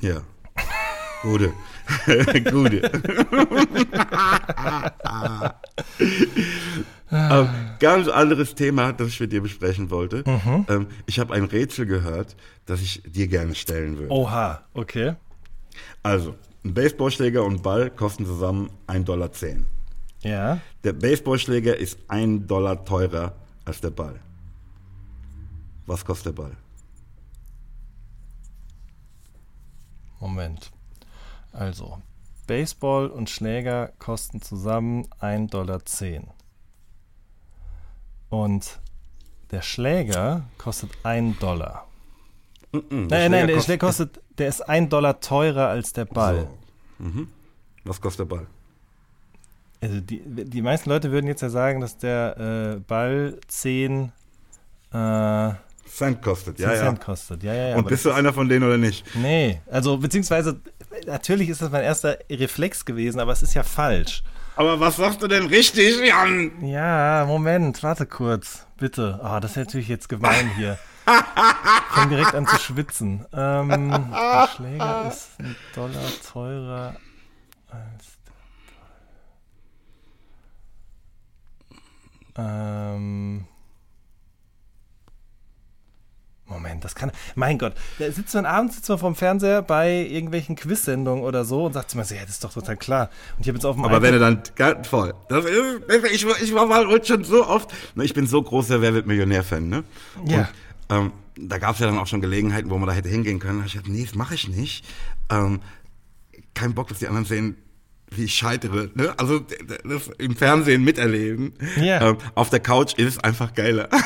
Ja. 0.00 0.22
Gute. 1.20 1.52
Gute. 2.50 2.90
ähm, 7.12 7.48
ganz 7.78 8.08
anderes 8.08 8.54
Thema, 8.54 8.94
das 8.94 9.08
ich 9.08 9.20
mit 9.20 9.32
dir 9.32 9.42
besprechen 9.42 9.90
wollte. 9.90 10.24
Ähm, 10.68 10.86
ich 11.04 11.18
habe 11.18 11.34
ein 11.34 11.44
Rätsel 11.44 11.84
gehört, 11.84 12.34
das 12.64 12.80
ich 12.80 13.02
dir 13.04 13.28
gerne 13.28 13.54
stellen 13.54 13.98
würde. 13.98 14.10
Oha, 14.10 14.62
okay. 14.72 15.16
Also, 16.02 16.36
ein 16.64 16.72
Baseballschläger 16.72 17.44
und 17.44 17.62
Ball 17.62 17.90
kosten 17.90 18.24
zusammen 18.24 18.70
1,10 18.86 19.04
Dollar. 19.04 19.30
Ja. 20.22 20.60
Der 20.82 20.94
Baseballschläger 20.94 21.76
ist 21.76 21.98
1 22.08 22.46
Dollar 22.46 22.86
teurer 22.86 23.34
als 23.66 23.82
der 23.82 23.90
Ball. 23.90 24.18
Was 25.84 26.02
kostet 26.06 26.38
der 26.38 26.42
Ball? 26.42 26.56
Moment. 30.20 30.70
Also, 31.52 32.00
Baseball 32.46 33.08
und 33.08 33.30
Schläger 33.30 33.92
kosten 33.98 34.42
zusammen 34.42 35.06
1,10 35.20 35.50
Dollar. 35.50 35.80
Und 38.28 38.80
der 39.50 39.62
Schläger 39.62 40.44
kostet 40.58 40.90
1 41.02 41.38
Dollar. 41.38 41.86
Mm, 42.72 43.06
Nein, 43.08 43.30
nein, 43.32 43.46
der 43.48 43.60
Schläger 43.60 43.86
kostet, 43.86 44.20
der 44.38 44.48
ist 44.48 44.62
1 44.62 44.88
Dollar 44.90 45.20
teurer 45.20 45.68
als 45.68 45.92
der 45.92 46.04
Ball. 46.04 46.48
So. 46.98 47.04
Mhm. 47.04 47.28
Was 47.84 48.00
kostet 48.00 48.30
der 48.30 48.36
Ball? 48.36 48.46
Also 49.80 50.00
die, 50.00 50.20
die 50.20 50.62
meisten 50.62 50.90
Leute 50.90 51.10
würden 51.10 51.26
jetzt 51.26 51.40
ja 51.40 51.48
sagen, 51.48 51.80
dass 51.80 51.96
der 51.96 52.76
äh, 52.76 52.80
Ball 52.80 53.38
10, 53.48 54.12
äh, 54.92 55.52
Cent 55.90 56.22
kostet, 56.22 56.56
10 56.56 56.66
ja, 56.66 56.74
ja. 56.74 56.80
Cent 56.82 57.00
kostet. 57.00 57.42
Ja, 57.42 57.52
ja, 57.52 57.68
ja. 57.70 57.76
Und 57.76 57.88
bist 57.88 58.04
du 58.04 58.12
einer 58.12 58.32
von 58.32 58.48
denen 58.48 58.64
oder 58.64 58.78
nicht? 58.78 59.04
nee, 59.16 59.60
also 59.70 59.98
beziehungsweise 59.98 60.60
natürlich 61.06 61.48
ist 61.48 61.62
das 61.62 61.70
mein 61.70 61.82
erster 61.82 62.18
Reflex 62.30 62.84
gewesen, 62.84 63.20
aber 63.20 63.32
es 63.32 63.42
ist 63.42 63.54
ja 63.54 63.62
falsch. 63.62 64.22
Aber 64.56 64.78
was 64.78 64.96
sagst 64.96 65.22
du 65.22 65.26
denn 65.28 65.46
richtig, 65.46 66.00
Jan? 66.06 66.52
Ja, 66.64 67.24
Moment, 67.26 67.82
warte 67.82 68.06
kurz, 68.06 68.66
bitte. 68.76 69.18
Ah, 69.22 69.40
das 69.40 69.52
ist 69.52 69.56
natürlich 69.56 69.88
jetzt 69.88 70.08
gemein 70.08 70.50
hier. 70.56 70.78
Ich 71.06 71.94
fange 71.96 72.16
direkt 72.16 72.34
an 72.34 72.46
zu 72.46 72.58
schwitzen. 72.58 73.24
Ähm, 73.32 73.90
der 74.12 74.48
Schläger 74.54 75.08
ist 75.08 75.30
ein 75.40 75.56
Dollar 75.74 76.08
teurer 76.30 76.94
als 77.68 78.18
der 78.26 78.32
Ball. 82.36 82.94
Ähm, 82.94 83.46
Moment, 86.50 86.84
das 86.84 86.94
kann. 86.94 87.10
Mein 87.34 87.56
Gott, 87.58 87.72
da 87.98 88.10
sitzt 88.12 88.34
man 88.34 88.44
abends 88.44 88.74
sitzt 88.76 88.88
man 88.90 88.98
vorm 88.98 89.14
Fernseher 89.14 89.62
bei 89.62 90.06
irgendwelchen 90.06 90.56
Quiz-Sendungen 90.56 91.24
oder 91.24 91.44
so 91.44 91.64
und 91.66 91.72
sagt 91.72 91.90
zu 91.90 91.96
mir 91.96 92.04
so, 92.04 92.14
ja, 92.14 92.20
das 92.22 92.30
ist 92.32 92.44
doch 92.44 92.52
total 92.52 92.76
klar. 92.76 93.08
Und 93.36 93.42
ich 93.42 93.48
habe 93.48 93.56
jetzt 93.56 93.64
auf 93.64 93.76
dem 93.76 93.84
Aber 93.84 94.02
wenn 94.02 94.12
er 94.14 94.20
dann 94.20 94.42
ganz 94.56 94.86
voll. 94.88 95.14
Das 95.28 95.44
ist, 95.46 95.54
ich, 96.12 96.26
war- 96.26 96.42
ich 96.42 96.54
war 96.54 96.66
mal 96.66 96.86
schon 97.04 97.24
so 97.24 97.46
oft. 97.46 97.70
Ich 97.96 98.12
bin 98.14 98.26
so 98.26 98.42
großer 98.42 98.82
Wer 98.82 98.92
wird 98.94 99.06
Millionär-Fan, 99.06 99.68
ne? 99.68 99.84
Ja. 100.26 100.48
Und, 100.88 100.96
ähm, 100.96 101.12
da 101.42 101.58
gab 101.58 101.74
es 101.74 101.80
ja 101.80 101.86
dann 101.86 101.98
auch 101.98 102.06
schon 102.06 102.20
Gelegenheiten, 102.20 102.68
wo 102.68 102.76
man 102.76 102.86
da 102.88 102.94
hätte 102.94 103.08
hingehen 103.08 103.38
können. 103.38 103.60
Da 103.60 103.64
ich 103.66 103.72
gesagt, 103.72 103.88
nee, 103.88 104.04
das 104.04 104.14
mache 104.14 104.34
ich 104.34 104.48
nicht. 104.48 104.84
Ähm, 105.30 105.60
kein 106.54 106.74
Bock, 106.74 106.88
dass 106.88 106.98
die 106.98 107.06
anderen 107.06 107.24
sehen, 107.24 107.56
wie 108.10 108.24
ich 108.24 108.34
scheitere. 108.34 108.90
Ne? 108.94 109.14
Also 109.18 109.38
das 109.84 110.08
im 110.18 110.34
Fernsehen 110.36 110.82
miterleben. 110.82 111.54
Ja. 111.76 112.08
Ähm, 112.10 112.16
auf 112.34 112.50
der 112.50 112.58
Couch 112.60 112.94
ist 112.94 113.06
es 113.06 113.18
einfach 113.24 113.54
geiler. 113.54 113.88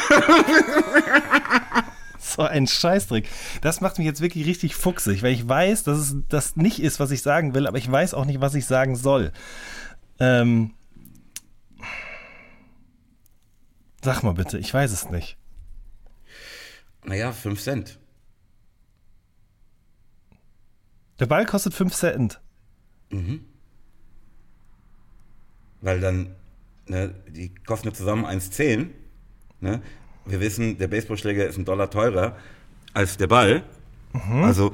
So 2.27 2.43
ein 2.43 2.67
Scheißdreck. 2.67 3.29
Das 3.61 3.81
macht 3.83 3.99
mich 3.99 4.07
jetzt 4.07 4.21
wirklich 4.23 4.47
richtig 4.47 4.75
fuchsig, 4.75 5.23
weil 5.23 5.33
ich 5.33 5.47
weiß, 5.47 5.83
dass 5.85 5.99
es 5.99 6.17
das 6.29 6.57
nicht 6.57 6.81
ist, 6.81 6.99
was 6.99 7.11
ich 7.11 7.21
sagen 7.23 7.55
will, 7.55 7.67
aber 7.67 7.77
ich 7.77 7.91
weiß 7.91 8.15
auch 8.15 8.25
nicht, 8.25 8.41
was 8.41 8.55
ich 8.55 8.65
sagen 8.65 8.97
soll. 8.97 9.31
Ähm, 10.19 10.73
sag 14.03 14.23
mal 14.23 14.33
bitte, 14.33 14.59
ich 14.59 14.73
weiß 14.73 14.91
es 14.91 15.11
nicht. 15.11 15.37
naja, 17.05 17.33
5 17.33 17.61
Cent. 17.61 17.99
Der 21.21 21.27
Ball 21.27 21.45
kostet 21.45 21.75
5 21.75 21.95
Cent. 21.95 22.41
Weil 25.83 26.01
dann 26.01 26.35
ne, 26.87 27.15
die 27.29 27.55
kosten 27.55 27.89
ja 27.89 27.95
zusammen 27.95 28.25
1,10. 28.25 28.89
Ne? 29.61 29.83
Wir 30.27 30.41
wissen, 30.41 30.79
der 30.79 30.89
Baseballschläger 30.89 31.47
ist 31.47 31.59
ein 31.59 31.65
Dollar 31.65 31.91
teurer 31.91 32.37
als 32.93 33.17
der 33.17 33.27
Ball. 33.27 33.63
Also 34.43 34.73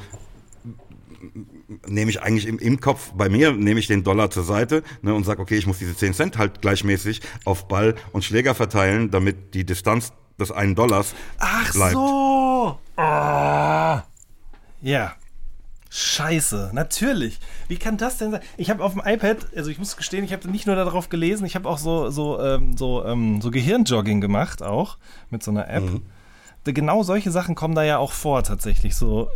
nehme 1.86 2.10
ich 2.10 2.22
eigentlich 2.22 2.47
im, 2.47 2.59
im 2.59 2.81
Kopf 2.81 3.12
bei 3.14 3.28
mir, 3.28 3.52
nehme 3.52 3.81
ich 3.81 3.86
den 3.86 4.02
Dollar 4.05 4.31
zur 4.31 4.44
Seite 4.44 4.82
ne, 5.02 5.14
und 5.14 5.24
sage, 5.24 5.40
okay, 5.40 5.56
ich 5.56 5.66
muss 5.66 5.78
diese 5.78 5.97
10 5.97 6.14
Cent 6.14 6.39
halt 6.39 6.60
gleichmäßig 6.60 7.20
auf 7.44 7.68
Ball 7.68 7.94
und 8.12 8.24
Schläger 8.24 8.55
verteilen, 8.55 9.10
damit 9.10 9.55
die 9.55 9.64
Distanz 9.64 10.12
des 10.39 10.51
einen 10.51 10.74
Dollars 10.74 11.14
Ach 11.39 11.72
bleibt. 11.72 11.93
so. 11.93 12.78
Ah. 12.97 14.02
Ja. 14.82 15.14
Scheiße, 15.93 16.71
natürlich. 16.73 17.41
Wie 17.67 17.77
kann 17.77 17.97
das 17.97 18.17
denn 18.19 18.31
sein? 18.31 18.41
Ich 18.57 18.71
habe 18.71 18.85
auf 18.85 18.93
dem 18.93 19.03
iPad, 19.05 19.39
also 19.57 19.71
ich 19.71 19.79
muss 19.79 19.97
gestehen, 19.97 20.25
ich 20.25 20.33
habe 20.33 20.49
nicht 20.49 20.67
nur 20.67 20.77
darauf 20.77 21.09
gelesen, 21.09 21.45
ich 21.45 21.57
habe 21.57 21.69
auch 21.69 21.79
so 21.79 22.11
so 22.11 22.41
ähm, 22.41 22.77
so 22.77 23.05
ähm, 23.05 23.41
so 23.43 23.51
Gehirnjogging 23.51 24.21
gemacht 24.21 24.62
auch 24.62 24.99
mit 25.31 25.43
so 25.43 25.51
einer 25.51 25.69
App. 25.69 25.85
Da- 26.65 26.73
Genau 26.73 27.03
solche 27.03 27.31
Sachen 27.33 27.55
kommen 27.57 27.75
da 27.75 27.83
ja 27.83 27.99
auch 27.99 28.12
vor 28.12 28.43
tatsächlich. 28.45 28.95
So, 28.95 29.29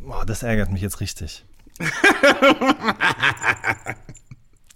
boah, 0.00 0.24
das 0.24 0.42
ärgert 0.42 0.70
mich 0.72 0.80
jetzt 0.80 1.00
richtig. 1.00 1.44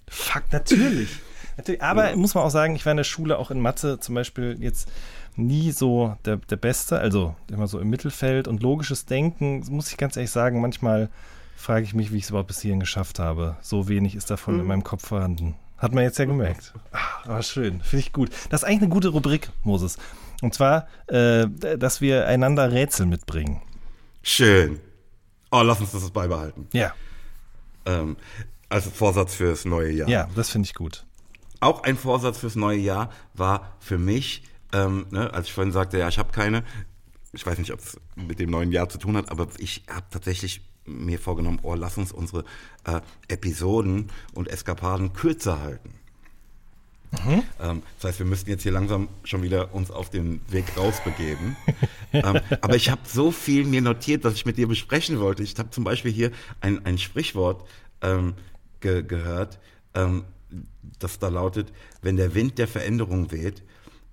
Fuck, 0.07 0.43
natürlich. 0.51 1.09
natürlich. 1.57 1.81
Aber 1.81 2.15
muss 2.15 2.35
man 2.35 2.43
auch 2.43 2.49
sagen, 2.49 2.75
ich 2.75 2.85
war 2.85 2.91
in 2.91 2.97
der 2.97 3.03
Schule 3.03 3.37
auch 3.37 3.51
in 3.51 3.59
Mathe 3.59 3.99
zum 3.99 4.15
Beispiel 4.15 4.57
jetzt 4.59 4.87
nie 5.35 5.71
so 5.71 6.15
der, 6.25 6.37
der 6.37 6.55
Beste, 6.57 6.99
also 6.99 7.35
immer 7.51 7.67
so 7.67 7.79
im 7.79 7.89
Mittelfeld 7.89 8.47
und 8.47 8.61
logisches 8.63 9.05
Denken, 9.05 9.63
muss 9.69 9.91
ich 9.91 9.97
ganz 9.97 10.15
ehrlich 10.15 10.31
sagen, 10.31 10.61
manchmal 10.61 11.09
frage 11.55 11.83
ich 11.85 11.93
mich, 11.93 12.11
wie 12.11 12.17
ich 12.17 12.23
es 12.23 12.29
überhaupt 12.29 12.47
bis 12.47 12.61
hierhin 12.61 12.79
geschafft 12.79 13.19
habe. 13.19 13.55
So 13.61 13.87
wenig 13.87 14.15
ist 14.15 14.29
davon 14.29 14.59
in 14.59 14.65
meinem 14.65 14.83
Kopf 14.83 15.07
vorhanden. 15.07 15.55
Hat 15.77 15.93
man 15.93 16.03
jetzt 16.03 16.17
ja 16.19 16.25
gemerkt. 16.25 16.73
Ah, 16.91 16.99
aber 17.25 17.43
schön, 17.43 17.81
finde 17.81 17.99
ich 18.05 18.13
gut. 18.13 18.29
Das 18.49 18.61
ist 18.63 18.67
eigentlich 18.67 18.83
eine 18.83 18.89
gute 18.89 19.09
Rubrik, 19.09 19.49
Moses. 19.63 19.97
Und 20.41 20.53
zwar, 20.53 20.87
äh, 21.07 21.47
dass 21.77 22.01
wir 22.01 22.27
einander 22.27 22.71
Rätsel 22.71 23.05
mitbringen. 23.05 23.61
Schön. 24.23 24.79
Oh, 25.51 25.61
lass 25.61 25.79
uns 25.79 25.91
das 25.91 26.09
beibehalten. 26.11 26.67
Ja, 26.73 26.93
Ähm, 27.85 28.17
als 28.67 28.87
Vorsatz 28.87 29.35
fürs 29.35 29.63
neue 29.65 29.91
Jahr. 29.91 30.09
ja, 30.09 30.27
das 30.35 30.49
finde 30.49 30.65
ich 30.65 30.73
gut. 30.73 31.05
Auch 31.59 31.83
ein 31.83 31.97
Vorsatz 31.97 32.39
fürs 32.39 32.55
neue 32.55 32.79
Jahr 32.79 33.09
war 33.33 33.75
für 33.79 33.97
mich, 33.97 34.43
ähm, 34.75 35.05
ne, 35.11 35.33
als 35.33 35.47
ich 35.47 35.53
vorhin 35.53 35.71
sagte, 35.71 35.97
ja, 35.97 36.09
ich 36.09 36.19
habe 36.19 36.31
keine, 36.31 36.63
ich 37.31 37.45
weiß 37.45 37.57
nicht, 37.57 37.71
ob 37.71 37.79
es 37.79 37.97
mit 38.15 38.39
dem 38.39 38.49
neuen 38.49 38.71
Jahr 38.71 38.89
zu 38.89 38.97
tun 38.97 39.15
hat, 39.15 39.31
aber 39.31 39.47
ich 39.57 39.83
habe 39.89 40.05
tatsächlich 40.11 40.61
mir 40.85 41.17
vorgenommen, 41.17 41.59
oh, 41.63 41.75
lass 41.75 41.97
uns 41.97 42.11
unsere 42.11 42.43
äh, 42.83 42.99
Episoden 43.27 44.11
und 44.33 44.47
Eskapaden 44.49 45.13
kürzer 45.13 45.61
halten. 45.61 45.93
Ähm, 47.61 47.81
das 47.97 48.09
heißt, 48.09 48.19
wir 48.19 48.25
müssten 48.25 48.49
jetzt 48.49 48.63
hier 48.63 48.73
langsam 48.73 49.07
schon 49.23 49.41
wieder 49.41 49.73
uns 49.73 49.89
auf 49.89 50.09
den 50.09 50.41
Weg 50.49 50.65
rausbegeben. 50.77 51.55
ähm, 52.13 52.39
aber 52.61 52.75
ich 52.75 52.89
habe 52.89 53.01
so 53.05 53.31
viel 53.31 53.63
mir 53.63 53.81
notiert, 53.81 54.25
was 54.25 54.33
ich 54.33 54.45
mit 54.45 54.57
dir 54.57 54.67
besprechen 54.67 55.19
wollte. 55.21 55.41
Ich 55.41 55.57
habe 55.57 55.69
zum 55.69 55.85
Beispiel 55.85 56.11
hier 56.11 56.31
ein, 56.59 56.85
ein 56.85 56.97
Sprichwort 56.97 57.67
ähm, 58.01 58.33
ge 58.81 59.01
gehört, 59.03 59.59
ähm, 59.93 60.25
das 60.99 61.17
da 61.19 61.29
lautet, 61.29 61.71
wenn 62.01 62.17
der 62.17 62.35
Wind 62.35 62.57
der 62.57 62.67
Veränderung 62.67 63.31
weht, 63.31 63.63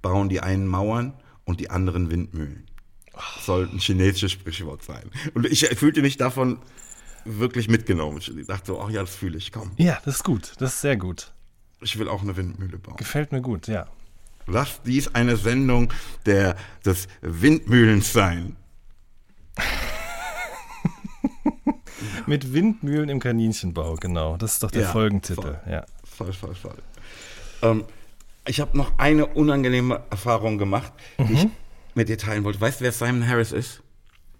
bauen 0.03 0.29
die 0.29 0.41
einen 0.41 0.67
Mauern 0.67 1.15
und 1.45 1.61
die 1.61 1.71
anderen 1.71 2.11
Windmühlen. 2.11 2.67
Soll 3.41 3.69
ein 3.73 3.79
chinesisches 3.79 4.33
Sprichwort 4.33 4.83
sein. 4.83 5.11
Und 5.35 5.47
ich 5.47 5.67
fühlte 5.77 6.03
mich 6.03 6.17
davon 6.17 6.59
wirklich 7.25 7.69
mitgenommen. 7.69 8.19
Ich 8.19 8.47
dachte 8.47 8.67
so, 8.73 8.81
ach 8.81 8.91
ja, 8.91 9.01
das 9.03 9.15
fühle 9.15 9.39
ich, 9.39 9.53
komm. 9.53 9.71
Ja, 9.77 9.99
das 10.05 10.17
ist 10.17 10.25
gut. 10.25 10.53
Das 10.59 10.75
ist 10.75 10.81
sehr 10.81 10.97
gut. 10.97 11.33
Ich 11.81 11.99
will 11.99 12.09
auch 12.09 12.23
eine 12.23 12.37
Windmühle 12.37 12.79
bauen. 12.79 12.97
Gefällt 12.97 13.33
mir 13.33 13.41
gut, 13.43 13.67
ja. 13.69 13.87
Lass 14.47 14.83
dies 14.83 15.15
eine 15.15 15.37
Sendung 15.37 15.93
der, 16.27 16.57
des 16.85 17.07
Windmühlens 17.21 18.13
sein. 18.13 18.57
Mit 22.27 22.53
Windmühlen 22.53 23.09
im 23.09 23.21
Kaninchenbau, 23.21 23.95
genau. 23.97 24.37
Das 24.37 24.55
ist 24.55 24.63
doch 24.63 24.71
der 24.71 24.83
Ja, 24.83 24.89
Folgentitel. 24.93 25.43
voll. 25.43 25.61
Ja. 25.69 25.85
Voll, 26.05 26.33
voll, 26.33 26.55
voll. 26.55 26.75
Ähm, 27.63 27.85
ich 28.47 28.61
habe 28.61 28.77
noch 28.77 28.99
eine 28.99 29.27
unangenehme 29.27 30.03
Erfahrung 30.11 30.59
gemacht, 30.59 30.93
die 31.19 31.25
Mhm. 31.25 31.35
ich 31.35 31.47
mit 31.95 32.09
dir 32.09 32.19
teilen 32.19 32.45
wollte. 32.45 32.61
Weißt 32.61 32.81
du, 32.81 32.85
wer 32.85 32.93
Simon 32.93 33.27
Harris 33.27 33.53
ist? 33.53 33.83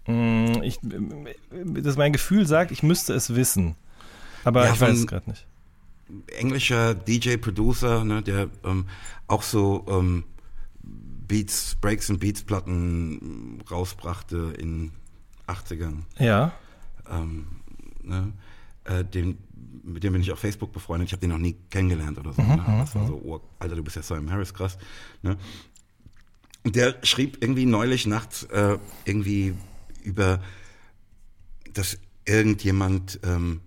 Mm, 0.07 0.61
Ich, 0.63 0.79
dass 0.81 1.95
mein 1.97 2.11
Gefühl 2.11 2.45
sagt, 2.45 2.71
ich 2.71 2.83
müsste 2.83 3.13
es 3.13 3.35
wissen. 3.35 3.75
Aber 4.43 4.65
Ja, 4.65 4.73
ich 4.73 4.81
weiß 4.81 4.97
es 4.97 5.07
gerade 5.07 5.29
nicht. 5.29 5.45
Englischer 6.37 6.93
DJ-Producer, 6.95 8.03
ne, 8.03 8.21
der 8.21 8.49
ähm, 8.65 8.85
auch 9.27 9.41
so 9.43 9.85
ähm, 9.87 10.25
Beats, 10.81 11.75
Breaks 11.79 12.09
und 12.09 12.19
Beats-Platten 12.19 13.63
rausbrachte 13.71 14.53
in 14.57 14.91
80ern. 15.47 15.99
Ja. 16.19 16.51
ähm, 17.09 17.47
ne, 18.03 18.33
äh, 18.83 19.03
den, 19.05 19.37
mit 19.83 20.03
dem 20.03 20.13
bin 20.13 20.21
ich 20.21 20.31
auf 20.31 20.39
Facebook 20.39 20.71
befreundet. 20.71 21.09
Ich 21.09 21.13
habe 21.13 21.21
den 21.21 21.29
noch 21.29 21.37
nie 21.37 21.55
kennengelernt 21.69 22.17
oder 22.17 22.33
so. 22.33 22.41
ne? 22.41 22.63
Das 22.79 22.95
war 22.95 23.07
so, 23.07 23.21
oh, 23.23 23.41
Alter, 23.59 23.75
du 23.75 23.83
bist 23.83 23.95
ja 23.95 24.01
Simon 24.01 24.31
Harris, 24.31 24.53
krass. 24.53 24.77
Ne? 25.21 25.37
Und 26.63 26.75
der 26.75 26.95
schrieb 27.03 27.37
irgendwie 27.41 27.65
neulich 27.65 28.07
nachts 28.07 28.43
äh, 28.43 28.77
irgendwie 29.05 29.53
über, 30.03 30.41
dass 31.73 31.97
irgendjemand 32.25 33.19
ähm, 33.23 33.61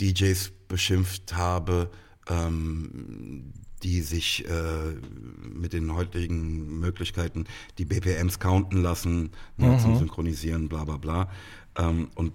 DJs 0.00 0.52
beschimpft 0.68 1.34
habe, 1.34 1.90
ähm, 2.28 3.52
die 3.82 4.02
sich 4.02 4.46
äh, 4.48 4.94
mit 5.42 5.72
den 5.72 5.94
heutigen 5.94 6.80
Möglichkeiten 6.80 7.44
die 7.78 7.84
BPMs 7.84 8.38
counten 8.38 8.82
lassen, 8.82 9.30
ne, 9.56 9.78
zum 9.78 9.96
Synchronisieren, 9.98 10.68
bla 10.68 10.84
bla 10.84 10.96
bla. 10.96 11.30
Ähm, 11.76 12.08
und 12.14 12.32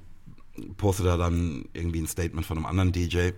postet 0.77 1.05
da 1.05 1.17
dann 1.17 1.65
irgendwie 1.73 2.01
ein 2.01 2.07
Statement 2.07 2.45
von 2.45 2.57
einem 2.57 2.65
anderen 2.65 2.91
DJ, 2.91 3.31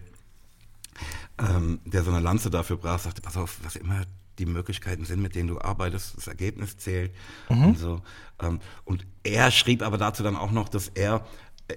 ähm, 1.40 1.80
der 1.86 2.04
so 2.04 2.12
eine 2.12 2.20
Lanze 2.20 2.50
dafür 2.50 2.78
brach, 2.78 3.00
sagte, 3.00 3.22
pass 3.22 3.38
auf, 3.38 3.60
was 3.64 3.76
immer 3.76 4.04
die 4.40 4.46
Möglichkeiten 4.46 5.06
sind, 5.06 5.22
mit 5.22 5.36
denen 5.36 5.48
du 5.48 5.60
arbeitest, 5.60 6.18
das 6.18 6.28
Ergebnis 6.28 6.78
zählt 6.78 7.12
und 7.50 7.78
so. 7.78 8.02
Ähm, 8.42 8.60
und 8.84 9.06
er 9.24 9.52
schrieb 9.52 9.84
aber 9.84 9.98
dazu 9.98 10.24
dann 10.24 10.36
auch 10.36 10.52
noch, 10.52 10.70
dass 10.70 10.88
er 10.88 11.26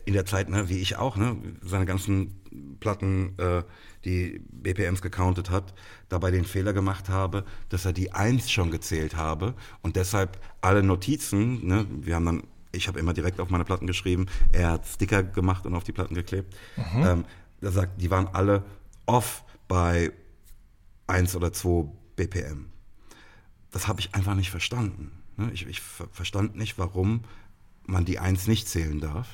in 0.04 0.14
der 0.14 0.26
Zeit, 0.26 0.48
ne, 0.48 0.68
wie 0.68 0.78
ich 0.78 0.96
auch, 0.96 1.16
ne, 1.16 1.36
seine 1.62 1.86
ganzen 1.86 2.40
Platten, 2.80 3.38
äh, 3.38 3.62
die 4.04 4.40
BPMs 4.50 5.02
gecountet 5.02 5.50
hat, 5.50 5.74
dabei 6.08 6.30
den 6.30 6.44
Fehler 6.44 6.72
gemacht 6.72 7.08
habe, 7.08 7.44
dass 7.68 7.84
er 7.84 7.92
die 7.92 8.12
Eins 8.12 8.50
schon 8.50 8.70
gezählt 8.70 9.16
habe 9.16 9.54
und 9.82 9.96
deshalb 9.96 10.38
alle 10.60 10.82
Notizen, 10.82 11.66
ne, 11.66 11.86
wir 11.90 12.14
haben 12.14 12.26
dann, 12.26 12.42
ich 12.76 12.88
habe 12.88 12.98
immer 12.98 13.12
direkt 13.12 13.40
auf 13.40 13.50
meine 13.50 13.64
Platten 13.64 13.86
geschrieben, 13.86 14.26
er 14.52 14.70
hat 14.72 14.86
Sticker 14.86 15.22
gemacht 15.22 15.66
und 15.66 15.74
auf 15.74 15.84
die 15.84 15.92
Platten 15.92 16.14
geklebt. 16.14 16.54
Ähm, 17.04 17.24
er 17.60 17.72
sagt, 17.72 18.00
die 18.00 18.10
waren 18.10 18.28
alle 18.28 18.64
off 19.06 19.44
bei 19.68 20.12
1 21.06 21.34
oder 21.36 21.52
2 21.52 21.88
BPM. 22.16 22.66
Das 23.70 23.88
habe 23.88 24.00
ich 24.00 24.14
einfach 24.14 24.34
nicht 24.34 24.50
verstanden. 24.50 25.10
ne? 25.36 25.50
Ich, 25.52 25.66
ich 25.66 25.80
ver 25.80 26.06
verstand 26.12 26.56
nicht, 26.56 26.78
warum 26.78 27.22
man 27.86 28.04
die 28.04 28.18
1 28.18 28.46
nicht 28.48 28.68
zählen 28.68 29.00
darf. 29.00 29.28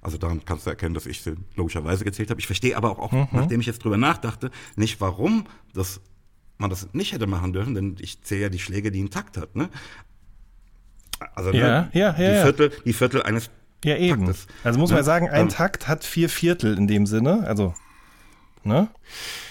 Also 0.00 0.18
daran 0.18 0.44
kannst 0.44 0.66
du 0.66 0.70
erkennen, 0.70 0.94
dass 0.94 1.06
ich 1.06 1.22
sie 1.22 1.34
logischerweise 1.56 2.04
gezählt 2.04 2.30
habe. 2.30 2.38
Ich 2.40 2.46
verstehe 2.46 2.76
aber 2.76 2.90
auch, 2.90 2.98
auch 2.98 3.12
nachdem 3.32 3.60
ich 3.60 3.66
jetzt 3.66 3.82
drüber 3.82 3.96
nachdachte, 3.96 4.50
nicht, 4.76 5.00
warum 5.00 5.46
das, 5.72 6.00
man 6.58 6.68
das 6.70 6.92
nicht 6.92 7.12
hätte 7.12 7.26
machen 7.26 7.52
dürfen, 7.54 7.74
denn 7.74 7.96
ich 8.00 8.22
zähle 8.22 8.42
ja 8.42 8.48
die 8.50 8.58
Schläge, 8.58 8.90
die 8.92 9.00
einen 9.00 9.10
Takt 9.10 9.38
hat. 9.38 9.56
Ne? 9.56 9.70
Also 11.34 11.50
Ja, 11.52 11.82
ne, 11.82 11.90
ja, 11.92 12.00
ja, 12.00 12.12
die, 12.12 12.22
ja. 12.22 12.42
Viertel, 12.42 12.72
die 12.84 12.92
Viertel 12.92 13.22
eines 13.22 13.50
Ja, 13.84 13.96
eben. 13.96 14.26
Taktes. 14.26 14.46
Also 14.64 14.78
muss 14.78 14.90
man 14.90 15.00
Ne? 15.00 15.04
sagen, 15.04 15.28
ein 15.28 15.42
Ähm, 15.42 15.48
Takt 15.48 15.88
hat 15.88 16.04
vier 16.04 16.28
Viertel 16.28 16.76
in 16.78 16.86
dem 16.86 17.06
Sinne. 17.06 17.44
Also, 17.46 17.74
ne? 18.62 18.88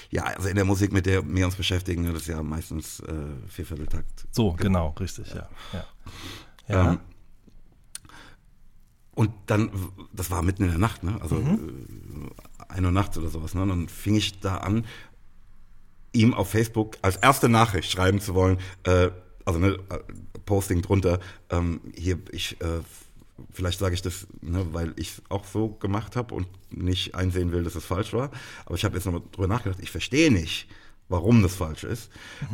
Ja, 0.10 0.24
also 0.24 0.48
in 0.50 0.56
der 0.56 0.66
Musik, 0.66 0.92
mit 0.94 1.06
der 1.06 1.24
wir 1.28 1.46
uns 1.46 1.56
beschäftigen, 1.56 2.06
das 2.14 2.24
ist 2.24 2.28
ja 2.28 2.44
meistens 2.44 3.00
äh, 3.00 3.14
Viervierteltakt. 3.48 4.26
So, 4.32 4.54
genau, 4.54 4.90
richtig, 5.00 5.34
ja. 5.34 5.50
Ja. 5.74 5.86
ja. 6.68 6.92
Ähm, 6.92 7.00
und 9.16 9.32
dann, 9.46 9.70
das 10.12 10.32
war 10.32 10.42
mitten 10.42 10.64
in 10.64 10.70
der 10.70 10.80
Nacht, 10.80 11.04
ne? 11.04 11.18
also 11.22 11.38
äh, 11.38 11.58
eine 12.68 12.88
Uhr 12.88 12.94
nachts 12.94 13.18
oder 13.18 13.30
sowas. 13.30 13.54
Ne? 13.54 13.62
Und 13.62 13.70
dann 13.70 13.88
fing 13.88 14.16
ich 14.16 14.40
da 14.40 14.58
an, 14.58 14.86
ihm 16.14 16.34
auf 16.34 16.50
Facebook 16.50 16.98
als 17.04 17.18
erste 17.18 17.48
Nachricht 17.50 17.92
schreiben 17.92 18.20
zu 18.20 18.34
wollen, 18.34 18.58
äh, 18.84 19.10
also 19.46 19.60
ne, 19.60 19.78
äh, 19.90 20.00
Posting 20.46 20.82
drunter, 20.82 21.20
ähm, 21.50 21.82
hier, 21.96 22.20
ich, 22.32 22.60
äh, 22.62 22.82
vielleicht 23.52 23.80
sage 23.80 23.96
ich 23.96 24.02
das, 24.02 24.28
ne, 24.42 24.66
weil 24.72 24.94
ich 24.96 25.10
es 25.10 25.22
auch 25.30 25.46
so 25.46 25.70
gemacht 25.70 26.16
habe 26.16 26.36
und 26.36 26.48
nicht 26.72 27.16
einsehen 27.16 27.52
will, 27.52 27.64
dass 27.64 27.76
es 27.76 27.86
falsch 27.86 28.14
war. 28.14 28.32
Aber 28.66 28.76
ich 28.76 28.86
habe 28.86 28.96
jetzt 28.96 29.06
nochmal 29.06 29.24
drüber 29.32 29.48
nachgedacht, 29.48 29.80
ich 29.82 29.92
verstehe 29.92 30.32
nicht, 30.32 30.68
warum 31.10 31.42
das 31.42 31.56
falsch 31.56 31.84
ist. 31.84 32.10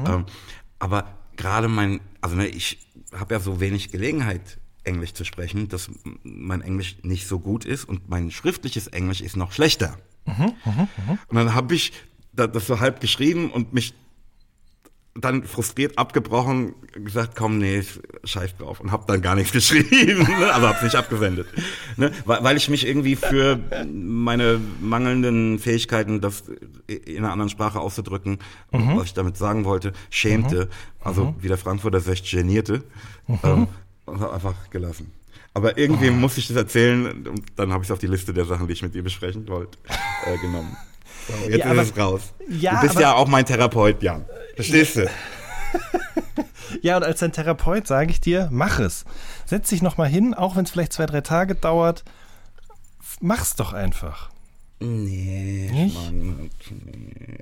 Ähm, 0.07 0.26
aber 0.80 1.18
gerade 1.36 1.68
mein, 1.68 1.99
also 2.22 2.36
ne, 2.36 2.48
ich 2.48 2.88
habe 3.14 3.34
ja 3.34 3.40
so 3.40 3.60
wenig 3.60 3.91
Gelegenheit, 3.91 4.60
Englisch 4.84 5.14
zu 5.14 5.26
sprechen, 5.26 5.68
dass 5.68 5.90
mein 6.24 6.61
Englisch 6.61 6.98
nicht 7.03 7.28
so 7.28 7.40
gut 7.40 7.66
ist 7.66 7.86
und 7.86 8.10
mein 8.10 8.32
schriftliches 8.32 8.88
Englisch 8.88 9.22
ist 9.22 9.36
noch 9.36 9.52
schlechter. 9.52 9.98
Und 11.28 11.36
dann 11.36 11.53
habe 11.53 11.76
ich 11.76 11.91
das 12.32 12.68
so 12.68 12.80
halb 12.80 13.02
geschrieben 13.02 13.52
und 13.52 13.74
mich 13.74 13.94
dann 15.15 15.44
frustriert 15.44 15.98
abgebrochen, 15.98 16.76
gesagt, 16.94 17.36
komm, 17.36 17.57
nee, 17.57 17.84
scheiß 18.23 18.57
drauf 18.57 18.80
und 18.80 18.91
hab 18.91 19.07
dann 19.07 19.22
gar 19.22 19.36
nichts 19.36 19.52
geschrieben, 19.53 20.23
ne? 20.23 20.53
also 20.53 20.68
hab's 20.68 20.81
nicht 20.81 20.95
abgesendet, 20.95 21.48
ne? 21.98 22.11
weil, 22.26 22.44
weil 22.44 22.57
ich 22.57 22.69
mich 22.69 22.88
irgendwie 22.88 23.15
für 23.15 23.60
meine 23.91 24.60
mangelnden 24.80 25.60
Fähigkeiten, 25.60 26.22
das 26.22 26.44
in 26.88 27.18
einer 27.18 27.31
anderen 27.31 27.49
Sprache 27.49 27.80
auszudrücken, 27.80 28.40
mhm. 28.72 28.98
was 28.98 29.06
ich 29.06 29.14
damit 29.14 29.38
sagen 29.38 29.65
wollte, 29.65 29.94
schämte, 30.10 30.65
mhm. 30.65 31.06
also 31.06 31.26
mhm. 31.26 31.36
wie 31.40 31.48
der 31.48 31.57
Frankfurter 31.57 31.99
sagt, 31.99 32.30
genierte, 32.30 32.84
mhm. 33.27 33.40
ähm, 33.44 33.68
und 34.06 34.19
hab 34.19 34.34
einfach 34.34 34.69
gelassen. 34.69 35.11
Aber 35.53 35.77
irgendwie 35.77 36.10
oh. 36.10 36.14
muss 36.14 36.38
ich 36.38 36.48
das 36.48 36.57
erzählen 36.57 37.27
und 37.27 37.44
dann 37.56 37.73
habe 37.73 37.84
ich 37.84 37.90
es 37.90 37.91
auf 37.91 37.99
die 37.99 38.07
Liste 38.07 38.34
der 38.34 38.45
Sachen, 38.45 38.68
die 38.68 38.73
ich 38.73 38.81
mit 38.84 38.94
dir 38.94 39.03
besprechen 39.03 39.48
wollte, 39.48 39.77
äh, 40.26 40.38
genommen. 40.38 40.77
So, 41.30 41.49
jetzt 41.49 41.65
ja, 41.65 41.73
ist 41.73 41.91
es 41.91 41.97
raus. 41.97 42.22
Ja, 42.47 42.76
du 42.76 42.81
bist 42.81 42.95
aber, 42.95 43.01
ja 43.01 43.14
auch 43.14 43.27
mein 43.27 43.45
Therapeut, 43.45 44.01
Jan. 44.01 44.26
Verstehst 44.56 44.95
du? 44.95 45.10
ja, 46.81 46.97
und 46.97 47.03
als 47.03 47.19
dein 47.19 47.31
Therapeut 47.31 47.88
sage 47.88 48.11
ich 48.11 48.19
dir, 48.19 48.49
mach 48.51 48.80
es. 48.80 49.06
Setz 49.45 49.69
dich 49.69 49.81
nochmal 49.81 50.07
hin, 50.07 50.34
auch 50.34 50.56
wenn 50.56 50.65
es 50.65 50.72
vielleicht 50.72 50.93
zwei, 50.93 51.06
drei 51.06 51.22
Tage 51.22 51.56
dauert. 51.56 52.03
Mach's 53.22 53.56
doch 53.56 53.73
einfach. 53.73 54.30
Nee, 54.81 55.69
Nicht? 55.72 55.95
Mann. 55.95 56.49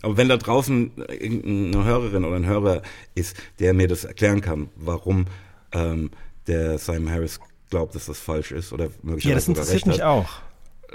Aber 0.01 0.17
wenn 0.17 0.27
da 0.27 0.37
draußen 0.37 0.91
irgendeine 0.97 1.85
Hörerin 1.85 2.25
oder 2.25 2.35
ein 2.35 2.47
Hörer 2.47 2.81
ist, 3.13 3.37
der 3.59 3.75
mir 3.75 3.87
das 3.87 4.05
erklären 4.05 4.41
kann, 4.41 4.69
warum 4.75 5.25
ähm, 5.71 6.09
der 6.47 6.79
Simon 6.79 7.11
Harris 7.11 7.39
glaubt, 7.69 7.93
dass 7.93 8.07
das 8.07 8.17
falsch 8.17 8.51
ist 8.51 8.73
oder 8.73 8.85
möglicherweise 9.03 9.29
Ja, 9.29 9.35
das 9.35 9.47
interessiert 9.47 9.85
mich 9.85 10.03
auch. 10.03 10.41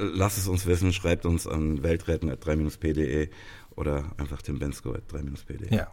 Lass 0.03 0.37
es 0.37 0.49
uns 0.49 0.67
wissen, 0.67 0.93
schreibt 0.93 1.27
uns 1.27 1.47
an 1.47 1.83
weltretten.3-p.de 1.83 3.31
oder 3.77 4.05
einfach 4.19 4.43
timbensko.3-p.de. 4.43 5.75
Ja. 5.75 5.89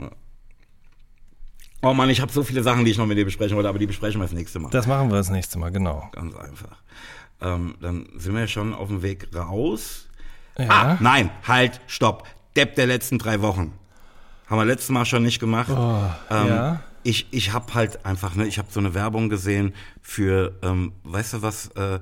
ja. 0.00 0.10
Oh 1.82 1.94
Mann, 1.94 2.10
ich 2.10 2.20
habe 2.20 2.32
so 2.32 2.42
viele 2.42 2.62
Sachen, 2.62 2.84
die 2.84 2.90
ich 2.90 2.98
noch 2.98 3.06
mit 3.06 3.18
dir 3.18 3.24
besprechen 3.24 3.56
wollte, 3.56 3.68
aber 3.68 3.78
die 3.78 3.86
besprechen 3.86 4.20
wir 4.20 4.24
das 4.24 4.32
nächste 4.32 4.58
Mal. 4.58 4.70
Das 4.70 4.86
machen 4.86 5.08
wir 5.10 5.16
das 5.16 5.30
nächste 5.30 5.58
Mal, 5.58 5.70
genau. 5.70 6.08
Ganz 6.12 6.34
einfach. 6.36 6.82
Ähm, 7.40 7.74
dann 7.80 8.08
sind 8.16 8.34
wir 8.34 8.46
schon 8.46 8.72
auf 8.72 8.88
dem 8.88 9.02
Weg 9.02 9.28
raus. 9.34 10.08
Ja. 10.58 10.68
Ah, 10.68 10.98
nein, 11.00 11.30
halt, 11.46 11.80
stopp. 11.86 12.26
Depp 12.56 12.76
der 12.76 12.86
letzten 12.86 13.18
drei 13.18 13.40
Wochen. 13.40 13.72
Haben 14.46 14.58
wir 14.58 14.64
letztes 14.64 14.90
Mal 14.90 15.04
schon 15.06 15.22
nicht 15.22 15.40
gemacht. 15.40 15.70
Oh, 15.70 16.04
ähm, 16.30 16.48
ja. 16.48 16.82
Ich, 17.04 17.26
ich 17.32 17.52
habe 17.52 17.74
halt 17.74 18.04
einfach, 18.04 18.36
ne, 18.36 18.46
ich 18.46 18.58
habe 18.58 18.68
so 18.70 18.78
eine 18.78 18.94
Werbung 18.94 19.28
gesehen 19.28 19.74
für, 20.02 20.56
ähm, 20.62 20.92
weißt 21.04 21.34
du 21.34 21.42
was, 21.42 21.68
äh, 21.68 21.98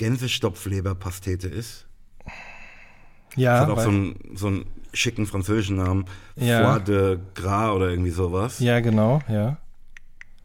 Gänsestopfleberpastete 0.00 1.46
ist. 1.46 1.86
Ja. 3.36 3.60
Das 3.60 3.68
hat 3.68 3.70
auch 3.70 3.82
so 3.82 3.90
einen, 3.90 4.18
so 4.34 4.46
einen 4.46 4.64
schicken 4.94 5.26
französischen 5.26 5.76
Namen. 5.76 6.06
Ja. 6.36 6.72
Foie 6.72 6.84
de 6.84 7.18
Gras 7.34 7.74
oder 7.74 7.90
irgendwie 7.90 8.10
sowas. 8.10 8.60
Ja, 8.60 8.80
genau, 8.80 9.20
ja. 9.28 9.58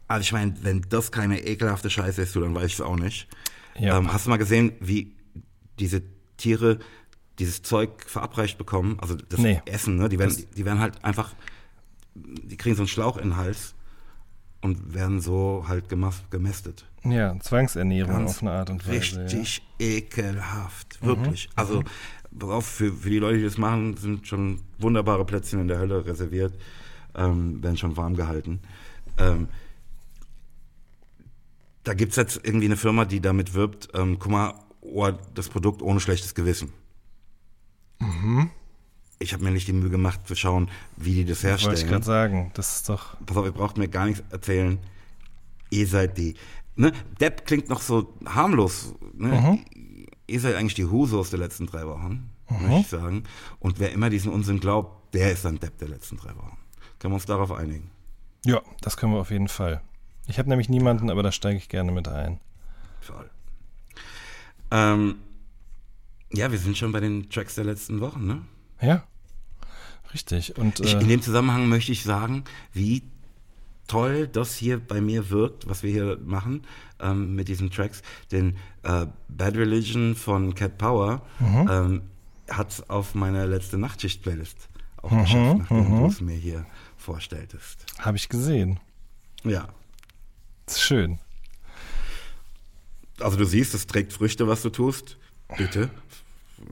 Also 0.08 0.20
ich 0.20 0.32
meine, 0.32 0.54
wenn 0.60 0.84
das 0.90 1.10
keine 1.10 1.40
ekelhafte 1.42 1.88
Scheiße 1.88 2.20
ist, 2.20 2.36
du, 2.36 2.40
dann 2.42 2.54
weiß 2.54 2.66
ich 2.66 2.74
es 2.74 2.80
auch 2.82 2.96
nicht. 2.96 3.28
Ja. 3.78 3.96
Ähm, 3.96 4.12
hast 4.12 4.26
du 4.26 4.30
mal 4.30 4.36
gesehen, 4.36 4.72
wie 4.80 5.16
diese 5.78 6.02
Tiere 6.36 6.78
dieses 7.38 7.62
Zeug 7.62 8.04
verabreicht 8.06 8.58
bekommen? 8.58 8.98
Also 9.00 9.16
das 9.16 9.40
nee. 9.40 9.62
Essen, 9.64 9.96
ne? 9.96 10.10
Die 10.10 10.18
werden, 10.18 10.36
die 10.54 10.64
werden 10.66 10.80
halt 10.80 11.02
einfach, 11.02 11.34
die 12.14 12.58
kriegen 12.58 12.76
so 12.76 12.82
einen 12.82 12.88
Schlauch 12.88 13.16
in 13.16 13.30
den 13.30 13.36
Hals 13.38 13.74
und 14.66 14.94
werden 14.94 15.20
so 15.20 15.64
halt 15.68 15.84
gemästet. 15.88 16.84
Ja, 17.04 17.38
Zwangsernährung 17.38 18.12
Ganz 18.12 18.30
auf 18.30 18.42
eine 18.42 18.50
Art 18.50 18.70
und 18.70 18.86
Weise. 18.86 19.22
Richtig 19.22 19.62
ja. 19.78 19.86
ekelhaft, 19.86 21.02
wirklich. 21.02 21.48
Mhm. 21.48 21.52
Also 21.54 21.80
mhm. 21.80 22.62
für, 22.62 22.92
für 22.92 23.10
die 23.10 23.18
Leute, 23.18 23.38
die 23.38 23.44
das 23.44 23.58
machen, 23.58 23.96
sind 23.96 24.26
schon 24.26 24.60
wunderbare 24.78 25.24
Plätzchen 25.24 25.60
in 25.60 25.68
der 25.68 25.78
Hölle 25.78 26.04
reserviert, 26.04 26.52
ähm, 27.14 27.62
werden 27.62 27.76
schon 27.76 27.96
warm 27.96 28.16
gehalten. 28.16 28.60
Ähm, 29.18 29.48
da 31.84 31.94
gibt 31.94 32.10
es 32.10 32.16
jetzt 32.16 32.40
irgendwie 32.42 32.66
eine 32.66 32.76
Firma, 32.76 33.04
die 33.04 33.20
damit 33.20 33.54
wirbt, 33.54 33.88
ähm, 33.94 34.18
guck 34.18 34.32
mal, 34.32 34.54
oh, 34.80 35.10
das 35.34 35.48
Produkt 35.48 35.80
ohne 35.80 36.00
schlechtes 36.00 36.34
Gewissen. 36.34 36.72
Mhm 38.00 38.50
ich 39.18 39.32
habe 39.32 39.44
mir 39.44 39.50
nicht 39.50 39.68
die 39.68 39.72
Mühe 39.72 39.90
gemacht 39.90 40.26
zu 40.26 40.34
schauen, 40.34 40.70
wie 40.96 41.14
die 41.14 41.24
das 41.24 41.42
herstellen. 41.42 41.72
Wollte 41.72 41.84
ich 41.84 41.90
gerade 41.90 42.04
sagen, 42.04 42.50
das 42.54 42.76
ist 42.76 42.88
doch. 42.88 43.16
Pass 43.24 43.36
auf, 43.36 43.46
ihr 43.46 43.52
braucht 43.52 43.78
mir 43.78 43.88
gar 43.88 44.06
nichts 44.06 44.22
erzählen. 44.30 44.78
Ihr 45.70 45.86
seid 45.86 46.18
die. 46.18 46.34
Ne? 46.76 46.92
Depp 47.20 47.46
klingt 47.46 47.68
noch 47.68 47.80
so 47.80 48.14
harmlos. 48.26 48.94
Ne? 49.14 49.28
Mhm. 49.28 50.06
Ihr 50.26 50.40
seid 50.40 50.56
eigentlich 50.56 50.74
die 50.74 50.84
Husos 50.84 51.30
der 51.30 51.38
letzten 51.38 51.66
drei 51.66 51.86
Wochen, 51.86 52.30
mhm. 52.48 52.62
möchte 52.62 52.80
ich 52.80 52.88
sagen. 52.88 53.24
Und 53.58 53.78
wer 53.78 53.92
immer 53.92 54.10
diesen 54.10 54.32
Unsinn 54.32 54.60
glaubt, 54.60 55.14
der 55.14 55.32
ist 55.32 55.44
dann 55.44 55.58
Depp 55.58 55.78
der 55.78 55.88
letzten 55.88 56.18
drei 56.18 56.36
Wochen. 56.36 56.58
Können 56.98 57.12
wir 57.12 57.16
uns 57.16 57.26
darauf 57.26 57.52
einigen? 57.52 57.90
Ja, 58.44 58.60
das 58.82 58.96
können 58.96 59.12
wir 59.12 59.20
auf 59.20 59.30
jeden 59.30 59.48
Fall. 59.48 59.80
Ich 60.26 60.38
habe 60.38 60.48
nämlich 60.48 60.68
niemanden, 60.68 61.10
aber 61.10 61.22
da 61.22 61.32
steige 61.32 61.56
ich 61.56 61.68
gerne 61.68 61.92
mit 61.92 62.08
ein. 62.08 62.38
Voll. 63.00 63.30
Ähm, 64.70 65.16
ja, 66.32 66.50
wir 66.50 66.58
sind 66.58 66.76
schon 66.76 66.92
bei 66.92 67.00
den 67.00 67.30
Tracks 67.30 67.54
der 67.54 67.64
letzten 67.64 68.00
Wochen, 68.00 68.26
ne? 68.26 68.42
Ja, 68.80 69.04
richtig. 70.12 70.56
Und, 70.56 70.80
ich, 70.80 70.94
äh, 70.94 71.00
in 71.00 71.08
dem 71.08 71.22
Zusammenhang 71.22 71.68
möchte 71.68 71.92
ich 71.92 72.02
sagen, 72.02 72.44
wie 72.72 73.02
toll 73.86 74.26
das 74.26 74.56
hier 74.56 74.80
bei 74.80 75.00
mir 75.00 75.30
wirkt, 75.30 75.68
was 75.68 75.82
wir 75.82 75.90
hier 75.90 76.18
machen 76.24 76.64
ähm, 77.00 77.34
mit 77.34 77.48
diesen 77.48 77.70
Tracks. 77.70 78.02
Denn 78.32 78.56
äh, 78.82 79.06
Bad 79.28 79.56
Religion 79.56 80.14
von 80.14 80.54
Cat 80.54 80.78
Power 80.78 81.22
mhm. 81.38 81.68
ähm, 81.70 82.02
hat 82.50 82.70
es 82.70 82.90
auf 82.90 83.14
meiner 83.14 83.46
letzte 83.46 83.78
Nachtschicht-Playlist 83.78 84.68
auch 85.02 85.10
mhm, 85.10 85.20
geschafft, 85.22 85.58
nachdem 85.58 85.94
mhm. 85.94 85.98
du 86.00 86.06
es 86.06 86.20
mir 86.20 86.36
hier 86.36 86.66
vorstelltest. 86.96 87.86
Habe 87.98 88.16
ich 88.16 88.28
gesehen. 88.28 88.80
Ja. 89.44 89.68
Ist 90.66 90.82
schön. 90.82 91.18
Also 93.20 93.36
du 93.36 93.44
siehst, 93.44 93.74
es 93.74 93.86
trägt 93.86 94.12
Früchte, 94.12 94.46
was 94.48 94.62
du 94.62 94.70
tust. 94.70 95.16
Bitte 95.56 95.90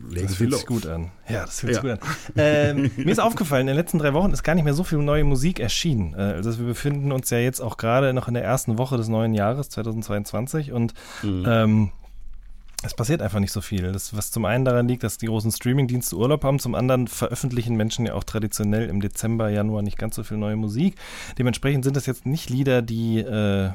legen 0.09 0.27
das 0.27 0.37
fühlt 0.37 0.55
sich 0.55 0.67
gut 0.67 0.87
an. 0.87 1.11
Ja, 1.29 1.45
das 1.45 1.61
fühlt 1.61 1.75
ja. 1.75 1.81
sich 1.81 1.91
gut 1.91 2.01
an. 2.01 2.09
Ähm, 2.37 2.91
mir 2.97 3.13
ist 3.13 3.21
aufgefallen, 3.21 3.63
in 3.63 3.67
den 3.69 3.77
letzten 3.77 3.99
drei 3.99 4.15
Wochen 4.15 4.33
ist 4.33 4.43
gar 4.43 4.55
nicht 4.55 4.65
mehr 4.65 4.75
so 4.75 4.85
viel 4.85 4.99
neue 4.99 5.25
Musik 5.25 5.61
erschienen. 5.61 6.15
Äh, 6.15 6.35
also 6.35 6.59
wir 6.59 6.67
befinden 6.67 7.13
uns 7.13 7.31
ja 7.31 7.39
jetzt 7.39 7.61
auch 7.61 7.77
gerade 7.77 8.13
noch 8.13 8.29
in 8.29 8.35
der 8.35 8.45
ersten 8.45 8.79
Woche 8.79 8.97
des 8.97 9.09
neuen 9.09 9.35
Jahres 9.35 9.69
2022 9.71 10.73
und 10.73 10.95
mhm. 11.23 11.45
ähm, 11.47 11.93
es 12.85 12.95
passiert 12.95 13.23
einfach 13.23 13.41
nicht 13.41 13.53
so 13.53 13.61
viel. 13.61 13.93
Das, 13.93 14.15
was 14.17 14.31
zum 14.31 14.45
einen 14.45 14.65
daran 14.65 14.87
liegt, 14.87 15.05
dass 15.05 15.17
die 15.17 15.27
großen 15.27 15.51
Streamingdienste 15.51 16.17
Urlaub 16.17 16.45
haben, 16.45 16.59
zum 16.59 16.75
anderen 16.75 17.09
veröffentlichen 17.09 17.77
Menschen 17.77 18.07
ja 18.07 18.15
auch 18.15 18.25
traditionell 18.25 18.89
im 18.89 19.01
Dezember, 19.01 19.49
Januar 19.49 19.83
nicht 19.83 19.99
ganz 19.99 20.17
so 20.17 20.23
viel 20.23 20.37
neue 20.37 20.57
Musik. 20.57 20.97
Dementsprechend 21.39 21.85
sind 21.85 21.97
das 21.97 22.07
jetzt 22.07 22.27
nicht 22.27 22.51
Lieder, 22.51 22.83
die 22.83 23.21
äh, 23.21 23.71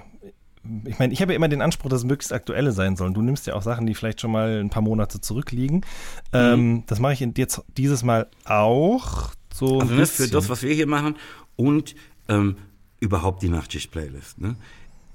ich 0.85 0.99
meine, 0.99 1.13
ich 1.13 1.21
habe 1.21 1.31
ja 1.31 1.35
immer 1.37 1.47
den 1.47 1.61
Anspruch, 1.61 1.89
dass 1.89 1.99
es 1.99 2.05
möglichst 2.05 2.33
aktuelle 2.33 2.71
sein 2.71 2.95
sollen. 2.95 3.13
Du 3.13 3.21
nimmst 3.21 3.47
ja 3.47 3.55
auch 3.55 3.61
Sachen, 3.61 3.87
die 3.87 3.95
vielleicht 3.95 4.21
schon 4.21 4.31
mal 4.31 4.59
ein 4.59 4.69
paar 4.69 4.81
Monate 4.81 5.21
zurückliegen. 5.21 5.85
Ähm, 6.33 6.41
mhm. 6.41 6.75
Ähm, 6.77 6.83
das 6.87 6.99
mache 6.99 7.13
ich 7.13 7.19
jetzt 7.19 7.61
dieses 7.77 8.03
Mal 8.03 8.27
auch. 8.45 9.31
So 9.53 9.79
also 9.79 9.95
das 9.95 10.11
für 10.11 10.27
das, 10.27 10.49
was 10.49 10.63
wir 10.63 10.73
hier 10.73 10.87
machen 10.87 11.15
und 11.55 11.95
ähm, 12.27 12.57
überhaupt 12.99 13.41
die 13.41 13.49
Nachtschicht-Playlist, 13.49 14.39
ne, 14.39 14.55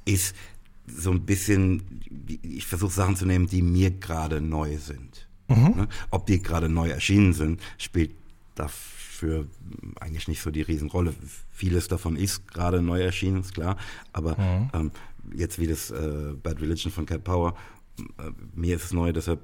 ist 0.05 0.35
so 0.87 1.11
ein 1.11 1.21
bisschen, 1.21 1.83
ich 2.43 2.67
versuche 2.67 2.93
Sachen 2.93 3.17
zu 3.17 3.25
nehmen, 3.27 3.47
die 3.47 3.63
mir 3.63 3.91
gerade 3.91 4.41
neu 4.41 4.77
sind. 4.77 5.29
Mhm. 5.49 5.75
Ne? 5.77 5.89
Ob 6.11 6.27
die 6.27 6.43
gerade 6.43 6.69
neu 6.69 6.89
erschienen 6.89 7.33
sind, 7.33 7.61
spielt 7.79 8.11
dafür 8.55 9.47
eigentlich 10.01 10.29
nicht 10.29 10.43
so 10.43 10.51
die 10.51 10.63
Riesenrolle. 10.63 11.15
Vieles 11.51 11.89
davon 11.89 12.17
ist 12.17 12.49
gerade 12.49 12.83
neu 12.83 13.01
erschienen, 13.01 13.41
ist 13.41 13.55
klar. 13.55 13.77
Aber 14.13 14.37
mhm. 14.39 14.71
ähm, 14.75 14.91
jetzt 15.33 15.59
wie 15.59 15.67
das 15.67 15.91
äh, 15.91 16.35
Bad 16.43 16.61
Religion 16.61 16.93
von 16.93 17.07
Cat 17.07 17.25
Power, 17.25 17.55
äh, 18.19 18.31
mir 18.55 18.77
ist 18.77 18.85
es 18.85 18.93
neu, 18.93 19.13
deshalb 19.13 19.41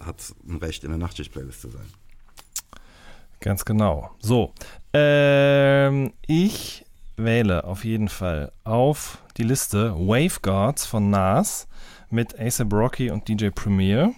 hat 0.00 0.20
es 0.20 0.34
ein 0.46 0.56
Recht, 0.56 0.84
in 0.84 0.90
der 0.90 0.98
Nachtschicht-Playlist 0.98 1.60
zu 1.60 1.70
sein. 1.70 1.86
Ganz 3.40 3.64
genau. 3.64 4.14
So, 4.20 4.52
ähm, 4.92 6.12
ich 6.26 6.84
wähle 7.16 7.64
auf 7.64 7.84
jeden 7.84 8.08
Fall 8.08 8.52
auf 8.64 9.18
die 9.36 9.42
Liste 9.42 9.94
Waveguards 9.94 10.86
von 10.86 11.10
Nas 11.10 11.66
mit 12.10 12.38
ASAP 12.38 12.72
Rocky 12.72 13.10
und 13.10 13.26
DJ 13.28 13.48
Premier. 13.48 14.12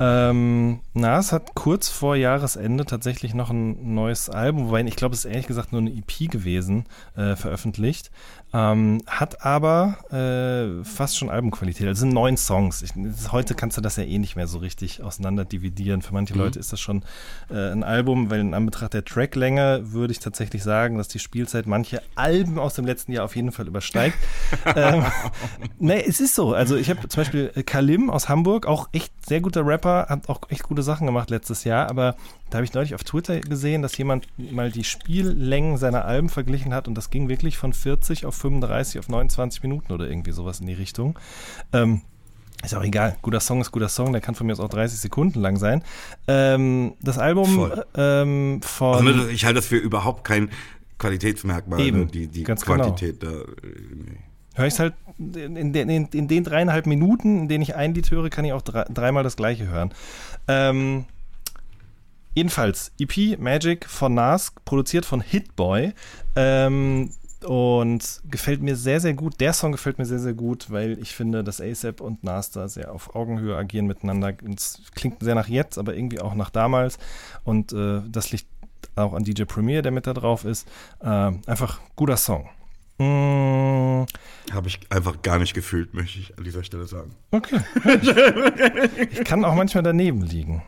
Ähm, 0.00 0.80
Nas 0.92 1.32
hat 1.32 1.54
kurz 1.54 1.88
vor 1.88 2.16
Jahresende 2.16 2.84
tatsächlich 2.84 3.32
noch 3.32 3.50
ein 3.50 3.94
neues 3.94 4.28
Album, 4.28 4.68
wobei 4.68 4.82
ich 4.82 4.96
glaube, 4.96 5.14
es 5.14 5.24
ist 5.24 5.30
ehrlich 5.30 5.46
gesagt 5.46 5.72
nur 5.72 5.80
eine 5.80 5.90
EP 5.90 6.30
gewesen, 6.30 6.86
äh, 7.16 7.36
veröffentlicht. 7.36 8.10
Ähm, 8.54 9.02
hat 9.08 9.44
aber 9.44 9.98
äh, 10.12 10.84
fast 10.84 11.18
schon 11.18 11.28
Albumqualität. 11.28 11.88
Also 11.88 12.00
sind 12.00 12.14
neun 12.14 12.36
Songs. 12.36 12.82
Ich, 12.82 12.92
heute 13.32 13.56
kannst 13.56 13.76
du 13.76 13.80
das 13.80 13.96
ja 13.96 14.04
eh 14.04 14.18
nicht 14.18 14.36
mehr 14.36 14.46
so 14.46 14.58
richtig 14.58 15.02
auseinander 15.02 15.44
dividieren. 15.44 16.02
Für 16.02 16.14
manche 16.14 16.34
mhm. 16.34 16.40
Leute 16.40 16.60
ist 16.60 16.72
das 16.72 16.78
schon 16.78 17.02
äh, 17.50 17.72
ein 17.72 17.82
Album, 17.82 18.30
weil 18.30 18.38
in 18.38 18.54
Anbetracht 18.54 18.94
der 18.94 19.04
Tracklänge 19.04 19.92
würde 19.92 20.12
ich 20.12 20.20
tatsächlich 20.20 20.62
sagen, 20.62 20.98
dass 20.98 21.08
die 21.08 21.18
Spielzeit 21.18 21.66
manche 21.66 22.00
Alben 22.14 22.60
aus 22.60 22.74
dem 22.74 22.86
letzten 22.86 23.10
Jahr 23.10 23.24
auf 23.24 23.34
jeden 23.34 23.50
Fall 23.50 23.66
übersteigt. 23.66 24.16
ähm, 24.76 25.04
nee, 25.80 26.04
es 26.06 26.20
ist 26.20 26.36
so. 26.36 26.54
Also 26.54 26.76
ich 26.76 26.90
habe 26.90 27.08
zum 27.08 27.22
Beispiel 27.22 27.48
Kalim 27.66 28.08
aus 28.08 28.28
Hamburg, 28.28 28.66
auch 28.66 28.88
echt 28.92 29.12
sehr 29.26 29.40
guter 29.40 29.66
Rapper, 29.66 30.06
hat 30.08 30.28
auch 30.28 30.40
echt 30.48 30.64
gute 30.64 30.82
Sachen 30.82 31.06
gemacht 31.06 31.30
letztes 31.30 31.64
Jahr, 31.64 31.88
aber 31.88 32.14
da 32.50 32.58
habe 32.58 32.64
ich 32.64 32.74
neulich 32.74 32.94
auf 32.94 33.04
Twitter 33.04 33.40
gesehen, 33.40 33.82
dass 33.82 33.96
jemand 33.96 34.26
mal 34.36 34.70
die 34.70 34.84
Spiellängen 34.84 35.78
seiner 35.78 36.04
Alben 36.04 36.28
verglichen 36.28 36.74
hat 36.74 36.88
und 36.88 36.94
das 36.94 37.10
ging 37.10 37.28
wirklich 37.28 37.56
von 37.58 37.72
40 37.72 38.26
auf 38.26 38.34
35 38.34 38.98
auf 38.98 39.08
29 39.08 39.62
Minuten 39.62 39.92
oder 39.92 40.08
irgendwie 40.08 40.32
sowas 40.32 40.60
in 40.60 40.66
die 40.66 40.74
Richtung. 40.74 41.18
Ähm, 41.72 42.02
ist 42.62 42.74
auch 42.74 42.82
egal. 42.82 43.16
Guter 43.20 43.40
Song 43.40 43.60
ist 43.60 43.72
guter 43.72 43.88
Song. 43.90 44.12
Der 44.12 44.22
kann 44.22 44.34
von 44.34 44.46
mir 44.46 44.54
aus 44.54 44.60
auch 44.60 44.70
30 44.70 44.98
Sekunden 44.98 45.40
lang 45.40 45.58
sein. 45.58 45.82
Ähm, 46.26 46.94
das 47.02 47.18
Album 47.18 47.72
ähm, 47.94 48.60
von. 48.62 49.06
Also, 49.06 49.28
ich 49.28 49.44
halte 49.44 49.56
das 49.56 49.66
für 49.66 49.76
überhaupt 49.76 50.24
kein 50.24 50.50
Qualitätsmerkmal. 50.98 51.80
Eben, 51.80 52.00
ne? 52.00 52.06
Die, 52.06 52.28
die 52.28 52.42
ganz 52.42 52.64
genau. 52.64 52.84
Quantität 52.84 53.20
genau. 53.20 53.32
da. 53.32 53.52
Nee. 53.62 54.18
Höre 54.54 54.66
ich 54.66 54.74
es 54.74 54.80
halt 54.80 54.94
in, 55.18 55.56
in, 55.56 56.06
in, 56.06 56.28
den 56.28 56.44
dreieinhalb 56.44 56.86
Minuten, 56.86 57.40
in 57.40 57.48
denen 57.48 57.62
ich 57.62 57.74
ein 57.74 57.94
Lied 57.94 58.10
höre, 58.10 58.30
kann 58.30 58.44
ich 58.44 58.52
auch 58.52 58.62
drei, 58.62 58.84
dreimal 58.84 59.22
das 59.22 59.36
gleiche 59.36 59.68
hören. 59.68 59.92
Ähm, 60.48 61.06
Jedenfalls, 62.34 62.90
EP 62.98 63.38
Magic 63.38 63.88
von 63.88 64.14
Nas, 64.14 64.52
produziert 64.64 65.04
von 65.04 65.20
Hitboy. 65.20 65.92
Ähm, 66.34 67.10
und 67.44 68.22
gefällt 68.30 68.62
mir 68.62 68.74
sehr, 68.74 69.00
sehr 69.00 69.14
gut. 69.14 69.38
Der 69.38 69.52
Song 69.52 69.72
gefällt 69.72 69.98
mir 69.98 70.06
sehr, 70.06 70.18
sehr 70.18 70.32
gut, 70.32 70.70
weil 70.70 70.98
ich 70.98 71.14
finde, 71.14 71.44
dass 71.44 71.60
ASAP 71.60 72.00
und 72.00 72.24
Nas 72.24 72.50
da 72.50 72.68
sehr 72.68 72.92
auf 72.92 73.14
Augenhöhe 73.14 73.54
agieren 73.56 73.86
miteinander. 73.86 74.34
Es 74.54 74.80
klingt 74.94 75.22
sehr 75.22 75.34
nach 75.34 75.48
jetzt, 75.48 75.78
aber 75.78 75.94
irgendwie 75.94 76.20
auch 76.20 76.34
nach 76.34 76.50
damals. 76.50 76.98
Und 77.44 77.72
äh, 77.72 78.00
das 78.08 78.32
liegt 78.32 78.46
auch 78.96 79.12
an 79.12 79.24
DJ 79.24 79.44
Premier, 79.44 79.82
der 79.82 79.92
mit 79.92 80.06
da 80.06 80.14
drauf 80.14 80.44
ist. 80.44 80.66
Äh, 81.00 81.32
einfach 81.46 81.80
guter 81.96 82.16
Song. 82.16 82.48
Mm. 82.98 84.04
Habe 84.52 84.68
ich 84.68 84.80
einfach 84.90 85.22
gar 85.22 85.38
nicht 85.38 85.54
gefühlt, 85.54 85.94
möchte 85.94 86.18
ich 86.18 86.36
an 86.38 86.44
dieser 86.44 86.62
Stelle 86.62 86.86
sagen. 86.86 87.14
Okay. 87.30 87.60
ich 89.10 89.24
kann 89.24 89.44
auch 89.44 89.54
manchmal 89.54 89.82
daneben 89.82 90.22
liegen. 90.22 90.62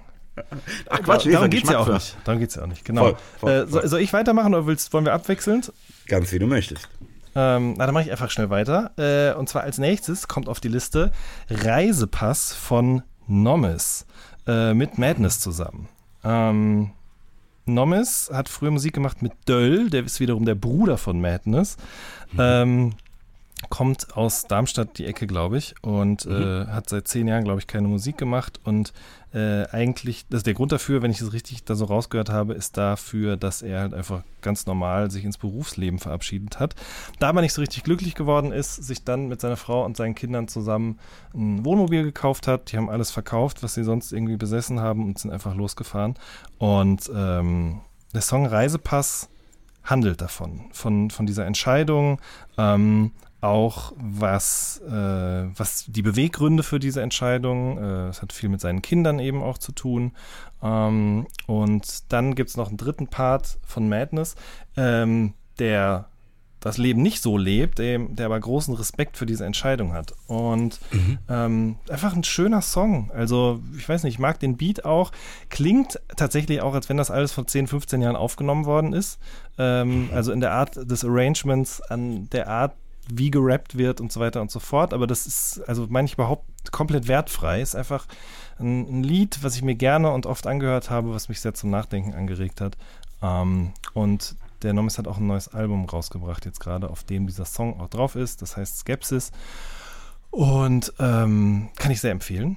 Ach 0.90 1.02
Quatsch, 1.02 1.26
nee, 1.26 1.32
darum 1.32 1.50
geht 1.50 1.64
es 1.64 1.70
ja 1.70 1.78
auch 1.78 1.88
nicht. 1.88 2.16
Darum 2.24 2.40
geht 2.40 2.50
es 2.50 2.56
ja 2.56 2.62
auch 2.62 2.66
nicht, 2.66 2.84
genau. 2.84 3.02
Voll, 3.02 3.16
voll, 3.38 3.52
äh, 3.52 3.66
soll, 3.66 3.88
soll, 3.88 4.00
ich 4.00 4.12
weitermachen 4.12 4.54
oder 4.54 4.66
willst, 4.66 4.92
wollen 4.92 5.04
wir 5.04 5.12
abwechselnd? 5.12 5.72
Ganz 6.08 6.32
wie 6.32 6.38
du 6.38 6.46
möchtest. 6.46 6.88
Ähm, 7.34 7.74
na, 7.76 7.86
dann 7.86 7.94
mache 7.94 8.04
ich 8.04 8.10
einfach 8.10 8.30
schnell 8.30 8.50
weiter. 8.50 8.92
Äh, 8.96 9.38
und 9.38 9.48
zwar 9.48 9.62
als 9.62 9.78
nächstes 9.78 10.26
kommt 10.26 10.48
auf 10.48 10.60
die 10.60 10.68
Liste 10.68 11.12
Reisepass 11.50 12.52
von 12.52 13.02
Nomis 13.26 14.06
äh, 14.46 14.74
mit 14.74 14.98
Madness 14.98 15.40
zusammen. 15.40 15.88
Ähm, 16.24 16.92
Nomis 17.66 18.30
hat 18.32 18.48
früher 18.48 18.70
Musik 18.70 18.94
gemacht 18.94 19.22
mit 19.22 19.32
Döll, 19.48 19.90
der 19.90 20.04
ist 20.04 20.20
wiederum 20.20 20.44
der 20.44 20.54
Bruder 20.54 20.98
von 20.98 21.20
Madness. 21.20 21.76
Mhm. 22.32 22.38
Ähm, 22.40 22.92
kommt 23.70 24.16
aus 24.16 24.44
Darmstadt 24.44 24.98
die 24.98 25.06
Ecke, 25.06 25.26
glaube 25.26 25.56
ich, 25.56 25.74
und 25.80 26.26
mhm. 26.26 26.32
äh, 26.32 26.66
hat 26.66 26.88
seit 26.90 27.08
zehn 27.08 27.26
Jahren, 27.26 27.44
glaube 27.44 27.60
ich, 27.60 27.66
keine 27.66 27.88
Musik 27.88 28.18
gemacht 28.18 28.60
und 28.64 28.92
äh, 29.32 29.66
eigentlich, 29.70 30.26
das 30.28 30.38
ist 30.38 30.46
der 30.46 30.54
Grund 30.54 30.72
dafür, 30.72 31.02
wenn 31.02 31.10
ich 31.10 31.20
es 31.20 31.32
richtig 31.32 31.64
da 31.64 31.74
so 31.74 31.86
rausgehört 31.86 32.30
habe, 32.30 32.54
ist 32.54 32.76
dafür, 32.76 33.36
dass 33.36 33.62
er 33.62 33.80
halt 33.80 33.94
einfach 33.94 34.22
ganz 34.40 34.66
normal 34.66 35.10
sich 35.10 35.24
ins 35.24 35.38
Berufsleben 35.38 35.98
verabschiedet 35.98 36.58
hat. 36.60 36.74
Da 37.18 37.28
aber 37.28 37.40
nicht 37.40 37.52
so 37.52 37.60
richtig 37.60 37.82
glücklich 37.82 38.14
geworden 38.14 38.52
ist, 38.52 38.76
sich 38.76 39.04
dann 39.04 39.28
mit 39.28 39.40
seiner 39.40 39.56
Frau 39.56 39.84
und 39.84 39.96
seinen 39.96 40.14
Kindern 40.14 40.48
zusammen 40.48 40.98
ein 41.34 41.64
Wohnmobil 41.64 42.02
gekauft 42.02 42.46
hat. 42.46 42.72
Die 42.72 42.76
haben 42.76 42.88
alles 42.88 43.10
verkauft, 43.10 43.62
was 43.62 43.74
sie 43.74 43.84
sonst 43.84 44.12
irgendwie 44.12 44.36
besessen 44.36 44.80
haben 44.80 45.04
und 45.04 45.18
sind 45.18 45.32
einfach 45.32 45.54
losgefahren. 45.54 46.14
Und 46.58 47.10
ähm, 47.14 47.80
der 48.14 48.22
Song 48.22 48.46
Reisepass 48.46 49.28
handelt 49.84 50.20
davon, 50.20 50.66
von, 50.72 51.10
von 51.10 51.26
dieser 51.26 51.46
Entscheidung. 51.46 52.20
Ähm, 52.58 53.12
auch 53.46 53.92
was, 53.96 54.82
äh, 54.86 54.90
was 54.90 55.84
die 55.86 56.02
Beweggründe 56.02 56.62
für 56.62 56.78
diese 56.78 57.02
Entscheidung, 57.02 57.78
äh, 57.78 58.08
es 58.08 58.22
hat 58.22 58.32
viel 58.32 58.48
mit 58.48 58.60
seinen 58.60 58.82
Kindern 58.82 59.18
eben 59.18 59.42
auch 59.42 59.58
zu 59.58 59.72
tun. 59.72 60.12
Ähm, 60.62 61.26
und 61.46 62.12
dann 62.12 62.34
gibt 62.34 62.50
es 62.50 62.56
noch 62.56 62.68
einen 62.68 62.76
dritten 62.76 63.08
Part 63.08 63.58
von 63.64 63.88
Madness, 63.88 64.34
ähm, 64.76 65.34
der 65.58 66.08
das 66.60 66.78
Leben 66.78 67.00
nicht 67.00 67.22
so 67.22 67.38
lebt, 67.38 67.78
der, 67.78 67.98
der, 67.98 68.26
aber 68.26 68.40
großen 68.40 68.74
Respekt 68.74 69.16
für 69.16 69.26
diese 69.26 69.44
Entscheidung 69.44 69.92
hat. 69.92 70.14
Und 70.26 70.80
mhm. 70.90 71.18
ähm, 71.28 71.76
einfach 71.88 72.14
ein 72.16 72.24
schöner 72.24 72.60
Song. 72.60 73.12
Also, 73.12 73.62
ich 73.78 73.88
weiß 73.88 74.02
nicht, 74.02 74.14
ich 74.14 74.18
mag 74.18 74.40
den 74.40 74.56
Beat 74.56 74.84
auch. 74.84 75.12
Klingt 75.48 76.00
tatsächlich 76.16 76.62
auch, 76.62 76.74
als 76.74 76.88
wenn 76.88 76.96
das 76.96 77.12
alles 77.12 77.30
vor 77.30 77.46
10, 77.46 77.68
15 77.68 78.02
Jahren 78.02 78.16
aufgenommen 78.16 78.64
worden 78.64 78.94
ist. 78.94 79.20
Ähm, 79.58 80.08
also 80.12 80.32
in 80.32 80.40
der 80.40 80.52
Art 80.52 80.76
des 80.76 81.04
Arrangements, 81.04 81.80
an 81.82 82.28
der 82.30 82.48
Art 82.48 82.74
wie 83.08 83.30
gerappt 83.30 83.78
wird 83.78 84.00
und 84.00 84.12
so 84.12 84.20
weiter 84.20 84.40
und 84.40 84.50
so 84.50 84.60
fort. 84.60 84.92
Aber 84.92 85.06
das 85.06 85.26
ist, 85.26 85.62
also 85.68 85.86
meine 85.88 86.06
ich 86.06 86.14
überhaupt 86.14 86.72
komplett 86.72 87.08
wertfrei. 87.08 87.60
Ist 87.60 87.76
einfach 87.76 88.06
ein, 88.58 89.00
ein, 89.00 89.02
Lied, 89.02 89.38
was 89.42 89.56
ich 89.56 89.62
mir 89.62 89.74
gerne 89.74 90.10
und 90.12 90.26
oft 90.26 90.46
angehört 90.46 90.90
habe, 90.90 91.12
was 91.12 91.28
mich 91.28 91.40
sehr 91.40 91.54
zum 91.54 91.70
Nachdenken 91.70 92.14
angeregt 92.14 92.60
hat. 92.60 92.76
Ähm, 93.22 93.72
und 93.94 94.36
der 94.62 94.72
Nomis 94.72 94.98
hat 94.98 95.06
auch 95.06 95.18
ein 95.18 95.26
neues 95.26 95.48
Album 95.48 95.84
rausgebracht, 95.84 96.44
jetzt 96.44 96.60
gerade, 96.60 96.90
auf 96.90 97.04
dem 97.04 97.26
dieser 97.26 97.44
Song 97.44 97.80
auch 97.80 97.88
drauf 97.88 98.16
ist. 98.16 98.42
Das 98.42 98.56
heißt 98.56 98.78
Skepsis. 98.78 99.32
Und 100.30 100.92
ähm, 100.98 101.68
kann 101.76 101.90
ich 101.90 102.00
sehr 102.00 102.10
empfehlen. 102.10 102.56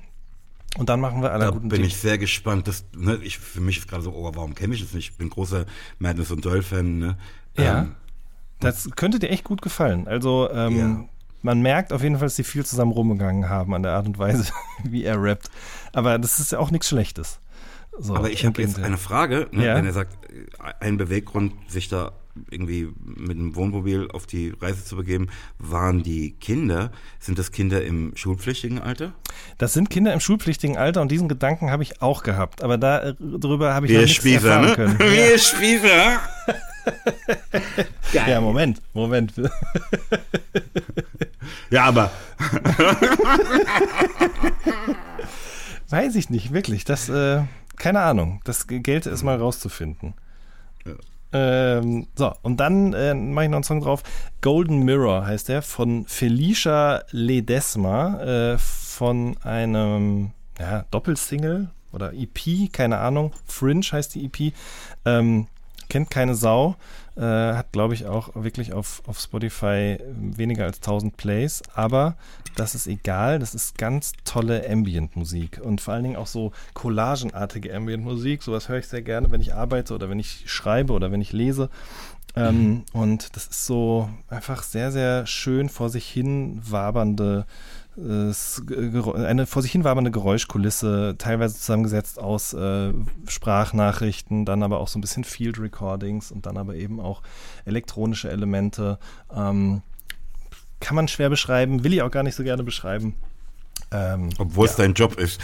Und 0.78 0.90
dann 0.90 1.00
machen 1.00 1.22
wir 1.22 1.32
alle 1.32 1.46
da 1.46 1.52
guten 1.52 1.70
bin 1.70 1.78
Dinge. 1.78 1.88
ich 1.88 1.98
sehr 1.98 2.18
gespannt. 2.18 2.68
Das, 2.68 2.86
ne, 2.96 3.20
ich, 3.24 3.40
für 3.40 3.62
mich 3.62 3.80
ist 3.80 3.88
gerade 3.88 4.04
so, 4.04 4.14
oh, 4.14 4.32
warum 4.36 4.54
kenne 4.54 4.76
ich 4.76 4.82
das 4.82 4.94
nicht? 4.94 5.12
Ich 5.12 5.18
bin 5.18 5.30
großer 5.30 5.66
Madness 5.98 6.32
und 6.32 6.46
Doll-Fan. 6.46 7.00
Ne? 7.00 7.18
Ja. 7.58 7.82
Ähm, 7.82 7.96
das 8.60 8.90
könnte 8.96 9.20
dir 9.20 9.30
echt 9.30 9.44
gut 9.44 9.62
gefallen. 9.62 10.08
Also, 10.08 10.50
ähm, 10.52 10.78
ja. 10.78 11.06
man 11.42 11.62
merkt 11.62 11.94
auf 11.94 12.04
jeden 12.04 12.16
Fall, 12.16 12.28
dass 12.28 12.36
sie 12.36 12.44
viel 12.44 12.66
zusammen 12.66 12.92
rumgegangen 12.92 13.50
haben 13.50 13.74
an 13.74 13.84
der 13.84 13.94
Art 13.94 14.08
und 14.08 14.18
Weise, 14.18 14.52
wie 14.84 15.04
er 15.04 15.22
rappt. 15.22 15.50
Aber 15.94 16.18
das 16.18 16.40
ist 16.40 16.52
ja 16.52 16.60
auch 16.60 16.72
nichts 16.72 16.90
Schlechtes. 16.90 17.40
So, 17.98 18.16
Aber 18.16 18.32
ich 18.32 18.46
habe 18.46 18.62
jetzt 18.62 18.80
eine 18.80 18.98
Frage, 18.98 19.48
ne, 19.52 19.66
ja? 19.66 19.76
wenn 19.76 19.86
er 19.86 19.92
sagt, 19.92 20.16
ein 20.80 20.96
Beweggrund, 20.96 21.54
sich 21.68 21.90
da 21.90 22.14
irgendwie 22.50 22.90
mit 23.04 23.38
einem 23.38 23.56
Wohnmobil 23.56 24.10
auf 24.12 24.26
die 24.26 24.54
Reise 24.62 24.86
zu 24.86 24.96
begeben, 24.96 25.28
waren 25.58 26.04
die 26.04 26.32
Kinder. 26.32 26.92
Sind 27.20 27.40
das 27.40 27.52
Kinder 27.52 27.84
im 27.84 28.16
schulpflichtigen 28.16 28.80
Alter? 28.80 29.14
Das 29.58 29.74
sind 29.74 29.90
Kinder 29.90 30.14
im 30.14 30.20
schulpflichtigen 30.20 30.78
Alter 30.78 31.02
und 31.02 31.12
diesen 31.12 31.28
Gedanken 31.28 31.72
habe 31.72 31.84
ich 31.84 32.02
auch 32.02 32.24
gehabt. 32.24 32.64
Aber 32.64 32.78
da, 32.78 33.14
darüber 33.20 33.74
habe 33.74 33.88
ich 33.88 33.92
Wir 33.92 34.00
noch 34.00 34.06
nichts 34.06 34.18
Spießer, 34.18 34.50
erfahren 34.50 34.66
ne? 34.66 34.76
können. 34.76 35.00
Wir 35.12 35.90
ja. 35.90 36.22
Spießer! 38.10 38.28
ja, 38.28 38.42
Moment, 38.42 38.82
Moment. 38.94 39.34
ja, 41.70 41.86
aber. 41.86 42.12
Weiß 45.90 46.16
ich 46.16 46.30
nicht, 46.30 46.54
wirklich. 46.54 46.86
Das, 46.86 47.10
äh, 47.10 47.44
keine 47.78 48.02
Ahnung. 48.02 48.42
Das 48.44 48.68
gelte 48.68 49.10
es 49.10 49.24
mal 49.24 49.38
rauszufinden. 49.38 50.14
Ja. 50.86 50.94
Ähm, 51.32 52.08
so, 52.16 52.34
und 52.42 52.58
dann 52.60 52.94
äh, 52.94 53.14
mache 53.14 53.46
ich 53.46 53.52
noch 53.52 53.58
einen 53.58 53.64
Song 53.64 53.82
drauf. 53.82 54.02
Golden 54.42 54.84
Mirror 54.84 55.28
heißt 55.28 55.50
der, 55.50 55.62
von 55.62 56.06
Felicia 56.08 57.04
Ledesma, 57.12 58.20
äh, 58.22 58.58
von 58.58 59.38
einem 59.44 60.32
ja, 60.60 60.86
Doppelsingle 60.90 61.70
oder 61.92 62.14
EP, 62.14 62.72
keine 62.72 62.98
Ahnung. 62.98 63.34
Fringe 63.46 63.86
heißt 63.92 64.16
die 64.16 64.26
EP. 64.26 64.54
Ähm, 65.06 65.48
kennt 65.90 66.10
keine 66.10 66.36
Sau. 66.36 66.76
Äh, 67.16 67.22
hat, 67.22 67.74
glaube 67.74 67.94
ich, 67.94 68.06
auch 68.06 68.30
wirklich 68.36 68.72
auf, 68.72 69.02
auf 69.06 69.20
Spotify 69.20 69.98
weniger 70.16 70.64
als 70.64 70.78
1000 70.78 71.18
Plays. 71.18 71.62
Aber 71.74 72.16
das 72.56 72.76
ist 72.76 72.88
egal. 72.88 73.40
Das 73.40 73.54
ist 73.54 73.78
ganz 73.78 74.14
tolle 74.24 74.70
Ambient-Musik. 74.70 75.60
Und 75.62 75.82
vor 75.82 75.94
allen 75.94 76.04
Dingen 76.04 76.16
auch 76.16 76.28
so 76.28 76.54
collagenartige 76.74 77.76
Ambient-Musik. 77.76 78.44
Sowas 78.44 78.70
höre 78.70 78.80
ich 78.80 78.88
sehr 78.88 79.02
gerne, 79.02 79.32
wenn 79.32 79.42
ich 79.42 79.54
arbeite 79.54 79.94
oder 79.94 80.10
wenn 80.10 80.20
ich 80.20 80.44
schreibe 80.46 80.94
oder 80.94 81.12
wenn 81.12 81.22
ich 81.22 81.34
lese. 81.34 81.70
Ähm, 82.36 82.56
mhm. 82.56 82.84
Und 82.94 83.36
das 83.36 83.48
ist 83.48 83.66
so 83.66 84.10
einfach 84.30 84.64
sehr, 84.64 84.92
sehr 84.92 85.26
schön 85.26 85.68
vor 85.70 85.90
sich 85.90 86.08
hin 86.08 86.62
wabernde 86.64 87.46
eine 87.98 89.46
vor 89.46 89.62
sich 89.62 89.72
hin 89.72 89.84
wabernde 89.84 90.12
Geräuschkulisse, 90.12 91.16
teilweise 91.18 91.56
zusammengesetzt 91.56 92.20
aus 92.20 92.54
äh, 92.54 92.94
Sprachnachrichten, 93.28 94.46
dann 94.46 94.64
aber 94.64 94.80
auch 94.80 94.88
so 94.88 95.00
ein 95.00 95.02
bisschen 95.02 95.24
Field 95.24 95.60
Recordings 95.60 96.32
und 96.32 96.46
dann 96.46 96.58
aber 96.58 96.76
eben 96.76 97.00
auch 97.00 97.22
elektronische 97.66 98.30
Elemente. 98.30 99.00
Ähm, 99.36 99.82
kann 100.80 100.96
man 100.96 101.08
schwer 101.08 101.30
beschreiben, 101.30 101.84
will 101.84 101.94
ich 101.94 102.02
auch 102.02 102.12
gar 102.12 102.24
nicht 102.24 102.36
so 102.36 102.44
gerne 102.44 102.64
beschreiben. 102.64 103.16
Ähm, 103.92 104.30
Obwohl 104.38 104.68
es 104.68 104.76
dein 104.76 104.94
Job 104.94 105.20
ist. 105.20 105.42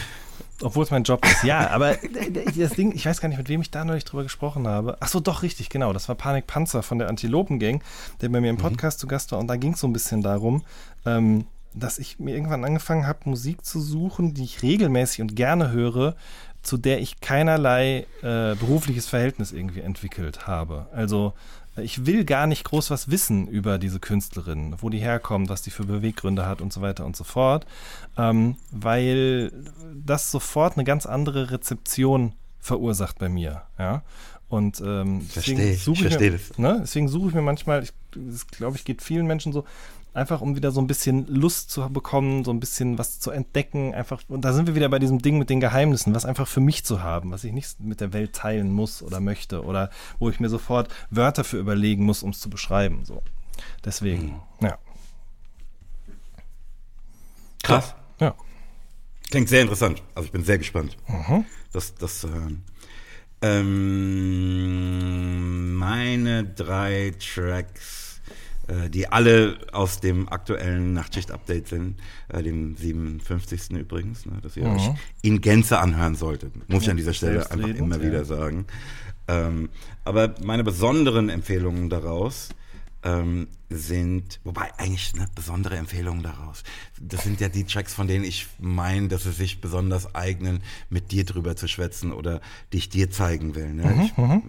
Obwohl 0.62 0.84
es 0.84 0.92
mein 0.92 1.04
Job 1.04 1.26
ist, 1.26 1.44
ja. 1.44 1.70
Aber 1.72 1.96
das 1.96 2.74
Ding, 2.74 2.94
ich 2.94 3.06
weiß 3.06 3.20
gar 3.20 3.28
nicht, 3.28 3.38
mit 3.38 3.50
wem 3.50 3.62
ich 3.62 3.72
da 3.72 3.84
neulich 3.84 4.06
drüber 4.06 4.24
gesprochen 4.24 4.68
habe. 4.68 4.98
Ach 5.02 5.08
so, 5.08 5.20
doch, 5.20 5.44
richtig, 5.44 5.70
genau. 5.70 5.92
Das 5.92 6.08
war 6.08 6.16
Panik 6.16 6.48
Panzer 6.48 6.84
von 6.84 7.00
der 7.00 7.10
Antilopen-Gang, 7.10 7.84
der 8.22 8.30
bei 8.30 8.40
mir 8.40 8.50
im 8.50 8.56
mhm. 8.56 8.62
Podcast 8.62 9.00
mhm. 9.00 9.02
zu 9.02 9.08
Gast 9.08 9.32
war. 9.32 9.40
Und 9.40 9.48
da 9.48 9.58
ging 9.58 9.74
es 9.74 9.80
so 9.82 9.88
ein 9.88 9.94
bisschen 9.94 10.22
darum, 10.22 10.64
ähm, 11.06 11.46
dass 11.76 12.00
ich 12.00 12.20
mir 12.20 12.34
irgendwann 12.34 12.64
angefangen 12.64 13.06
habe, 13.06 13.30
Musik 13.30 13.66
zu 13.66 13.80
suchen, 13.82 14.34
die 14.34 14.44
ich 14.44 14.64
regelmäßig 14.64 15.22
und 15.22 15.36
gerne 15.36 15.72
höre, 15.72 16.16
zu 16.62 16.78
der 16.78 17.00
ich 17.00 17.22
keinerlei 17.22 18.08
äh, 18.22 18.56
berufliches 18.56 19.08
Verhältnis 19.08 19.52
irgendwie 19.52 19.82
entwickelt 19.82 20.48
habe. 20.48 20.88
Also 20.92 21.34
ich 21.78 22.06
will 22.06 22.24
gar 22.24 22.48
nicht 22.48 22.64
groß 22.64 22.90
was 22.90 23.12
wissen 23.12 23.48
über 23.48 23.78
diese 23.78 24.00
Künstlerin, 24.00 24.76
wo 24.80 24.90
die 24.90 25.00
herkommt, 25.00 25.50
was 25.50 25.62
die 25.62 25.72
für 25.72 25.84
Beweggründe 25.84 26.46
hat 26.46 26.62
und 26.62 26.72
so 26.72 26.82
weiter 26.82 27.06
und 27.06 27.16
so 27.16 27.24
fort, 27.24 27.68
ähm, 28.18 28.56
weil 28.72 29.52
das 29.94 30.32
sofort 30.32 30.78
eine 30.78 30.86
ganz 30.86 31.06
andere 31.06 31.52
Rezeption 31.52 32.34
verursacht 32.60 33.20
bei 33.20 33.30
mir. 33.30 33.64
Ja? 33.78 34.04
Und 34.48 34.82
ähm, 34.82 35.28
deswegen 35.36 35.76
suche 35.76 36.08
ich, 36.08 36.16
ich, 36.16 36.20
mir, 36.20 36.40
ne, 36.58 36.80
deswegen 36.82 37.08
suche 37.08 37.30
ich 37.30 37.36
mir 37.36 37.42
manchmal, 37.42 37.84
ich, 37.84 37.92
das 38.16 38.48
glaube 38.48 38.78
ich, 38.78 38.86
geht 38.86 39.02
vielen 39.02 39.26
Menschen 39.26 39.52
so, 39.52 39.66
einfach 40.16 40.42
um 40.42 40.56
wieder 40.56 40.72
so 40.72 40.80
ein 40.80 40.88
bisschen 40.88 41.28
Lust 41.28 41.70
zu 41.70 41.88
bekommen, 41.90 42.44
so 42.46 42.52
ein 42.52 42.60
bisschen 42.60 42.98
was 42.98 43.20
zu 43.20 43.32
entdecken, 43.32 43.94
einfach, 43.94 44.22
und 44.28 44.42
da 44.46 44.54
sind 44.54 44.66
wir 44.68 44.76
wieder 44.76 44.90
bei 44.90 45.00
diesem 45.00 45.20
Ding 45.20 45.38
mit 45.38 45.50
den 45.50 45.60
Geheimnissen, 45.60 46.16
was 46.16 46.26
einfach 46.26 46.48
für 46.48 46.62
mich 46.62 46.86
zu 46.86 47.04
haben, 47.04 47.32
was 47.32 47.44
ich 47.44 47.52
nicht 47.52 47.82
mit 47.82 48.00
der 48.02 48.14
Welt 48.14 48.34
teilen 48.34 48.72
muss 48.72 49.04
oder 49.04 49.20
möchte 49.20 49.64
oder 49.64 49.90
wo 50.18 50.30
ich 50.30 50.40
mir 50.40 50.50
sofort 50.50 50.88
Wörter 51.10 51.44
für 51.44 51.58
überlegen 51.58 52.06
muss, 52.06 52.24
um 52.24 52.30
es 52.30 52.40
zu 52.40 52.50
beschreiben, 52.50 53.04
so. 53.04 53.22
Deswegen, 53.84 54.42
mhm. 54.60 54.68
ja. 54.68 54.78
Krass. 57.64 57.96
Ja. 58.20 58.36
Klingt 59.32 59.50
sehr 59.50 59.62
interessant. 59.62 60.04
Also 60.14 60.28
ich 60.28 60.32
bin 60.32 60.44
sehr 60.44 60.58
gespannt, 60.60 60.98
mhm. 61.08 61.46
das, 61.74 61.96
das 61.96 62.20
zu 62.20 62.30
hören. 62.30 62.64
Ähm, 63.42 64.86
meine 65.76 66.46
drei 66.46 67.14
Tracks 67.20 68.04
äh, 68.04 68.05
die 68.90 69.08
alle 69.08 69.58
aus 69.72 70.00
dem 70.00 70.28
aktuellen 70.30 70.94
Nachtschicht-Update 70.94 71.68
sind, 71.68 72.00
äh, 72.30 72.42
dem 72.42 72.76
57. 72.76 73.72
übrigens, 73.72 74.26
ne, 74.26 74.40
dass 74.42 74.58
ihr 74.58 74.68
mhm. 74.68 74.76
euch 74.76 74.90
in 75.22 75.42
Gänze 75.42 75.80
anhören 75.80 76.16
solltet. 76.16 76.54
Muss 76.70 76.84
ich 76.84 76.90
an 76.90 76.98
dieser 76.98 77.14
Stelle 77.14 77.50
einfach 77.52 77.70
immer 77.70 78.02
wieder 78.02 78.20
ja. 78.20 78.26
sagen. 78.26 78.66
Ähm, 79.28 79.70
aber 80.04 80.36
meine 80.44 80.64
besonderen 80.64 81.30
Empfehlungen 81.30 81.90
daraus 81.90 82.50
ähm, 83.04 83.48
sind, 83.70 84.40
wobei 84.44 84.74
eigentlich 84.78 85.16
ne, 85.16 85.28
besondere 85.36 85.78
Empfehlungen 85.78 86.24
daraus. 86.24 86.64
Das 87.00 87.24
sind 87.24 87.40
ja 87.40 87.50
die 87.50 87.64
Tracks, 87.64 87.94
von 87.94 88.08
denen 88.08 88.24
ich 88.24 88.48
meine, 88.60 89.08
dass 89.08 89.24
sie 89.24 89.32
sich 89.32 89.62
besonders 89.62 90.16
eignen, 90.16 90.62
mit 90.90 91.12
dir 91.12 91.24
drüber 91.24 91.56
zu 91.56 91.68
schwätzen 91.68 92.12
oder 92.12 92.42
dich 92.74 92.90
dir 92.90 93.12
zeigen 93.12 93.56
will. 93.56 93.74
Ne? 93.74 93.86
Mhm, 93.86 94.02
ich, 94.02 94.18
mhm. 94.18 94.44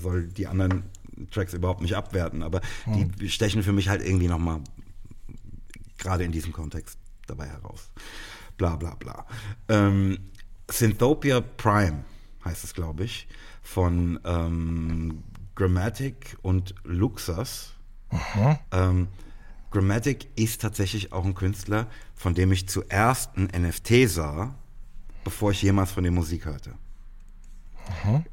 soll 0.00 0.26
die 0.26 0.46
anderen 0.46 0.84
Tracks 1.30 1.54
überhaupt 1.54 1.80
nicht 1.80 1.96
abwerten, 1.96 2.42
aber 2.42 2.60
hm. 2.84 3.12
die 3.16 3.30
stechen 3.30 3.62
für 3.62 3.72
mich 3.72 3.88
halt 3.88 4.02
irgendwie 4.02 4.28
nochmal 4.28 4.60
gerade 5.98 6.24
in 6.24 6.32
diesem 6.32 6.52
Kontext 6.52 6.98
dabei 7.26 7.46
heraus. 7.46 7.90
Bla 8.56 8.76
bla 8.76 8.94
bla. 8.94 9.26
Ähm, 9.68 10.18
Synthopia 10.70 11.40
Prime 11.40 12.04
heißt 12.44 12.64
es, 12.64 12.74
glaube 12.74 13.04
ich, 13.04 13.28
von 13.62 14.20
ähm, 14.24 15.22
Grammatic 15.54 16.36
und 16.42 16.74
Luxus. 16.84 17.72
Ähm, 18.70 19.08
Grammatic 19.70 20.28
ist 20.36 20.62
tatsächlich 20.62 21.12
auch 21.12 21.24
ein 21.24 21.34
Künstler, 21.34 21.88
von 22.14 22.34
dem 22.34 22.52
ich 22.52 22.68
zuerst 22.68 23.36
ein 23.36 23.46
NFT 23.46 24.08
sah, 24.08 24.54
bevor 25.24 25.50
ich 25.50 25.62
jemals 25.62 25.90
von 25.90 26.04
der 26.04 26.12
Musik 26.12 26.46
hörte. 26.46 26.74
Mhm. 28.04 28.24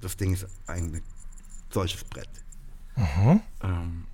Das 0.00 0.16
Ding 0.16 0.32
ist 0.32 0.46
eine 0.66 1.02
solches 1.74 2.04
Brett. 2.04 2.28
Mhm. 2.96 3.40
Ähm, 3.62 4.06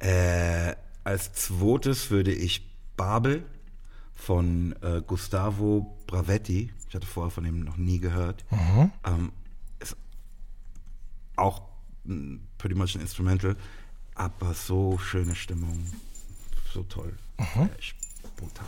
äh, 0.00 0.74
als 1.04 1.32
zweites 1.32 2.10
würde 2.10 2.32
ich 2.32 2.68
Babel 2.96 3.44
von 4.14 4.74
äh, 4.82 5.02
Gustavo 5.06 5.96
Bravetti, 6.06 6.72
ich 6.88 6.94
hatte 6.94 7.06
vorher 7.06 7.30
von 7.30 7.44
ihm 7.44 7.60
noch 7.60 7.76
nie 7.76 8.00
gehört, 8.00 8.44
mhm. 8.50 8.90
ähm, 9.04 9.32
ist 9.78 9.96
auch 11.36 11.62
pretty 12.58 12.74
much 12.74 12.94
ein 12.94 13.00
Instrumental, 13.00 13.56
aber 14.14 14.54
so 14.54 14.98
schöne 14.98 15.34
Stimmung, 15.34 15.86
so 16.72 16.82
toll, 16.84 17.16
mhm. 17.38 17.68
echt 17.78 17.96
brutal. 18.36 18.66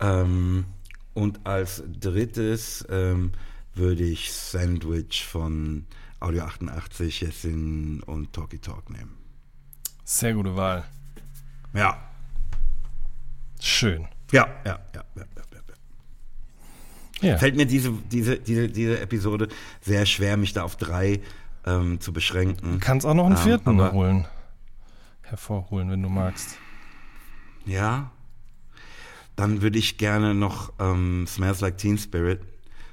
Ähm, 0.00 0.66
und 1.14 1.46
als 1.46 1.82
drittes 2.00 2.84
ähm, 2.90 3.32
würde 3.74 4.04
ich 4.04 4.32
Sandwich 4.32 5.24
von 5.24 5.86
Audio 6.20 6.44
88, 6.44 7.20
Jessin 7.20 8.02
und 8.02 8.32
Talkie 8.32 8.58
Talk 8.58 8.90
nehmen. 8.90 9.16
Sehr 10.04 10.34
gute 10.34 10.56
Wahl. 10.56 10.84
Ja. 11.74 11.98
Schön. 13.60 14.06
Ja, 14.32 14.48
ja, 14.64 14.78
ja, 14.94 15.04
ja, 15.14 15.22
ja, 15.36 15.42
ja. 17.20 17.28
ja. 17.28 17.38
Fällt 17.38 17.56
mir 17.56 17.66
diese, 17.66 17.92
diese, 17.92 18.38
diese, 18.38 18.68
diese 18.68 19.00
Episode 19.00 19.48
sehr 19.80 20.06
schwer, 20.06 20.36
mich 20.36 20.52
da 20.52 20.62
auf 20.62 20.76
drei 20.76 21.20
ähm, 21.66 22.00
zu 22.00 22.12
beschränken. 22.12 22.72
Du 22.72 22.78
kannst 22.78 23.06
auch 23.06 23.14
noch 23.14 23.26
einen 23.26 23.36
ähm, 23.36 23.42
vierten 23.42 23.78
ähm, 23.78 23.92
holen. 23.92 24.24
Hervorholen, 25.22 25.90
wenn 25.90 26.02
du 26.02 26.08
magst. 26.08 26.56
Ja. 27.66 28.10
Dann 29.34 29.60
würde 29.60 29.78
ich 29.78 29.98
gerne 29.98 30.34
noch 30.34 30.72
ähm, 30.78 31.26
Smells 31.26 31.60
Like 31.60 31.76
Teen 31.76 31.98
Spirit 31.98 32.40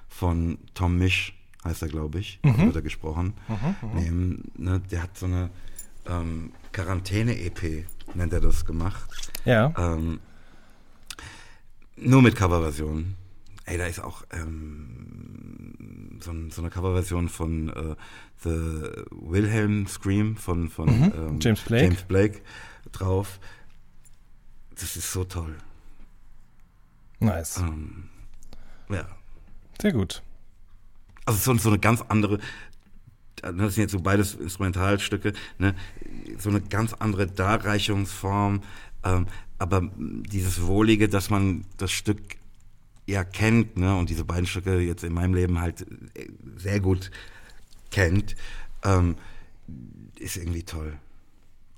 von 0.09 0.57
Tom 0.73 0.97
Misch 0.97 1.33
heißt 1.65 1.81
er, 1.81 1.87
glaube 1.87 2.19
ich, 2.19 2.39
mhm. 2.43 2.65
wird 2.65 2.75
er 2.75 2.81
gesprochen. 2.81 3.33
Mhm, 3.47 3.75
mhm, 3.81 3.99
nehmen. 3.99 4.51
Ne, 4.57 4.81
der 4.91 5.03
hat 5.03 5.17
so 5.17 5.25
eine 5.25 5.49
ähm, 6.07 6.51
Quarantäne-EP, 6.71 7.85
nennt 8.13 8.33
er 8.33 8.41
das, 8.41 8.65
gemacht. 8.65 9.31
Ja. 9.45 9.73
Ähm, 9.77 10.19
nur 11.95 12.21
mit 12.21 12.35
Coverversion. 12.35 13.15
Ey, 13.65 13.77
da 13.77 13.85
ist 13.85 13.99
auch 13.99 14.23
ähm, 14.31 16.19
so, 16.19 16.33
so, 16.49 16.61
eine 16.61 16.69
Coverversion 16.69 17.29
von 17.29 17.69
äh, 17.69 17.95
The 18.43 19.05
Wilhelm 19.11 19.87
Scream 19.87 20.35
von, 20.35 20.69
von 20.69 20.87
mhm. 20.87 21.13
ähm, 21.15 21.39
James, 21.39 21.61
Blake. 21.61 21.83
James 21.83 22.03
Blake 22.03 22.41
drauf. 22.91 23.39
Das 24.71 24.97
ist 24.97 25.11
so 25.11 25.23
toll. 25.23 25.55
Nice. 27.19 27.57
Ähm, 27.57 28.09
ja. 28.89 29.07
Sehr 29.81 29.93
gut. 29.93 30.21
Also 31.25 31.53
so, 31.53 31.57
so 31.57 31.69
eine 31.69 31.79
ganz 31.79 32.01
andere, 32.01 32.39
das 33.35 33.75
sind 33.75 33.83
jetzt 33.83 33.91
so 33.91 34.01
beides 34.01 34.35
Instrumentalstücke, 34.35 35.33
ne? 35.57 35.75
so 36.37 36.49
eine 36.49 36.61
ganz 36.61 36.93
andere 36.93 37.27
Darreichungsform, 37.27 38.61
ähm, 39.03 39.27
aber 39.59 39.89
dieses 39.97 40.65
Wohlige, 40.65 41.07
dass 41.07 41.29
man 41.29 41.65
das 41.77 41.91
Stück 41.91 42.37
ja 43.05 43.23
kennt, 43.23 43.77
ne? 43.77 43.95
und 43.95 44.09
diese 44.09 44.25
beiden 44.25 44.45
Stücke 44.45 44.79
jetzt 44.79 45.03
in 45.03 45.13
meinem 45.13 45.33
Leben 45.33 45.59
halt 45.59 45.85
äh, 46.15 46.27
sehr 46.57 46.79
gut 46.79 47.11
kennt, 47.91 48.35
ähm, 48.83 49.15
ist 50.19 50.37
irgendwie 50.37 50.63
toll. 50.63 50.97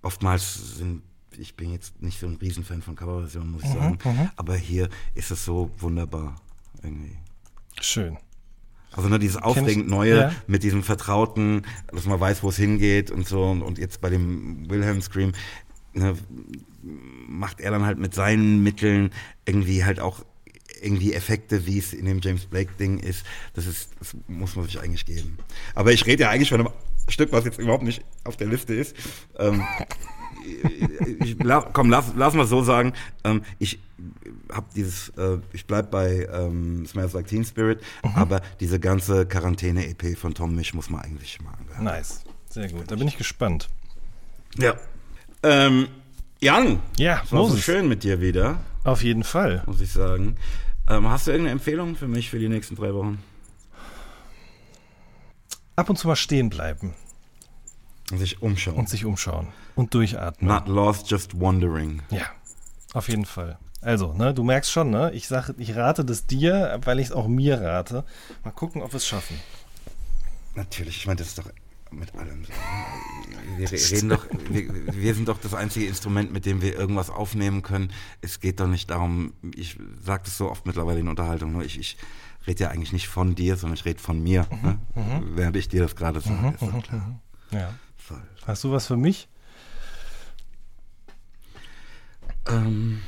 Oftmals 0.02 0.78
sind, 0.78 1.02
ich 1.38 1.56
bin 1.56 1.72
jetzt 1.72 2.02
nicht 2.02 2.20
so 2.20 2.28
ein 2.28 2.36
Riesenfan 2.36 2.82
von 2.82 2.96
Coverversionen, 2.96 3.52
muss 3.52 3.64
ich 3.64 3.70
mhm, 3.70 3.74
sagen, 3.74 4.00
mhm. 4.04 4.30
aber 4.36 4.56
hier 4.56 4.90
ist 5.16 5.32
es 5.32 5.46
so 5.46 5.72
wunderbar 5.80 6.36
irgendwie. 6.84 7.18
Schön. 7.82 8.18
Also 8.96 9.10
nur 9.10 9.20
dieses 9.20 9.38
aufregend 9.38 9.88
Neue 9.88 10.18
ja. 10.18 10.32
mit 10.48 10.64
diesem 10.64 10.84
Vertrauten, 10.84 11.64
dass 11.92 12.06
man 12.06 12.20
weiß, 12.20 12.44
wo 12.44 12.50
es 12.50 12.58
hingeht 12.58 13.12
und 13.12 13.28
so. 13.28 13.44
Und, 13.44 13.62
und 13.62 13.78
jetzt 13.78 14.02
bei 14.02 14.10
dem 14.10 14.70
Wilhelm 14.70 15.02
Scream 15.02 15.34
ne, 15.94 16.16
macht 17.28 17.60
er 17.60 17.72
dann 17.72 17.86
halt 17.86 18.00
mit 18.00 18.14
seinen 18.14 18.64
Mitteln 18.64 19.12
irgendwie 19.46 19.84
halt 19.84 20.00
auch 20.00 20.24
irgendwie 20.82 21.14
Effekte, 21.14 21.66
wie 21.66 21.78
es 21.78 21.94
in 21.94 22.06
dem 22.06 22.20
James 22.22 22.46
Blake-Ding 22.46 23.00
ist. 23.00 23.26
Das 23.54 23.66
ist, 23.66 23.90
das 24.00 24.16
muss 24.28 24.56
man 24.56 24.66
sich 24.66 24.80
eigentlich 24.80 25.06
geben. 25.06 25.38
Aber 25.74 25.92
ich 25.92 26.06
rede 26.06 26.24
ja 26.24 26.30
eigentlich 26.30 26.50
von 26.50 26.62
einem 26.62 26.70
Stück, 27.08 27.32
was 27.32 27.46
jetzt 27.46 27.60
überhaupt 27.60 27.84
nicht 27.84 28.04
auf 28.24 28.38
der 28.38 28.48
Liste 28.48 28.74
ist. 28.74 28.96
Ähm, 29.38 29.64
ich, 31.24 31.38
komm, 31.74 31.90
lass, 31.90 32.14
lass 32.16 32.34
mal 32.34 32.46
so 32.46 32.64
sagen. 32.64 32.94
Ähm, 33.24 33.44
ich 33.60 33.80
habe 34.52 34.68
dieses, 34.76 35.10
äh, 35.18 35.38
ich 35.54 35.66
bleib 35.66 35.92
bei 35.92 36.28
ähm, 36.32 36.86
Smells 36.86 37.14
Like 37.14 37.28
Teen 37.28 37.46
Spirit, 37.46 37.82
mhm. 38.04 38.12
aber 38.16 38.42
diese 38.60 38.80
ganze 38.80 39.26
Quarantäne-EP 39.26 40.18
von 40.18 40.34
Tom 40.34 40.56
Misch 40.56 40.74
muss 40.74 40.90
man 40.90 41.02
eigentlich 41.02 41.42
mal 41.42 41.54
angehören. 41.54 41.84
Nice, 41.84 42.24
sehr 42.50 42.70
gut. 42.70 42.90
Da 42.90 42.96
bin 42.96 43.08
ich 43.08 43.18
gespannt. 43.18 43.70
Ja. 44.58 44.76
Ähm, 45.44 45.88
Jan, 46.42 46.80
ja, 46.98 47.24
war 47.30 47.50
so 47.50 47.58
schön 47.58 47.88
mit 47.88 48.04
dir 48.04 48.22
wieder. 48.22 48.60
Auf 48.84 49.04
jeden 49.04 49.24
Fall. 49.24 49.64
Muss 49.66 49.82
ich 49.82 49.92
sagen. 49.92 50.38
Ähm, 50.88 51.10
hast 51.10 51.28
du 51.28 51.32
irgendeine 51.32 51.54
Empfehlung 51.54 51.96
für 51.96 52.08
mich 52.08 52.30
für 52.30 52.40
die 52.40 52.50
nächsten 52.50 52.76
drei 52.76 52.94
Wochen? 52.94 53.20
Ab 55.76 55.90
und 55.90 55.98
zu 55.98 56.08
mal 56.08 56.16
stehen 56.16 56.50
bleiben. 56.50 56.94
Und 58.12 58.20
sich 58.20 58.42
umschauen. 58.42 58.76
Und 58.76 58.90
sich 58.90 59.06
umschauen. 59.06 59.48
Und 59.76 59.94
durchatmen. 59.94 60.50
Not 60.50 60.68
lost, 60.68 61.10
just 61.10 61.40
wandering. 61.40 62.02
Ja, 62.10 62.26
auf 62.94 63.10
jeden 63.10 63.26
Fall. 63.26 63.58
Also, 63.82 64.14
ne, 64.14 64.34
du 64.34 64.44
merkst 64.44 64.72
schon, 64.72 64.90
ne? 64.90 65.12
Ich 65.12 65.28
sage, 65.28 65.54
ich 65.58 65.76
rate 65.76 66.04
das 66.04 66.26
dir, 66.26 66.80
weil 66.84 67.00
ich 67.00 67.08
es 67.08 67.12
auch 67.12 67.28
mir 67.28 67.62
rate. 67.62 68.04
Mal 68.44 68.52
gucken, 68.52 68.82
ob 68.82 68.94
wir 68.94 68.98
es 68.98 69.06
schaffen. 69.06 69.40
Natürlich, 70.56 70.98
ich 70.98 71.08
meine, 71.08 71.18
das 71.18 71.28
ist 71.28 71.38
doch 71.38 71.50
mit 71.92 72.16
allem 72.16 72.46
so. 72.46 72.52
Wir 73.58 73.72
reden 73.72 74.10
doch, 74.10 74.26
wir, 74.50 74.96
wir, 74.96 75.14
sind 75.14 75.28
doch 75.28 75.40
das 75.40 75.54
einzige 75.54 75.86
Instrument, 75.86 76.34
mit 76.34 76.46
dem 76.46 76.62
wir 76.62 76.76
irgendwas 76.76 77.10
aufnehmen 77.10 77.62
können. 77.62 77.92
Es 78.22 78.40
geht 78.40 78.60
doch 78.60 78.68
nicht 78.68 78.90
darum, 78.90 79.34
ich 79.56 79.78
sage 80.04 80.24
das 80.26 80.38
so 80.38 80.50
oft 80.50 80.66
mittlerweile 80.66 81.00
in 81.00 81.08
Unterhaltung, 81.08 81.52
nur 81.52 81.64
ich, 81.64 81.80
ich 81.80 81.98
rede 82.48 82.64
ja 82.64 82.70
eigentlich 82.70 82.94
nicht 82.94 83.08
von 83.08 83.36
dir, 83.36 83.56
sondern 83.56 83.76
ich 83.76 83.86
rede 83.86 84.00
von 84.00 84.22
mir, 84.22 84.48
mhm, 84.50 84.68
ne? 84.68 84.80
mhm. 84.96 85.36
während 85.36 85.58
ich 85.58 85.70
dir 85.70 85.82
das 85.82 85.96
gerade 85.96 86.22
sage. 86.22 86.56
Mhm, 86.60 86.82
klar. 86.82 87.20
Mhm. 87.52 87.58
Ja. 87.58 87.74
Hast 88.46 88.64
du 88.64 88.72
was 88.72 88.88
für 88.88 88.98
mich? 88.98 89.28
Ähm, 92.48 93.02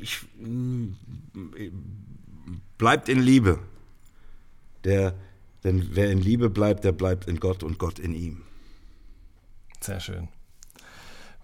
ich, 0.00 0.26
bleibt 2.78 3.08
in 3.08 3.20
Liebe. 3.20 3.58
Der, 4.84 5.14
denn 5.64 5.88
wer 5.92 6.10
in 6.10 6.18
Liebe 6.20 6.48
bleibt, 6.48 6.84
der 6.84 6.92
bleibt 6.92 7.26
in 7.26 7.40
Gott 7.40 7.62
und 7.62 7.78
Gott 7.78 7.98
in 7.98 8.12
ihm. 8.12 8.42
Sehr 9.80 10.00
schön. 10.00 10.28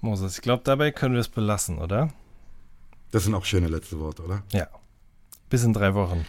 Moses, 0.00 0.36
ich 0.36 0.42
glaube, 0.42 0.62
dabei 0.64 0.90
können 0.90 1.14
wir 1.14 1.20
es 1.20 1.28
belassen, 1.28 1.78
oder? 1.78 2.12
Das 3.10 3.24
sind 3.24 3.34
auch 3.34 3.44
schöne 3.44 3.68
letzte 3.68 4.00
Worte, 4.00 4.22
oder? 4.22 4.42
Ja. 4.52 4.68
Bis 5.48 5.64
in 5.64 5.72
drei 5.72 5.94
Wochen. 5.94 6.24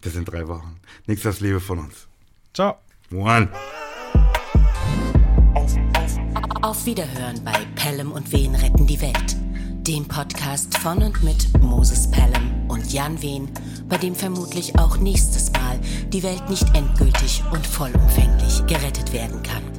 Bis 0.00 0.14
in 0.14 0.24
drei 0.24 0.46
Wochen. 0.46 0.80
Nichts 1.06 1.26
als 1.26 1.40
Liebe 1.40 1.60
von 1.60 1.78
uns. 1.78 2.06
Ciao. 2.52 2.78
One. 3.12 3.48
Auf 6.62 6.84
Wiederhören 6.84 7.42
bei 7.42 7.54
Pelham 7.74 8.12
und 8.12 8.30
Wen 8.32 8.54
retten 8.54 8.86
die 8.86 9.00
Welt. 9.00 9.36
Dem 9.86 10.06
Podcast 10.06 10.76
von 10.76 11.02
und 11.02 11.22
mit 11.22 11.48
Moses 11.62 12.10
Pelham 12.10 12.68
und 12.68 12.92
Jan 12.92 13.22
Wehn, 13.22 13.48
bei 13.88 13.96
dem 13.96 14.14
vermutlich 14.14 14.78
auch 14.78 14.98
nächstes 14.98 15.50
Mal 15.52 15.80
die 16.12 16.22
Welt 16.22 16.50
nicht 16.50 16.66
endgültig 16.76 17.42
und 17.50 17.66
vollumfänglich 17.66 18.66
gerettet 18.66 19.14
werden 19.14 19.42
kann. 19.42 19.69